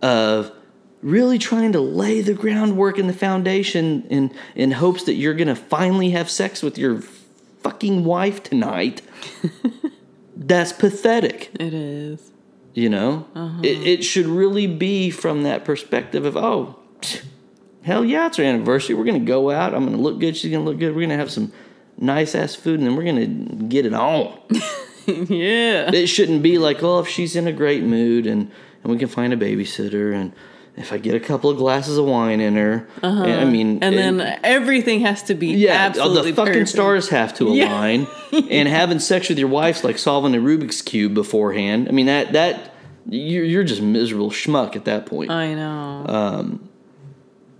of 0.00 0.52
really 1.00 1.38
trying 1.38 1.72
to 1.72 1.80
lay 1.80 2.20
the 2.20 2.34
groundwork 2.34 2.98
and 2.98 3.08
the 3.08 3.14
foundation 3.14 4.04
in 4.08 4.32
in 4.54 4.72
hopes 4.72 5.04
that 5.04 5.14
you're 5.14 5.34
gonna 5.34 5.56
finally 5.56 6.10
have 6.10 6.30
sex 6.30 6.62
with 6.62 6.78
your 6.78 7.02
fucking 7.62 8.04
wife 8.04 8.42
tonight, 8.42 9.02
that's 10.36 10.72
pathetic. 10.72 11.50
It 11.58 11.74
is. 11.74 12.30
You 12.74 12.88
know, 12.88 13.26
uh-huh. 13.34 13.60
it, 13.62 13.86
it 13.86 14.02
should 14.02 14.24
really 14.24 14.66
be 14.66 15.10
from 15.10 15.42
that 15.42 15.62
perspective 15.62 16.24
of, 16.24 16.38
oh, 16.38 16.78
hell 17.82 18.04
yeah, 18.04 18.26
it's 18.26 18.38
our 18.38 18.44
anniversary. 18.44 18.94
We're 18.94 19.04
going 19.04 19.20
to 19.20 19.26
go 19.26 19.50
out. 19.50 19.74
I'm 19.74 19.84
going 19.84 19.96
to 19.96 20.02
look 20.02 20.18
good. 20.20 20.36
She's 20.36 20.50
going 20.50 20.64
to 20.64 20.70
look 20.70 20.78
good. 20.78 20.90
We're 20.94 21.00
going 21.06 21.10
to 21.10 21.16
have 21.16 21.30
some 21.30 21.52
nice 21.98 22.34
ass 22.34 22.54
food 22.54 22.78
and 22.80 22.86
then 22.88 22.96
we're 22.96 23.04
going 23.04 23.48
to 23.48 23.54
get 23.66 23.86
it 23.86 23.94
on. 23.94 24.38
yeah. 25.06 25.90
it 25.92 26.06
shouldn't 26.06 26.42
be 26.42 26.58
like, 26.58 26.82
oh, 26.82 27.00
if 27.00 27.08
she's 27.08 27.36
in 27.36 27.46
a 27.46 27.52
great 27.52 27.82
mood 27.82 28.26
and, 28.26 28.50
and 28.82 28.92
we 28.92 28.98
can 28.98 29.08
find 29.08 29.32
a 29.32 29.36
babysitter 29.36 30.14
and 30.14 30.32
if 30.74 30.90
I 30.90 30.96
get 30.96 31.14
a 31.14 31.20
couple 31.20 31.50
of 31.50 31.58
glasses 31.58 31.98
of 31.98 32.06
wine 32.06 32.40
in 32.40 32.56
her, 32.56 32.88
Uh 33.02 33.24
and, 33.26 33.40
I 33.40 33.44
mean, 33.44 33.82
And 33.82 33.94
then 33.98 34.20
everything 34.42 35.00
has 35.00 35.22
to 35.24 35.34
be 35.34 35.48
yeah, 35.48 35.72
absolutely 35.74 36.30
the 36.30 36.36
fucking 36.36 36.52
perfect. 36.54 36.70
stars 36.70 37.08
have 37.10 37.34
to 37.34 37.52
Yeah. 37.54 37.68
align. 37.68 38.06
and 38.50 38.68
having 38.68 38.98
sex 38.98 39.28
with 39.28 39.38
your 39.38 39.48
wife's 39.48 39.84
like 39.84 39.98
solving 39.98 40.34
a 40.34 40.38
Rubik's 40.38 40.80
cube 40.80 41.12
beforehand. 41.12 41.88
I 41.88 41.92
mean 41.92 42.06
that 42.06 42.32
that 42.32 42.72
you're 43.06 43.44
you're 43.44 43.64
just 43.64 43.82
miserable 43.82 44.30
schmuck 44.30 44.74
at 44.74 44.86
that 44.86 45.04
point. 45.04 45.30
I 45.30 45.52
know. 45.52 46.04
Uh, 46.08 46.44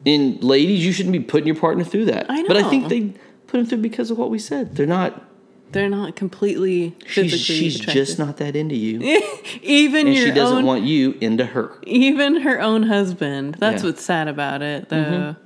and 0.07 0.43
ladies, 0.43 0.85
you 0.85 0.93
shouldn't 0.93 1.13
be 1.13 1.21
putting 1.21 1.47
your 1.47 1.57
partner 1.57 1.85
through 1.85 2.07
that. 2.07 2.27
I 2.29 2.43
know. 2.43 2.49
But 2.49 2.57
I 2.57 2.69
think 2.69 2.89
they 2.89 3.13
put 3.47 3.61
him 3.61 3.67
through 3.67 3.79
because 3.79 4.11
of 4.11 4.19
what 4.19 4.31
we 4.31 4.39
said. 4.39 4.77
They're 4.77 4.87
not. 4.87 5.29
They're 5.73 5.89
not 5.89 6.17
completely 6.17 6.95
She's 7.07 7.33
she's 7.41 7.77
attractive. 7.77 7.95
just 8.07 8.19
not 8.19 8.37
that 8.37 8.55
into 8.57 8.75
you, 8.75 9.01
even 9.63 10.07
and 10.07 10.15
your 10.15 10.27
she 10.27 10.33
doesn't 10.33 10.59
own, 10.59 10.67
want 10.67 10.83
you 10.85 11.17
into 11.23 11.47
her. 11.47 11.79
even 11.85 12.43
her 12.43 12.61
own 12.61 12.83
husband. 12.83 13.55
That's 13.55 13.77
Yeah. 13.77 13.79
Mm-hmm. 13.79 13.87
what's 13.89 14.03
sad 14.05 14.29
about 14.29 14.61
it, 14.61 14.91
though. 14.91 15.37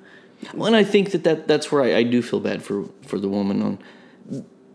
Well, 0.53 0.67
and 0.67 0.75
I 0.75 0.83
think 0.83 1.13
that, 1.13 1.23
that 1.25 1.47
that's 1.47 1.71
where 1.71 1.83
I, 1.83 1.99
I 1.99 2.03
do 2.03 2.23
feel 2.23 2.41
bad 2.41 2.63
for 2.65 2.87
for 3.03 3.21
the 3.21 3.29
woman 3.29 3.63
on 3.63 3.79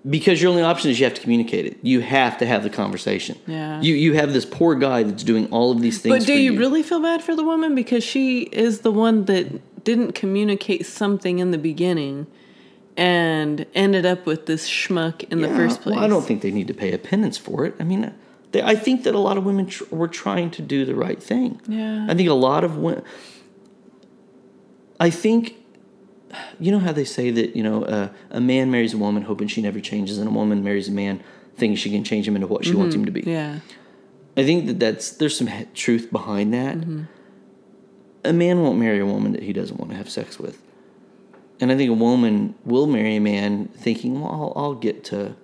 because 0.10 0.41
your 0.41 0.49
only 0.49 0.64
option 0.64 0.90
is 0.90 0.99
you 0.99 1.06
have 1.06 1.14
to 1.14 1.22
communicate 1.22 1.66
it. 1.66 1.78
You 1.84 1.99
have 2.02 2.38
to 2.40 2.45
have 2.45 2.64
the 2.64 2.70
conversation. 2.70 3.38
Yeah. 3.45 3.82
You 3.82 3.94
you 3.95 4.14
have 4.14 4.34
this 4.34 4.45
poor 4.45 4.76
guy 4.76 5.03
that's 5.03 5.24
doing 5.24 5.48
all 5.52 5.72
of 5.72 5.82
these 5.82 5.99
things. 6.02 6.16
But 6.20 6.26
do 6.26 6.34
for 6.34 6.40
you 6.40 6.58
really 6.58 6.82
feel 6.82 7.02
bad 7.02 7.24
for 7.24 7.36
the 7.36 7.44
woman 7.44 7.76
because 7.76 8.03
she 8.03 8.44
is 8.44 8.82
the 8.82 8.91
one 8.91 9.26
that 9.26 9.48
didn't 9.84 10.14
communicate 10.14 10.86
something 10.86 11.40
in 11.40 11.52
the 11.52 11.58
beginning 11.58 12.28
and 12.98 13.66
ended 13.74 14.06
up 14.06 14.26
with 14.26 14.45
this 14.45 14.70
schmuck 14.70 15.24
in 15.32 15.41
the 15.41 15.48
first 15.48 15.82
place? 15.82 15.95
Well, 15.95 16.03
I 16.03 16.08
don't 16.08 16.26
think 16.26 16.41
they 16.41 16.52
need 16.52 16.68
to 16.68 16.74
pay 16.74 16.91
a 16.91 16.98
penance 16.98 17.38
for 17.38 17.66
it. 17.66 17.76
I 17.80 17.84
mean, 17.84 18.14
they, 18.52 18.62
I 18.62 18.76
think 18.76 19.03
that 19.03 19.16
a 19.16 19.20
lot 19.20 19.38
of 19.38 19.45
women 19.45 19.68
tr- 19.68 19.84
were 19.90 20.08
trying 20.08 20.52
to 20.52 20.62
do 20.62 20.86
the 20.86 20.95
right 20.95 21.22
thing. 21.22 21.62
Yeah. 21.68 22.06
I 22.10 22.14
think 22.14 22.30
a 22.30 22.34
lot 22.34 22.64
of 22.64 22.78
women. 22.78 23.03
I 24.99 25.10
think, 25.10 25.56
you 26.60 26.72
know 26.72 26.80
how 26.80 26.91
they 26.91 27.06
say 27.06 27.32
that 27.32 27.56
you 27.56 27.64
know 27.64 27.84
uh, 27.86 28.10
a 28.30 28.40
man 28.40 28.70
marries 28.70 28.94
a 28.94 28.98
woman 28.98 29.24
hoping 29.24 29.48
she 29.48 29.62
never 29.62 29.80
changes, 29.80 30.18
and 30.18 30.28
a 30.28 30.32
woman 30.32 30.64
marries 30.64 30.88
a 30.88 30.91
man 30.91 31.24
thinking 31.56 31.76
she 31.76 31.90
can 31.90 32.03
change 32.03 32.28
him 32.28 32.36
into 32.36 32.48
what 32.48 32.66
she 32.66 32.74
wants 32.74 32.95
him 32.95 33.06
to 33.06 33.12
be. 33.12 33.22
Mm-hmm. 33.22 33.30
Yeah. 33.30 33.60
I 34.38 34.44
think 34.44 34.66
that 34.68 34.80
that's 34.80 35.12
there's 35.12 35.38
some 35.38 35.49
truth 35.74 36.12
behind 36.12 36.53
that. 36.53 36.78
Mm-hmm. 36.78 37.03
A 38.23 38.34
man 38.34 38.61
won't 38.61 38.77
marry 38.77 38.99
a 38.99 39.06
woman 39.06 39.31
that 39.34 39.43
he 39.43 39.53
doesn't 39.53 39.77
want 39.77 39.91
to 39.91 39.98
have 39.98 40.10
sex 40.10 40.39
with, 40.39 40.61
and 41.60 41.72
I 41.72 41.77
think 41.77 41.89
a 41.89 41.93
woman 41.93 42.56
will 42.65 42.88
marry 42.88 43.15
a 43.15 43.22
man 43.22 43.68
thinking, 43.69 44.22
"Well, 44.22 44.31
I'll, 44.31 44.64
I'll 44.64 44.76
get 44.76 45.03
to." 45.06 45.35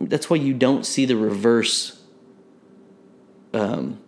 That's 0.00 0.30
why 0.30 0.36
you 0.36 0.54
don't 0.54 0.86
see 0.86 1.04
the 1.04 1.16
reverse. 1.16 2.02
Um, 3.52 4.00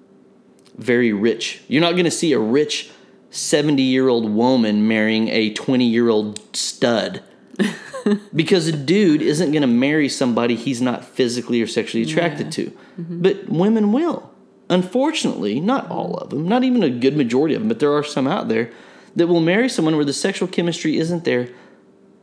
very 0.77 1.13
rich. 1.13 1.63
You're 1.69 1.83
not 1.83 1.93
going 1.93 2.05
to 2.05 2.11
see 2.11 2.33
a 2.33 2.39
rich 2.39 2.91
seventy-year-old 3.31 4.31
woman 4.31 4.89
marrying 4.89 5.29
a 5.29 5.53
twenty-year-old 5.53 6.57
stud. 6.57 7.23
because 8.35 8.67
a 8.67 8.73
dude 8.73 9.23
isn't 9.23 9.53
going 9.53 9.63
to 9.63 9.69
marry 9.69 10.09
somebody 10.09 10.57
he's 10.57 10.81
not 10.81 11.05
physically 11.05 11.61
or 11.63 11.67
sexually 11.67 12.03
attracted 12.03 12.51
to. 12.53 12.73
But 13.21 13.49
women 13.49 13.93
will. 13.93 14.32
Unfortunately, 14.73 15.61
not 15.61 15.91
all 15.91 16.15
of 16.17 16.31
them, 16.31 16.49
not 16.49 16.65
even 16.65 16.83
a 16.83 16.89
good 16.91 17.17
majority 17.17 17.55
of 17.55 17.61
them, 17.61 17.69
but 17.69 17.79
there 17.79 17.93
are 17.93 18.03
some 18.03 18.27
out 18.27 18.49
there 18.49 18.71
that 19.15 19.27
will 19.27 19.41
marry 19.41 19.69
someone 19.69 19.97
where 19.97 20.05
the 20.05 20.13
sexual 20.15 20.49
chemistry 20.49 20.97
isn't 20.97 21.25
there 21.25 21.49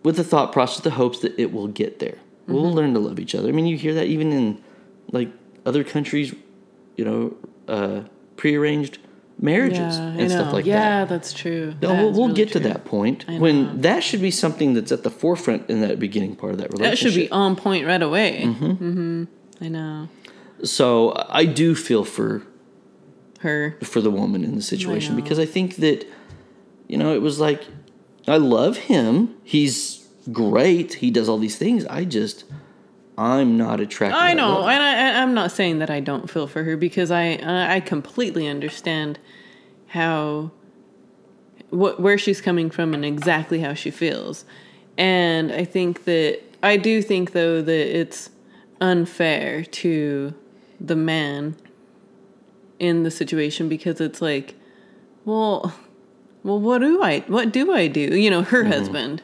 with 0.03 0.15
the 0.17 0.23
thought 0.23 0.51
process, 0.51 0.83
the 0.83 0.89
hopes 0.91 1.19
that 1.19 1.37
it 1.39 1.53
will 1.53 1.67
get 1.67 1.99
there. 1.99 2.17
We'll 2.47 2.73
learn 2.73 2.93
to 2.95 2.99
love 2.99 3.19
each 3.19 3.35
other. 3.35 3.49
I 3.49 3.51
mean, 3.51 3.67
you 3.67 3.77
hear 3.77 3.93
that 3.93 4.07
even 4.07 4.31
in 4.31 4.63
like 5.11 5.29
other 5.67 5.83
countries, 5.83 6.33
you 6.97 7.05
know, 7.05 7.37
uh, 7.67 8.01
prearranged 8.37 8.97
marriages 9.37 9.97
Yeah, 9.99 10.07
and 10.17 10.31
stuff 10.31 10.51
like 10.51 10.65
yeah, 10.65 10.73
that. 10.73 10.85
Yeah, 10.89 11.05
that's 11.05 11.31
true. 11.31 11.75
No, 11.79 11.89
That 11.89 12.01
we'll, 12.03 12.11
we'll 12.13 12.21
really 12.29 12.33
get 12.33 12.47
to 12.53 12.59
true. 12.59 12.69
that 12.69 12.85
point 12.85 13.25
when 13.27 13.81
that 13.81 14.03
should 14.03 14.21
be 14.21 14.31
something 14.31 14.73
that's 14.73 14.91
at 14.91 15.03
the 15.03 15.11
forefront 15.11 15.69
in 15.69 15.81
that 15.81 15.99
beginning 15.99 16.35
part 16.35 16.53
of 16.53 16.57
that 16.57 16.71
relationship. 16.73 17.03
That 17.05 17.11
should 17.11 17.19
be 17.19 17.29
on 17.31 17.55
point 17.55 17.85
right 17.85 18.01
away. 18.01 18.41
Mm-hmm. 18.45 19.25
I 19.61 19.67
know. 19.67 20.09
So 20.63 21.13
I 21.29 21.45
do 21.45 21.75
feel 21.75 22.03
for 22.03 22.43
Her. 23.39 23.77
for 23.83 24.01
the 24.01 24.11
woman 24.11 24.43
in 24.43 24.55
the 24.55 24.61
situation 24.61 25.15
know. 25.15 25.21
because 25.21 25.39
I 25.39 25.45
think 25.45 25.77
that 25.77 26.05
you 26.87 26.97
know 26.97 27.13
it 27.13 27.21
was 27.21 27.39
like 27.39 27.65
I 28.27 28.37
love 28.37 28.77
him. 28.77 29.35
He's 29.43 30.07
great. 30.31 30.95
He 30.95 31.11
does 31.11 31.29
all 31.29 31.37
these 31.37 31.57
things. 31.57 31.85
I 31.85 32.05
just 32.05 32.43
I'm 33.17 33.57
not 33.57 33.79
attracted. 33.79 34.17
I 34.17 34.33
know, 34.33 34.67
and 34.67 34.81
I, 34.81 35.21
I'm 35.21 35.33
not 35.33 35.51
saying 35.51 35.79
that 35.79 35.89
I 35.89 35.99
don't 35.99 36.29
feel 36.29 36.47
for 36.47 36.63
her 36.63 36.77
because 36.77 37.11
I 37.11 37.33
I 37.43 37.75
I 37.75 37.79
completely 37.79 38.47
understand 38.47 39.19
how 39.87 40.51
what 41.69 41.99
where 41.99 42.17
she's 42.17 42.41
coming 42.41 42.69
from 42.69 42.93
and 42.93 43.03
exactly 43.03 43.59
how 43.59 43.73
she 43.73 43.91
feels, 43.91 44.45
and 44.97 45.51
I 45.51 45.65
think 45.65 46.05
that 46.05 46.39
I 46.63 46.77
do 46.77 47.01
think 47.01 47.31
though 47.31 47.61
that 47.61 47.99
it's 47.99 48.29
unfair 48.81 49.63
to 49.63 50.33
the 50.79 50.95
man 50.95 51.55
in 52.79 53.03
the 53.03 53.11
situation 53.11 53.67
because 53.69 53.99
it's 53.99 54.21
like, 54.21 54.55
well, 55.25 55.73
well, 56.43 56.59
what 56.59 56.79
do 56.79 57.01
I 57.03 57.19
what 57.27 57.51
do 57.51 57.73
I 57.73 57.87
do? 57.87 58.17
You 58.17 58.29
know, 58.29 58.41
her 58.43 58.63
husband. 58.65 59.21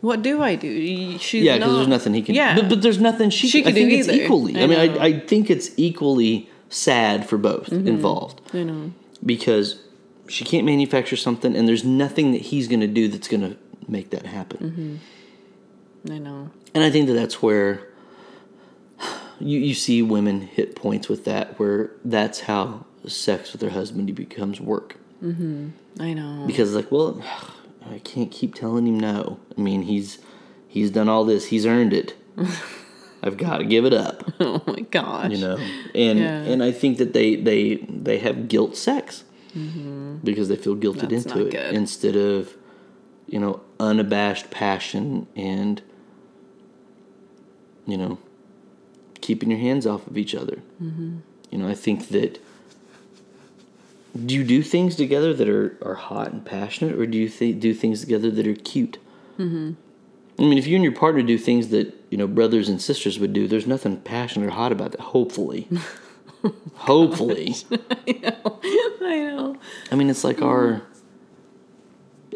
What 0.00 0.20
do 0.22 0.42
I 0.42 0.54
do? 0.54 1.16
She's 1.18 1.40
Mm-hmm. 1.40 1.46
Yeah, 1.46 1.54
because 1.56 1.70
not- 1.70 1.76
there's 1.76 1.88
nothing 1.88 2.14
he 2.14 2.22
can. 2.22 2.34
Yeah, 2.34 2.54
but, 2.56 2.68
but 2.68 2.82
there's 2.82 3.00
nothing 3.00 3.30
she. 3.30 3.48
She 3.48 3.62
can, 3.62 3.68
I 3.68 3.72
could 3.72 3.78
do 3.80 3.88
think 3.88 4.00
it's 4.00 4.08
either. 4.10 4.22
equally. 4.24 4.58
I, 4.58 4.62
I 4.62 4.66
mean. 4.66 4.78
I, 4.78 5.04
I 5.04 5.20
think 5.20 5.50
it's 5.50 5.70
equally 5.78 6.50
sad 6.68 7.26
for 7.28 7.38
both 7.38 7.70
Mm-hmm. 7.70 7.88
involved 7.88 8.40
you 8.52 8.64
know. 8.64 8.92
because 9.24 9.80
she 10.28 10.44
can't 10.44 10.66
manufacture 10.66 11.16
something, 11.16 11.56
and 11.56 11.66
there's 11.68 11.84
nothing 11.84 12.32
that 12.32 12.40
he's 12.42 12.68
going 12.68 12.80
to 12.80 12.86
do 12.86 13.08
that's 13.08 13.28
going 13.28 13.40
to 13.42 13.56
make 13.88 14.10
that 14.10 14.26
happen. 14.26 15.00
Mm-hmm. 16.06 16.12
I 16.12 16.18
know. 16.18 16.50
And 16.74 16.84
I 16.84 16.90
think 16.90 17.06
that 17.06 17.14
that's 17.14 17.40
where 17.42 17.88
you 19.40 19.58
you 19.58 19.74
see 19.74 20.02
women 20.02 20.42
hit 20.42 20.74
points 20.76 21.08
with 21.08 21.24
that, 21.24 21.58
where 21.58 21.90
that's 22.04 22.40
how 22.40 22.86
sex 23.06 23.52
with 23.52 23.60
their 23.60 23.70
husband 23.70 24.14
becomes 24.14 24.60
work. 24.60 24.96
I 25.22 26.12
know. 26.12 26.44
Because 26.46 26.74
like, 26.74 26.90
well, 26.92 27.22
I 27.90 27.98
can't 28.00 28.30
keep 28.30 28.54
telling 28.54 28.86
him 28.86 28.98
no. 29.00 29.38
I 29.56 29.60
mean, 29.60 29.82
he's 29.82 30.18
he's 30.68 30.90
done 30.90 31.08
all 31.08 31.24
this. 31.24 31.46
He's 31.46 31.64
earned 31.66 31.92
it. 31.94 32.14
I've 33.22 33.38
got 33.38 33.58
to 33.58 33.64
give 33.64 33.84
it 33.86 33.94
up. 33.94 34.22
Oh 34.40 34.62
my 34.66 34.80
gosh. 34.80 35.30
You 35.30 35.38
know, 35.38 35.56
and 35.94 36.18
Yeah. 36.18 36.42
and 36.42 36.62
I 36.62 36.72
think 36.72 36.98
that 36.98 37.12
they 37.14 37.36
they 37.36 37.76
they 37.88 38.18
have 38.18 38.48
guilt 38.48 38.76
sex 38.76 39.24
because 40.24 40.48
they 40.48 40.56
feel 40.56 40.74
guilted 40.76 40.96
Mm-hmm. 41.08 41.08
That's 41.14 41.26
into 41.26 41.46
it 41.46 41.50
good. 41.52 41.74
instead 41.74 42.16
of 42.16 42.54
you 43.26 43.38
know 43.38 43.60
unabashed 43.80 44.50
passion 44.50 45.26
and 45.36 45.80
you 47.86 47.96
know 47.96 48.18
keeping 49.24 49.50
your 49.50 49.58
hands 49.58 49.86
off 49.86 50.06
of 50.06 50.18
each 50.18 50.34
other. 50.34 50.58
Mm-hmm. 50.82 51.16
You 51.50 51.58
know, 51.58 51.68
I 51.68 51.74
think 51.74 52.08
that. 52.08 52.40
Do 54.14 54.34
you 54.34 54.44
do 54.44 54.62
things 54.62 54.94
together 54.94 55.34
that 55.34 55.48
are, 55.48 55.76
are 55.82 55.94
hot 55.94 56.30
and 56.30 56.44
passionate, 56.44 56.94
or 56.96 57.06
do 57.06 57.18
you 57.18 57.28
th- 57.28 57.58
do 57.58 57.74
things 57.74 58.00
together 58.00 58.30
that 58.30 58.46
are 58.46 58.54
cute? 58.54 58.98
Mm-hmm. 59.38 59.72
I 60.38 60.42
mean, 60.42 60.58
if 60.58 60.66
you 60.66 60.76
and 60.76 60.84
your 60.84 60.92
partner 60.92 61.22
do 61.22 61.38
things 61.38 61.68
that 61.68 61.92
you 62.10 62.18
know 62.18 62.28
brothers 62.28 62.68
and 62.68 62.80
sisters 62.80 63.18
would 63.18 63.32
do, 63.32 63.48
there's 63.48 63.66
nothing 63.66 63.96
passionate 63.96 64.46
or 64.46 64.50
hot 64.50 64.72
about 64.72 64.92
that. 64.92 65.00
Hopefully, 65.00 65.68
hopefully. 66.74 67.56
I 67.72 68.12
know. 68.12 68.60
I 69.00 69.16
know. 69.16 69.56
I 69.90 69.94
mean, 69.94 70.10
it's 70.10 70.22
like 70.22 70.42
our. 70.42 70.82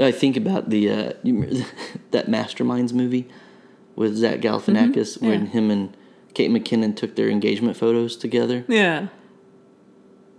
I 0.01 0.11
think 0.11 0.37
about 0.37 0.71
the 0.71 0.91
uh, 0.91 0.95
that 2.13 2.27
Masterminds 2.27 2.93
movie 2.93 3.29
with 3.95 4.17
Zach 4.17 4.41
Galifianakis, 4.41 5.21
when 5.21 5.47
yeah. 5.47 5.51
him 5.51 5.71
and 5.71 5.97
Kate 6.39 6.53
McKinnon 6.53 6.95
took 6.95 7.17
their 7.17 7.29
engagement 7.29 7.77
photos 7.77 8.17
together. 8.17 8.65
Yeah. 8.69 9.09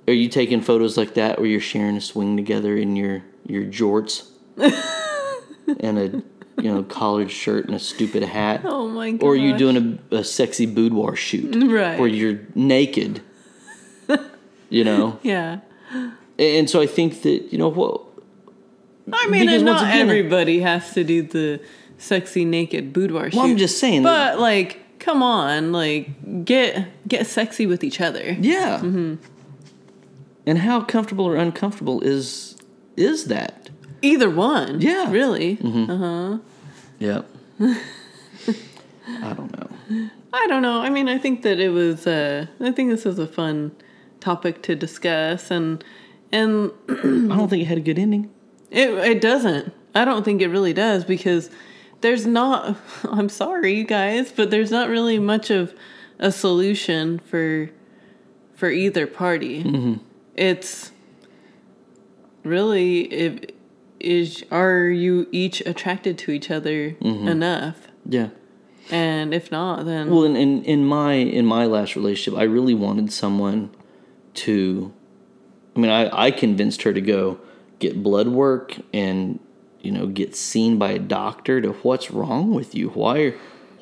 Are 0.08 0.14
you 0.14 0.30
taking 0.30 0.62
photos 0.62 0.96
like 0.96 1.16
that 1.16 1.40
where 1.40 1.46
you're 1.48 1.60
sharing 1.60 1.98
a 1.98 2.02
swing 2.02 2.38
together 2.38 2.78
in 2.78 2.96
your 2.96 3.22
your 3.46 3.66
jorts 3.66 4.30
and 5.82 6.00
a 6.00 6.24
you 6.62 6.72
know 6.72 6.84
collared 6.84 7.30
shirt 7.30 7.66
and 7.66 7.76
a 7.76 7.80
stupid 7.80 8.24
hat? 8.24 8.62
Oh 8.64 8.88
my 8.88 9.12
god. 9.12 9.24
Or 9.26 9.34
are 9.34 9.36
you 9.36 9.58
doing 9.58 10.00
a, 10.12 10.16
a 10.20 10.24
sexy 10.24 10.66
boudoir 10.66 11.18
shoot 11.18 11.54
Right. 11.54 12.00
where 12.00 12.08
you're 12.08 12.40
naked? 12.56 13.22
you 14.70 14.86
know, 14.86 15.20
Yeah. 15.24 15.60
and 16.38 16.70
so 16.70 16.80
I 16.80 16.88
think 16.88 17.24
that 17.24 17.52
you 17.52 17.58
know 17.58 17.68
what 17.68 18.02
I 19.12 19.28
mean, 19.28 19.50
and 19.50 19.66
not 19.66 19.84
again- 19.84 20.00
everybody 20.00 20.62
has 20.62 20.94
to 20.94 21.04
do 21.04 21.24
the 21.24 21.60
sexy 21.98 22.46
naked 22.46 22.94
boudoir 22.94 23.30
shoot. 23.32 23.36
Well, 23.38 23.48
I'm 23.48 23.58
just 23.58 23.80
saying 23.80 24.04
that- 24.04 24.36
But 24.36 24.40
like, 24.40 24.80
come 25.00 25.24
on, 25.24 25.72
like 25.72 26.46
get 26.46 26.88
get 27.08 27.28
sexy 27.28 27.66
with 27.66 27.84
each 27.84 28.00
other. 28.02 28.32
Yeah. 28.40 28.78
Mm-hmm. 28.78 29.16
And 30.46 30.58
how 30.60 30.82
comfortable 30.82 31.26
or 31.26 31.36
uncomfortable 31.36 32.02
is 32.02 32.58
is 32.96 33.26
that? 33.26 33.70
Either 34.02 34.30
one. 34.30 34.82
Yeah. 34.82 35.06
Mm-hmm. 35.06 35.12
Really. 35.12 36.40
Yep. 37.00 37.30
I 39.22 39.34
don't 39.34 39.58
know. 39.58 40.10
I 40.32 40.48
don't 40.48 40.62
know. 40.62 40.82
I 40.82 40.90
mean, 40.90 41.08
I 41.10 41.18
think 41.18 41.42
that 41.42 41.60
it 41.60 41.70
was. 41.70 42.06
Uh, 42.06 42.48
I 42.60 42.72
think 42.72 42.90
this 42.90 43.06
was 43.06 43.20
a 43.20 43.28
fun 43.28 43.76
topic 44.20 44.62
to 44.64 44.76
discuss, 44.76 45.50
and 45.50 45.84
and 46.32 46.72
I 46.90 47.38
don't 47.38 47.50
think 47.50 47.64
it 47.64 47.66
had 47.66 47.78
a 47.78 47.82
good 47.82 47.98
ending. 47.98 48.30
It 48.70 48.90
it 48.90 49.22
doesn't. 49.22 49.74
I 49.96 50.06
don't 50.06 50.24
think 50.24 50.42
it 50.42 50.50
really 50.50 50.74
does 50.74 51.04
because 51.04 51.50
there's 52.02 52.26
not 52.26 52.78
I'm 53.04 53.30
sorry 53.30 53.76
you 53.76 53.84
guys, 53.84 54.32
but 54.32 54.52
there's 54.52 54.72
not 54.72 54.90
really 54.90 55.20
much 55.20 55.50
of 55.50 55.74
a 56.20 56.32
solution 56.32 57.20
for 57.20 57.70
for 58.56 58.70
either 58.70 59.08
party. 59.08 59.64
Mm-hmm. 59.64 60.04
It's 60.36 60.92
really 62.44 63.02
if 63.12 63.40
is 64.00 64.44
are 64.52 64.88
you 64.88 65.28
each 65.32 65.62
attracted 65.62 66.18
to 66.20 66.32
each 66.32 66.50
other 66.50 66.92
mm-hmm. 66.92 67.28
enough? 67.28 67.88
Yeah. 68.06 68.30
And 68.92 69.34
if 69.34 69.52
not, 69.52 69.86
then 69.86 70.10
Well, 70.10 70.24
in, 70.24 70.36
in 70.36 70.64
in 70.64 70.86
my 70.86 71.14
in 71.14 71.46
my 71.46 71.66
last 71.66 71.96
relationship, 71.96 72.40
I 72.40 72.44
really 72.44 72.74
wanted 72.74 73.12
someone 73.12 73.72
to. 74.36 74.94
I 75.76 75.80
mean, 75.80 75.92
I 75.92 76.26
I 76.26 76.32
convinced 76.32 76.82
her 76.84 76.94
to 76.94 77.02
go 77.02 77.40
get 77.78 78.02
blood 78.02 78.28
work 78.28 78.76
and 78.94 79.40
you 79.82 79.92
know 79.92 80.08
get 80.08 80.36
seen 80.36 80.78
by 80.78 80.92
a 80.92 81.00
doctor 81.00 81.62
to 81.62 81.72
what's 81.74 82.12
wrong 82.12 82.54
with 82.54 82.76
you. 82.76 82.90
Why 82.90 83.20
are 83.20 83.36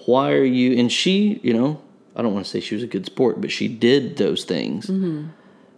why 0.06 0.32
are 0.32 0.44
you? 0.44 0.80
And 0.80 0.92
she, 0.92 1.40
you 1.44 1.54
know, 1.54 1.82
I 2.16 2.22
don't 2.22 2.34
want 2.34 2.46
to 2.46 2.50
say 2.50 2.62
she 2.62 2.76
was 2.76 2.84
a 2.84 2.88
good 2.88 3.06
sport, 3.06 3.42
but 3.42 3.52
she 3.52 3.68
did 3.68 4.18
those 4.18 4.46
things. 4.46 4.88
Mm-hmm. 4.88 5.28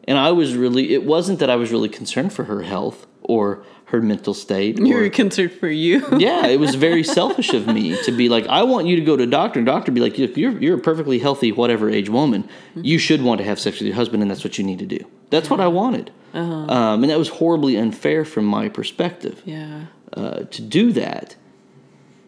And 0.08 0.18
I 0.18 0.32
was 0.32 0.56
really, 0.56 0.94
it 0.94 1.04
wasn't 1.04 1.40
that 1.40 1.50
I 1.50 1.56
was 1.56 1.72
really 1.72 1.90
concerned 1.90 2.32
for 2.32 2.46
her 2.46 2.62
health 2.62 3.06
or 3.22 3.64
her 3.86 4.02
mental 4.02 4.34
state. 4.34 4.78
You're 4.80 5.06
or, 5.06 5.10
concerned 5.10 5.52
for 5.52 5.68
you. 5.68 6.06
yeah, 6.18 6.48
it 6.48 6.60
was 6.60 6.76
very 6.76 7.04
selfish 7.18 7.54
of 7.54 7.68
me 7.68 8.02
to 8.04 8.12
be 8.12 8.30
like, 8.30 8.48
I 8.48 8.64
want 8.64 8.88
you 8.88 8.96
to 8.96 9.02
go 9.04 9.18
to 9.18 9.24
a 9.24 9.28
doctor, 9.28 9.60
and 9.60 9.66
doctor 9.66 9.92
be 9.92 10.02
like, 10.02 10.18
you're 10.18 10.58
you're 10.60 10.78
a 10.78 10.82
perfectly 10.82 11.20
healthy, 11.20 11.52
whatever 11.52 11.90
age 11.90 12.10
woman. 12.10 12.48
You 12.76 12.98
should 12.98 13.22
want 13.22 13.40
to 13.40 13.44
have 13.44 13.60
sex 13.60 13.80
with 13.80 13.88
your 13.88 13.96
husband, 13.96 14.22
and 14.22 14.32
that's 14.32 14.44
what 14.44 14.58
you 14.58 14.64
need 14.64 14.80
to 14.80 14.86
do. 14.86 15.00
That's 15.32 15.50
what 15.50 15.60
I 15.60 15.68
wanted, 15.68 16.12
um, 16.34 17.04
and 17.04 17.10
that 17.10 17.18
was 17.20 17.30
horribly 17.30 17.78
unfair 17.78 18.26
from 18.26 18.46
my 18.46 18.70
perspective 18.70 19.42
yeah. 19.46 19.86
Uh, 20.14 20.42
to 20.52 20.62
do 20.62 20.92
that. 20.94 21.36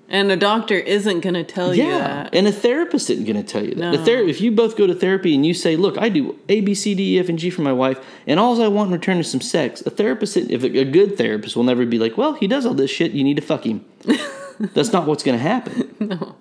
And 0.10 0.30
a 0.30 0.36
doctor 0.36 0.76
isn't 0.76 1.22
going 1.22 1.36
to 1.36 1.44
tell 1.45 1.74
you 1.74 1.86
Yeah, 1.86 1.99
that. 1.99 2.36
and 2.36 2.45
a 2.45 2.52
therapist 2.52 3.10
isn't 3.10 3.24
going 3.24 3.38
to 3.38 3.44
tell 3.49 3.64
you 3.64 3.76
that. 3.76 3.78
No. 3.78 3.91
The 3.95 4.03
ther- 4.03 4.18
if 4.28 4.41
you 4.41 4.52
both 4.52 4.76
go 4.76 4.86
to 4.86 4.94
therapy 4.94 5.34
and 5.34 5.45
you 5.45 5.53
say, 5.53 5.78
"Look, 5.78 5.98
I 5.98 6.10
do 6.10 6.38
A, 6.49 6.60
B, 6.60 6.74
C, 6.76 6.94
D, 6.95 7.16
E, 7.16 7.20
F, 7.20 7.30
and 7.30 7.40
G 7.40 7.49
for 7.49 7.62
my 7.62 7.72
wife, 7.72 7.98
and 8.28 8.38
all 8.38 8.62
I 8.62 8.68
want 8.68 8.88
in 8.88 8.94
return 8.94 9.20
is 9.20 9.32
some 9.32 9.40
sex," 9.40 9.82
a 9.86 9.90
therapist, 9.90 10.36
if 10.36 10.64
a, 10.66 10.80
a 10.80 10.84
good 10.84 11.18
therapist, 11.18 11.56
will 11.56 11.64
never 11.64 11.86
be 11.86 11.98
like, 11.98 12.18
"Well, 12.18 12.34
he 12.34 12.45
does 12.45 12.66
all 12.66 12.74
this 12.74 12.91
shit. 12.91 13.14
You 13.14 13.24
need 13.24 13.38
to 13.38 13.41
fuck 13.41 13.66
him." 13.66 13.86
That's 14.60 14.91
not 14.91 15.08
what's 15.08 15.24
going 15.24 15.38
to 15.38 15.41
happen. 15.44 15.95
No. 15.99 16.36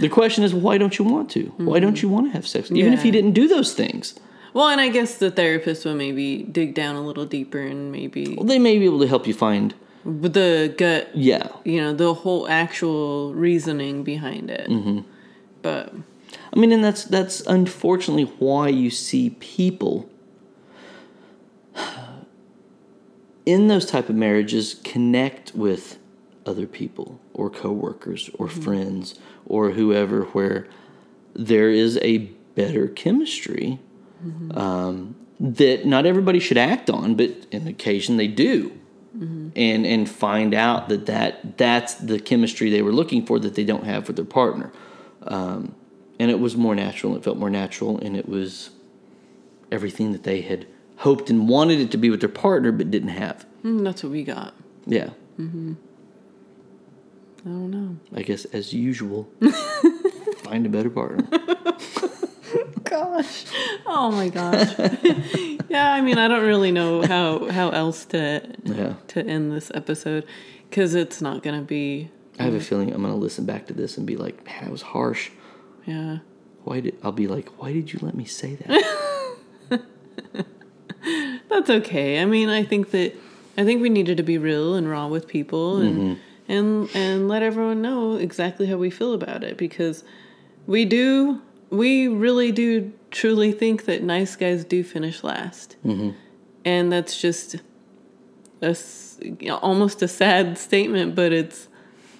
The 0.00 0.08
question 0.08 0.42
is, 0.42 0.54
why 0.54 0.78
don't 0.78 0.98
you 0.98 1.04
want 1.04 1.28
to? 1.32 1.42
Why 1.58 1.80
don't 1.80 2.00
you 2.00 2.08
want 2.08 2.28
to 2.28 2.32
have 2.32 2.46
sex, 2.46 2.70
even 2.70 2.92
if 2.94 3.02
he 3.02 3.10
didn't 3.10 3.32
do 3.32 3.46
those 3.46 3.74
things? 3.74 4.14
Well, 4.54 4.68
and 4.68 4.80
I 4.80 4.88
guess 4.88 5.16
the 5.18 5.30
therapist 5.30 5.84
will 5.84 5.94
maybe 5.94 6.44
dig 6.44 6.74
down 6.74 6.94
a 6.96 7.02
little 7.02 7.26
deeper 7.26 7.58
and 7.58 7.90
maybe 7.92 8.34
Well, 8.36 8.46
They 8.46 8.58
may 8.58 8.78
be 8.78 8.84
able 8.86 9.00
to 9.00 9.06
help 9.08 9.26
you 9.26 9.34
find. 9.34 9.74
With 10.04 10.34
the 10.34 10.74
gut, 10.76 11.10
Yeah, 11.14 11.48
you 11.64 11.80
know, 11.80 11.92
the 11.92 12.14
whole 12.14 12.48
actual 12.48 13.34
reasoning 13.34 14.04
behind 14.04 14.50
it. 14.50 14.68
Mm-hmm. 14.68 15.00
But 15.62 15.92
I 16.52 16.58
mean, 16.58 16.72
and 16.72 16.82
that's 16.84 17.04
that's 17.04 17.40
unfortunately 17.42 18.24
why 18.38 18.68
you 18.68 18.90
see 18.90 19.30
people 19.40 20.10
in 23.46 23.68
those 23.68 23.86
type 23.86 24.08
of 24.08 24.16
marriages 24.16 24.80
connect 24.84 25.54
with 25.54 25.98
other 26.44 26.66
people 26.66 27.20
or 27.32 27.48
coworkers 27.48 28.30
or 28.34 28.48
friends 28.48 29.14
or 29.46 29.70
whoever 29.70 30.22
where 30.26 30.66
there 31.34 31.70
is 31.70 31.98
a 31.98 32.18
better 32.54 32.88
chemistry 32.88 33.78
um, 34.54 35.14
that 35.40 35.86
not 35.86 36.06
everybody 36.06 36.38
should 36.38 36.58
act 36.58 36.90
on, 36.90 37.14
but 37.14 37.30
in 37.50 37.66
occasion 37.66 38.16
they 38.16 38.28
do. 38.28 38.78
And, 39.14 39.86
and 39.86 40.08
find 40.08 40.54
out 40.54 40.88
that, 40.88 41.06
that 41.06 41.58
that's 41.58 41.94
the 41.94 42.18
chemistry 42.18 42.70
they 42.70 42.82
were 42.82 42.92
looking 42.92 43.26
for 43.26 43.38
that 43.40 43.54
they 43.54 43.64
don't 43.64 43.84
have 43.84 44.06
with 44.06 44.16
their 44.16 44.24
partner 44.24 44.72
and 46.22 46.30
it 46.30 46.38
was 46.38 46.56
more 46.56 46.74
natural. 46.74 47.16
It 47.16 47.24
felt 47.24 47.36
more 47.36 47.50
natural, 47.50 47.98
and 47.98 48.16
it 48.16 48.28
was 48.28 48.70
everything 49.72 50.12
that 50.12 50.22
they 50.22 50.40
had 50.42 50.66
hoped 50.98 51.30
and 51.30 51.48
wanted 51.48 51.80
it 51.80 51.90
to 51.90 51.96
be 51.96 52.10
with 52.10 52.20
their 52.20 52.28
partner, 52.28 52.70
but 52.70 52.90
didn't 52.90 53.08
have. 53.08 53.44
mm, 53.64 53.82
that's 53.82 54.02
what 54.04 54.12
we 54.12 54.22
got. 54.22 54.54
Yeah, 54.86 55.10
I 57.44 57.48
don't 57.48 57.70
know. 57.70 57.96
I 58.14 58.22
guess 58.22 58.44
as 58.46 58.72
usual, 58.72 59.28
find 60.44 60.64
a 60.64 60.68
better 60.68 60.90
partner. 60.90 61.26
Gosh. 62.84 63.44
Oh 63.86 64.10
my 64.10 64.28
gosh. 64.28 64.78
yeah, 65.68 65.92
I 65.92 66.00
mean, 66.00 66.18
I 66.18 66.28
don't 66.28 66.44
really 66.44 66.72
know 66.72 67.02
how 67.02 67.48
how 67.50 67.70
else 67.70 68.04
to 68.06 68.42
Yeah, 68.64 68.94
to 69.08 69.26
end 69.26 69.52
this 69.52 69.70
episode 69.74 70.24
because 70.68 70.94
it's 70.94 71.20
not 71.20 71.42
gonna 71.42 71.62
be. 71.62 72.10
I 72.38 72.44
have 72.44 72.54
a 72.54 72.58
mm. 72.58 72.62
feeling 72.62 72.92
I'm 72.92 73.02
gonna 73.02 73.16
listen 73.16 73.44
back 73.44 73.66
to 73.66 73.72
this 73.72 73.98
and 73.98 74.06
be 74.06 74.16
like, 74.16 74.44
man, 74.46 74.64
that 74.64 74.70
was 74.70 74.82
harsh. 74.82 75.30
Yeah. 75.86 76.18
Why 76.64 76.80
did 76.80 76.96
I'll 77.02 77.12
be 77.12 77.26
like, 77.26 77.48
why 77.60 77.72
did 77.72 77.92
you 77.92 77.98
let 78.02 78.14
me 78.14 78.24
say 78.24 78.56
that? 78.56 79.84
That's 81.48 81.70
okay. 81.70 82.20
I 82.20 82.24
mean, 82.24 82.48
I 82.48 82.64
think 82.64 82.90
that 82.92 83.14
I 83.56 83.64
think 83.64 83.82
we 83.82 83.88
needed 83.88 84.16
to 84.16 84.22
be 84.22 84.38
real 84.38 84.74
and 84.74 84.88
raw 84.88 85.08
with 85.08 85.28
people 85.28 85.78
and 85.78 85.96
mm-hmm. 85.96 86.52
and 86.52 86.88
and 86.94 87.28
let 87.28 87.42
everyone 87.42 87.82
know 87.82 88.14
exactly 88.16 88.66
how 88.66 88.76
we 88.76 88.90
feel 88.90 89.12
about 89.12 89.44
it 89.44 89.56
because 89.56 90.04
we 90.66 90.84
do 90.84 91.42
we 91.72 92.06
really 92.06 92.52
do 92.52 92.92
truly 93.10 93.50
think 93.50 93.86
that 93.86 94.02
nice 94.02 94.36
guys 94.36 94.64
do 94.64 94.84
finish 94.84 95.24
last. 95.24 95.76
And 96.64 96.92
that's 96.92 97.20
just 97.20 97.56
a 98.60 98.66
s- 98.66 99.18
you 99.22 99.48
know, 99.48 99.56
almost 99.56 100.02
a 100.02 100.08
sad 100.08 100.56
statement, 100.58 101.14
but 101.16 101.32
it's 101.32 101.68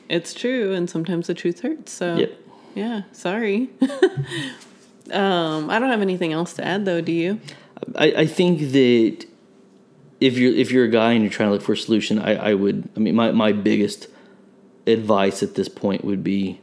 it's 0.08 0.34
true 0.34 0.72
and 0.72 0.90
sometimes 0.90 1.26
the 1.28 1.34
truth 1.34 1.60
hurts. 1.60 1.92
So 1.92 2.16
Yep. 2.16 2.32
yeah, 2.74 3.02
sorry. 3.12 3.70
um, 5.12 5.70
I 5.70 5.78
don't 5.78 5.90
have 5.90 6.02
anything 6.02 6.32
else 6.32 6.54
to 6.54 6.64
add 6.64 6.84
though, 6.84 7.00
do 7.00 7.12
you? 7.12 7.38
I, 7.94 8.06
I 8.22 8.26
think 8.26 8.60
that 8.72 9.26
if 10.20 10.38
you're 10.38 10.54
if 10.54 10.70
you're 10.72 10.84
a 10.84 10.88
guy 10.90 11.12
and 11.12 11.22
you're 11.22 11.30
trying 11.32 11.48
to 11.50 11.52
look 11.52 11.62
for 11.62 11.72
a 11.72 11.76
solution, 11.76 12.18
I, 12.18 12.50
I 12.50 12.54
would 12.54 12.88
I 12.96 13.00
mean 13.00 13.14
my, 13.14 13.30
my 13.32 13.52
biggest 13.52 14.08
advice 14.86 15.42
at 15.42 15.54
this 15.54 15.68
point 15.68 16.04
would 16.04 16.24
be 16.24 16.60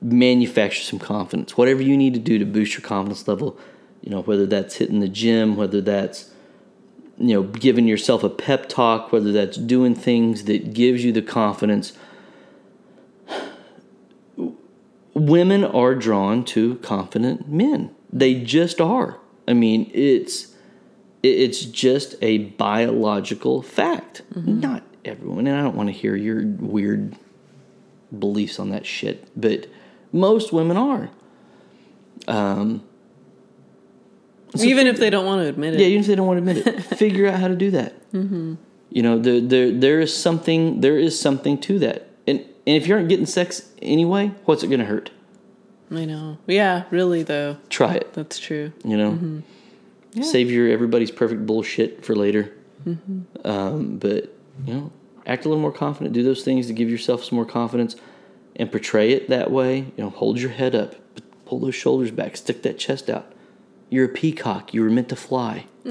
manufacture 0.00 0.82
some 0.82 0.98
confidence. 0.98 1.56
Whatever 1.56 1.82
you 1.82 1.96
need 1.96 2.14
to 2.14 2.20
do 2.20 2.38
to 2.38 2.44
boost 2.44 2.74
your 2.74 2.82
confidence 2.82 3.28
level, 3.28 3.58
you 4.00 4.10
know, 4.10 4.22
whether 4.22 4.46
that's 4.46 4.76
hitting 4.76 5.00
the 5.00 5.08
gym, 5.08 5.56
whether 5.56 5.80
that's 5.80 6.30
you 7.20 7.34
know, 7.34 7.42
giving 7.42 7.86
yourself 7.86 8.24
a 8.24 8.30
pep 8.30 8.66
talk, 8.66 9.12
whether 9.12 9.30
that's 9.30 9.58
doing 9.58 9.94
things 9.94 10.44
that 10.44 10.72
gives 10.72 11.04
you 11.04 11.12
the 11.12 11.20
confidence. 11.20 11.92
Women 15.12 15.62
are 15.62 15.94
drawn 15.94 16.44
to 16.46 16.76
confident 16.76 17.46
men. 17.46 17.94
They 18.10 18.42
just 18.42 18.80
are. 18.80 19.18
I 19.46 19.52
mean, 19.52 19.90
it's 19.92 20.54
it's 21.22 21.60
just 21.66 22.14
a 22.22 22.38
biological 22.38 23.60
fact. 23.60 24.22
Mm-hmm. 24.32 24.60
Not 24.60 24.82
everyone, 25.04 25.46
and 25.46 25.58
I 25.58 25.62
don't 25.62 25.76
want 25.76 25.90
to 25.90 25.92
hear 25.92 26.16
your 26.16 26.46
weird 26.46 27.16
beliefs 28.18 28.58
on 28.58 28.70
that 28.70 28.86
shit, 28.86 29.28
but 29.38 29.66
most 30.12 30.52
women 30.52 30.76
are. 30.76 31.10
Um, 32.28 32.82
So 34.56 34.64
Even 34.64 34.86
if 34.86 34.98
they 34.98 35.10
don't 35.10 35.24
want 35.26 35.42
to 35.42 35.48
admit 35.48 35.74
it. 35.74 35.80
yeah, 35.80 35.86
even 35.86 36.00
if 36.00 36.06
they 36.06 36.14
don't 36.16 36.26
want 36.26 36.44
to 36.44 36.50
admit 36.50 36.66
it, 36.66 36.80
figure 36.96 37.26
out 37.28 37.38
how 37.38 37.48
to 37.48 37.54
do 37.56 37.70
that. 37.70 38.10
Mm-hmm. 38.12 38.54
You 38.90 39.02
know, 39.02 39.18
there, 39.18 39.40
there, 39.40 39.70
there 39.72 40.00
is 40.00 40.14
something, 40.16 40.80
there 40.80 40.98
is 40.98 41.18
something 41.18 41.56
to 41.62 41.78
that. 41.78 42.08
And, 42.26 42.40
and 42.40 42.76
if 42.76 42.88
you 42.88 42.94
aren't 42.94 43.08
getting 43.08 43.26
sex 43.26 43.70
anyway, 43.80 44.32
what's 44.46 44.62
it 44.64 44.66
going 44.66 44.80
to 44.80 44.86
hurt? 44.86 45.10
I 45.92 46.04
know. 46.04 46.38
Yeah, 46.46 46.84
really 46.90 47.22
though. 47.24 47.56
Try 47.68 47.94
it. 47.94 48.12
That's 48.14 48.38
true. 48.38 48.72
You 48.84 48.96
know, 48.96 49.42
save 50.22 50.48
your 50.50 50.68
everybody's 50.68 51.10
perfect 51.10 51.46
bullshit 51.46 52.04
for 52.04 52.14
later. 52.14 52.52
Um, 53.44 53.98
but 53.98 54.32
you 54.64 54.74
know, 54.74 54.92
act 55.26 55.44
a 55.46 55.48
little 55.48 55.60
more 55.60 55.72
confident. 55.72 56.12
Do 56.14 56.22
those 56.22 56.42
things 56.44 56.68
to 56.68 56.72
give 56.72 56.88
yourself 56.88 57.24
some 57.24 57.34
more 57.36 57.44
confidence, 57.44 57.96
and 58.60 58.70
portray 58.70 59.12
it 59.12 59.28
that 59.30 59.50
way. 59.50 59.78
You 59.78 60.04
know, 60.04 60.10
hold 60.10 60.38
your 60.38 60.50
head 60.50 60.74
up, 60.74 60.94
pull 61.46 61.60
those 61.60 61.74
shoulders 61.74 62.10
back, 62.10 62.36
stick 62.36 62.62
that 62.62 62.78
chest 62.78 63.08
out. 63.08 63.32
You're 63.88 64.04
a 64.04 64.08
peacock. 64.08 64.74
You 64.74 64.82
were 64.82 64.90
meant 64.90 65.08
to 65.08 65.16
fly. 65.16 65.64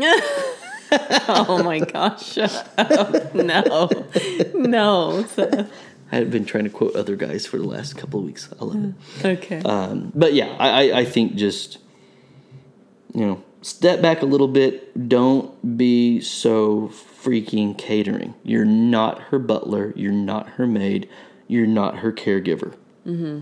oh 0.92 1.62
my 1.66 1.80
gosh. 1.80 2.38
No. 3.34 3.90
No. 4.54 5.26
I 6.12 6.16
have 6.16 6.32
been 6.32 6.46
trying 6.46 6.64
to 6.66 6.70
quote 6.70 6.96
other 6.96 7.16
guys 7.16 7.48
for 7.48 7.58
the 7.58 7.66
last 7.66 7.98
couple 7.98 8.20
of 8.20 8.26
weeks. 8.28 8.50
I 8.62 8.64
love 8.64 8.84
it. 8.84 9.26
Okay. 9.26 9.62
Um, 9.64 10.12
but 10.14 10.34
yeah, 10.34 10.56
I, 10.60 10.70
I, 10.70 11.00
I 11.00 11.06
think 11.06 11.36
just 11.36 11.80
you 13.16 13.26
know 13.26 13.44
step 13.64 14.00
back 14.02 14.22
a 14.22 14.26
little 14.26 14.48
bit. 14.48 15.10
Don't 15.10 15.78
be 15.78 16.22
so 16.22 16.92
freaking 17.24 17.76
catering. 17.78 18.36
You're 18.44 18.66
not 18.66 19.22
her 19.24 19.40
butler. 19.40 19.92
You're 19.96 20.12
not 20.12 20.50
her 20.50 20.68
maid. 20.68 21.10
You're 21.50 21.68
not 21.68 21.98
her 21.98 22.14
caregiver. 22.14 22.76
Mm-hmm. 23.06 23.42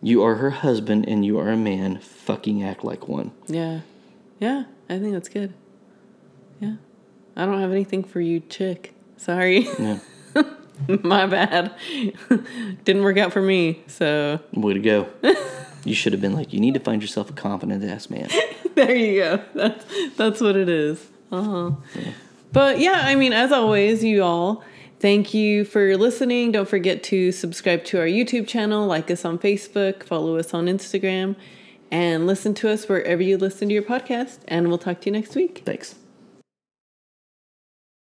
You 0.00 0.22
are 0.22 0.36
her 0.36 0.50
husband, 0.50 1.06
and 1.08 1.26
you 1.26 1.38
are 1.38 1.50
a 1.50 1.56
man. 1.56 1.98
Fucking 1.98 2.62
act 2.62 2.84
like 2.84 3.08
one. 3.08 3.32
yeah. 3.46 3.80
Yeah. 4.38 4.64
I 4.88 4.98
think 4.98 5.12
that's 5.14 5.28
good. 5.28 5.52
Yeah. 6.60 6.74
I 7.36 7.44
don't 7.46 7.60
have 7.60 7.72
anything 7.72 8.04
for 8.04 8.20
you, 8.20 8.38
chick. 8.40 8.94
Sorry. 9.16 9.66
Yeah, 9.78 9.98
My 11.02 11.26
bad. 11.26 11.74
Didn't 12.84 13.02
work 13.02 13.16
out 13.18 13.32
for 13.32 13.40
me. 13.42 13.82
So 13.86 14.38
way 14.52 14.74
to 14.74 14.78
go. 14.80 15.08
you 15.84 15.94
should 15.94 16.12
have 16.12 16.20
been 16.20 16.34
like, 16.34 16.52
you 16.52 16.60
need 16.60 16.74
to 16.74 16.80
find 16.80 17.00
yourself 17.02 17.30
a 17.30 17.32
confident 17.32 17.82
ass 17.82 18.10
man. 18.10 18.28
there 18.74 18.94
you 18.94 19.20
go. 19.20 19.42
That's 19.54 19.84
that's 20.16 20.40
what 20.40 20.54
it 20.56 20.68
is. 20.68 21.04
Uh 21.32 21.42
huh. 21.42 21.70
But 22.52 22.78
yeah, 22.78 23.00
I 23.04 23.14
mean, 23.16 23.32
as 23.32 23.50
always, 23.50 24.04
you 24.04 24.22
all, 24.22 24.62
thank 25.04 25.34
you 25.34 25.66
for 25.66 25.98
listening. 25.98 26.50
Don't 26.50 26.66
forget 26.66 27.02
to 27.02 27.30
subscribe 27.30 27.84
to 27.84 28.00
our 28.00 28.06
YouTube 28.06 28.48
channel, 28.48 28.86
like 28.86 29.10
us 29.10 29.26
on 29.26 29.38
Facebook, 29.38 30.02
follow 30.02 30.38
us 30.38 30.54
on 30.54 30.64
Instagram, 30.64 31.36
and 31.90 32.26
listen 32.26 32.54
to 32.54 32.70
us 32.70 32.88
wherever 32.88 33.20
you 33.20 33.36
listen 33.36 33.68
to 33.68 33.74
your 33.74 33.82
podcast. 33.82 34.38
And 34.48 34.68
we'll 34.68 34.78
talk 34.78 35.02
to 35.02 35.10
you 35.10 35.12
next 35.12 35.36
week. 35.36 35.60
Thanks. 35.66 35.96